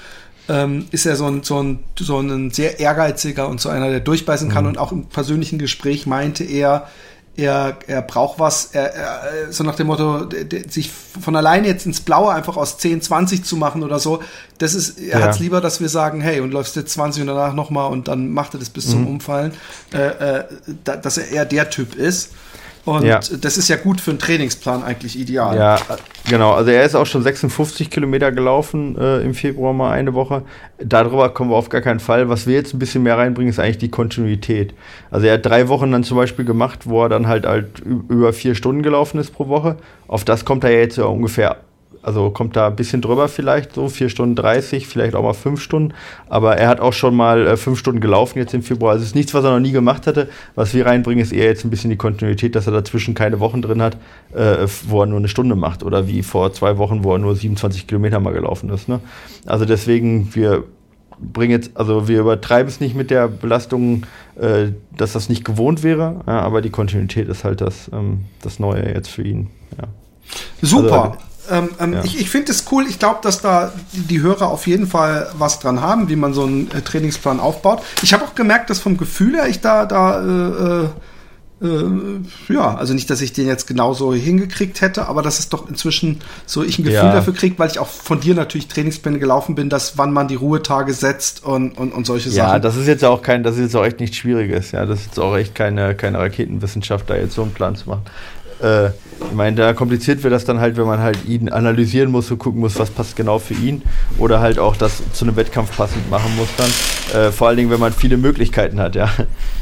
ähm, 0.49 0.86
ist 0.90 1.07
er 1.07 1.16
so 1.16 1.26
ein, 1.26 1.43
so, 1.43 1.62
ein, 1.62 1.80
so 1.99 2.18
ein 2.18 2.51
sehr 2.51 2.80
ehrgeiziger 2.80 3.49
und 3.49 3.61
so 3.61 3.68
einer, 3.68 3.90
der 3.90 4.01
durchbeißen 4.01 4.49
kann. 4.49 4.64
Mhm. 4.64 4.70
Und 4.70 4.78
auch 4.78 4.93
im 4.93 5.07
persönlichen 5.07 5.59
Gespräch 5.59 6.07
meinte 6.07 6.45
er, 6.45 6.88
er, 7.34 7.78
er 7.86 8.03
braucht 8.03 8.38
was, 8.38 8.66
er, 8.72 8.95
er, 8.95 9.53
so 9.53 9.64
nach 9.64 9.76
dem 9.76 9.86
Motto, 9.86 10.24
der, 10.26 10.45
der, 10.45 10.68
sich 10.68 10.90
von 10.90 11.34
alleine 11.34 11.66
jetzt 11.66 11.86
ins 11.86 12.01
Blaue 12.01 12.32
einfach 12.32 12.57
aus 12.57 12.76
10, 12.78 13.01
20 13.01 13.45
zu 13.45 13.57
machen 13.57 13.82
oder 13.82 13.99
so, 13.99 14.22
das 14.59 14.74
ist, 14.74 14.99
er 14.99 15.20
ja. 15.20 15.24
hat 15.24 15.34
es 15.34 15.38
lieber, 15.38 15.61
dass 15.61 15.80
wir 15.80 15.88
sagen, 15.88 16.20
hey, 16.20 16.40
und 16.40 16.53
läufst 16.53 16.76
jetzt 16.76 16.93
20 16.93 17.22
und 17.22 17.28
danach 17.28 17.55
nochmal 17.55 17.90
und 17.90 18.09
dann 18.09 18.30
macht 18.30 18.55
er 18.55 18.61
das 18.61 18.68
bis 18.68 18.88
mhm. 18.88 18.90
zum 18.90 19.07
Umfallen, 19.07 19.53
äh, 19.95 20.09
äh, 20.09 20.45
da, 20.84 20.97
dass 20.97 21.16
er 21.16 21.28
eher 21.28 21.47
der 21.47 21.70
Typ 21.70 21.95
ist. 21.95 22.32
Und 22.85 23.05
ja. 23.05 23.20
das 23.20 23.59
ist 23.59 23.68
ja 23.68 23.76
gut 23.76 24.01
für 24.01 24.11
einen 24.11 24.18
Trainingsplan 24.18 24.83
eigentlich 24.83 25.16
ideal. 25.18 25.57
Ja, 25.57 25.78
genau. 26.28 26.53
Also 26.53 26.72
er 26.72 26.85
ist 26.85 26.97
auch 26.97 27.07
schon 27.07 27.22
56 27.22 27.91
Kilometer 27.91 28.33
gelaufen 28.33 28.97
äh, 28.99 29.20
im 29.20 29.35
Februar 29.35 29.72
mal 29.72 29.93
eine 29.93 30.14
Woche. 30.14 30.43
Darüber 30.78 31.28
kommen 31.28 31.51
wir 31.51 31.57
auf 31.57 31.68
gar 31.68 31.80
keinen 31.80 32.01
Fall. 32.01 32.28
Was 32.28 32.49
wir 32.49 32.55
jetzt 32.55 32.74
ein 32.74 32.80
bisschen 32.80 33.05
mehr 33.05 33.16
reinbringen, 33.18 33.51
ist 33.51 33.61
eigentlich 33.61 33.78
die 33.78 33.91
Kontinuität. 33.91 34.74
Also 35.12 35.28
er 35.28 35.35
hat 35.35 35.47
drei 35.47 35.68
Wochen 35.68 35.93
dann 35.93 36.03
zum 36.03 36.16
Beispiel 36.16 36.45
gemacht, 36.45 36.80
wo 36.85 37.05
er 37.05 37.09
dann 37.09 37.28
halt, 37.28 37.47
halt 37.47 37.78
über 37.80 38.33
vier 38.33 38.57
Stunden 38.57 38.83
gelaufen 38.83 39.20
ist 39.20 39.33
pro 39.33 39.47
Woche. 39.47 39.76
Auf 40.09 40.24
das 40.24 40.45
kommt 40.45 40.64
er 40.64 40.72
jetzt 40.72 40.99
ja 40.99 41.05
ungefähr 41.05 41.59
also 42.03 42.30
kommt 42.30 42.57
da 42.57 42.66
ein 42.66 42.76
bisschen 42.76 43.00
drüber 43.00 43.28
vielleicht, 43.28 43.74
so 43.74 43.88
4 43.88 44.09
Stunden 44.09 44.34
30, 44.34 44.86
vielleicht 44.86 45.14
auch 45.14 45.22
mal 45.22 45.34
5 45.34 45.61
Stunden. 45.61 45.94
Aber 46.28 46.57
er 46.57 46.68
hat 46.68 46.80
auch 46.80 46.92
schon 46.92 47.14
mal 47.14 47.46
äh, 47.46 47.57
5 47.57 47.78
Stunden 47.78 48.00
gelaufen 48.00 48.38
jetzt 48.38 48.55
im 48.55 48.62
Februar. 48.62 48.92
Also 48.92 49.03
es 49.03 49.11
ist 49.11 49.14
nichts, 49.14 49.34
was 49.34 49.44
er 49.44 49.53
noch 49.53 49.61
nie 49.61 49.72
gemacht 49.72 50.07
hatte. 50.07 50.28
Was 50.55 50.74
wir 50.74 50.84
reinbringen, 50.86 51.22
ist 51.22 51.32
eher 51.32 51.46
jetzt 51.46 51.64
ein 51.64 51.70
bisschen 51.70 51.90
die 51.90 51.96
Kontinuität, 51.96 52.57
dass 52.57 52.66
er 52.66 52.72
dazwischen 52.72 53.14
keine 53.14 53.40
Wochen 53.40 53.62
drin 53.62 53.80
hat, 53.80 53.96
äh, 54.34 54.66
wo 54.88 55.03
er 55.03 55.07
nur 55.07 55.18
eine 55.18 55.28
Stunde 55.28 55.55
macht. 55.55 55.82
Oder 55.84 56.09
wie 56.09 56.22
vor 56.22 56.53
zwei 56.53 56.76
Wochen, 56.78 57.05
wo 57.05 57.12
er 57.12 57.18
nur 57.18 57.36
27 57.36 57.86
Kilometer 57.86 58.18
mal 58.18 58.32
gelaufen 58.32 58.68
ist. 58.70 58.88
Ne? 58.88 59.00
Also 59.46 59.64
deswegen, 59.64 60.34
wir 60.34 60.64
bringen 61.20 61.53
jetzt, 61.53 61.70
also 61.74 62.09
wir 62.09 62.20
übertreiben 62.20 62.68
es 62.68 62.80
nicht 62.80 62.96
mit 62.96 63.11
der 63.11 63.28
Belastung, 63.28 64.05
äh, 64.40 64.72
dass 64.96 65.12
das 65.12 65.28
nicht 65.28 65.44
gewohnt 65.44 65.82
wäre, 65.82 66.20
ja, 66.26 66.40
aber 66.40 66.62
die 66.62 66.70
Kontinuität 66.70 67.28
ist 67.28 67.44
halt 67.44 67.61
das, 67.61 67.90
ähm, 67.92 68.24
das 68.42 68.59
Neue 68.59 68.92
jetzt 68.92 69.09
für 69.09 69.22
ihn. 69.22 69.50
Ja. 69.80 69.88
Super. 70.61 71.03
Also, 71.12 71.32
ähm, 71.51 71.70
ähm, 71.80 71.93
ja. 71.95 72.05
Ich, 72.05 72.20
ich 72.20 72.30
finde 72.30 72.53
es 72.53 72.64
cool. 72.70 72.86
Ich 72.88 72.99
glaube, 72.99 73.20
dass 73.22 73.40
da 73.40 73.72
die 73.93 74.20
Hörer 74.20 74.49
auf 74.49 74.66
jeden 74.66 74.86
Fall 74.86 75.30
was 75.36 75.59
dran 75.59 75.80
haben, 75.80 76.09
wie 76.09 76.16
man 76.16 76.34
so 76.34 76.45
einen 76.45 76.70
äh, 76.70 76.82
Trainingsplan 76.82 77.40
aufbaut. 77.40 77.82
Ich 78.03 78.12
habe 78.12 78.24
auch 78.24 78.34
gemerkt, 78.34 78.70
dass 78.70 78.78
vom 78.78 78.97
Gefühl 78.97 79.34
her 79.34 79.49
ich 79.49 79.61
da, 79.61 79.86
da 79.86 80.20
äh, 80.20 80.84
äh, 80.84 80.88
äh, 81.62 82.53
ja, 82.53 82.74
also 82.74 82.93
nicht, 82.93 83.09
dass 83.09 83.20
ich 83.20 83.32
den 83.32 83.47
jetzt 83.47 83.66
genauso 83.66 84.12
hingekriegt 84.12 84.80
hätte, 84.80 85.07
aber 85.07 85.22
dass 85.22 85.38
es 85.38 85.49
doch 85.49 85.68
inzwischen 85.68 86.20
so 86.45 86.62
ich 86.62 86.78
ein 86.78 86.84
Gefühl 86.84 86.97
ja. 86.97 87.12
dafür 87.12 87.34
kriege, 87.34 87.59
weil 87.59 87.70
ich 87.70 87.78
auch 87.78 87.86
von 87.86 88.20
dir 88.20 88.34
natürlich 88.34 88.66
Trainingspläne 88.66 89.18
gelaufen 89.18 89.55
bin, 89.55 89.68
dass 89.68 89.97
wann 89.97 90.12
man 90.12 90.26
die 90.26 90.34
Ruhetage 90.34 90.93
setzt 90.93 91.45
und, 91.45 91.78
und, 91.78 91.93
und 91.93 92.05
solche 92.05 92.30
ja, 92.30 92.34
Sachen. 92.34 92.53
Ja, 92.55 92.59
das 92.59 92.76
ist 92.76 92.88
jetzt 92.88 93.05
auch 93.05 93.22
kein, 93.22 93.45
das 93.45 93.57
ist 93.57 93.62
jetzt 93.62 93.76
auch 93.76 93.84
echt 93.84 94.01
nichts 94.01 94.16
Schwieriges, 94.16 94.72
ja. 94.72 94.86
Das 94.86 95.01
ist 95.01 95.07
jetzt 95.07 95.20
auch 95.20 95.36
echt 95.36 95.55
keine, 95.55 95.95
keine 95.95 96.18
Raketenwissenschaft, 96.18 97.09
da 97.09 97.14
jetzt 97.14 97.34
so 97.34 97.43
einen 97.43 97.53
Plan 97.53 97.76
zu 97.76 97.88
machen. 97.88 98.03
Äh, 98.62 98.90
ich 99.30 99.36
meine, 99.36 99.56
da 99.56 99.72
kompliziert 99.72 100.22
wird 100.22 100.32
das 100.32 100.44
dann 100.44 100.60
halt, 100.60 100.76
wenn 100.76 100.86
man 100.86 101.00
halt 101.00 101.24
ihn 101.26 101.48
analysieren 101.48 102.10
muss 102.10 102.30
und 102.30 102.38
gucken 102.38 102.60
muss, 102.60 102.78
was 102.78 102.90
passt 102.90 103.16
genau 103.16 103.38
für 103.38 103.54
ihn. 103.54 103.82
Oder 104.18 104.40
halt 104.40 104.58
auch 104.58 104.76
das 104.76 105.02
zu 105.12 105.24
einem 105.24 105.36
Wettkampf 105.36 105.76
passend 105.76 106.10
machen 106.10 106.34
muss 106.36 106.48
dann. 106.56 107.20
Äh, 107.20 107.32
vor 107.32 107.48
allen 107.48 107.56
Dingen, 107.56 107.70
wenn 107.70 107.80
man 107.80 107.92
viele 107.92 108.16
Möglichkeiten 108.16 108.80
hat, 108.80 108.94
ja. 108.94 109.10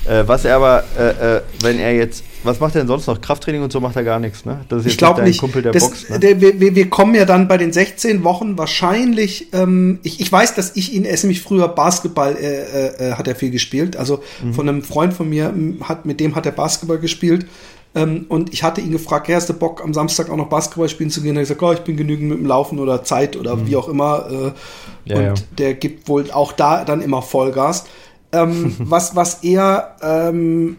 Äh, 0.09 0.26
was 0.26 0.44
er 0.44 0.57
aber, 0.57 0.84
äh, 0.98 1.36
äh, 1.36 1.42
wenn 1.61 1.78
er 1.78 1.94
jetzt 1.94 2.24
was 2.42 2.59
macht 2.61 2.74
er 2.74 2.80
denn 2.80 2.88
sonst 2.88 3.07
noch? 3.07 3.20
Krafttraining 3.20 3.62
und 3.62 3.72
so 3.72 3.80
macht 3.80 3.96
er 3.96 4.05
gar 4.05 4.18
nichts, 4.18 4.44
ne? 4.44 4.64
Das 4.68 4.80
ist 4.80 4.84
jetzt 4.84 4.92
ich 4.92 4.98
glaube 4.98 5.22
nicht. 5.22 5.40
Kumpel 5.40 5.62
der 5.62 5.72
das, 5.72 5.82
Box, 5.82 6.09
ne? 6.09 6.18
der, 6.18 6.40
wir, 6.40 6.74
wir, 6.74 6.88
kommen 6.88 7.14
ja 7.14 7.24
dann 7.24 7.48
bei 7.48 7.59
den 7.59 7.72
16 7.72 8.24
Wochen 8.24 8.57
wahrscheinlich. 8.57 9.48
Ähm, 9.53 9.98
ich, 10.03 10.20
ich 10.20 10.32
weiß, 10.32 10.55
dass 10.55 10.74
ich 10.76 10.94
ihn, 10.94 11.05
er 11.05 11.12
ist 11.12 11.22
nämlich 11.22 11.42
früher 11.42 11.68
Basketball, 11.68 12.36
äh, 12.36 13.11
äh, 13.11 13.12
hat 13.12 13.28
er 13.28 13.34
viel 13.34 13.51
gespielt. 13.51 13.96
Also 13.96 14.22
mhm. 14.42 14.55
von 14.55 14.68
einem 14.68 14.82
Freund 14.82 15.12
von 15.12 15.28
mir, 15.28 15.53
hat, 15.82 16.07
mit 16.07 16.20
dem 16.20 16.34
hat 16.34 16.46
er 16.46 16.53
Basketball 16.53 16.98
gespielt. 16.98 17.46
Ähm, 17.95 18.26
und 18.28 18.53
ich 18.53 18.62
hatte 18.62 18.80
ihn 18.80 18.93
gefragt, 18.93 19.28
ja, 19.28 19.36
hast 19.36 19.49
du 19.49 19.55
Bock, 19.55 19.82
am 19.82 19.93
Samstag 19.93 20.30
auch 20.30 20.36
noch 20.36 20.49
Basketball 20.49 20.88
spielen 20.88 21.11
zu 21.11 21.22
gehen? 21.22 21.34
Er 21.36 21.43
hat 21.43 21.49
gesagt, 21.49 21.62
oh, 21.62 21.72
ich 21.72 21.80
bin 21.80 21.97
genügend 21.97 22.28
mit 22.28 22.38
dem 22.38 22.47
Laufen 22.47 22.78
oder 22.78 23.03
Zeit 23.03 23.36
oder 23.36 23.57
mhm. 23.57 23.66
wie 23.66 23.76
auch 23.76 23.88
immer. 23.88 24.26
Äh, 24.30 25.11
ja, 25.11 25.16
und 25.16 25.24
ja. 25.24 25.34
der 25.59 25.74
gibt 25.74 26.09
wohl 26.09 26.30
auch 26.30 26.53
da 26.53 26.84
dann 26.84 27.01
immer 27.03 27.22
Vollgas. 27.22 27.84
Ähm, 28.32 28.76
was, 28.78 29.16
was 29.16 29.43
er, 29.43 29.97
ähm, 30.03 30.78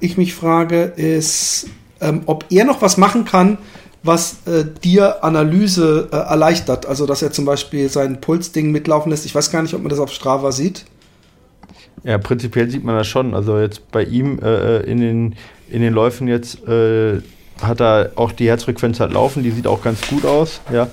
ich 0.00 0.16
mich 0.16 0.34
frage, 0.34 0.82
ist, 0.82 1.68
ähm, 2.00 2.22
ob 2.26 2.44
er 2.50 2.64
noch 2.64 2.82
was 2.82 2.96
machen 2.96 3.24
kann, 3.24 3.58
was 4.02 4.38
äh, 4.46 4.64
dir 4.82 5.22
Analyse 5.22 6.08
äh, 6.10 6.16
erleichtert. 6.16 6.86
Also, 6.86 7.06
dass 7.06 7.22
er 7.22 7.30
zum 7.30 7.44
Beispiel 7.44 7.88
sein 7.88 8.20
Pulsding 8.20 8.72
mitlaufen 8.72 9.10
lässt. 9.10 9.26
Ich 9.26 9.34
weiß 9.34 9.50
gar 9.52 9.62
nicht, 9.62 9.74
ob 9.74 9.82
man 9.82 9.90
das 9.90 9.98
auf 10.00 10.10
Strava 10.10 10.50
sieht. 10.50 10.86
Ja, 12.04 12.18
prinzipiell 12.18 12.70
sieht 12.70 12.84
man 12.84 12.96
das 12.96 13.06
schon. 13.06 13.34
Also 13.34 13.58
jetzt 13.58 13.90
bei 13.90 14.04
ihm 14.04 14.38
äh, 14.42 14.78
äh 14.78 14.90
in, 14.90 15.00
den, 15.00 15.36
in 15.68 15.82
den 15.82 15.92
Läufen 15.92 16.28
jetzt 16.28 16.66
äh, 16.66 17.20
hat 17.62 17.80
er 17.80 18.12
auch 18.16 18.32
die 18.32 18.48
Herzfrequenz 18.48 19.00
halt 19.00 19.12
laufen, 19.12 19.42
die 19.42 19.50
sieht 19.50 19.66
auch 19.66 19.82
ganz 19.82 20.00
gut 20.08 20.24
aus, 20.24 20.60
ja. 20.72 20.88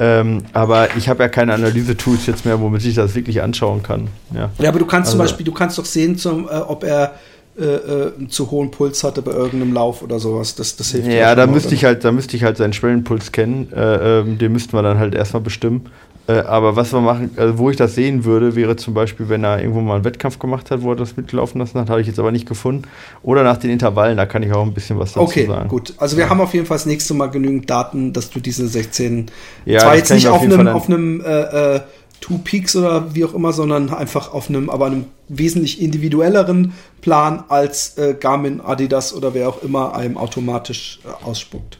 Ähm, 0.00 0.44
aber 0.52 0.96
ich 0.96 1.08
habe 1.08 1.24
ja 1.24 1.28
keine 1.28 1.54
Analyse-Tools 1.54 2.26
jetzt 2.26 2.44
mehr, 2.44 2.60
womit 2.60 2.84
ich 2.84 2.94
das 2.94 3.16
wirklich 3.16 3.42
anschauen 3.42 3.82
kann. 3.82 4.08
Ja, 4.32 4.50
ja 4.58 4.68
aber 4.68 4.78
du 4.78 4.86
kannst 4.86 5.08
also, 5.08 5.18
zum 5.18 5.26
Beispiel, 5.26 5.44
du 5.44 5.52
kannst 5.52 5.76
doch 5.76 5.84
sehen, 5.84 6.16
zum, 6.16 6.46
äh, 6.48 6.52
ob 6.52 6.84
er 6.84 7.14
äh, 7.58 7.64
äh, 7.64 8.12
einen 8.16 8.30
zu 8.30 8.52
hohen 8.52 8.70
Puls 8.70 9.02
hatte 9.02 9.20
bei 9.22 9.32
irgendeinem 9.32 9.72
Lauf 9.72 10.02
oder 10.02 10.20
sowas. 10.20 10.54
Das, 10.54 10.76
das 10.76 10.92
hilft 10.92 11.08
ja. 11.08 11.34
da 11.34 11.48
müsste 11.48 11.74
ich 11.74 11.84
halt, 11.84 12.04
da 12.04 12.12
müsste 12.12 12.36
ich 12.36 12.44
halt 12.44 12.56
seinen 12.56 12.72
Schwellenpuls 12.72 13.32
kennen. 13.32 13.72
Äh, 13.72 14.20
ähm, 14.20 14.38
den 14.38 14.52
müssten 14.52 14.74
wir 14.74 14.82
dann 14.82 14.98
halt 14.98 15.16
erstmal 15.16 15.42
bestimmen. 15.42 15.86
Äh, 16.28 16.40
aber 16.40 16.76
was 16.76 16.92
wir 16.92 17.00
machen, 17.00 17.30
also 17.36 17.56
wo 17.56 17.70
ich 17.70 17.76
das 17.76 17.94
sehen 17.94 18.24
würde, 18.24 18.54
wäre 18.54 18.76
zum 18.76 18.92
Beispiel, 18.92 19.30
wenn 19.30 19.44
er 19.44 19.60
irgendwo 19.60 19.80
mal 19.80 19.94
einen 19.94 20.04
Wettkampf 20.04 20.38
gemacht 20.38 20.70
hat, 20.70 20.82
wo 20.82 20.90
er 20.90 20.96
das 20.96 21.16
mitlaufen 21.16 21.58
lassen 21.58 21.80
hat, 21.80 21.88
habe 21.88 22.02
ich 22.02 22.06
jetzt 22.06 22.18
aber 22.18 22.32
nicht 22.32 22.46
gefunden. 22.46 22.82
Oder 23.22 23.42
nach 23.42 23.56
den 23.56 23.70
Intervallen, 23.70 24.18
da 24.18 24.26
kann 24.26 24.42
ich 24.42 24.52
auch 24.52 24.62
ein 24.62 24.74
bisschen 24.74 24.98
was 24.98 25.14
dazu 25.14 25.22
okay, 25.22 25.46
sagen. 25.46 25.60
Okay, 25.60 25.68
gut. 25.68 25.94
Also 25.96 26.18
wir 26.18 26.24
ja. 26.24 26.30
haben 26.30 26.42
auf 26.42 26.52
jeden 26.52 26.66
Fall 26.66 26.76
das 26.76 26.84
nächste 26.84 27.14
Mal 27.14 27.28
genügend 27.28 27.70
Daten, 27.70 28.12
dass 28.12 28.28
du 28.28 28.40
diese 28.40 28.68
16, 28.68 29.30
ja, 29.64 29.80
zwar 29.80 29.96
jetzt 29.96 30.10
nicht 30.10 30.28
auf, 30.28 30.42
einem, 30.42 30.68
auf 30.68 30.86
einem 30.86 31.22
äh, 31.22 31.76
äh, 31.76 31.80
Two 32.20 32.36
Peaks 32.44 32.76
oder 32.76 33.14
wie 33.14 33.24
auch 33.24 33.32
immer, 33.32 33.54
sondern 33.54 33.88
einfach 33.88 34.34
auf 34.34 34.50
einem, 34.50 34.68
aber 34.68 34.86
einem 34.86 35.06
wesentlich 35.28 35.80
individuelleren 35.80 36.74
Plan 37.00 37.44
als 37.48 37.96
äh, 37.96 38.14
Garmin, 38.18 38.60
Adidas 38.60 39.14
oder 39.14 39.32
wer 39.32 39.48
auch 39.48 39.62
immer 39.62 39.94
einem 39.94 40.18
automatisch 40.18 41.00
äh, 41.06 41.24
ausspuckt. 41.24 41.78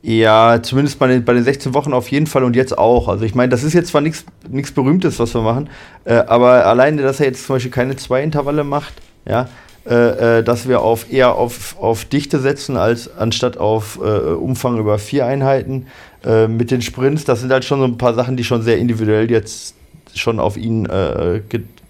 Ja, 0.00 0.62
zumindest 0.62 0.98
bei 0.98 1.08
den, 1.08 1.24
bei 1.24 1.34
den 1.34 1.42
16 1.42 1.74
Wochen 1.74 1.92
auf 1.92 2.08
jeden 2.10 2.26
Fall 2.26 2.44
und 2.44 2.54
jetzt 2.54 2.78
auch. 2.78 3.08
Also 3.08 3.24
ich 3.24 3.34
meine, 3.34 3.48
das 3.48 3.64
ist 3.64 3.72
jetzt 3.72 3.88
zwar 3.88 4.00
nichts 4.00 4.72
Berühmtes, 4.72 5.18
was 5.18 5.34
wir 5.34 5.42
machen, 5.42 5.68
äh, 6.04 6.14
aber 6.14 6.66
alleine, 6.66 7.02
dass 7.02 7.18
er 7.18 7.26
jetzt 7.26 7.44
zum 7.44 7.56
Beispiel 7.56 7.72
keine 7.72 7.96
zwei 7.96 8.22
Intervalle 8.22 8.62
macht, 8.62 8.94
ja, 9.26 9.48
äh, 9.88 10.38
äh, 10.38 10.42
dass 10.44 10.68
wir 10.68 10.82
auf 10.82 11.10
eher 11.10 11.34
auf, 11.34 11.76
auf 11.80 12.04
Dichte 12.04 12.38
setzen, 12.38 12.76
als 12.76 13.16
anstatt 13.16 13.56
auf 13.56 13.98
äh, 14.00 14.34
Umfang 14.34 14.78
über 14.78 14.98
vier 14.98 15.26
Einheiten. 15.26 15.86
Äh, 16.24 16.46
mit 16.46 16.70
den 16.70 16.82
Sprints, 16.82 17.24
das 17.24 17.40
sind 17.40 17.52
halt 17.52 17.64
schon 17.64 17.80
so 17.80 17.84
ein 17.84 17.98
paar 17.98 18.14
Sachen, 18.14 18.36
die 18.36 18.44
schon 18.44 18.62
sehr 18.62 18.78
individuell 18.78 19.30
jetzt 19.30 19.74
schon 20.14 20.40
auf 20.40 20.56
ihn 20.56 20.86
äh, 20.86 21.40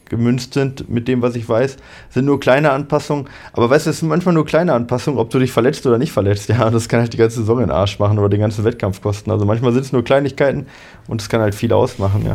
gemünzt 0.09 0.55
sind 0.55 0.89
mit 0.89 1.09
dem, 1.09 1.23
was 1.23 1.37
ich 1.37 1.49
weiß. 1.49 1.77
Sind 2.11 2.25
nur 2.25 2.41
kleine 2.41 2.71
Anpassungen. 2.71 3.27
Aber 3.53 3.71
weißt 3.71 3.87
du, 3.87 3.91
es 3.91 4.01
sind 4.01 4.09
manchmal 4.09 4.35
nur 4.35 4.47
kleine 4.47 4.73
Anpassungen, 4.73 5.19
ob 5.19 5.31
du 5.31 5.39
dich 5.39 5.53
verletzt 5.53 5.87
oder 5.87 5.99
nicht 5.99 6.13
verletzt. 6.13 6.49
Ja, 6.49 6.71
das 6.71 6.89
kann 6.89 7.01
halt 7.01 7.13
die 7.13 7.17
ganze 7.17 7.41
Saison 7.41 7.59
in 7.59 7.67
den 7.67 7.71
Arsch 7.71 7.99
machen 7.99 8.19
oder 8.19 8.29
den 8.29 8.41
ganzen 8.41 8.65
Wettkampf 8.65 9.01
kosten. 9.01 9.31
Also 9.31 9.45
manchmal 9.45 9.73
sind 9.73 9.85
es 9.85 9.93
nur 9.93 10.05
Kleinigkeiten 10.05 10.67
und 11.09 11.21
es 11.21 11.29
kann 11.29 11.41
halt 11.41 11.55
viel 11.55 11.73
ausmachen, 11.73 12.25
ja. 12.25 12.35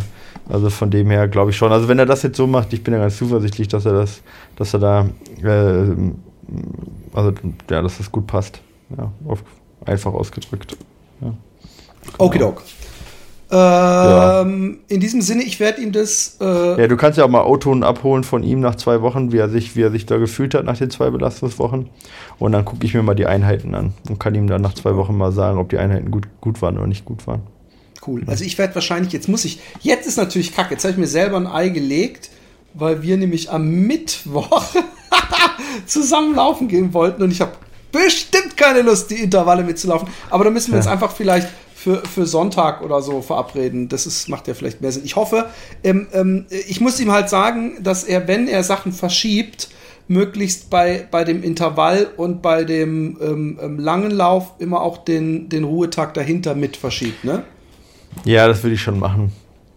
Also 0.50 0.70
von 0.70 0.90
dem 0.92 1.10
her 1.10 1.28
glaube 1.28 1.52
ich 1.52 1.58
schon. 1.58 1.72
Also 1.72 1.88
wenn 1.88 2.00
er 2.00 2.06
das 2.06 2.24
jetzt 2.24 2.38
so 2.38 2.48
macht, 2.48 2.74
ich 2.74 2.84
bin 2.84 2.94
ja 2.94 3.00
ganz 3.00 3.18
zuversichtlich, 3.18 3.68
dass 3.68 3.86
er 3.86 3.94
das, 3.94 4.22
dass 4.56 4.74
er 4.74 4.80
da, 4.80 5.10
äh, 5.42 5.96
also 7.14 7.34
ja, 7.70 7.82
dass 7.82 7.98
das 7.98 8.12
gut 8.12 8.28
passt. 8.28 8.62
Ja, 8.98 9.12
auf, 9.28 9.44
einfach 9.86 10.14
ausgedrückt. 10.14 10.78
Ja. 11.22 11.28
Genau. 11.28 11.38
Okidok. 12.18 12.62
Ähm, 13.56 14.80
ja. 14.90 14.96
In 14.96 15.00
diesem 15.00 15.22
Sinne, 15.22 15.44
ich 15.44 15.60
werde 15.60 15.80
ihm 15.80 15.92
das. 15.92 16.38
Äh 16.42 16.82
ja, 16.82 16.88
du 16.88 16.98
kannst 16.98 17.20
ja 17.20 17.26
auch 17.26 17.30
mal 17.30 17.46
O-Ton 17.46 17.84
abholen 17.84 18.24
von 18.24 18.42
ihm 18.42 18.60
nach 18.60 18.74
zwei 18.76 19.04
Wochen, 19.04 19.32
wie 19.32 19.38
er 19.38 19.48
sich, 19.48 19.76
wie 19.76 19.84
er 19.84 19.92
sich 19.92 20.08
da 20.08 20.18
gefühlt 20.18 20.56
hat 20.56 20.66
nach 20.66 20.78
den 20.78 20.90
zwei 20.90 21.12
Belastungswochen. 21.12 21.90
Und 22.40 22.52
dann 22.52 22.66
gucke 22.66 22.84
ich 22.84 22.96
mir 22.96 23.04
mal 23.04 23.14
die 23.14 23.28
Einheiten 23.28 23.76
an 23.76 23.94
und 24.10 24.20
kann 24.20 24.34
ihm 24.34 24.48
dann 24.48 24.64
nach 24.64 24.74
zwei 24.74 24.96
Wochen 24.96 25.16
mal 25.16 25.32
sagen, 25.32 25.60
ob 25.60 25.70
die 25.70 25.78
Einheiten 25.78 26.10
gut, 26.10 26.28
gut 26.42 26.64
waren 26.64 26.78
oder 26.78 26.88
nicht 26.88 27.06
gut 27.06 27.28
waren. 27.28 27.42
Cool. 28.06 28.24
Also 28.26 28.44
ich 28.44 28.58
werde 28.58 28.74
wahrscheinlich, 28.74 29.14
jetzt 29.14 29.30
muss 29.30 29.46
ich, 29.46 29.60
jetzt 29.82 30.08
ist 30.08 30.18
natürlich 30.18 30.56
kacke, 30.56 30.74
jetzt 30.74 30.84
habe 30.84 30.94
ich 30.94 30.98
mir 30.98 31.08
selber 31.08 31.38
ein 31.38 31.46
Ei 31.46 31.70
gelegt, 31.70 32.32
weil 32.74 33.04
wir 33.04 33.18
nämlich 33.18 33.52
am 33.52 33.70
Mittwoch 33.70 34.64
zusammen 35.86 36.36
laufen 36.36 36.68
gehen 36.68 36.94
wollten 36.94 37.22
und 37.22 37.30
ich 37.30 37.40
habe 37.40 37.52
bestimmt 37.92 38.58
keine 38.58 38.82
Lust, 38.82 39.12
die 39.12 39.22
Intervalle 39.22 39.64
mitzulaufen. 39.64 40.08
Aber 40.32 40.44
da 40.44 40.50
müssen 40.50 40.72
wir 40.72 40.80
ja. 40.80 40.84
uns 40.84 40.92
einfach 40.92 41.12
vielleicht 41.12 41.48
für, 41.84 41.98
für 41.98 42.26
Sonntag 42.26 42.82
oder 42.82 43.02
so 43.02 43.22
verabreden. 43.22 43.90
Das 43.90 44.06
ist, 44.06 44.30
macht 44.30 44.48
ja 44.48 44.54
vielleicht 44.54 44.80
mehr 44.80 44.92
Sinn. 44.92 45.04
Ich 45.04 45.18
hoffe, 45.18 45.50
ähm, 45.84 46.08
ähm, 46.14 46.46
ich 46.50 46.80
muss 46.80 46.98
ihm 47.02 47.12
halt 47.12 47.28
sagen, 47.28 47.84
dass 47.84 48.06
er, 48.06 48.28
wenn 48.30 48.48
er 48.48 48.64
Sachen 48.64 48.94
verschiebt, 48.94 49.70
möglichst 50.08 50.70
bei, 50.70 51.06
bei 51.12 51.26
dem 51.26 51.44
Intervall 51.44 52.08
und 52.16 52.42
bei 52.42 52.64
dem 52.64 53.18
ähm, 53.22 53.60
ähm 53.62 53.80
langen 53.80 54.12
Lauf 54.12 54.54
immer 54.60 54.82
auch 54.82 55.00
den, 55.00 55.50
den 55.50 55.66
Ruhetag 55.66 56.14
dahinter 56.14 56.56
mit 56.56 56.78
verschiebt, 56.78 57.26
ne? 57.26 57.44
Ja, 58.24 58.48
das 58.48 58.64
würde 58.64 58.76
ich 58.76 58.82
schon 58.82 59.00
machen. 59.00 59.34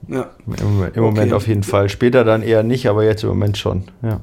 Ja. 0.06 0.30
Im, 0.46 0.86
im 0.94 1.02
Moment 1.02 1.32
auf 1.32 1.48
jeden 1.48 1.64
Fall. 1.64 1.88
Später 1.88 2.22
dann 2.22 2.42
eher 2.42 2.62
nicht, 2.62 2.88
aber 2.88 3.04
jetzt 3.04 3.24
im 3.24 3.30
Moment 3.30 3.58
schon. 3.58 3.84
Ja. 4.02 4.20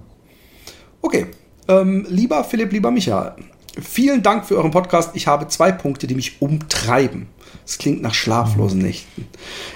Okay. 1.02 1.28
Ähm, 1.68 2.06
lieber 2.10 2.44
Philipp, 2.44 2.72
lieber 2.72 2.92
Michael, 2.92 3.34
vielen 3.82 4.24
Dank 4.24 4.46
für 4.46 4.56
euren 4.56 4.72
Podcast. 4.72 5.12
Ich 5.16 5.28
habe 5.28 5.48
zwei 5.48 5.72
Punkte, 5.72 6.08
die 6.08 6.16
mich 6.16 6.42
umtreiben. 6.42 7.28
Es 7.66 7.78
klingt 7.78 8.02
nach 8.02 8.14
schlaflosen 8.14 8.80
mhm. 8.80 8.86
Nächten. 8.86 9.28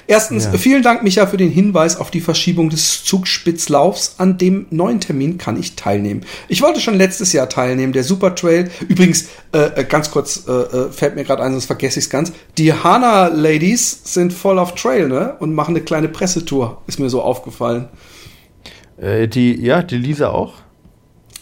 Erstens, 0.07 0.45
ja. 0.45 0.53
vielen 0.53 0.83
Dank, 0.83 1.03
Micha, 1.03 1.25
für 1.27 1.37
den 1.37 1.51
Hinweis 1.51 1.97
auf 1.97 2.11
die 2.11 2.21
Verschiebung 2.21 2.69
des 2.69 3.03
Zugspitzlaufs. 3.03 4.15
An 4.17 4.37
dem 4.37 4.65
neuen 4.69 4.99
Termin 4.99 5.37
kann 5.37 5.57
ich 5.59 5.75
teilnehmen. 5.75 6.21
Ich 6.47 6.61
wollte 6.61 6.81
schon 6.81 6.95
letztes 6.95 7.33
Jahr 7.33 7.49
teilnehmen, 7.49 7.93
der 7.93 8.03
Supertrail. 8.03 8.69
Übrigens, 8.87 9.27
äh, 9.53 9.81
äh 9.81 9.83
ganz 9.85 10.11
kurz, 10.11 10.43
äh, 10.47 10.51
äh, 10.51 10.91
fällt 10.91 11.15
mir 11.15 11.23
gerade 11.23 11.43
ein, 11.43 11.51
sonst 11.51 11.65
vergesse 11.65 11.99
ich 11.99 12.05
es 12.05 12.09
ganz. 12.09 12.33
Die 12.57 12.73
Hana-Ladies 12.73 14.01
sind 14.03 14.33
voll 14.33 14.59
auf 14.59 14.75
Trail, 14.75 15.07
ne? 15.07 15.35
Und 15.39 15.53
machen 15.53 15.75
eine 15.75 15.83
kleine 15.83 16.09
Pressetour. 16.09 16.81
Ist 16.87 16.99
mir 16.99 17.09
so 17.09 17.21
aufgefallen. 17.21 17.87
Äh, 18.97 19.27
die, 19.27 19.61
ja, 19.61 19.83
die 19.83 19.97
Lisa 19.97 20.29
auch? 20.29 20.55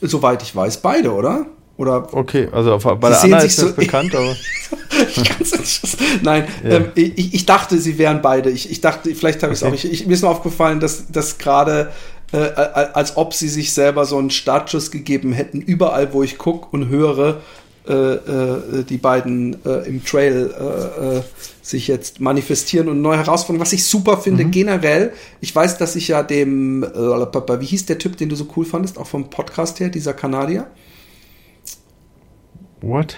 Soweit 0.01 0.43
ich 0.43 0.55
weiß, 0.55 0.81
beide, 0.81 1.13
oder? 1.13 1.47
Oder 1.77 2.07
okay, 2.13 2.47
also 2.51 2.77
bei 2.77 3.09
der 3.09 3.21
Anna 3.21 3.39
ist 3.39 3.57
das 3.57 3.69
so 3.69 3.73
bekannt, 3.73 4.15
aber. 4.15 4.33
Nein, 6.23 6.47
ja. 6.63 6.69
ähm, 6.69 6.91
ich, 6.95 7.33
ich, 7.33 7.45
dachte, 7.45 7.79
sie 7.79 7.97
wären 7.97 8.21
beide. 8.21 8.49
Ich, 8.49 8.71
ich 8.71 8.79
dachte, 8.79 9.13
vielleicht 9.13 9.43
habe 9.43 9.51
ich 9.51 9.59
es 9.59 9.63
auch. 9.63 9.73
Ich, 9.73 9.91
ich, 9.91 10.07
mir 10.07 10.13
ist 10.13 10.21
nur 10.21 10.31
aufgefallen, 10.31 10.79
dass, 10.79 11.11
dass 11.11 11.37
gerade, 11.37 11.91
äh, 12.31 12.37
als 12.37 13.17
ob 13.17 13.33
sie 13.33 13.49
sich 13.49 13.73
selber 13.73 14.05
so 14.05 14.17
einen 14.17 14.29
Startschuss 14.29 14.89
gegeben 14.89 15.33
hätten, 15.33 15.59
überall, 15.59 16.13
wo 16.13 16.23
ich 16.23 16.37
gucke 16.37 16.67
und 16.71 16.87
höre, 16.87 17.41
äh, 17.87 17.93
äh, 17.93 18.83
die 18.85 18.97
beiden 18.97 19.63
äh, 19.65 19.85
im 19.87 20.03
Trail 20.03 20.55
äh, 20.57 21.17
äh, 21.17 21.21
sich 21.61 21.89
jetzt 21.89 22.21
manifestieren 22.21 22.87
und 22.87 23.01
neue 23.01 23.17
Herausforderungen, 23.17 23.61
was 23.61 23.73
ich 23.73 23.85
super 23.85 24.17
finde, 24.17 24.45
mhm. 24.45 24.51
generell. 24.51 25.13
Ich 25.41 25.53
weiß, 25.53 25.77
dass 25.77 25.97
ich 25.97 26.07
ja 26.07 26.23
dem, 26.23 26.83
wie 26.83 27.65
hieß 27.65 27.85
der 27.85 27.97
Typ, 27.97 28.15
den 28.15 28.29
du 28.29 28.35
so 28.37 28.47
cool 28.55 28.65
fandest, 28.65 28.97
auch 28.97 29.07
vom 29.07 29.29
Podcast 29.29 29.81
her, 29.81 29.89
dieser 29.89 30.13
Kanadier? 30.13 30.67
What? 32.81 33.17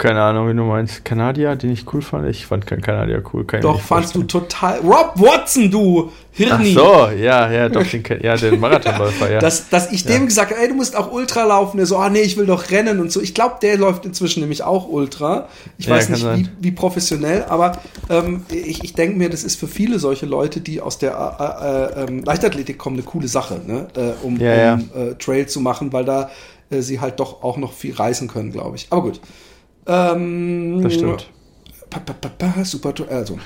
keine 0.00 0.22
Ahnung, 0.22 0.48
wie 0.48 0.56
du 0.56 0.64
meinst. 0.64 1.04
Kanadier, 1.04 1.54
den 1.56 1.70
ich 1.70 1.84
cool 1.92 2.00
fand. 2.00 2.26
Ich 2.26 2.46
fand 2.46 2.66
keinen 2.66 2.80
Kanadier 2.80 3.22
cool. 3.32 3.44
Kann 3.44 3.60
doch, 3.60 3.80
fandst 3.80 4.14
du 4.14 4.22
total. 4.22 4.78
Rob 4.78 5.12
Watson, 5.16 5.70
du 5.70 6.10
Hirni. 6.32 6.74
Ach 6.78 6.82
so, 6.82 7.16
ja, 7.16 7.52
ja, 7.52 7.68
doch, 7.68 7.86
den, 7.86 8.02
ja, 8.22 8.34
den 8.34 8.58
Marathonläufer, 8.58 9.30
ja. 9.30 9.40
dass, 9.40 9.68
dass 9.68 9.92
ich 9.92 10.04
dem 10.04 10.24
gesagt 10.24 10.52
habe, 10.52 10.62
ey, 10.62 10.68
du 10.68 10.74
musst 10.74 10.96
auch 10.96 11.12
Ultra 11.12 11.44
laufen. 11.44 11.76
Der 11.76 11.84
so, 11.84 11.98
ah, 11.98 12.08
nee, 12.08 12.20
ich 12.20 12.38
will 12.38 12.46
doch 12.46 12.70
rennen 12.70 12.98
und 12.98 13.12
so. 13.12 13.20
Ich 13.20 13.34
glaube, 13.34 13.56
der 13.60 13.76
läuft 13.76 14.06
inzwischen 14.06 14.40
nämlich 14.40 14.62
auch 14.62 14.88
Ultra. 14.88 15.48
Ich 15.76 15.84
ja, 15.84 15.94
weiß 15.94 16.08
nicht, 16.08 16.24
wie, 16.34 16.48
wie, 16.60 16.70
professionell, 16.70 17.44
aber 17.48 17.78
ähm, 18.08 18.44
ich, 18.50 18.82
ich 18.82 18.94
denke 18.94 19.18
mir, 19.18 19.28
das 19.28 19.44
ist 19.44 19.60
für 19.60 19.68
viele 19.68 19.98
solche 19.98 20.24
Leute, 20.24 20.62
die 20.62 20.80
aus 20.80 20.96
der 20.96 21.92
äh, 21.94 22.00
äh, 22.00 22.04
äh, 22.04 22.20
Leichtathletik 22.24 22.78
kommen, 22.78 22.96
eine 22.96 23.04
coole 23.04 23.28
Sache, 23.28 23.60
ne? 23.66 23.88
Äh, 23.94 24.24
um, 24.24 24.38
ja, 24.38 24.74
um 24.74 24.90
äh, 24.94 25.14
Trail 25.16 25.46
zu 25.46 25.60
machen, 25.60 25.92
weil 25.92 26.06
da 26.06 26.30
äh, 26.70 26.80
sie 26.80 27.00
halt 27.00 27.20
doch 27.20 27.42
auch 27.42 27.56
noch 27.56 27.72
viel 27.72 27.94
reißen 27.94 28.28
können, 28.28 28.52
glaube 28.52 28.76
ich. 28.76 28.86
Aber 28.90 29.02
gut. 29.02 29.20
Ähm, 29.86 30.80
das 30.82 30.94
stimmt. 30.94 31.28
Super, 32.64 32.94
also 33.08 33.38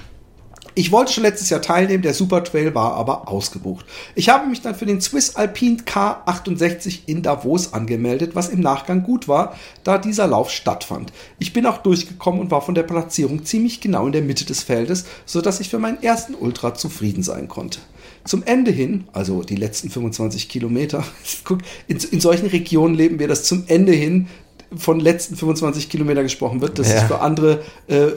ich 0.77 0.91
wollte 0.91 1.13
schon 1.13 1.23
letztes 1.23 1.51
Jahr 1.51 1.63
teilnehmen, 1.63 2.03
der 2.03 2.15
Super 2.15 2.43
Trail 2.43 2.75
war 2.75 2.95
aber 2.95 3.29
ausgebucht. 3.29 3.87
Ich 4.17 4.29
habe 4.29 4.49
mich 4.49 4.61
dann 4.61 4.75
für 4.75 4.87
den 4.87 5.01
Swiss 5.01 5.37
Alpine 5.37 5.77
K68 5.79 7.03
in 7.07 7.23
Davos 7.23 7.73
angemeldet, 7.73 8.35
was 8.35 8.49
im 8.49 8.59
Nachgang 8.59 9.05
gut 9.05 9.29
war, 9.29 9.55
da 9.85 9.99
dieser 9.99 10.27
Lauf 10.27 10.51
stattfand. 10.51 11.13
Ich 11.39 11.53
bin 11.53 11.67
auch 11.67 11.79
durchgekommen 11.79 12.41
und 12.41 12.51
war 12.51 12.61
von 12.61 12.75
der 12.75 12.83
Platzierung 12.83 13.45
ziemlich 13.45 13.81
genau 13.81 14.07
in 14.07 14.13
der 14.13 14.23
Mitte 14.23 14.45
des 14.45 14.65
Feldes, 14.65 15.05
sodass 15.27 15.61
ich 15.61 15.69
für 15.69 15.79
meinen 15.79 16.03
ersten 16.03 16.35
Ultra 16.35 16.75
zufrieden 16.75 17.23
sein 17.23 17.47
konnte. 17.47 17.79
Zum 18.25 18.43
Ende 18.43 18.71
hin, 18.71 19.05
also 19.13 19.43
die 19.43 19.57
letzten 19.57 19.91
25 19.91 20.49
Kilometer, 20.49 21.05
guck, 21.45 21.59
in, 21.89 21.99
in 21.99 22.21
solchen 22.21 22.47
Regionen 22.47 22.95
leben 22.95 23.19
wir, 23.19 23.29
dass 23.29 23.45
zum 23.45 23.65
Ende 23.67 23.93
hin 23.93 24.29
von 24.77 25.01
letzten 25.01 25.37
25 25.37 25.89
Kilometer 25.89 26.23
gesprochen 26.23 26.61
wird. 26.61 26.79
Das 26.79 26.89
ja. 26.89 26.97
ist 26.97 27.05
für 27.05 27.21
andere 27.21 27.63
äh, 27.87 28.09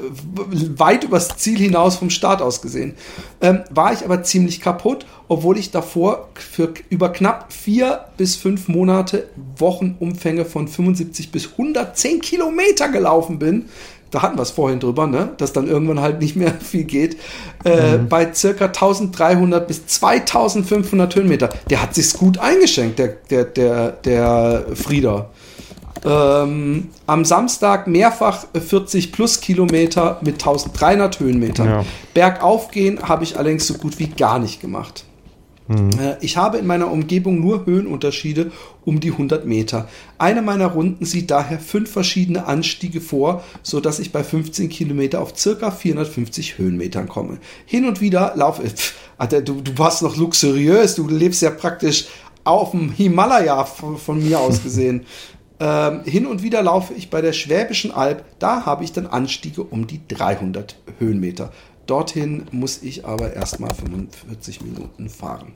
weit 0.76 1.03
übers 1.03 1.38
Ziel 1.38 1.58
hinaus 1.58 1.97
vom 1.97 2.10
Start 2.10 2.41
aus 2.41 2.62
gesehen. 2.62 2.95
Ähm, 3.41 3.64
war 3.70 3.93
ich 3.93 4.03
aber 4.03 4.24
ziemlich 4.24 4.62
kaputt, 4.62 5.05
obwohl 5.28 5.58
ich 5.58 5.72
davor 5.72 6.30
für 6.36 6.74
über 6.89 7.10
knapp 7.10 7.51
vier 7.51 8.05
bis 8.18 8.36
fünf 8.36 8.68
Monate 8.68 9.30
Wochenumfänge 9.58 10.45
von 10.45 10.68
75 10.68 11.32
bis 11.32 11.51
110 11.51 12.22
Kilometer 12.22 12.89
gelaufen 12.89 13.39
bin. 13.39 13.66
Da 14.12 14.22
hatten 14.22 14.38
wir 14.38 14.43
es 14.43 14.51
vorhin 14.51 14.80
drüber, 14.80 15.08
ne? 15.08 15.30
dass 15.38 15.53
dann 15.53 15.68
irgendwann 15.68 15.99
halt 15.99 16.22
nicht 16.22 16.36
mehr 16.36 16.53
viel 16.60 16.84
geht. 16.84 17.18
Äh, 17.66 17.97
mhm. 17.97 18.10
Bei 18.10 18.34
circa 18.34 18.66
1300 18.66 19.68
bis 19.68 19.86
2500 19.88 21.16
Höhenmeter. 21.16 21.49
Der 21.70 21.82
hat 21.82 21.95
sich's 21.95 22.14
gut 22.14 22.38
eingeschenkt, 22.38 22.99
der, 22.99 23.18
der, 23.30 23.43
der, 23.45 23.91
der 23.91 24.66
Frieder. 24.76 25.30
Ähm, 26.05 26.89
am 27.05 27.26
Samstag 27.26 27.88
mehrfach 27.88 28.45
40 28.53 29.12
plus 29.12 29.41
Kilometer 29.41 30.20
mit 30.22 30.36
1300 30.36 31.20
Höhenmetern. 31.20 31.68
Ja. 31.68 31.86
Bergauf 32.14 32.70
gehen 32.72 33.01
habe 33.01 33.24
ich 33.24 33.38
allerdings 33.38 33.68
so 33.68 33.74
gut 33.74 33.99
wie 33.99 34.08
gar 34.08 34.39
nicht 34.39 34.62
gemacht. 34.62 35.07
Mhm. 35.68 35.91
Äh, 35.99 36.18
ich 36.22 36.38
habe 36.38 36.57
in 36.57 36.68
meiner 36.68 36.91
Umgebung 36.91 37.39
nur 37.39 37.65
Höhenunterschiede 37.65 38.51
um 38.86 38.99
die 38.99 39.11
100 39.11 39.45
Meter. 39.45 39.88
Eine 40.18 40.41
meiner 40.41 40.68
Runden 40.68 41.05
sieht 41.05 41.32
daher 41.32 41.59
fünf 41.59 41.91
verschiedene 41.91 42.45
Anstiege 42.45 43.01
vor, 43.01 43.43
so 43.63 43.80
dass 43.80 43.99
ich 43.99 44.11
bei 44.11 44.24
15 44.24 44.70
Kilometer 44.70 45.22
auf 45.22 45.38
circa 45.38 45.72
450 45.72 46.57
Höhenmetern 46.57 47.07
komme. 47.07 47.39
Hin 47.65 47.86
und 47.86 48.01
wieder 48.01 48.34
laufe 48.36 48.63
ich, 48.63 48.74
du, 49.43 49.61
du 49.61 49.78
warst 49.78 50.01
noch 50.01 50.15
luxuriös, 50.15 50.95
du 50.95 51.07
lebst 51.07 51.41
ja 51.41 51.49
praktisch 51.49 52.07
auf 52.43 52.72
dem 52.72 52.91
Himalaya 52.91 53.65
von, 53.65 53.97
von 53.97 54.24
mir 54.24 54.39
aus 54.39 54.63
gesehen. 54.63 55.05
Ähm, 55.59 56.03
hin 56.03 56.28
und 56.28 56.43
wieder 56.43 56.61
laufe 56.61 56.93
ich 56.93 57.09
bei 57.09 57.20
der 57.20 57.34
Schwäbischen 57.34 57.91
Alb, 57.91 58.24
da 58.38 58.65
habe 58.68 58.84
ich 58.84 58.91
dann 58.91 59.07
Anstiege 59.07 59.63
um 59.63 59.88
die 59.88 60.01
300 60.07 60.78
Höhenmeter. 60.99 61.51
Dorthin 61.88 62.45
muss 62.51 62.83
ich 62.83 63.05
aber 63.05 63.33
erstmal 63.33 63.73
45 63.73 64.61
Minuten 64.61 65.09
fahren. 65.09 65.53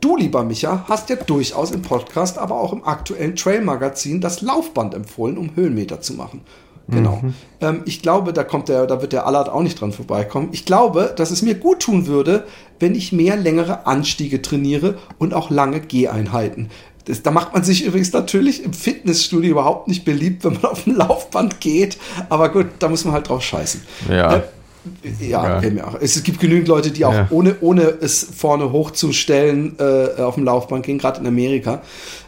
Du, 0.00 0.16
lieber 0.16 0.44
Micha, 0.44 0.84
hast 0.88 1.08
ja 1.10 1.16
durchaus 1.16 1.70
im 1.70 1.82
Podcast, 1.82 2.38
aber 2.38 2.60
auch 2.60 2.72
im 2.72 2.84
aktuellen 2.84 3.36
Trail-Magazin 3.36 4.20
das 4.20 4.42
Laufband 4.42 4.94
empfohlen, 4.94 5.38
um 5.38 5.54
Höhenmeter 5.54 6.00
zu 6.00 6.14
machen. 6.14 6.42
Genau. 6.88 7.20
Mhm. 7.22 7.34
Ähm, 7.60 7.82
ich 7.86 8.02
glaube, 8.02 8.32
da 8.32 8.42
kommt 8.42 8.68
der, 8.68 8.86
da 8.86 9.00
wird 9.00 9.12
der 9.12 9.26
Allard 9.26 9.48
auch 9.48 9.62
nicht 9.62 9.80
dran 9.80 9.92
vorbeikommen. 9.92 10.48
Ich 10.52 10.64
glaube, 10.64 11.12
dass 11.16 11.30
es 11.30 11.42
mir 11.42 11.54
gut 11.54 11.80
tun 11.80 12.06
würde, 12.06 12.44
wenn 12.80 12.94
ich 12.94 13.12
mehr 13.12 13.36
längere 13.36 13.86
Anstiege 13.86 14.42
trainiere 14.42 14.98
und 15.18 15.34
auch 15.34 15.50
lange 15.50 15.80
Geheinheiten. 15.80 16.68
Das, 17.04 17.22
da 17.22 17.30
macht 17.30 17.54
man 17.54 17.64
sich 17.64 17.84
übrigens 17.84 18.12
natürlich 18.12 18.64
im 18.64 18.72
Fitnessstudio 18.72 19.52
überhaupt 19.52 19.88
nicht 19.88 20.04
beliebt, 20.04 20.44
wenn 20.44 20.54
man 20.54 20.64
auf 20.64 20.84
dem 20.84 20.96
Laufband 20.96 21.60
geht. 21.60 21.96
Aber 22.28 22.48
gut, 22.48 22.66
da 22.78 22.88
muss 22.88 23.04
man 23.04 23.14
halt 23.14 23.28
drauf 23.28 23.42
scheißen. 23.42 23.82
Ja. 24.08 24.36
Äh, 24.36 24.42
ja, 25.20 25.60
ja. 25.60 25.94
Es 26.00 26.22
gibt 26.22 26.40
genügend 26.40 26.68
Leute, 26.68 26.90
die 26.90 27.04
auch 27.04 27.12
ja. 27.12 27.26
ohne, 27.30 27.56
ohne 27.60 27.82
es 28.00 28.26
vorne 28.36 28.72
hochzustellen 28.72 29.76
äh, 29.78 30.22
auf 30.22 30.36
dem 30.36 30.44
Laufband 30.44 30.84
gehen, 30.84 30.98
gerade 30.98 31.20
in 31.20 31.26
Amerika. 31.26 31.82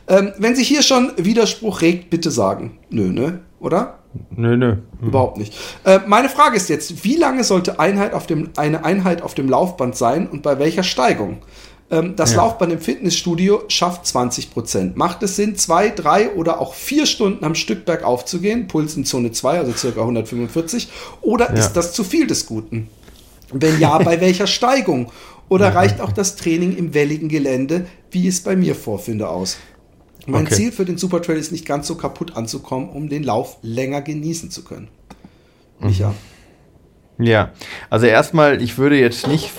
Ähm, 0.09 0.33
wenn 0.39 0.55
sich 0.55 0.69
hier 0.69 0.83
schon 0.83 1.13
Widerspruch 1.17 1.81
regt, 1.81 2.11
bitte 2.11 2.31
sagen. 2.31 2.79
Nö, 2.91 3.13
ne? 3.13 3.41
Oder? 3.61 3.99
Nö, 4.37 4.57
nö. 4.57 4.77
Hm. 5.01 5.09
Überhaupt 5.09 5.39
nicht. 5.39 5.55
Äh, 5.85 6.01
meine 6.07 6.29
Frage 6.29 6.57
ist 6.57 6.69
jetzt, 6.69 7.05
wie 7.05 7.17
lange 7.17 7.45
sollte 7.45 7.79
Einheit 7.79 8.13
auf 8.13 8.27
dem, 8.27 8.51
eine 8.57 8.85
Einheit 8.85 9.23
auf 9.23 9.35
dem 9.35 9.49
Laufband 9.49 9.97
sein 9.97 10.29
und 10.29 10.43
bei 10.43 10.59
welcher 10.59 10.83
Steigung? 10.83 11.39
Ähm, 11.93 12.17
das 12.17 12.33
ja. 12.33 12.39
Laufband 12.39 12.73
im 12.73 12.81
Fitnessstudio 12.81 13.65
schafft 13.69 14.07
20 14.07 14.51
Prozent. 14.51 14.97
Macht 14.97 15.23
es 15.23 15.37
Sinn, 15.37 15.57
zwei, 15.57 15.91
drei 15.91 16.31
oder 16.31 16.59
auch 16.59 16.73
vier 16.73 17.05
Stunden 17.05 17.45
am 17.45 17.55
Stück 17.55 17.85
bergauf 17.85 18.25
zu 18.25 18.41
gehen? 18.41 18.67
Puls 18.67 18.97
in 18.97 19.05
Zone 19.05 19.31
2, 19.31 19.59
also 19.59 19.73
circa 19.73 20.01
145. 20.01 20.89
Oder 21.21 21.51
ja. 21.51 21.61
ist 21.61 21.75
das 21.75 21.93
zu 21.93 22.03
viel 22.03 22.27
des 22.27 22.47
Guten? 22.47 22.89
Wenn 23.53 23.79
ja, 23.79 23.99
bei 23.99 24.21
welcher 24.23 24.47
Steigung? 24.47 25.13
Oder 25.51 25.67
ja. 25.67 25.73
reicht 25.73 26.01
auch 26.01 26.13
das 26.13 26.37
Training 26.37 26.75
im 26.79 26.95
welligen 26.95 27.29
Gelände, 27.29 27.87
wie 28.11 28.27
es 28.27 28.41
bei 28.41 28.57
mir 28.57 28.75
vorfinde, 28.75 29.29
aus? 29.29 29.59
Mein 30.25 30.47
okay. 30.47 30.55
Ziel 30.55 30.73
für 30.73 30.87
den 30.87 30.97
Supertrail 30.97 31.37
ist 31.37 31.53
nicht 31.53 31.67
ganz 31.67 31.87
so 31.87 31.97
kaputt 31.97 32.37
anzukommen, 32.37 32.89
um 32.89 33.11
den 33.11 33.23
Lauf 33.23 33.59
länger 33.61 34.01
genießen 34.01 34.51
zu 34.51 34.65
können. 34.65 34.89
Micha. 35.79 36.15
Ja, 37.19 37.53
also 37.91 38.07
erstmal, 38.07 38.63
ich 38.63 38.79
würde 38.79 38.99
jetzt 38.99 39.27
nicht 39.27 39.51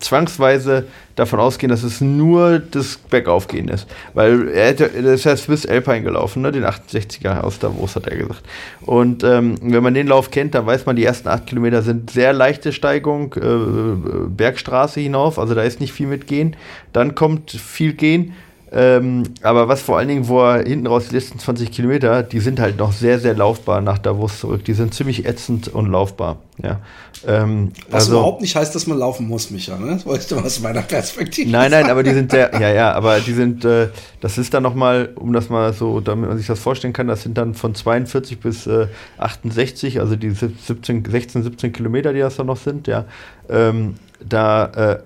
zwangsweise 0.00 0.86
davon 1.14 1.40
ausgehen, 1.40 1.70
dass 1.70 1.82
es 1.82 2.00
nur 2.00 2.58
das 2.58 2.96
Bergaufgehen 2.96 3.68
ist. 3.68 3.86
Weil 4.14 4.48
er, 4.48 4.66
hätte, 4.66 4.90
er 4.94 5.14
ist 5.14 5.24
ja 5.24 5.36
Swiss 5.36 5.66
Alpine 5.66 6.02
gelaufen, 6.02 6.42
ne? 6.42 6.52
den 6.52 6.64
68er 6.64 7.40
aus 7.40 7.58
Davos, 7.58 7.96
hat 7.96 8.06
er 8.06 8.16
gesagt. 8.16 8.42
Und 8.82 9.24
ähm, 9.24 9.56
wenn 9.62 9.82
man 9.82 9.94
den 9.94 10.06
Lauf 10.08 10.30
kennt, 10.30 10.54
dann 10.54 10.66
weiß 10.66 10.86
man, 10.86 10.96
die 10.96 11.04
ersten 11.04 11.28
acht 11.28 11.46
Kilometer 11.46 11.82
sind 11.82 12.10
sehr 12.10 12.32
leichte 12.32 12.72
Steigung, 12.72 13.34
äh, 13.34 14.28
Bergstraße 14.28 15.00
hinauf, 15.00 15.38
also 15.38 15.54
da 15.54 15.62
ist 15.62 15.80
nicht 15.80 15.92
viel 15.92 16.06
mit 16.06 16.26
Gehen. 16.26 16.56
Dann 16.92 17.14
kommt 17.14 17.50
viel 17.50 17.94
Gehen 17.94 18.34
ähm, 18.78 19.22
aber 19.40 19.68
was 19.68 19.80
vor 19.80 19.96
allen 19.96 20.08
Dingen, 20.08 20.28
wo 20.28 20.42
er 20.42 20.62
hinten 20.62 20.86
raus 20.86 21.06
die 21.08 21.14
letzten 21.14 21.38
20 21.38 21.72
Kilometer, 21.72 22.22
die 22.22 22.40
sind 22.40 22.60
halt 22.60 22.76
noch 22.76 22.92
sehr, 22.92 23.18
sehr 23.18 23.34
laufbar 23.34 23.80
nach 23.80 23.96
Davos 23.96 24.40
zurück. 24.40 24.66
Die 24.66 24.74
sind 24.74 24.92
ziemlich 24.92 25.24
ätzend 25.24 25.68
und 25.68 25.90
laufbar. 25.90 26.40
Ja. 26.62 26.80
Ähm, 27.26 27.72
was 27.88 28.04
also, 28.04 28.18
überhaupt 28.18 28.42
nicht 28.42 28.54
heißt, 28.54 28.74
dass 28.74 28.86
man 28.86 28.98
laufen 28.98 29.28
muss, 29.28 29.50
Micha, 29.50 29.78
ne? 29.78 29.92
Das 29.92 30.06
weißt 30.06 30.30
du 30.30 30.36
aus 30.36 30.60
meiner 30.60 30.82
Perspektive. 30.82 31.50
Nein, 31.50 31.70
nein, 31.70 31.88
aber 31.88 32.02
die 32.02 32.12
sind 32.12 32.30
sehr, 32.30 32.52
ja, 32.52 32.70
ja, 32.70 32.92
aber 32.92 33.20
die 33.20 33.32
sind, 33.32 33.64
äh, 33.64 33.88
das 34.20 34.36
ist 34.36 34.52
dann 34.52 34.62
nochmal, 34.62 35.08
um 35.14 35.32
das 35.32 35.48
mal 35.48 35.72
so, 35.72 36.00
damit 36.00 36.28
man 36.28 36.36
sich 36.36 36.46
das 36.46 36.60
vorstellen 36.60 36.92
kann, 36.92 37.08
das 37.08 37.22
sind 37.22 37.38
dann 37.38 37.54
von 37.54 37.74
42 37.74 38.40
bis 38.40 38.66
äh, 38.66 38.88
68, 39.16 40.00
also 40.00 40.16
die 40.16 40.32
17, 40.32 41.02
16, 41.02 41.44
17 41.44 41.72
Kilometer, 41.72 42.12
die 42.12 42.20
das 42.20 42.36
dann 42.36 42.48
noch 42.48 42.58
sind, 42.58 42.88
ja. 42.88 43.06
Ähm, 43.48 43.94
da 44.22 44.66
äh, 44.66 44.98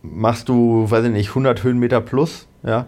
machst 0.00 0.48
du, 0.48 0.90
weiß 0.90 1.04
ich 1.04 1.12
nicht, 1.12 1.28
100 1.28 1.62
Höhenmeter 1.62 2.00
plus, 2.00 2.46
ja 2.62 2.86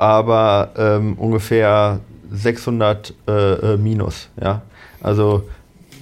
aber 0.00 0.70
ähm, 0.78 1.14
ungefähr 1.18 2.00
600 2.32 3.12
äh, 3.28 3.32
äh, 3.32 3.76
minus, 3.76 4.30
ja. 4.40 4.62
Also 5.02 5.42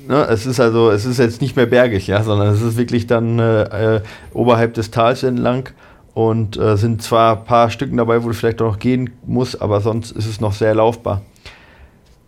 ne, 0.07 0.25
es 0.31 0.47
ist 0.47 0.61
also, 0.61 0.91
es 0.93 1.05
ist 1.05 1.19
jetzt 1.19 1.41
nicht 1.41 1.57
mehr 1.57 1.67
bergig, 1.67 2.07
ja, 2.07 2.23
sondern 2.23 2.55
es 2.55 2.63
ist 2.63 2.77
wirklich 2.77 3.09
dann 3.09 3.41
äh, 3.41 3.97
äh 3.97 4.01
oberhalb 4.33 4.75
des 4.75 4.93
Tals 4.93 5.25
entlang 5.25 5.71
und 6.15 6.57
äh, 6.57 6.77
sind 6.77 7.03
zwar 7.03 7.39
ein 7.39 7.45
paar 7.45 7.71
Stücken 7.71 7.97
dabei, 7.97 8.23
wo 8.23 8.29
du 8.29 8.35
vielleicht 8.35 8.61
noch 8.61 8.79
gehen 8.79 9.11
musst, 9.27 9.61
aber 9.61 9.81
sonst 9.81 10.13
ist 10.13 10.27
es 10.27 10.41
noch 10.41 10.53
sehr 10.53 10.77
laufbar. 10.77 11.23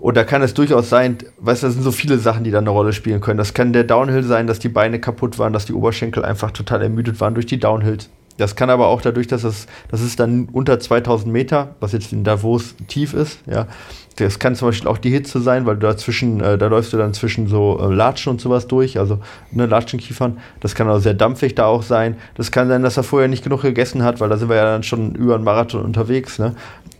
Und 0.00 0.16
da 0.16 0.24
kann 0.24 0.42
es 0.42 0.54
durchaus 0.54 0.88
sein, 0.88 1.18
weißt 1.38 1.62
du, 1.62 1.66
das 1.68 1.74
sind 1.74 1.84
so 1.84 1.92
viele 1.92 2.18
Sachen, 2.18 2.42
die 2.42 2.50
da 2.50 2.58
eine 2.58 2.70
Rolle 2.70 2.92
spielen 2.92 3.20
können. 3.20 3.38
Das 3.38 3.54
kann 3.54 3.72
der 3.72 3.84
Downhill 3.84 4.24
sein, 4.24 4.48
dass 4.48 4.58
die 4.58 4.70
Beine 4.70 4.98
kaputt 4.98 5.38
waren, 5.38 5.52
dass 5.52 5.66
die 5.66 5.74
Oberschenkel 5.74 6.24
einfach 6.24 6.50
total 6.50 6.82
ermüdet 6.82 7.20
waren 7.20 7.34
durch 7.34 7.46
die 7.46 7.60
Downhills. 7.60 8.10
Das 8.41 8.57
kann 8.57 8.70
aber 8.70 8.86
auch 8.86 9.03
dadurch, 9.03 9.26
dass 9.26 9.45
es, 9.45 9.66
das 9.91 10.01
ist 10.01 10.18
dann 10.18 10.49
unter 10.51 10.80
2000 10.80 11.30
Meter, 11.30 11.74
was 11.80 11.93
jetzt 11.93 12.12
in 12.12 12.24
Davos 12.24 12.74
tief 12.88 13.12
ist, 13.12 13.41
ja. 13.47 13.66
Das 14.16 14.38
kann 14.38 14.55
zum 14.55 14.68
Beispiel 14.68 14.88
auch 14.88 14.99
die 14.99 15.11
Hitze 15.11 15.41
sein, 15.41 15.64
weil 15.64 15.76
du 15.76 15.86
dazwischen, 15.86 16.41
äh, 16.41 16.59
da 16.59 16.66
läufst 16.66 16.93
du 16.93 16.99
dann 16.99 17.14
zwischen 17.14 17.47
so 17.47 17.78
äh, 17.80 17.95
Latschen 17.95 18.32
und 18.32 18.41
sowas 18.41 18.66
durch, 18.66 18.99
also 18.99 19.18
ne, 19.51 19.64
Latschenkiefern. 19.64 20.38
Das 20.61 20.74
kann 20.74 20.88
auch 20.91 20.99
sehr 20.99 21.14
dampfig 21.14 21.55
da 21.55 21.66
auch 21.66 21.82
sein. 21.82 22.16
Das 22.34 22.51
kann 22.51 22.68
sein, 22.68 22.82
dass 22.82 22.97
er 22.99 23.03
vorher 23.03 23.28
nicht 23.28 23.45
genug 23.45 23.62
gegessen 23.62 24.03
hat, 24.03 24.20
weil 24.20 24.28
da 24.28 24.36
sind 24.36 24.51
wir 24.51 24.57
ja 24.57 24.64
dann 24.64 24.82
schon 24.82 25.14
über 25.14 25.36
einen 25.36 25.45
Marathon 25.45 25.82
unterwegs, 25.82 26.38
ne? 26.38 26.55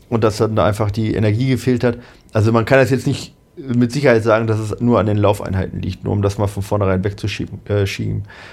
Und 0.09 0.24
dass 0.24 0.38
dann 0.38 0.57
da 0.57 0.64
einfach 0.64 0.91
die 0.91 1.14
Energie 1.14 1.49
gefehlt 1.49 1.84
hat. 1.84 1.99
Also 2.32 2.53
man 2.53 2.64
kann 2.64 2.78
das 2.78 2.91
jetzt 2.91 3.07
nicht 3.07 3.34
mit 3.66 3.92
Sicherheit 3.92 4.22
sagen, 4.22 4.46
dass 4.46 4.58
es 4.58 4.80
nur 4.80 4.98
an 4.98 5.06
den 5.06 5.16
Laufeinheiten 5.16 5.80
liegt, 5.80 6.04
nur 6.04 6.12
um 6.12 6.22
das 6.22 6.38
mal 6.38 6.46
von 6.46 6.62
vornherein 6.62 7.04
wegzuschieben. 7.04 7.61
Äh. 7.68 7.86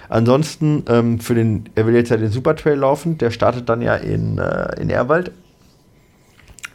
Ansonsten, 0.09 0.83
ähm, 0.89 1.19
für 1.19 1.35
den, 1.35 1.69
er 1.75 1.85
will 1.85 1.95
jetzt 1.95 2.09
ja 2.09 2.17
den 2.17 2.31
Supertrail 2.31 2.77
laufen, 2.77 3.17
der 3.17 3.31
startet 3.31 3.69
dann 3.69 3.81
ja 3.81 3.95
in, 3.95 4.37
äh, 4.37 4.79
in 4.79 4.89
Erwald 4.89 5.31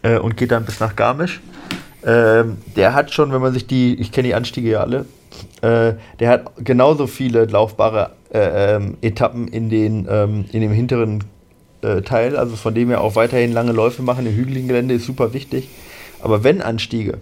äh, 0.02 0.18
und 0.18 0.36
geht 0.36 0.50
dann 0.50 0.64
bis 0.64 0.80
nach 0.80 0.96
Garmisch. 0.96 1.40
Ähm, 2.04 2.58
der 2.76 2.94
hat 2.94 3.12
schon, 3.12 3.32
wenn 3.32 3.40
man 3.40 3.52
sich 3.52 3.66
die, 3.66 3.94
ich 3.94 4.12
kenne 4.12 4.28
die 4.28 4.34
Anstiege 4.34 4.70
ja 4.70 4.80
alle, 4.80 5.06
äh, 5.62 5.94
der 6.18 6.28
hat 6.28 6.52
genauso 6.58 7.06
viele 7.06 7.44
laufbare 7.44 8.10
äh, 8.32 8.76
ähm, 8.76 8.96
Etappen 9.02 9.48
in, 9.48 9.70
den, 9.70 10.06
ähm, 10.10 10.44
in 10.52 10.60
dem 10.60 10.72
hinteren 10.72 11.24
äh, 11.82 12.02
Teil, 12.02 12.36
also 12.36 12.56
von 12.56 12.74
dem 12.74 12.90
er 12.90 13.00
auch 13.00 13.14
weiterhin 13.14 13.52
lange 13.52 13.72
Läufe 13.72 14.02
machen. 14.02 14.26
Im 14.26 14.34
hügeligen 14.34 14.68
Gelände 14.68 14.94
ist 14.94 15.06
super 15.06 15.32
wichtig. 15.32 15.68
Aber 16.20 16.44
wenn 16.44 16.62
Anstiege, 16.62 17.18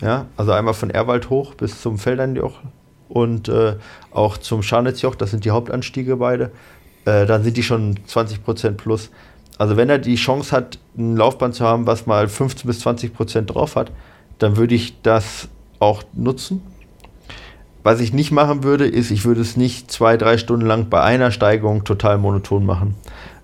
ja, 0.00 0.26
also 0.36 0.52
einmal 0.52 0.74
von 0.74 0.90
Erwald 0.90 1.30
hoch 1.30 1.54
bis 1.54 1.80
zum 1.80 1.98
Feldernjoch 1.98 2.60
und 3.08 3.48
äh, 3.48 3.76
auch 4.10 4.38
zum 4.38 4.62
Scharnitzjoch, 4.62 5.14
das 5.14 5.30
sind 5.30 5.44
die 5.44 5.50
Hauptanstiege 5.50 6.16
beide, 6.16 6.50
äh, 7.04 7.26
dann 7.26 7.42
sind 7.42 7.56
die 7.56 7.62
schon 7.62 7.96
20% 8.08 8.72
plus. 8.72 9.10
Also 9.56 9.76
wenn 9.76 9.90
er 9.90 9.98
die 9.98 10.14
Chance 10.14 10.54
hat, 10.54 10.78
ein 10.96 11.16
Laufband 11.16 11.54
zu 11.54 11.64
haben, 11.64 11.86
was 11.86 12.06
mal 12.06 12.28
15 12.28 12.66
bis 12.66 12.86
20% 12.86 13.46
drauf 13.46 13.74
hat, 13.76 13.90
dann 14.38 14.56
würde 14.56 14.74
ich 14.74 15.02
das 15.02 15.48
auch 15.80 16.04
nutzen. 16.12 16.62
Was 17.82 18.00
ich 18.00 18.12
nicht 18.12 18.30
machen 18.30 18.62
würde, 18.62 18.86
ist, 18.86 19.10
ich 19.10 19.24
würde 19.24 19.40
es 19.40 19.56
nicht 19.56 19.90
zwei, 19.90 20.16
drei 20.16 20.38
Stunden 20.38 20.66
lang 20.66 20.88
bei 20.90 21.02
einer 21.02 21.30
Steigung 21.30 21.84
total 21.84 22.18
monoton 22.18 22.66
machen, 22.66 22.94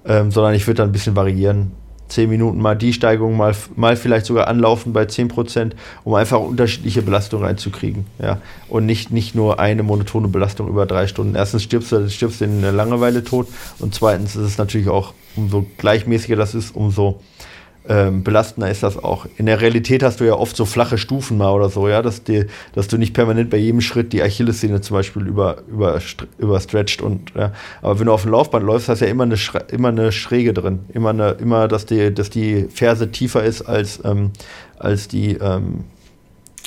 ähm, 0.04 0.30
sondern 0.30 0.54
ich 0.54 0.66
würde 0.66 0.78
dann 0.78 0.90
ein 0.90 0.92
bisschen 0.92 1.16
variieren. 1.16 1.72
Zehn 2.08 2.28
Minuten 2.28 2.60
mal 2.60 2.74
die 2.74 2.92
Steigung, 2.92 3.36
mal, 3.36 3.54
mal 3.76 3.96
vielleicht 3.96 4.26
sogar 4.26 4.48
anlaufen 4.48 4.92
bei 4.92 5.04
10%, 5.04 5.72
um 6.04 6.14
einfach 6.14 6.38
unterschiedliche 6.38 7.02
Belastungen 7.02 7.46
reinzukriegen. 7.46 8.06
Ja? 8.20 8.40
Und 8.68 8.86
nicht, 8.86 9.10
nicht 9.10 9.34
nur 9.34 9.58
eine 9.58 9.82
monotone 9.82 10.28
Belastung 10.28 10.68
über 10.68 10.86
drei 10.86 11.06
Stunden. 11.06 11.34
Erstens 11.34 11.62
stirbst 11.62 11.92
du, 11.92 12.08
stirbst 12.10 12.40
du 12.40 12.44
in 12.44 12.62
der 12.62 12.72
Langeweile 12.72 13.24
tot 13.24 13.48
und 13.78 13.94
zweitens 13.94 14.36
ist 14.36 14.44
es 14.44 14.58
natürlich 14.58 14.88
auch, 14.88 15.14
umso 15.36 15.66
gleichmäßiger 15.78 16.36
das 16.36 16.54
ist, 16.54 16.76
umso 16.76 17.20
ähm, 17.86 18.24
belastender 18.24 18.70
ist 18.70 18.82
das 18.82 19.02
auch. 19.02 19.26
In 19.36 19.46
der 19.46 19.60
Realität 19.60 20.02
hast 20.02 20.20
du 20.20 20.24
ja 20.24 20.34
oft 20.34 20.56
so 20.56 20.64
flache 20.64 20.96
Stufen 20.96 21.36
mal 21.36 21.50
oder 21.50 21.68
so, 21.68 21.86
ja, 21.88 22.00
dass, 22.00 22.24
die, 22.24 22.46
dass 22.74 22.88
du 22.88 22.96
nicht 22.96 23.12
permanent 23.12 23.50
bei 23.50 23.58
jedem 23.58 23.82
Schritt 23.82 24.12
die 24.12 24.22
Achillessehne 24.22 24.80
zum 24.80 24.96
Beispiel 24.96 25.26
über, 25.26 25.58
über, 25.68 26.00
überstretcht 26.38 27.02
und 27.02 27.32
ja. 27.34 27.52
aber 27.82 27.98
wenn 27.98 28.06
du 28.06 28.12
auf 28.12 28.22
dem 28.22 28.30
Laufband 28.30 28.64
läufst, 28.64 28.88
hast 28.88 29.00
du 29.00 29.04
ja 29.04 29.10
immer 29.10 29.24
eine, 29.24 29.36
immer 29.70 29.88
eine 29.88 30.12
Schräge 30.12 30.54
drin. 30.54 30.80
Immer 30.94 31.10
eine, 31.10 31.32
immer, 31.32 31.68
dass 31.68 31.84
die, 31.84 32.12
dass 32.14 32.30
die 32.30 32.68
Ferse 32.72 33.10
tiefer 33.10 33.44
ist 33.44 33.62
als, 33.62 34.00
ähm, 34.04 34.30
als 34.78 35.08
die 35.08 35.34
ähm, 35.34 35.84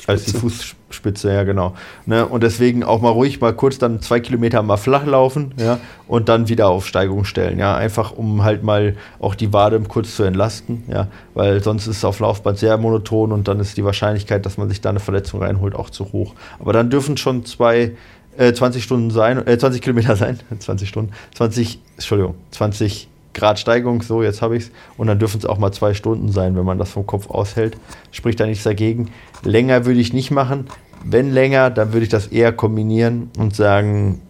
als 0.06 0.26
die 0.26 0.32
Fußspitze, 0.32 1.34
ja 1.34 1.44
genau. 1.44 1.74
Ne? 2.06 2.26
Und 2.26 2.44
deswegen 2.44 2.84
auch 2.84 3.02
mal 3.02 3.10
ruhig 3.10 3.42
mal 3.42 3.54
kurz 3.54 3.78
dann 3.78 4.02
zwei 4.02 4.20
Kilometer 4.20 4.62
mal 4.64 4.78
flach 4.78 5.06
laufen, 5.06 5.54
ja, 5.58 5.80
und 6.08 6.30
dann 6.30 6.48
wieder 6.48 6.70
auf 6.70 6.88
Steigung 6.88 7.26
stellen, 7.26 7.60
ja, 7.60 7.76
einfach 7.76 8.12
um 8.12 8.44
halt 8.44 8.64
mal 8.64 8.96
auch 9.20 9.36
die 9.36 9.52
Wade 9.52 9.80
kurz 9.88 10.16
zu 10.16 10.24
entlasten, 10.24 10.84
ja, 10.88 11.08
weil 11.34 11.64
sonst 11.64 11.88
ist 11.88 11.98
es 11.98 12.06
auf 12.06 12.20
Laufband 12.20 12.58
sehr 12.58 12.78
monoton 12.78 13.32
und 13.32 13.48
dann 13.48 13.60
ist 13.60 13.78
die 13.78 13.84
Wahrscheinlichkeit, 13.84 14.46
dass 14.46 14.58
man 14.58 14.70
sich 14.70 14.82
da 14.82 14.90
eine 14.90 15.00
Verletzung 15.00 15.42
reinholt, 15.42 15.76
auch 15.76 15.90
zu 15.90 16.12
hoch. 16.14 16.36
Aber 16.60 16.74
dann 16.74 16.90
dürfen 16.90 17.18
schon 17.18 17.46
zwei, 17.46 17.94
äh, 18.38 18.54
20 18.54 18.84
Stunden 18.84 19.12
sein, 19.12 19.46
äh, 19.46 19.58
20 19.58 19.82
Kilometer 19.82 20.16
sein, 20.18 20.40
20 20.58 20.88
Stunden, 20.88 21.12
20, 21.36 21.80
Entschuldigung, 21.96 22.36
20 22.52 23.10
Grad 23.38 23.60
Steigung, 23.60 24.02
so 24.02 24.24
jetzt 24.24 24.42
habe 24.42 24.58
ich 24.58 24.64
es. 24.64 24.72
Und 24.98 25.08
dann 25.08 25.20
dürfen 25.20 25.38
es 25.38 25.46
auch 25.46 25.60
mal 25.60 25.72
zwei 25.72 25.94
Stunden 25.94 26.32
sein, 26.32 26.58
wenn 26.58 26.66
man 26.66 26.80
das 26.80 26.92
vom 26.92 27.06
Kopf 27.06 27.30
aushält. 27.30 27.78
Spricht 28.12 28.40
da 28.40 28.46
nichts 28.48 28.64
dagegen. 28.64 29.12
Länger 29.44 29.86
würde 29.86 30.00
ich 30.00 30.12
nicht 30.12 30.32
machen. 30.32 30.66
Wenn 31.06 31.32
länger, 31.32 31.70
dann 31.70 31.94
würde 31.94 32.04
ich 32.04 32.10
das 32.10 32.28
eher 32.28 32.52
kombinieren 32.52 33.30
und 33.38 33.56
sagen, 33.56 34.24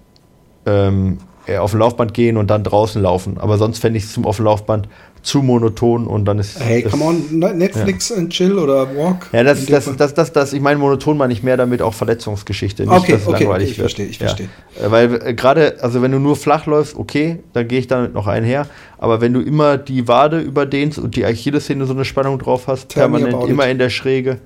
ähm, 0.66 1.20
auf 1.56 1.72
dem 1.72 1.80
Laufband 1.80 2.14
gehen 2.14 2.36
und 2.36 2.48
dann 2.50 2.64
draußen 2.64 3.02
laufen. 3.02 3.38
Aber 3.38 3.58
sonst 3.58 3.80
fände 3.80 3.98
ich 3.98 4.04
es 4.06 4.14
zum 4.14 4.26
auf 4.26 4.36
dem 4.36 4.46
Laufband 4.46 4.90
zu 5.22 5.42
monoton 5.42 6.08
und 6.08 6.26
dann 6.26 6.40
ist. 6.40 6.60
Hey, 6.60 6.84
come 6.84 7.04
on, 7.04 7.40
Netflix 7.58 8.10
ja. 8.10 8.18
and 8.18 8.32
chill 8.32 8.58
oder 8.58 8.96
Walk. 8.96 9.28
Ja, 9.32 9.44
das, 9.44 9.66
das, 9.66 9.96
das, 9.98 10.14
das, 10.14 10.32
das, 10.32 10.54
ich 10.54 10.62
meine, 10.62 10.80
monoton 10.80 11.18
meine 11.18 11.34
ich 11.34 11.44
mehr 11.44 11.58
damit 11.58 11.82
auch 11.82 11.94
Verletzungsgeschichte. 11.94 12.84
Nicht, 12.84 12.92
okay, 12.92 13.14
dass 13.14 13.28
okay, 13.28 13.44
langweilig 13.44 13.68
okay, 13.68 13.72
ich 13.72 13.78
verstehe, 13.78 14.06
ich 14.06 14.18
verstehe. 14.18 14.50
Ja. 14.82 14.92
Weil 14.92 15.22
äh, 15.24 15.34
gerade, 15.34 15.78
also 15.82 16.02
wenn 16.02 16.12
du 16.12 16.20
nur 16.20 16.36
flach 16.36 16.66
läufst, 16.66 16.96
okay, 16.96 17.40
dann 17.54 17.68
gehe 17.68 17.80
ich 17.80 17.88
damit 17.88 18.14
noch 18.14 18.28
einher. 18.28 18.68
Aber 18.98 19.22
wenn 19.22 19.34
du 19.34 19.42
immer 19.42 19.78
die 19.78 20.08
Wade 20.08 20.40
überdehnst 20.40 20.98
und 20.98 21.16
die 21.16 21.26
Achillessehne 21.26 21.86
so 21.86 21.94
eine 21.94 22.06
Spannung 22.06 22.40
drauf 22.40 22.68
hast, 22.68 22.90
Tell 22.90 23.02
permanent 23.02 23.50
immer 23.50 23.68
in 23.68 23.80
der 23.80 23.90
Schräge. 23.90 24.40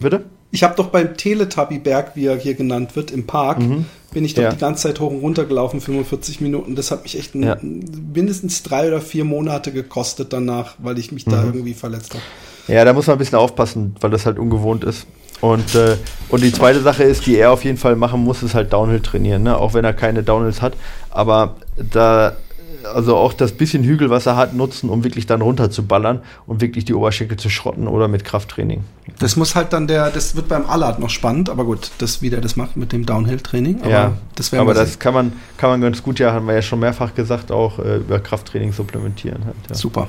Bitte? 0.00 0.24
Ich 0.54 0.62
habe 0.62 0.76
doch 0.76 0.86
beim 0.86 1.16
Teletubby-Berg, 1.16 2.12
wie 2.14 2.26
er 2.26 2.36
hier 2.36 2.54
genannt 2.54 2.94
wird, 2.94 3.10
im 3.10 3.26
Park, 3.26 3.58
mhm. 3.58 3.86
bin 4.12 4.24
ich 4.24 4.34
doch 4.34 4.44
ja. 4.44 4.50
die 4.50 4.56
ganze 4.56 4.84
Zeit 4.84 5.00
hoch 5.00 5.10
und 5.10 5.18
runter 5.18 5.46
gelaufen, 5.46 5.80
45 5.80 6.40
Minuten. 6.40 6.76
Das 6.76 6.92
hat 6.92 7.02
mich 7.02 7.18
echt 7.18 7.34
ja. 7.34 7.56
mindestens 7.60 8.62
drei 8.62 8.86
oder 8.86 9.00
vier 9.00 9.24
Monate 9.24 9.72
gekostet 9.72 10.32
danach, 10.32 10.76
weil 10.78 10.96
ich 11.00 11.10
mich 11.10 11.26
mhm. 11.26 11.32
da 11.32 11.42
irgendwie 11.42 11.74
verletzt 11.74 12.14
habe. 12.14 12.22
Ja, 12.68 12.84
da 12.84 12.92
muss 12.92 13.08
man 13.08 13.16
ein 13.16 13.18
bisschen 13.18 13.36
aufpassen, 13.36 13.96
weil 14.00 14.12
das 14.12 14.26
halt 14.26 14.38
ungewohnt 14.38 14.84
ist. 14.84 15.08
Und, 15.40 15.74
äh, 15.74 15.96
und 16.28 16.44
die 16.44 16.52
zweite 16.52 16.80
Sache 16.82 17.02
ist, 17.02 17.26
die 17.26 17.36
er 17.36 17.50
auf 17.50 17.64
jeden 17.64 17.76
Fall 17.76 17.96
machen 17.96 18.22
muss, 18.22 18.44
ist 18.44 18.54
halt 18.54 18.72
Downhill 18.72 19.00
trainieren, 19.00 19.42
ne? 19.42 19.58
auch 19.58 19.74
wenn 19.74 19.84
er 19.84 19.92
keine 19.92 20.22
Downhills 20.22 20.62
hat. 20.62 20.74
Aber 21.10 21.56
da 21.76 22.36
also 22.84 23.16
auch 23.16 23.32
das 23.32 23.52
bisschen 23.52 23.82
Hügel, 23.82 24.10
was 24.10 24.26
er 24.26 24.36
hat, 24.36 24.54
nutzen, 24.54 24.90
um 24.90 25.04
wirklich 25.04 25.26
dann 25.26 25.40
runter 25.40 25.70
zu 25.70 25.86
ballern 25.86 26.20
und 26.46 26.60
wirklich 26.60 26.84
die 26.84 26.94
Oberschenkel 26.94 27.36
zu 27.36 27.50
schrotten 27.50 27.88
oder 27.88 28.08
mit 28.08 28.24
Krafttraining. 28.24 28.84
Das 29.18 29.36
muss 29.36 29.54
halt 29.54 29.72
dann 29.72 29.86
der, 29.86 30.10
das 30.10 30.34
wird 30.36 30.48
beim 30.48 30.66
Allard 30.66 30.98
noch 30.98 31.10
spannend, 31.10 31.50
aber 31.50 31.64
gut, 31.64 31.90
das 31.98 32.22
wie 32.22 32.30
der 32.30 32.40
das 32.40 32.56
macht 32.56 32.76
mit 32.76 32.92
dem 32.92 33.06
Downhill-Training. 33.06 33.80
Ja, 33.88 34.12
das 34.34 34.52
aber 34.52 34.74
das 34.74 34.98
kann 34.98 35.14
man, 35.14 35.32
kann 35.56 35.70
man 35.70 35.80
ganz 35.80 36.02
gut, 36.02 36.18
ja, 36.18 36.32
haben 36.32 36.46
wir 36.46 36.54
ja 36.54 36.62
schon 36.62 36.80
mehrfach 36.80 37.14
gesagt, 37.14 37.52
auch 37.52 37.78
äh, 37.78 37.96
über 37.96 38.18
Krafttraining 38.18 38.72
supplementieren. 38.72 39.44
Halt, 39.44 39.56
ja. 39.68 39.74
Super. 39.74 40.08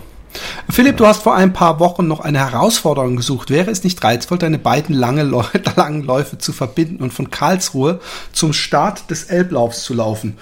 Philipp, 0.70 0.98
du 0.98 1.06
hast 1.06 1.24
vor 1.24 1.36
ein 1.36 1.54
paar 1.54 1.80
Wochen 1.80 2.08
noch 2.08 2.20
eine 2.20 2.40
Herausforderung 2.40 3.16
gesucht. 3.16 3.50
Wäre 3.50 3.72
es 3.72 3.84
nicht 3.84 4.04
reizvoll, 4.04 4.38
deine 4.38 4.60
beiden 4.60 4.96
lange 4.96 5.24
langen 5.76 6.04
Läufe 6.04 6.38
zu 6.38 6.52
verbinden 6.52 7.02
und 7.02 7.14
von 7.14 7.32
Karlsruhe 7.32 8.00
zum 8.34 8.54
Start 8.54 9.10
des 9.10 9.26
Elblaufs 9.26 9.84
zu 9.84 9.94
laufen? 9.94 10.38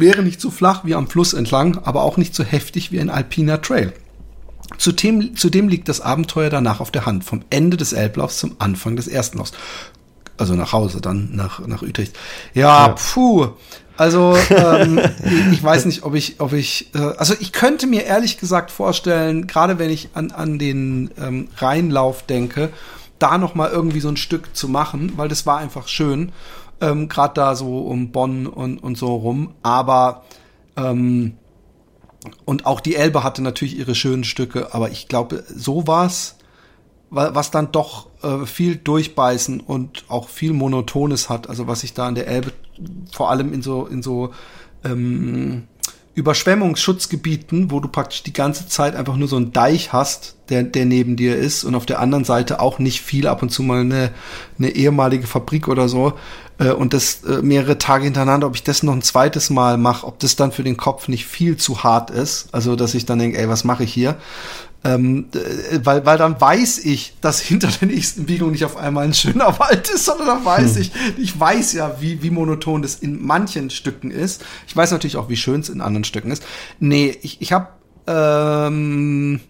Wäre 0.00 0.22
nicht 0.22 0.40
so 0.40 0.50
flach 0.50 0.84
wie 0.84 0.94
am 0.94 1.08
Fluss 1.08 1.32
entlang, 1.32 1.78
aber 1.84 2.02
auch 2.02 2.16
nicht 2.16 2.34
so 2.34 2.44
heftig 2.44 2.92
wie 2.92 3.00
ein 3.00 3.10
alpiner 3.10 3.60
Trail. 3.60 3.92
Zudem, 4.76 5.34
zudem 5.36 5.68
liegt 5.68 5.88
das 5.88 6.00
Abenteuer 6.00 6.50
danach 6.50 6.80
auf 6.80 6.90
der 6.90 7.06
Hand, 7.06 7.24
vom 7.24 7.42
Ende 7.50 7.76
des 7.76 7.92
Elblaufs 7.92 8.38
zum 8.38 8.56
Anfang 8.58 8.96
des 8.96 9.08
ersten 9.08 9.38
Laufs. 9.38 9.52
Also 10.36 10.54
nach 10.54 10.72
Hause, 10.72 11.00
dann 11.00 11.30
nach, 11.34 11.66
nach 11.66 11.82
Utrecht. 11.82 12.16
Ja, 12.54 12.88
ja. 12.88 12.88
puh. 12.88 13.48
Also 13.96 14.36
ähm, 14.50 15.00
ich 15.52 15.62
weiß 15.62 15.86
nicht, 15.86 16.04
ob 16.04 16.14
ich, 16.14 16.36
ob 16.38 16.52
ich, 16.52 16.94
äh, 16.94 16.98
also 16.98 17.34
ich 17.40 17.52
könnte 17.52 17.88
mir 17.88 18.04
ehrlich 18.04 18.38
gesagt 18.38 18.70
vorstellen, 18.70 19.48
gerade 19.48 19.80
wenn 19.80 19.90
ich 19.90 20.10
an, 20.14 20.30
an 20.30 20.58
den 20.58 21.10
ähm, 21.20 21.48
Rheinlauf 21.56 22.24
denke, 22.24 22.70
da 23.18 23.38
noch 23.38 23.56
mal 23.56 23.70
irgendwie 23.70 24.00
so 24.00 24.08
ein 24.08 24.16
Stück 24.16 24.54
zu 24.54 24.68
machen, 24.68 25.14
weil 25.16 25.28
das 25.28 25.46
war 25.46 25.58
einfach 25.58 25.88
schön 25.88 26.30
ähm, 26.80 27.08
gerade 27.08 27.34
da 27.34 27.54
so 27.54 27.80
um 27.80 28.12
Bonn 28.12 28.46
und, 28.46 28.78
und 28.78 28.96
so 28.96 29.14
rum. 29.14 29.54
Aber 29.62 30.24
ähm, 30.76 31.34
und 32.44 32.66
auch 32.66 32.80
die 32.80 32.96
Elbe 32.96 33.22
hatte 33.22 33.42
natürlich 33.42 33.78
ihre 33.78 33.94
schönen 33.94 34.24
Stücke, 34.24 34.74
aber 34.74 34.90
ich 34.90 35.08
glaube, 35.08 35.44
so 35.48 35.86
war's, 35.86 36.36
was 37.10 37.50
dann 37.50 37.72
doch 37.72 38.08
äh, 38.22 38.44
viel 38.44 38.76
durchbeißen 38.76 39.60
und 39.60 40.04
auch 40.08 40.28
viel 40.28 40.52
Monotones 40.52 41.30
hat. 41.30 41.48
Also 41.48 41.66
was 41.66 41.84
ich 41.84 41.94
da 41.94 42.06
an 42.06 42.14
der 42.14 42.26
Elbe 42.26 42.52
vor 43.12 43.30
allem 43.30 43.54
in 43.54 43.62
so 43.62 43.86
in 43.86 44.02
so 44.02 44.32
ähm, 44.84 45.68
Überschwemmungsschutzgebieten, 46.18 47.70
wo 47.70 47.78
du 47.78 47.88
praktisch 47.88 48.24
die 48.24 48.32
ganze 48.32 48.66
Zeit 48.66 48.96
einfach 48.96 49.16
nur 49.16 49.28
so 49.28 49.36
einen 49.36 49.52
Deich 49.52 49.92
hast, 49.92 50.34
der, 50.48 50.64
der 50.64 50.84
neben 50.84 51.16
dir 51.16 51.36
ist 51.36 51.62
und 51.62 51.76
auf 51.76 51.86
der 51.86 52.00
anderen 52.00 52.24
Seite 52.24 52.60
auch 52.60 52.80
nicht 52.80 53.00
viel, 53.00 53.28
ab 53.28 53.40
und 53.40 53.50
zu 53.50 53.62
mal 53.62 53.80
eine, 53.80 54.10
eine 54.58 54.70
ehemalige 54.70 55.28
Fabrik 55.28 55.68
oder 55.68 55.88
so 55.88 56.14
äh, 56.58 56.70
und 56.70 56.92
das 56.92 57.22
äh, 57.22 57.40
mehrere 57.40 57.78
Tage 57.78 58.04
hintereinander, 58.04 58.48
ob 58.48 58.56
ich 58.56 58.64
das 58.64 58.82
noch 58.82 58.94
ein 58.94 59.02
zweites 59.02 59.48
Mal 59.48 59.78
mache, 59.78 60.06
ob 60.06 60.18
das 60.18 60.34
dann 60.34 60.50
für 60.50 60.64
den 60.64 60.76
Kopf 60.76 61.06
nicht 61.06 61.26
viel 61.26 61.56
zu 61.56 61.84
hart 61.84 62.10
ist, 62.10 62.48
also 62.52 62.74
dass 62.74 62.94
ich 62.94 63.06
dann 63.06 63.20
denke, 63.20 63.38
ey, 63.38 63.48
was 63.48 63.62
mache 63.62 63.84
ich 63.84 63.92
hier? 63.92 64.16
Ähm, 64.84 65.26
äh, 65.34 65.80
weil, 65.82 66.06
weil 66.06 66.18
dann 66.18 66.40
weiß 66.40 66.84
ich, 66.84 67.14
dass 67.20 67.40
hinter 67.40 67.68
der 67.68 67.88
nächsten 67.88 68.26
Biegung 68.26 68.52
nicht 68.52 68.64
auf 68.64 68.76
einmal 68.76 69.04
ein 69.04 69.14
schöner 69.14 69.58
Wald 69.58 69.90
ist, 69.90 70.04
sondern 70.04 70.28
dann 70.28 70.44
weiß 70.44 70.76
hm. 70.76 70.82
ich, 70.82 70.92
ich 71.18 71.38
weiß 71.38 71.72
ja, 71.72 71.96
wie, 72.00 72.22
wie 72.22 72.30
monoton 72.30 72.82
das 72.82 72.94
in 72.94 73.24
manchen 73.24 73.70
Stücken 73.70 74.10
ist. 74.10 74.44
Ich 74.68 74.76
weiß 74.76 74.92
natürlich 74.92 75.16
auch, 75.16 75.28
wie 75.28 75.36
schön 75.36 75.60
es 75.60 75.68
in 75.68 75.80
anderen 75.80 76.04
Stücken 76.04 76.30
ist. 76.30 76.44
Nee, 76.78 77.16
ich, 77.22 77.40
ich 77.40 77.52
habe 77.52 77.68
ähm, 78.06 79.40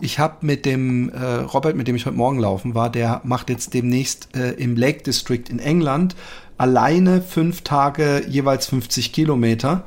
ich 0.00 0.18
habe 0.18 0.38
mit 0.40 0.66
dem 0.66 1.10
äh, 1.10 1.24
Robert, 1.24 1.76
mit 1.76 1.86
dem 1.86 1.94
ich 1.94 2.04
heute 2.06 2.16
Morgen 2.16 2.40
laufen 2.40 2.74
war, 2.74 2.90
der 2.90 3.20
macht 3.22 3.50
jetzt 3.50 3.72
demnächst 3.72 4.34
äh, 4.34 4.50
im 4.54 4.74
Lake 4.76 5.04
District 5.04 5.44
in 5.48 5.60
England 5.60 6.16
alleine 6.58 7.22
fünf 7.22 7.62
Tage 7.62 8.24
jeweils 8.28 8.66
50 8.66 9.12
Kilometer. 9.12 9.84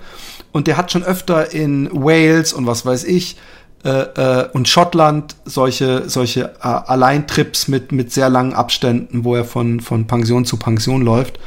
Und 0.51 0.67
der 0.67 0.77
hat 0.77 0.91
schon 0.91 1.03
öfter 1.03 1.53
in 1.53 1.89
Wales 1.91 2.53
und 2.53 2.65
was 2.65 2.85
weiß 2.85 3.03
ich 3.03 3.37
äh, 3.85 3.89
äh, 3.89 4.49
und 4.51 4.67
Schottland 4.67 5.35
solche 5.45 6.09
solche 6.09 6.55
äh, 6.59 6.67
Alleintrips 6.67 7.67
mit 7.67 7.91
mit 7.91 8.11
sehr 8.11 8.29
langen 8.29 8.53
Abständen, 8.53 9.23
wo 9.23 9.35
er 9.35 9.45
von 9.45 9.79
von 9.79 10.07
Pension 10.07 10.43
zu 10.43 10.57
Pension 10.57 11.03
läuft, 11.03 11.39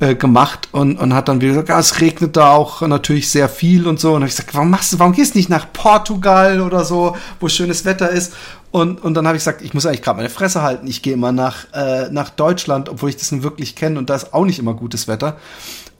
äh, 0.00 0.14
gemacht 0.14 0.70
und 0.72 0.98
und 0.98 1.12
hat 1.14 1.28
dann 1.28 1.42
wieder 1.42 1.52
gesagt, 1.52 1.68
ja, 1.68 1.78
es 1.78 2.00
regnet 2.00 2.34
da 2.34 2.52
auch 2.52 2.80
natürlich 2.80 3.30
sehr 3.30 3.50
viel 3.50 3.86
und 3.86 4.00
so 4.00 4.14
und 4.14 4.22
hab 4.22 4.28
ich 4.28 4.36
gesagt, 4.36 4.54
warum 4.54 4.70
machst 4.70 4.94
du, 4.94 4.98
warum 4.98 5.12
gehst 5.12 5.34
du 5.34 5.38
nicht 5.38 5.50
nach 5.50 5.70
Portugal 5.70 6.62
oder 6.62 6.86
so, 6.86 7.14
wo 7.40 7.48
schönes 7.48 7.84
Wetter 7.84 8.08
ist? 8.08 8.32
Und, 8.70 9.04
und 9.04 9.12
dann 9.12 9.26
habe 9.26 9.36
ich 9.36 9.42
gesagt, 9.42 9.60
ich 9.60 9.74
muss 9.74 9.84
eigentlich 9.84 10.00
gerade 10.00 10.16
meine 10.16 10.30
Fresse 10.30 10.62
halten. 10.62 10.86
Ich 10.86 11.02
gehe 11.02 11.12
immer 11.12 11.30
nach, 11.30 11.66
äh, 11.74 12.08
nach 12.10 12.30
Deutschland, 12.30 12.88
obwohl 12.88 13.10
ich 13.10 13.18
das 13.18 13.30
nun 13.30 13.42
wirklich 13.42 13.76
kenne 13.76 13.98
und 13.98 14.08
da 14.08 14.14
ist 14.14 14.32
auch 14.32 14.46
nicht 14.46 14.58
immer 14.58 14.72
gutes 14.72 15.08
Wetter. 15.08 15.36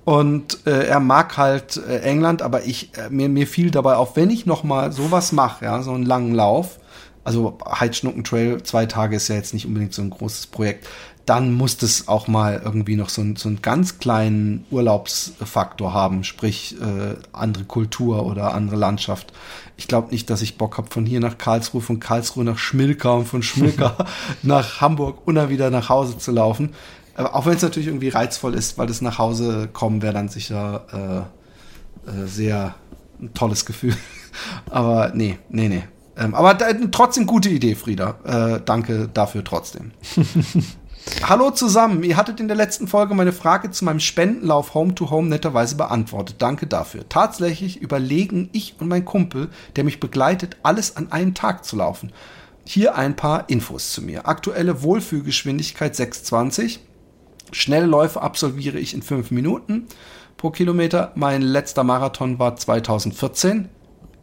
Und 0.05 0.67
äh, 0.67 0.87
er 0.87 1.01
mag 1.01 1.37
halt 1.37 1.77
äh, 1.77 2.01
England, 2.01 2.43
aber 2.43 2.65
ich 2.65 2.91
äh, 2.97 3.09
mir 3.11 3.29
mir 3.29 3.47
fiel 3.47 3.71
dabei 3.71 3.95
auf, 3.95 4.17
wenn 4.17 4.31
ich 4.31 4.47
noch 4.47 4.65
mal 4.65 4.91
sowas 4.91 5.31
mache, 5.31 5.65
ja, 5.65 5.83
so 5.83 5.93
einen 5.93 6.05
langen 6.05 6.35
Lauf, 6.35 6.81
also 7.23 7.57
Heidschnucken-Trail, 7.65 8.65
zwei 8.65 8.87
Tage 8.87 9.15
ist 9.15 9.29
ja 9.29 9.37
jetzt 9.37 9.55
nicht 9.55 9.67
unbedingt 9.67 9.95
so 9.95 10.03
ein 10.03 10.11
großes 10.11 10.49
Projekt, 10.49 10.89
dann 11.27 11.55
muss 11.55 11.77
das 11.77 12.09
auch 12.09 12.27
mal 12.27 12.61
irgendwie 12.65 12.97
noch 12.97 13.09
so, 13.09 13.23
ein, 13.23 13.37
so 13.37 13.49
einen 13.49 13.63
ganz 13.63 13.99
kleinen 13.99 14.65
Urlaubsfaktor 14.71 15.95
haben, 15.95 16.25
sprich 16.25 16.77
äh, 16.81 17.15
andere 17.33 17.65
Kultur 17.65 18.27
oder 18.27 18.55
andere 18.55 18.77
Landschaft. 18.77 19.33
Ich 19.77 19.87
glaube 19.87 20.11
nicht, 20.11 20.31
dass 20.31 20.43
ich 20.43 20.59
Bock 20.59 20.79
habe, 20.79 20.91
von 20.91 21.07
hier 21.07 21.21
nach 21.21 21.39
Karlsruhe, 21.39 21.81
von 21.81 22.01
Karlsruhe 22.01 22.45
nach 22.45 22.59
Schmilka 22.59 23.13
und 23.13 23.27
von 23.27 23.43
Schmilka 23.43 23.97
nach 24.43 24.81
Hamburg 24.81 25.19
und 25.25 25.37
dann 25.37 25.49
wieder 25.49 25.71
nach 25.71 25.89
Hause 25.89 26.19
zu 26.19 26.33
laufen. 26.33 26.75
Auch 27.17 27.47
wenn 27.47 27.57
es 27.57 27.63
natürlich 27.63 27.89
irgendwie 27.89 28.09
reizvoll 28.09 28.55
ist, 28.55 28.79
weil 28.79 28.87
das 28.87 29.01
nach 29.01 29.19
Hause 29.19 29.69
kommen 29.73 30.03
wäre 30.03 30.15
dann 30.15 30.29
sicher 30.29 31.29
äh, 32.07 32.11
äh, 32.11 32.27
sehr 32.27 32.75
ein 33.21 33.35
tolles 33.35 33.67
Gefühl. 33.67 33.97
Aber 34.71 35.13
nee, 35.15 35.39
nee, 35.49 35.69
nee. 35.69 35.85
Ähm, 36.17 36.35
aber 36.35 36.53
da, 36.53 36.67
trotzdem 36.91 37.27
gute 37.27 37.49
Idee, 37.49 37.75
Frieda. 37.75 38.17
Äh, 38.25 38.61
danke 38.65 39.09
dafür 39.13 39.43
trotzdem. 39.45 39.93
Hallo 41.23 41.51
zusammen. 41.51 42.03
Ihr 42.05 42.17
hattet 42.17 42.39
in 42.39 42.49
der 42.49 42.57
letzten 42.57 42.87
Folge 42.87 43.15
meine 43.15 43.33
Frage 43.33 43.71
zu 43.71 43.85
meinem 43.85 43.99
Spendenlauf 43.99 44.75
Home 44.75 44.95
to 44.95 45.11
Home 45.11 45.29
netterweise 45.29 45.77
beantwortet. 45.77 46.37
Danke 46.39 46.67
dafür. 46.67 47.09
Tatsächlich 47.09 47.81
überlegen 47.81 48.51
ich 48.53 48.77
und 48.79 48.89
mein 48.89 49.05
Kumpel, 49.05 49.49
der 49.77 49.85
mich 49.85 50.01
begleitet, 50.01 50.59
alles 50.63 50.97
an 50.97 51.11
einem 51.11 51.35
Tag 51.35 51.65
zu 51.65 51.77
laufen. 51.77 52.13
Hier 52.65 52.95
ein 52.95 53.17
paar 53.17 53.49
Infos 53.49 53.93
zu 53.93 54.03
mir. 54.03 54.29
Aktuelle 54.29 54.83
Wohlfühlgeschwindigkeit 54.83 55.97
620. 55.97 56.81
Schnelle 57.53 57.87
Läufe 57.87 58.21
absolviere 58.21 58.79
ich 58.79 58.95
in 58.95 59.03
5 59.03 59.31
Minuten 59.31 59.87
pro 60.37 60.51
Kilometer. 60.51 61.13
Mein 61.15 61.43
letzter 61.43 61.85
Marathon 61.85 62.39
war 62.39 62.57
2014. 62.57 63.69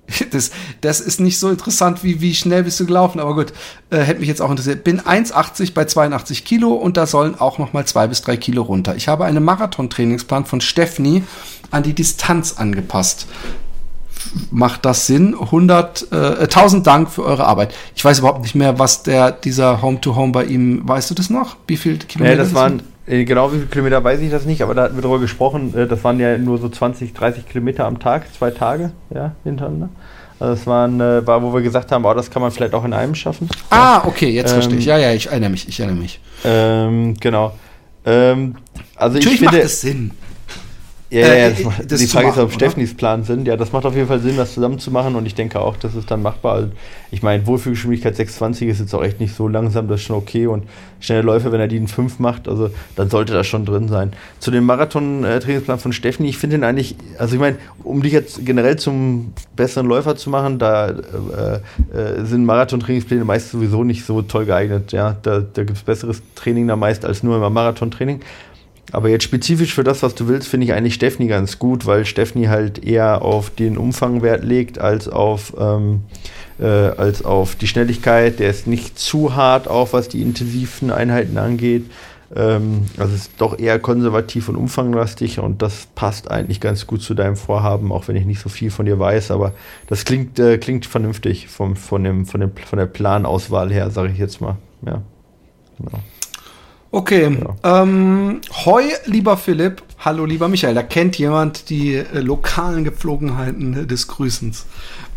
Das, 0.31 0.49
das 0.81 1.01
ist 1.01 1.19
nicht 1.19 1.37
so 1.37 1.49
interessant, 1.49 2.03
wie, 2.03 2.19
wie 2.19 2.33
schnell 2.33 2.63
bist 2.63 2.79
du 2.79 2.87
gelaufen, 2.87 3.19
aber 3.19 3.35
gut, 3.35 3.53
äh, 3.91 3.99
hätte 3.99 4.19
mich 4.19 4.27
jetzt 4.27 4.41
auch 4.41 4.49
interessiert. 4.49 4.83
Bin 4.83 4.99
1,80 5.01 5.73
bei 5.75 5.85
82 5.85 6.45
Kilo 6.45 6.73
und 6.73 6.97
da 6.97 7.05
sollen 7.05 7.39
auch 7.39 7.59
noch 7.59 7.73
mal 7.73 7.85
zwei 7.85 8.07
bis 8.07 8.23
drei 8.23 8.35
Kilo 8.35 8.63
runter. 8.63 8.95
Ich 8.95 9.07
habe 9.07 9.25
einen 9.25 9.43
Marathon-Trainingsplan 9.43 10.45
von 10.45 10.61
Stephanie 10.61 11.23
an 11.69 11.83
die 11.83 11.93
Distanz 11.93 12.53
angepasst. 12.57 13.27
Macht 14.51 14.85
das 14.85 15.05
Sinn? 15.05 15.33
100, 15.33 16.11
äh, 16.11 16.15
1000 16.15 16.85
Dank 16.85 17.09
für 17.09 17.23
eure 17.23 17.45
Arbeit. 17.45 17.73
Ich 17.95 18.03
weiß 18.03 18.19
überhaupt 18.19 18.41
nicht 18.41 18.55
mehr, 18.55 18.77
was 18.77 19.03
der, 19.03 19.31
dieser 19.31 19.81
Home-to-Home 19.81 20.29
-Home 20.29 20.33
bei 20.33 20.45
ihm, 20.45 20.87
weißt 20.87 21.09
du 21.09 21.15
das 21.15 21.29
noch? 21.29 21.55
Wie 21.67 21.77
viel 21.77 21.97
Kilometer? 21.97 22.35
Ja, 22.35 22.43
das 22.43 22.53
waren, 22.53 22.79
äh, 22.79 22.83
genau 23.09 23.51
wie 23.51 23.57
viele 23.57 23.67
Kilometer 23.67 24.03
weiß 24.03 24.19
ich 24.21 24.29
das 24.29 24.45
nicht, 24.45 24.61
aber 24.61 24.73
da 24.73 24.83
hatten 24.83 24.95
wir 24.95 25.01
darüber 25.01 25.19
gesprochen, 25.19 25.73
äh, 25.75 25.87
das 25.87 26.03
waren 26.03 26.19
ja 26.19 26.37
nur 26.37 26.57
so 26.57 26.69
20, 26.69 27.13
30 27.13 27.47
Kilometer 27.47 27.85
am 27.85 27.99
Tag, 27.99 28.33
zwei 28.33 28.51
Tage, 28.51 28.91
ja, 29.13 29.31
hintereinander. 29.43 29.89
Also 30.39 30.53
das 30.53 30.67
waren, 30.67 31.01
äh, 31.01 31.25
war, 31.27 31.43
wo 31.43 31.53
wir 31.53 31.61
gesagt 31.61 31.91
haben, 31.91 32.05
oh, 32.05 32.13
das 32.13 32.31
kann 32.31 32.41
man 32.41 32.51
vielleicht 32.51 32.73
auch 32.73 32.85
in 32.85 32.93
einem 32.93 33.15
schaffen. 33.15 33.49
Ah, 33.69 34.07
okay, 34.07 34.29
jetzt 34.29 34.51
ähm, 34.51 34.55
verstehe 34.55 34.77
ich. 34.77 34.85
Ja, 34.85 34.97
ja, 34.97 35.11
ich 35.11 35.27
erinnere 35.27 35.49
mich, 35.49 35.67
ich 35.67 35.79
erinnere 35.79 35.99
mich. 35.99 36.21
Ähm, 36.45 37.15
genau. 37.19 37.53
Ähm, 38.05 38.55
also 38.95 39.15
Natürlich 39.15 39.33
ich 39.33 39.39
finde, 39.39 39.57
macht 39.57 39.65
es 39.65 39.81
Sinn. 39.81 40.11
Ja, 41.11 41.25
äh, 41.25 41.39
ja, 41.41 41.49
das, 41.49 41.87
das 41.87 41.99
die 42.01 42.07
Frage 42.07 42.27
machen, 42.27 42.39
ist, 42.39 42.45
ob 42.45 42.53
Steffnis 42.53 42.93
Plan 42.93 43.23
sind. 43.23 43.47
Ja, 43.47 43.57
das 43.57 43.71
macht 43.71 43.85
auf 43.85 43.95
jeden 43.95 44.07
Fall 44.07 44.19
Sinn, 44.19 44.37
das 44.37 44.53
zusammen 44.53 44.77
zu 44.77 44.91
machen 44.91 45.15
und 45.15 45.25
ich 45.25 45.33
denke 45.33 45.59
auch, 45.59 45.75
das 45.75 45.95
ist 45.95 46.11
dann 46.11 46.21
machbar. 46.21 46.53
Also, 46.53 46.69
ich 47.09 47.23
meine, 47.23 47.47
Wohlfühlgeschwindigkeit 47.47 48.15
620 48.15 48.67
ist 48.67 48.79
jetzt 48.79 48.93
auch 48.93 49.03
echt 49.03 49.19
nicht 49.19 49.35
so 49.35 49.47
langsam, 49.47 49.87
das 49.87 50.01
ist 50.01 50.05
schon 50.05 50.15
okay 50.15 50.45
und 50.45 50.65
schnelle 50.99 51.23
Läufe, 51.23 51.51
wenn 51.51 51.59
er 51.59 51.67
die 51.67 51.77
in 51.77 51.87
5 51.87 52.19
macht, 52.19 52.47
also 52.47 52.69
dann 52.95 53.09
sollte 53.09 53.33
das 53.33 53.47
schon 53.47 53.65
drin 53.65 53.87
sein. 53.87 54.13
Zu 54.39 54.51
dem 54.51 54.65
Marathon-Trainingsplan 54.65 55.79
von 55.79 55.93
Steffni, 55.93 56.29
ich 56.29 56.37
finde 56.37 56.57
ihn 56.57 56.63
eigentlich, 56.63 56.95
also 57.17 57.33
ich 57.33 57.41
meine, 57.41 57.57
um 57.83 58.03
dich 58.03 58.13
jetzt 58.13 58.45
generell 58.45 58.77
zum 58.77 59.33
besseren 59.55 59.87
Läufer 59.87 60.15
zu 60.15 60.29
machen, 60.29 60.59
da 60.59 60.89
äh, 60.89 60.93
äh, 61.97 62.25
sind 62.25 62.45
Marathon-Trainingspläne 62.45 63.25
meist 63.25 63.49
sowieso 63.49 63.83
nicht 63.83 64.05
so 64.05 64.21
toll 64.21 64.45
geeignet. 64.45 64.91
Ja, 64.91 65.15
da, 65.21 65.39
da 65.39 65.63
gibt 65.63 65.77
es 65.77 65.83
besseres 65.83 66.21
Training 66.35 66.67
da 66.67 66.75
meist 66.75 67.05
als 67.05 67.23
nur 67.23 67.37
immer 67.37 67.49
Marathon-Training. 67.49 68.19
Aber 68.91 69.09
jetzt 69.09 69.23
spezifisch 69.23 69.73
für 69.73 69.83
das, 69.83 70.03
was 70.03 70.15
du 70.15 70.27
willst, 70.27 70.47
finde 70.47 70.65
ich 70.65 70.73
eigentlich 70.73 70.95
Stefni 70.95 71.27
ganz 71.27 71.59
gut, 71.59 71.85
weil 71.85 72.05
Stefni 72.05 72.45
halt 72.45 72.83
eher 72.83 73.21
auf 73.21 73.49
den 73.49 73.77
Umfang 73.77 74.21
Wert 74.21 74.43
legt 74.43 74.79
als 74.79 75.07
auf, 75.07 75.53
ähm, 75.59 76.01
äh, 76.59 76.65
als 76.65 77.23
auf 77.23 77.55
die 77.55 77.67
Schnelligkeit. 77.67 78.39
Der 78.39 78.49
ist 78.49 78.67
nicht 78.67 78.97
zu 78.97 79.35
hart, 79.35 79.67
auch 79.67 79.93
was 79.93 80.09
die 80.09 80.21
intensiven 80.21 80.91
Einheiten 80.91 81.37
angeht. 81.37 81.85
Ähm, 82.35 82.85
also 82.97 83.15
ist 83.15 83.31
doch 83.37 83.57
eher 83.57 83.79
konservativ 83.79 84.49
und 84.49 84.55
umfanglastig 84.55 85.39
und 85.39 85.61
das 85.61 85.87
passt 85.95 86.29
eigentlich 86.29 86.59
ganz 86.61 86.85
gut 86.85 87.01
zu 87.01 87.15
deinem 87.15 87.35
Vorhaben, 87.35 87.91
auch 87.91 88.07
wenn 88.07 88.15
ich 88.15 88.25
nicht 88.25 88.39
so 88.39 88.49
viel 88.49 88.69
von 88.69 88.85
dir 88.85 88.99
weiß. 88.99 89.31
Aber 89.31 89.53
das 89.87 90.05
klingt, 90.05 90.37
äh, 90.39 90.57
klingt 90.57 90.85
vernünftig 90.85 91.47
vom, 91.47 91.75
von, 91.75 92.03
dem, 92.03 92.25
von, 92.25 92.41
dem, 92.41 92.51
von 92.55 92.77
der 92.77 92.85
Planauswahl 92.85 93.71
her, 93.71 93.89
sage 93.89 94.11
ich 94.11 94.19
jetzt 94.19 94.41
mal. 94.41 94.57
Ja, 94.85 95.01
genau. 95.77 95.99
Okay. 96.91 97.37
Ja. 97.63 97.83
Ähm, 97.83 98.41
hoi, 98.65 98.83
lieber 99.05 99.37
Philipp. 99.37 99.83
Hallo, 99.99 100.25
lieber 100.25 100.47
Michael. 100.47 100.73
Da 100.73 100.81
kennt 100.81 101.17
jemand 101.17 101.69
die 101.69 101.95
äh, 101.95 102.19
lokalen 102.19 102.83
Gepflogenheiten 102.83 103.87
des 103.87 104.07
Grüßens. 104.07 104.65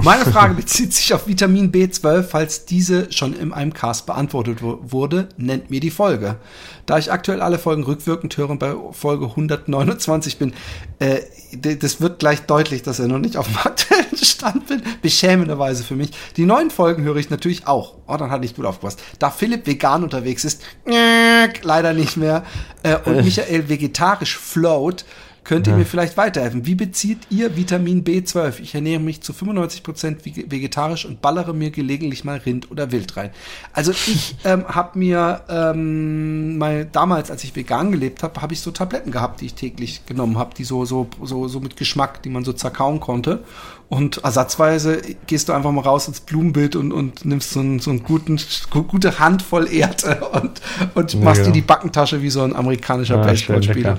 Meine 0.05 0.25
Frage 0.25 0.55
bezieht 0.55 0.93
sich 0.93 1.15
auf 1.15 1.29
Vitamin 1.29 1.71
B12. 1.71 2.25
Falls 2.25 2.65
diese 2.65 3.13
schon 3.13 3.35
in 3.35 3.53
einem 3.53 3.73
Cast 3.73 4.05
beantwortet 4.05 4.59
wurde, 4.61 5.29
nennt 5.37 5.71
mir 5.71 5.79
die 5.79 5.93
Folge. 5.93 6.39
Da 6.87 6.99
ich 6.99 7.13
aktuell 7.13 7.41
alle 7.41 7.57
Folgen 7.57 7.85
rückwirkend 7.85 8.37
höre 8.37 8.51
und 8.51 8.59
bei 8.59 8.75
Folge 8.91 9.27
129 9.27 10.39
bin, 10.39 10.55
äh, 10.99 11.21
das 11.53 12.01
wird 12.01 12.19
gleich 12.19 12.43
deutlich, 12.43 12.83
dass 12.83 12.99
er 12.99 13.07
noch 13.07 13.21
nicht 13.21 13.37
auf 13.37 13.47
dem 13.47 13.57
aktuellen 13.63 14.17
Stand 14.17 14.67
bin. 14.67 14.83
Beschämenderweise 15.03 15.85
für 15.85 15.95
mich. 15.95 16.11
Die 16.37 16.47
neuen 16.47 16.71
Folgen 16.71 17.05
höre 17.05 17.17
ich 17.17 17.31
natürlich 17.31 17.69
auch. 17.69 17.95
Oh, 18.09 18.17
dann 18.17 18.33
hatte 18.33 18.45
ich 18.45 18.57
gut 18.57 18.67
aufgepasst. 18.67 19.01
Da 19.21 19.31
Philipp 19.31 19.69
vegan 19.69 20.03
unterwegs 20.03 20.45
ist, 20.45 20.63
leider 21.63 21.93
nicht 21.93 22.17
mehr, 22.17 22.43
äh, 22.83 22.97
und 23.05 23.19
äh. 23.19 23.23
Michael 23.23 23.69
vegetarisch 23.69 24.37
float, 24.37 25.05
Könnt 25.45 25.67
ihr 25.67 25.73
ja. 25.73 25.79
mir 25.79 25.85
vielleicht 25.85 26.17
weiterhelfen? 26.17 26.67
Wie 26.67 26.77
bezieht 26.77 27.19
ihr 27.29 27.57
Vitamin 27.57 28.05
B12? 28.05 28.61
Ich 28.61 28.77
ernähre 28.77 29.01
mich 29.01 29.23
zu 29.23 29.33
95% 29.33 30.51
vegetarisch 30.51 31.05
und 31.05 31.21
ballere 31.21 31.53
mir 31.53 31.71
gelegentlich 31.71 32.23
mal 32.23 32.39
Rind 32.39 32.71
oder 32.71 32.93
Wild 32.93 33.17
rein. 33.17 33.31
Also 33.73 33.91
ich 33.91 34.37
ähm, 34.45 34.65
habe 34.69 34.99
mir 34.99 35.43
ähm, 35.49 36.59
mal 36.59 36.85
damals, 36.85 37.31
als 37.31 37.43
ich 37.43 37.57
vegan 37.57 37.91
gelebt 37.91 38.23
habe, 38.23 38.41
habe 38.41 38.53
ich 38.53 38.61
so 38.61 38.71
Tabletten 38.71 39.11
gehabt, 39.11 39.41
die 39.41 39.47
ich 39.47 39.55
täglich 39.55 40.07
genommen 40.07 40.39
habe, 40.39 40.55
die 40.55 40.63
so 40.63 40.85
so 40.85 41.09
so 41.23 41.49
so 41.49 41.59
mit 41.59 41.77
Geschmack, 41.77 42.23
die 42.23 42.31
man 42.31 42.45
so 42.45 42.53
zerkauen 42.53 43.01
konnte. 43.01 43.43
Und 43.89 44.25
ersatzweise 44.25 45.03
gehst 45.27 45.49
du 45.49 45.53
einfach 45.53 45.71
mal 45.71 45.83
raus 45.83 46.09
ins 46.09 46.21
Blumenbild 46.21 46.77
und, 46.77 46.93
und 46.93 47.27
nimmst 47.27 47.51
so 47.51 47.61
einen, 47.61 47.79
so 47.79 47.91
einen 47.91 48.03
guten, 48.03 48.41
gute 48.71 49.19
Handvoll 49.19 49.69
Erde 49.71 50.21
und, 50.33 50.63
und 50.95 51.23
machst 51.23 51.41
ja, 51.41 51.47
dir 51.49 51.53
die 51.53 51.61
Backentasche 51.61 52.23
wie 52.23 52.31
so 52.31 52.43
ein 52.43 52.57
amerikanischer 52.57 53.17
ja, 53.17 53.23
Baseballspieler. 53.23 53.99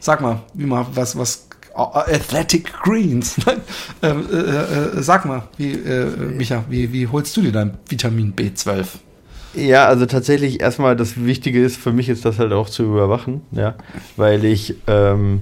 Sag 0.00 0.20
mal, 0.20 0.42
wie 0.54 0.66
mal, 0.66 0.86
was, 0.94 1.16
was, 1.16 1.48
Athletic 1.74 2.72
Greens. 2.82 3.36
ähm, 4.02 4.26
äh, 4.32 4.36
äh, 4.36 5.02
sag 5.02 5.24
mal, 5.24 5.44
wie, 5.56 5.72
äh, 5.72 6.06
Micha, 6.16 6.64
wie, 6.68 6.92
wie 6.92 7.06
holst 7.06 7.36
du 7.36 7.42
dir 7.42 7.52
dein 7.52 7.74
Vitamin 7.88 8.34
B12? 8.34 8.86
Ja, 9.54 9.86
also 9.86 10.06
tatsächlich 10.06 10.60
erstmal 10.60 10.96
das 10.96 11.24
Wichtige 11.24 11.64
ist 11.64 11.76
für 11.76 11.92
mich 11.92 12.08
ist 12.08 12.24
das 12.24 12.38
halt 12.38 12.52
auch 12.52 12.68
zu 12.68 12.82
überwachen, 12.82 13.40
ja, 13.50 13.74
weil 14.16 14.44
ich 14.44 14.74
ähm, 14.86 15.40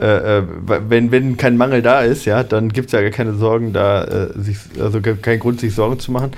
äh, 0.00 0.38
äh 0.38 0.42
wenn, 0.66 1.10
wenn 1.10 1.36
kein 1.36 1.56
Mangel 1.56 1.82
da 1.82 2.02
ist, 2.02 2.26
ja, 2.26 2.44
dann 2.44 2.68
gibt 2.70 2.86
es 2.86 2.92
ja 2.92 3.00
gar 3.00 3.10
keine 3.10 3.34
Sorgen 3.34 3.72
da, 3.72 4.04
äh, 4.04 4.40
sich, 4.40 4.58
also 4.78 5.00
keinen 5.00 5.40
Grund, 5.40 5.60
sich 5.60 5.74
Sorgen 5.74 5.98
zu 5.98 6.12
machen. 6.12 6.30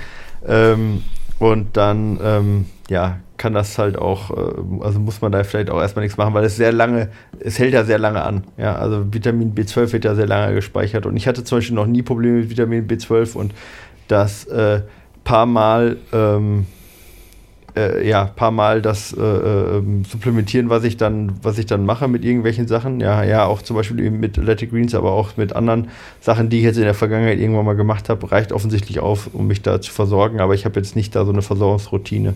Ähm, 0.45 1.03
und 1.39 1.77
dann, 1.77 2.19
ähm, 2.21 2.65
ja, 2.89 3.19
kann 3.37 3.53
das 3.53 3.77
halt 3.77 3.97
auch, 3.97 4.31
äh, 4.31 4.83
also 4.83 4.99
muss 4.99 5.21
man 5.21 5.31
da 5.31 5.43
vielleicht 5.43 5.69
auch 5.69 5.79
erstmal 5.79 6.03
nichts 6.03 6.17
machen, 6.17 6.33
weil 6.33 6.45
es 6.45 6.55
sehr 6.55 6.71
lange, 6.71 7.09
es 7.39 7.59
hält 7.59 7.73
ja 7.73 7.83
sehr 7.83 7.99
lange 7.99 8.21
an. 8.23 8.43
Ja, 8.57 8.75
also 8.75 9.13
Vitamin 9.13 9.53
B12 9.53 9.93
wird 9.93 10.05
ja 10.05 10.15
sehr 10.15 10.27
lange 10.27 10.55
gespeichert 10.55 11.05
und 11.05 11.15
ich 11.17 11.27
hatte 11.27 11.43
zum 11.43 11.59
Beispiel 11.59 11.75
noch 11.75 11.87
nie 11.87 12.01
Probleme 12.01 12.39
mit 12.39 12.49
Vitamin 12.49 12.87
B12 12.87 13.35
und 13.35 13.53
das 14.07 14.45
äh, 14.45 14.81
paar 15.23 15.45
Mal, 15.45 15.97
ähm, 16.13 16.65
äh, 17.75 18.07
ja, 18.07 18.25
paar 18.25 18.51
Mal 18.51 18.81
das 18.81 19.13
äh, 19.13 19.21
ähm, 19.21 20.05
supplementieren, 20.05 20.69
was 20.69 20.85
ich 20.85 20.95
dann, 20.95 21.33
was 21.43 21.57
ich 21.57 21.65
dann 21.65 21.85
mache 21.85 22.07
mit 22.07 22.23
irgendwelchen 22.23 22.67
Sachen. 22.67 23.01
Ja, 23.01 23.23
ja, 23.23 23.45
auch 23.45 23.61
zum 23.61 23.75
Beispiel 23.75 23.99
eben 23.99 24.19
mit 24.19 24.39
Athletic 24.39 24.71
Greens, 24.71 24.95
aber 24.95 25.11
auch 25.11 25.35
mit 25.35 25.53
anderen 25.53 25.89
Sachen, 26.21 26.49
die 26.49 26.59
ich 26.59 26.63
jetzt 26.63 26.77
in 26.77 26.83
der 26.83 26.93
Vergangenheit 26.93 27.39
irgendwann 27.39 27.65
mal 27.65 27.75
gemacht 27.75 28.07
habe, 28.07 28.31
reicht 28.31 28.53
offensichtlich 28.53 28.99
auf, 28.99 29.29
um 29.33 29.47
mich 29.47 29.61
da 29.61 29.81
zu 29.81 29.91
versorgen. 29.91 30.39
Aber 30.39 30.55
ich 30.55 30.63
habe 30.63 30.79
jetzt 30.79 30.95
nicht 30.95 31.13
da 31.15 31.25
so 31.25 31.33
eine 31.33 31.41
Versorgungsroutine. 31.41 32.33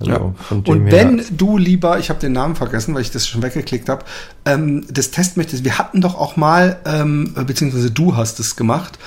Also 0.00 0.12
ja. 0.12 0.34
Und 0.50 0.90
wenn 0.90 1.24
du 1.30 1.58
lieber, 1.58 1.98
ich 1.98 2.08
habe 2.08 2.20
den 2.20 2.32
Namen 2.32 2.54
vergessen, 2.54 2.94
weil 2.94 3.02
ich 3.02 3.10
das 3.10 3.26
schon 3.26 3.42
weggeklickt 3.42 3.88
habe, 3.88 4.04
ähm, 4.44 4.84
das 4.90 5.10
Test 5.10 5.36
möchtest, 5.36 5.64
wir 5.64 5.78
hatten 5.78 6.00
doch 6.00 6.14
auch 6.14 6.36
mal, 6.36 6.78
ähm, 6.84 7.34
beziehungsweise 7.46 7.90
du 7.90 8.16
hast 8.16 8.38
es 8.38 8.54
gemacht, 8.54 8.98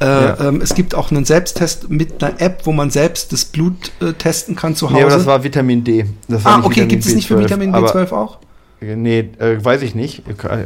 äh, 0.00 0.04
ja. 0.06 0.40
ähm, 0.40 0.60
es 0.60 0.74
gibt 0.74 0.94
auch 0.94 1.10
einen 1.10 1.24
Selbsttest 1.24 1.88
mit 1.88 2.22
einer 2.22 2.40
App, 2.40 2.62
wo 2.64 2.72
man 2.72 2.90
selbst 2.90 3.32
das 3.32 3.44
Blut 3.44 3.92
äh, 4.00 4.12
testen 4.12 4.56
kann 4.56 4.74
zu 4.74 4.86
Hause. 4.86 4.96
Nee, 4.96 5.02
aber 5.02 5.12
das 5.12 5.26
war 5.26 5.44
Vitamin 5.44 5.84
D. 5.84 6.06
ah, 6.44 6.60
okay, 6.64 6.86
gibt 6.86 7.04
es 7.04 7.14
nicht 7.14 7.28
für 7.28 7.38
Vitamin 7.38 7.72
B12 7.72 8.10
auch? 8.12 8.38
Nee, 8.82 9.28
äh, 9.38 9.62
weiß 9.62 9.82
ich 9.82 9.94
nicht. 9.94 10.22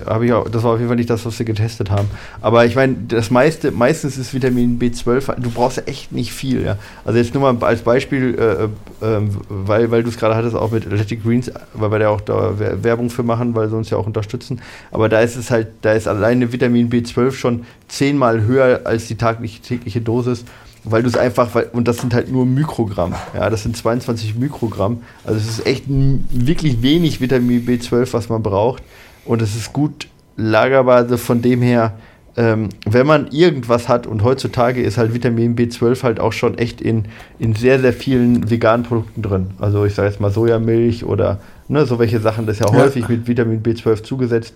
Hab 0.07 0.23
ich 0.23 0.33
auch, 0.33 0.49
das 0.49 0.63
war 0.63 0.73
auf 0.73 0.79
jeden 0.79 0.89
Fall 0.89 0.97
nicht 0.97 1.11
das, 1.11 1.27
was 1.27 1.37
wir 1.37 1.47
getestet 1.47 1.91
haben. 1.91 2.09
Aber 2.41 2.65
ich 2.65 2.77
meine, 2.77 2.95
das 3.09 3.33
meiste, 3.33 3.73
meistens 3.73 4.17
ist 4.17 4.33
Vitamin 4.33 4.79
B12, 4.79 5.41
du 5.41 5.51
brauchst 5.51 5.89
echt 5.89 6.13
nicht 6.13 6.33
viel, 6.33 6.65
ja. 6.65 6.79
Also 7.05 7.19
jetzt 7.19 7.35
nur 7.35 7.53
mal 7.53 7.67
als 7.67 7.83
Beispiel, 7.83 8.39
äh, 8.39 9.05
äh, 9.05 9.21
weil, 9.49 9.91
weil 9.91 10.05
du 10.05 10.11
es 10.11 10.17
gerade 10.17 10.37
hattest, 10.37 10.55
auch 10.55 10.71
mit 10.71 10.87
Athletic 10.87 11.25
Greens, 11.25 11.51
weil 11.73 11.91
wir 11.91 11.99
da 11.99 12.09
auch 12.11 12.21
da 12.21 12.55
Werbung 12.57 13.11
für 13.11 13.25
machen, 13.25 13.57
weil 13.57 13.69
sie 13.69 13.77
uns 13.77 13.91
ja 13.91 13.97
auch 13.97 14.07
unterstützen. 14.07 14.61
Aber 14.93 15.09
da 15.09 15.21
ist 15.21 15.35
es 15.35 15.51
halt, 15.51 15.69
da 15.83 15.93
ist 15.93 16.07
alleine 16.07 16.53
Vitamin 16.53 16.91
B12 16.91 17.33
schon 17.33 17.65
zehnmal 17.89 18.43
höher 18.43 18.83
als 18.85 19.09
die 19.09 19.17
tägliche, 19.17 19.61
tägliche 19.61 20.01
Dosis 20.01 20.45
weil 20.85 21.03
du 21.03 21.09
es 21.09 21.17
einfach, 21.17 21.55
weil, 21.55 21.71
und 21.73 21.89
das 21.89 21.99
sind 21.99 22.15
halt 22.15 22.31
nur 22.31 22.47
Mikrogramm. 22.47 23.15
Ja, 23.35 23.49
das 23.51 23.63
sind 23.63 23.77
22 23.77 24.37
Mikrogramm. 24.37 25.03
Also 25.25 25.39
es 25.39 25.49
ist 25.49 25.67
echt 25.67 25.85
wirklich 25.89 26.83
wenig 26.83 27.21
Vitamin 27.21 27.67
B12, 27.67 28.13
was 28.13 28.29
man 28.29 28.43
braucht. 28.43 28.83
Und 29.25 29.41
es 29.41 29.57
ist 29.57 29.73
gut 29.73 30.09
lagerbar. 30.37 30.97
Also 30.97 31.17
von 31.17 31.41
dem 31.41 31.63
her, 31.63 31.95
ähm, 32.37 32.69
wenn 32.85 33.07
man 33.07 33.29
irgendwas 33.29 33.89
hat, 33.89 34.07
und 34.07 34.23
heutzutage 34.23 34.83
ist 34.83 34.99
halt 34.99 35.15
Vitamin 35.15 35.57
B12 35.57 36.03
halt 36.03 36.21
auch 36.21 36.33
schon 36.33 36.59
echt 36.59 36.83
in, 36.83 37.07
in 37.39 37.55
sehr, 37.55 37.81
sehr 37.81 37.93
vielen 37.93 38.51
veganen 38.51 38.85
Produkten 38.85 39.23
drin. 39.23 39.51
Also 39.59 39.87
ich 39.87 39.95
sage 39.95 40.09
jetzt 40.09 40.21
mal 40.21 40.31
Sojamilch 40.31 41.05
oder 41.05 41.41
ne, 41.69 41.87
so 41.87 41.99
welche 41.99 42.21
Sachen, 42.21 42.47
das 42.47 42.61
ist 42.61 42.69
ja, 42.69 42.77
ja. 42.77 42.83
häufig 42.83 43.09
mit 43.09 43.27
Vitamin 43.27 43.63
B12 43.63 44.03
zugesetzt 44.03 44.55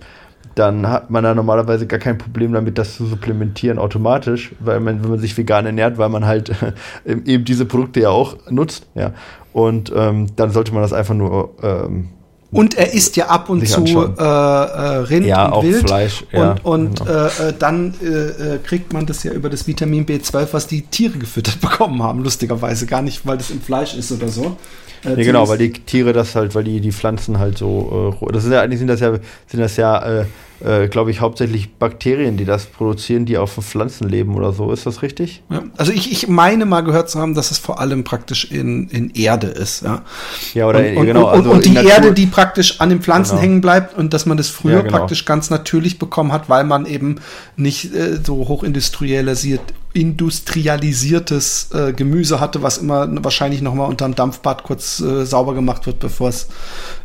dann 0.55 0.89
hat 0.89 1.11
man 1.11 1.23
da 1.23 1.35
normalerweise 1.35 1.87
gar 1.87 2.01
kein 2.01 2.19
Problem 2.19 2.53
damit, 2.53 2.79
das 2.79 2.97
zu 2.97 3.07
supplementieren 3.07 3.79
automatisch, 3.79 4.53
weil 4.59 4.81
man, 4.81 5.03
wenn 5.03 5.11
man 5.11 5.21
sich 5.21 5.37
vegan 5.37 5.67
ernährt, 5.67 5.99
weil 5.99 6.09
man 6.09 6.27
halt 6.27 6.51
eben 7.05 7.45
diese 7.45 7.65
Produkte 7.65 8.01
ja 8.01 8.11
auch 8.11 8.37
nutzt, 8.51 8.87
ja. 8.95 9.13
Und 9.53 9.93
ähm, 9.95 10.27
dann 10.37 10.51
sollte 10.51 10.73
man 10.73 10.83
das 10.83 10.93
einfach 10.93 11.15
nur 11.15 11.55
ähm, 11.63 12.09
und 12.51 12.79
er 12.79 12.95
isst 12.95 13.17
ja 13.17 13.27
ab 13.27 13.51
und 13.51 13.67
zu 13.69 13.85
äh, 13.85 14.23
äh, 14.23 14.23
Rind 14.23 15.27
ja, 15.27 15.49
und 15.49 15.67
Wild. 15.67 15.87
Fleisch, 15.87 16.25
ja, 16.33 16.53
und, 16.53 16.65
und 16.65 17.01
genau. 17.01 17.27
äh, 17.27 17.49
äh 17.49 17.55
dann 17.59 17.95
äh, 18.01 18.59
kriegt 18.65 18.93
man 18.93 19.05
das 19.05 19.23
ja 19.23 19.33
über 19.33 19.51
das 19.51 19.67
Vitamin 19.67 20.07
B12, 20.07 20.49
was 20.53 20.67
die 20.67 20.83
Tiere 20.83 21.19
gefüttert 21.19 21.61
bekommen 21.61 22.03
haben, 22.03 22.23
lustigerweise. 22.23 22.87
Gar 22.87 23.03
nicht, 23.03 23.27
weil 23.27 23.37
das 23.37 23.51
im 23.51 23.61
Fleisch 23.61 23.95
ist 23.95 24.13
oder 24.13 24.29
so. 24.29 24.57
Äh, 25.05 25.17
nee, 25.17 25.25
genau, 25.25 25.49
weil 25.49 25.59
die 25.59 25.73
Tiere 25.73 26.13
das 26.13 26.35
halt, 26.35 26.55
weil 26.55 26.65
die, 26.65 26.81
die 26.81 26.93
Pflanzen 26.93 27.39
halt 27.39 27.59
so, 27.59 28.17
äh, 28.21 28.33
das 28.33 28.43
sind 28.43 28.53
ja 28.53 28.63
eigentlich 28.63 28.79
sind 28.79 28.89
das 28.89 29.01
ja, 29.01 29.13
sind 29.47 29.61
das 29.61 29.77
ja, 29.77 30.21
äh, 30.21 30.25
äh, 30.61 30.89
glaube 30.89 31.11
ich, 31.13 31.21
hauptsächlich 31.21 31.75
Bakterien, 31.75 32.37
die 32.37 32.45
das 32.45 32.67
produzieren, 32.67 33.27
die 33.27 33.39
auf 33.39 33.53
Pflanzen 33.53 34.09
leben 34.09 34.35
oder 34.35 34.53
so. 34.53 34.73
Ist 34.73 34.87
das 34.87 35.03
richtig? 35.03 35.43
Ja. 35.51 35.63
Also 35.77 35.93
ich, 35.93 36.11
ich 36.11 36.27
meine 36.27 36.67
mal 36.67 36.81
gehört 36.81 37.09
zu 37.11 37.21
haben, 37.21 37.35
dass 37.35 37.53
es 37.53 37.59
vor 37.59 37.79
allem 37.81 38.03
praktisch 38.03 38.51
in, 38.51 38.89
in 38.89 39.11
Erde 39.11 39.47
ist, 39.47 39.83
ja. 39.83 40.03
Ja, 40.55 40.67
oder 40.67 40.81
und, 40.81 41.07
genau. 41.07 41.29
Und, 41.29 41.39
also 41.39 41.51
und 41.51 41.65
die 41.65 41.77
Erde, 41.77 42.13
die 42.13 42.27
praktisch 42.27 42.81
an 42.81 42.89
den 42.89 43.01
Pflanzen 43.01 43.37
genau. 43.37 43.43
hängen 43.43 43.61
bleibt 43.61 43.97
und 43.97 44.13
dass 44.13 44.27
man 44.27 44.37
das 44.37 44.49
früher 44.49 44.79
ja, 44.79 44.83
genau. 44.83 44.99
praktisch 44.99 45.25
ganz 45.25 45.49
natürlich 45.51 45.99
bekommen 45.99 46.33
hat, 46.33 46.49
weil 46.49 46.65
man 46.65 46.87
eben 46.87 47.17
nicht 47.57 47.95
äh, 47.95 48.19
so 48.23 48.49
hochindustrialisiert 48.49 49.61
industrialisiertes 49.93 51.71
äh, 51.73 51.93
Gemüse 51.93 52.41
hatte, 52.41 52.63
was 52.63 52.79
immer 52.79 53.09
wahrscheinlich 53.25 53.63
noch 53.63 53.75
mal 53.75 53.87
unterm 53.87 54.15
Dampfbad 54.15 54.63
kurz 54.63 55.01
äh, 55.01 55.25
sauber 55.25 55.55
gemacht 55.55 55.87
wird, 55.87 55.99
bevor 55.99 56.29
es 56.29 56.49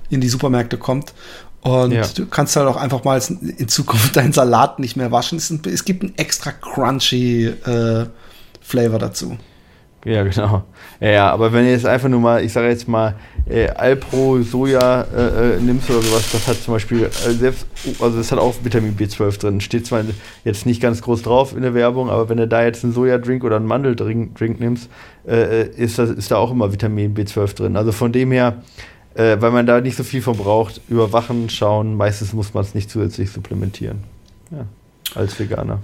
in 0.09 0.21
die 0.21 0.29
Supermärkte 0.29 0.77
kommt. 0.77 1.13
Und 1.61 1.93
ja. 1.93 2.05
du 2.05 2.25
kannst 2.25 2.55
halt 2.57 2.67
auch 2.67 2.75
einfach 2.75 3.05
mal 3.05 3.21
in 3.57 3.67
Zukunft 3.69 4.15
deinen 4.15 4.33
Salat 4.33 4.79
nicht 4.79 4.97
mehr 4.97 5.11
waschen. 5.11 5.37
Es, 5.37 5.49
es 5.49 5.85
gibt 5.85 6.03
einen 6.03 6.17
extra 6.17 6.51
crunchy 6.51 7.45
äh, 7.45 8.05
Flavor 8.61 8.99
dazu. 8.99 9.37
Ja, 10.05 10.23
genau. 10.23 10.63
Ja, 10.99 11.09
ja, 11.09 11.31
aber 11.31 11.53
wenn 11.53 11.65
ihr 11.65 11.71
jetzt 11.71 11.85
einfach 11.85 12.09
nur 12.09 12.19
mal, 12.19 12.43
ich 12.43 12.51
sage 12.51 12.67
jetzt 12.67 12.87
mal, 12.87 13.15
äh, 13.47 13.69
Alpro 13.69 14.41
Soja 14.41 15.03
äh, 15.03 15.55
äh, 15.55 15.61
nimmst 15.61 15.89
oder 15.89 16.01
sowas, 16.01 16.29
das 16.31 16.47
hat 16.47 16.57
zum 16.57 16.73
Beispiel, 16.73 17.03
äh, 17.03 17.09
selbst, 17.09 17.65
also 18.01 18.17
das 18.17 18.31
hat 18.31 18.39
auch 18.39 18.53
Vitamin 18.63 18.97
B12 18.97 19.39
drin. 19.39 19.61
Steht 19.61 19.85
zwar 19.85 20.03
jetzt 20.43 20.65
nicht 20.65 20.81
ganz 20.81 21.01
groß 21.01 21.21
drauf 21.21 21.55
in 21.55 21.61
der 21.61 21.73
Werbung, 21.73 22.09
aber 22.09 22.27
wenn 22.27 22.37
du 22.37 22.47
da 22.47 22.63
jetzt 22.63 22.83
einen 22.83 22.93
Sojadrink 22.93 23.43
oder 23.45 23.55
einen 23.55 23.65
Mandeldrink 23.65 24.35
Drink 24.35 24.59
nimmst, 24.59 24.89
äh, 25.25 25.69
ist, 25.69 25.97
das, 25.99 26.09
ist 26.09 26.31
da 26.31 26.37
auch 26.37 26.51
immer 26.51 26.73
Vitamin 26.73 27.15
B12 27.15 27.55
drin. 27.55 27.77
Also 27.77 27.91
von 27.93 28.11
dem 28.11 28.31
her, 28.31 28.61
weil 29.15 29.51
man 29.51 29.67
da 29.67 29.79
nicht 29.79 29.95
so 29.95 30.03
viel 30.03 30.23
von 30.23 30.35
braucht, 30.35 30.81
überwachen, 30.89 31.47
schauen. 31.47 31.95
Meistens 31.95 32.33
muss 32.33 32.55
man 32.55 32.63
es 32.63 32.73
nicht 32.73 32.89
zusätzlich 32.89 33.29
supplementieren. 33.29 33.99
Ja, 34.49 34.65
als 35.15 35.39
Veganer. 35.39 35.79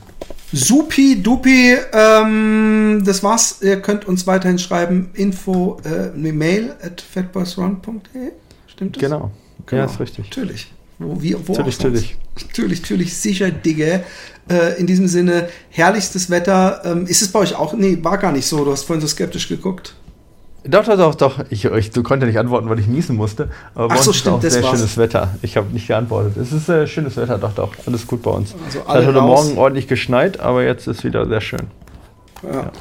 Supi, 0.52 1.22
dupi, 1.22 1.78
ähm, 1.94 3.04
das 3.06 3.22
war's. 3.24 3.60
Ihr 3.62 3.82
könnt 3.82 4.06
uns 4.06 4.26
weiterhin 4.26 4.58
schreiben, 4.58 5.12
info, 5.14 5.80
äh, 5.86 6.10
Mail 6.18 6.76
at 6.82 7.02
fatboysrun.de. 7.02 8.32
Stimmt 8.68 8.96
das? 8.96 9.02
Genau. 9.02 9.32
genau. 9.66 9.84
Ja, 9.84 9.86
ist 9.86 10.00
richtig. 10.00 10.26
Natürlich. 10.26 10.72
Wo, 10.98 11.22
wie, 11.22 11.36
wo 11.46 11.54
natürlich, 11.54 11.78
natürlich. 11.78 12.18
Natürlich, 12.42 12.82
natürlich, 12.82 13.18
sicher, 13.18 13.52
Digge. 13.52 14.04
Äh, 14.50 14.80
in 14.80 14.88
diesem 14.88 15.08
Sinne, 15.08 15.50
herrlichstes 15.70 16.30
Wetter. 16.30 16.82
Ähm, 16.84 17.06
ist 17.06 17.22
es 17.22 17.32
bei 17.32 17.40
euch 17.40 17.56
auch? 17.56 17.74
Nee, 17.74 18.00
war 18.02 18.18
gar 18.18 18.32
nicht 18.32 18.48
so. 18.48 18.66
Du 18.66 18.72
hast 18.72 18.84
vorhin 18.84 19.02
so 19.02 19.08
skeptisch 19.08 19.48
geguckt. 19.48 19.96
Doch, 20.66 20.86
doch, 20.86 20.98
doch, 20.98 21.16
doch. 21.16 21.40
Ich, 21.50 21.66
ich 21.66 21.92
so 21.94 22.04
konnte 22.04 22.26
nicht 22.26 22.38
antworten, 22.38 22.70
weil 22.70 22.80
ich 22.80 22.88
niesen 22.88 23.16
musste. 23.16 23.50
Aber 23.76 23.94
Ach 23.94 24.02
so, 24.02 24.12
stimmt, 24.12 24.44
ist 24.44 24.52
auch 24.52 24.56
sehr 24.56 24.64
war's. 24.64 24.78
schönes 24.78 24.98
Wetter. 24.98 25.36
Ich 25.42 25.56
habe 25.56 25.72
nicht 25.72 25.88
geantwortet. 25.88 26.38
Es 26.38 26.52
ist 26.52 26.68
äh, 26.70 26.86
schönes 26.86 27.16
Wetter, 27.16 27.38
doch, 27.38 27.54
doch. 27.54 27.72
Alles 27.86 28.06
gut 28.06 28.22
bei 28.22 28.32
uns. 28.32 28.54
Also 28.66 28.80
es 28.80 28.88
hat 28.88 29.06
heute 29.06 29.18
raus. 29.18 29.46
Morgen 29.46 29.58
ordentlich 29.58 29.88
geschneit, 29.88 30.40
aber 30.40 30.64
jetzt 30.64 30.88
ist 30.88 31.04
wieder 31.04 31.26
sehr 31.28 31.42
schön. 31.42 31.68
Ja. 32.44 32.52
ja. 32.52 32.72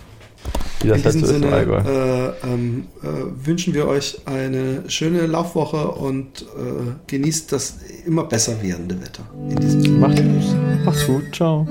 Wie 0.81 0.89
das 0.89 1.15
In 1.15 1.21
diesem 1.21 1.27
Sinne 1.27 2.35
äh, 2.43 2.47
ähm, 2.47 2.87
äh, 3.03 3.47
wünschen 3.47 3.75
wir 3.75 3.89
euch 3.89 4.21
eine 4.27 4.89
schöne 4.89 5.27
Laufwoche 5.27 5.89
und 5.89 6.43
äh, 6.43 6.93
genießt 7.09 7.51
das 7.51 7.79
immer 8.07 8.25
besser 8.25 8.63
werdende 8.63 9.01
Wetter. 9.01 9.25
In 9.51 9.57
diesem. 9.57 10.01
Macht's, 10.01 10.21
macht's 10.85 11.07
gut. 11.07 11.35
Ciao. 11.35 11.67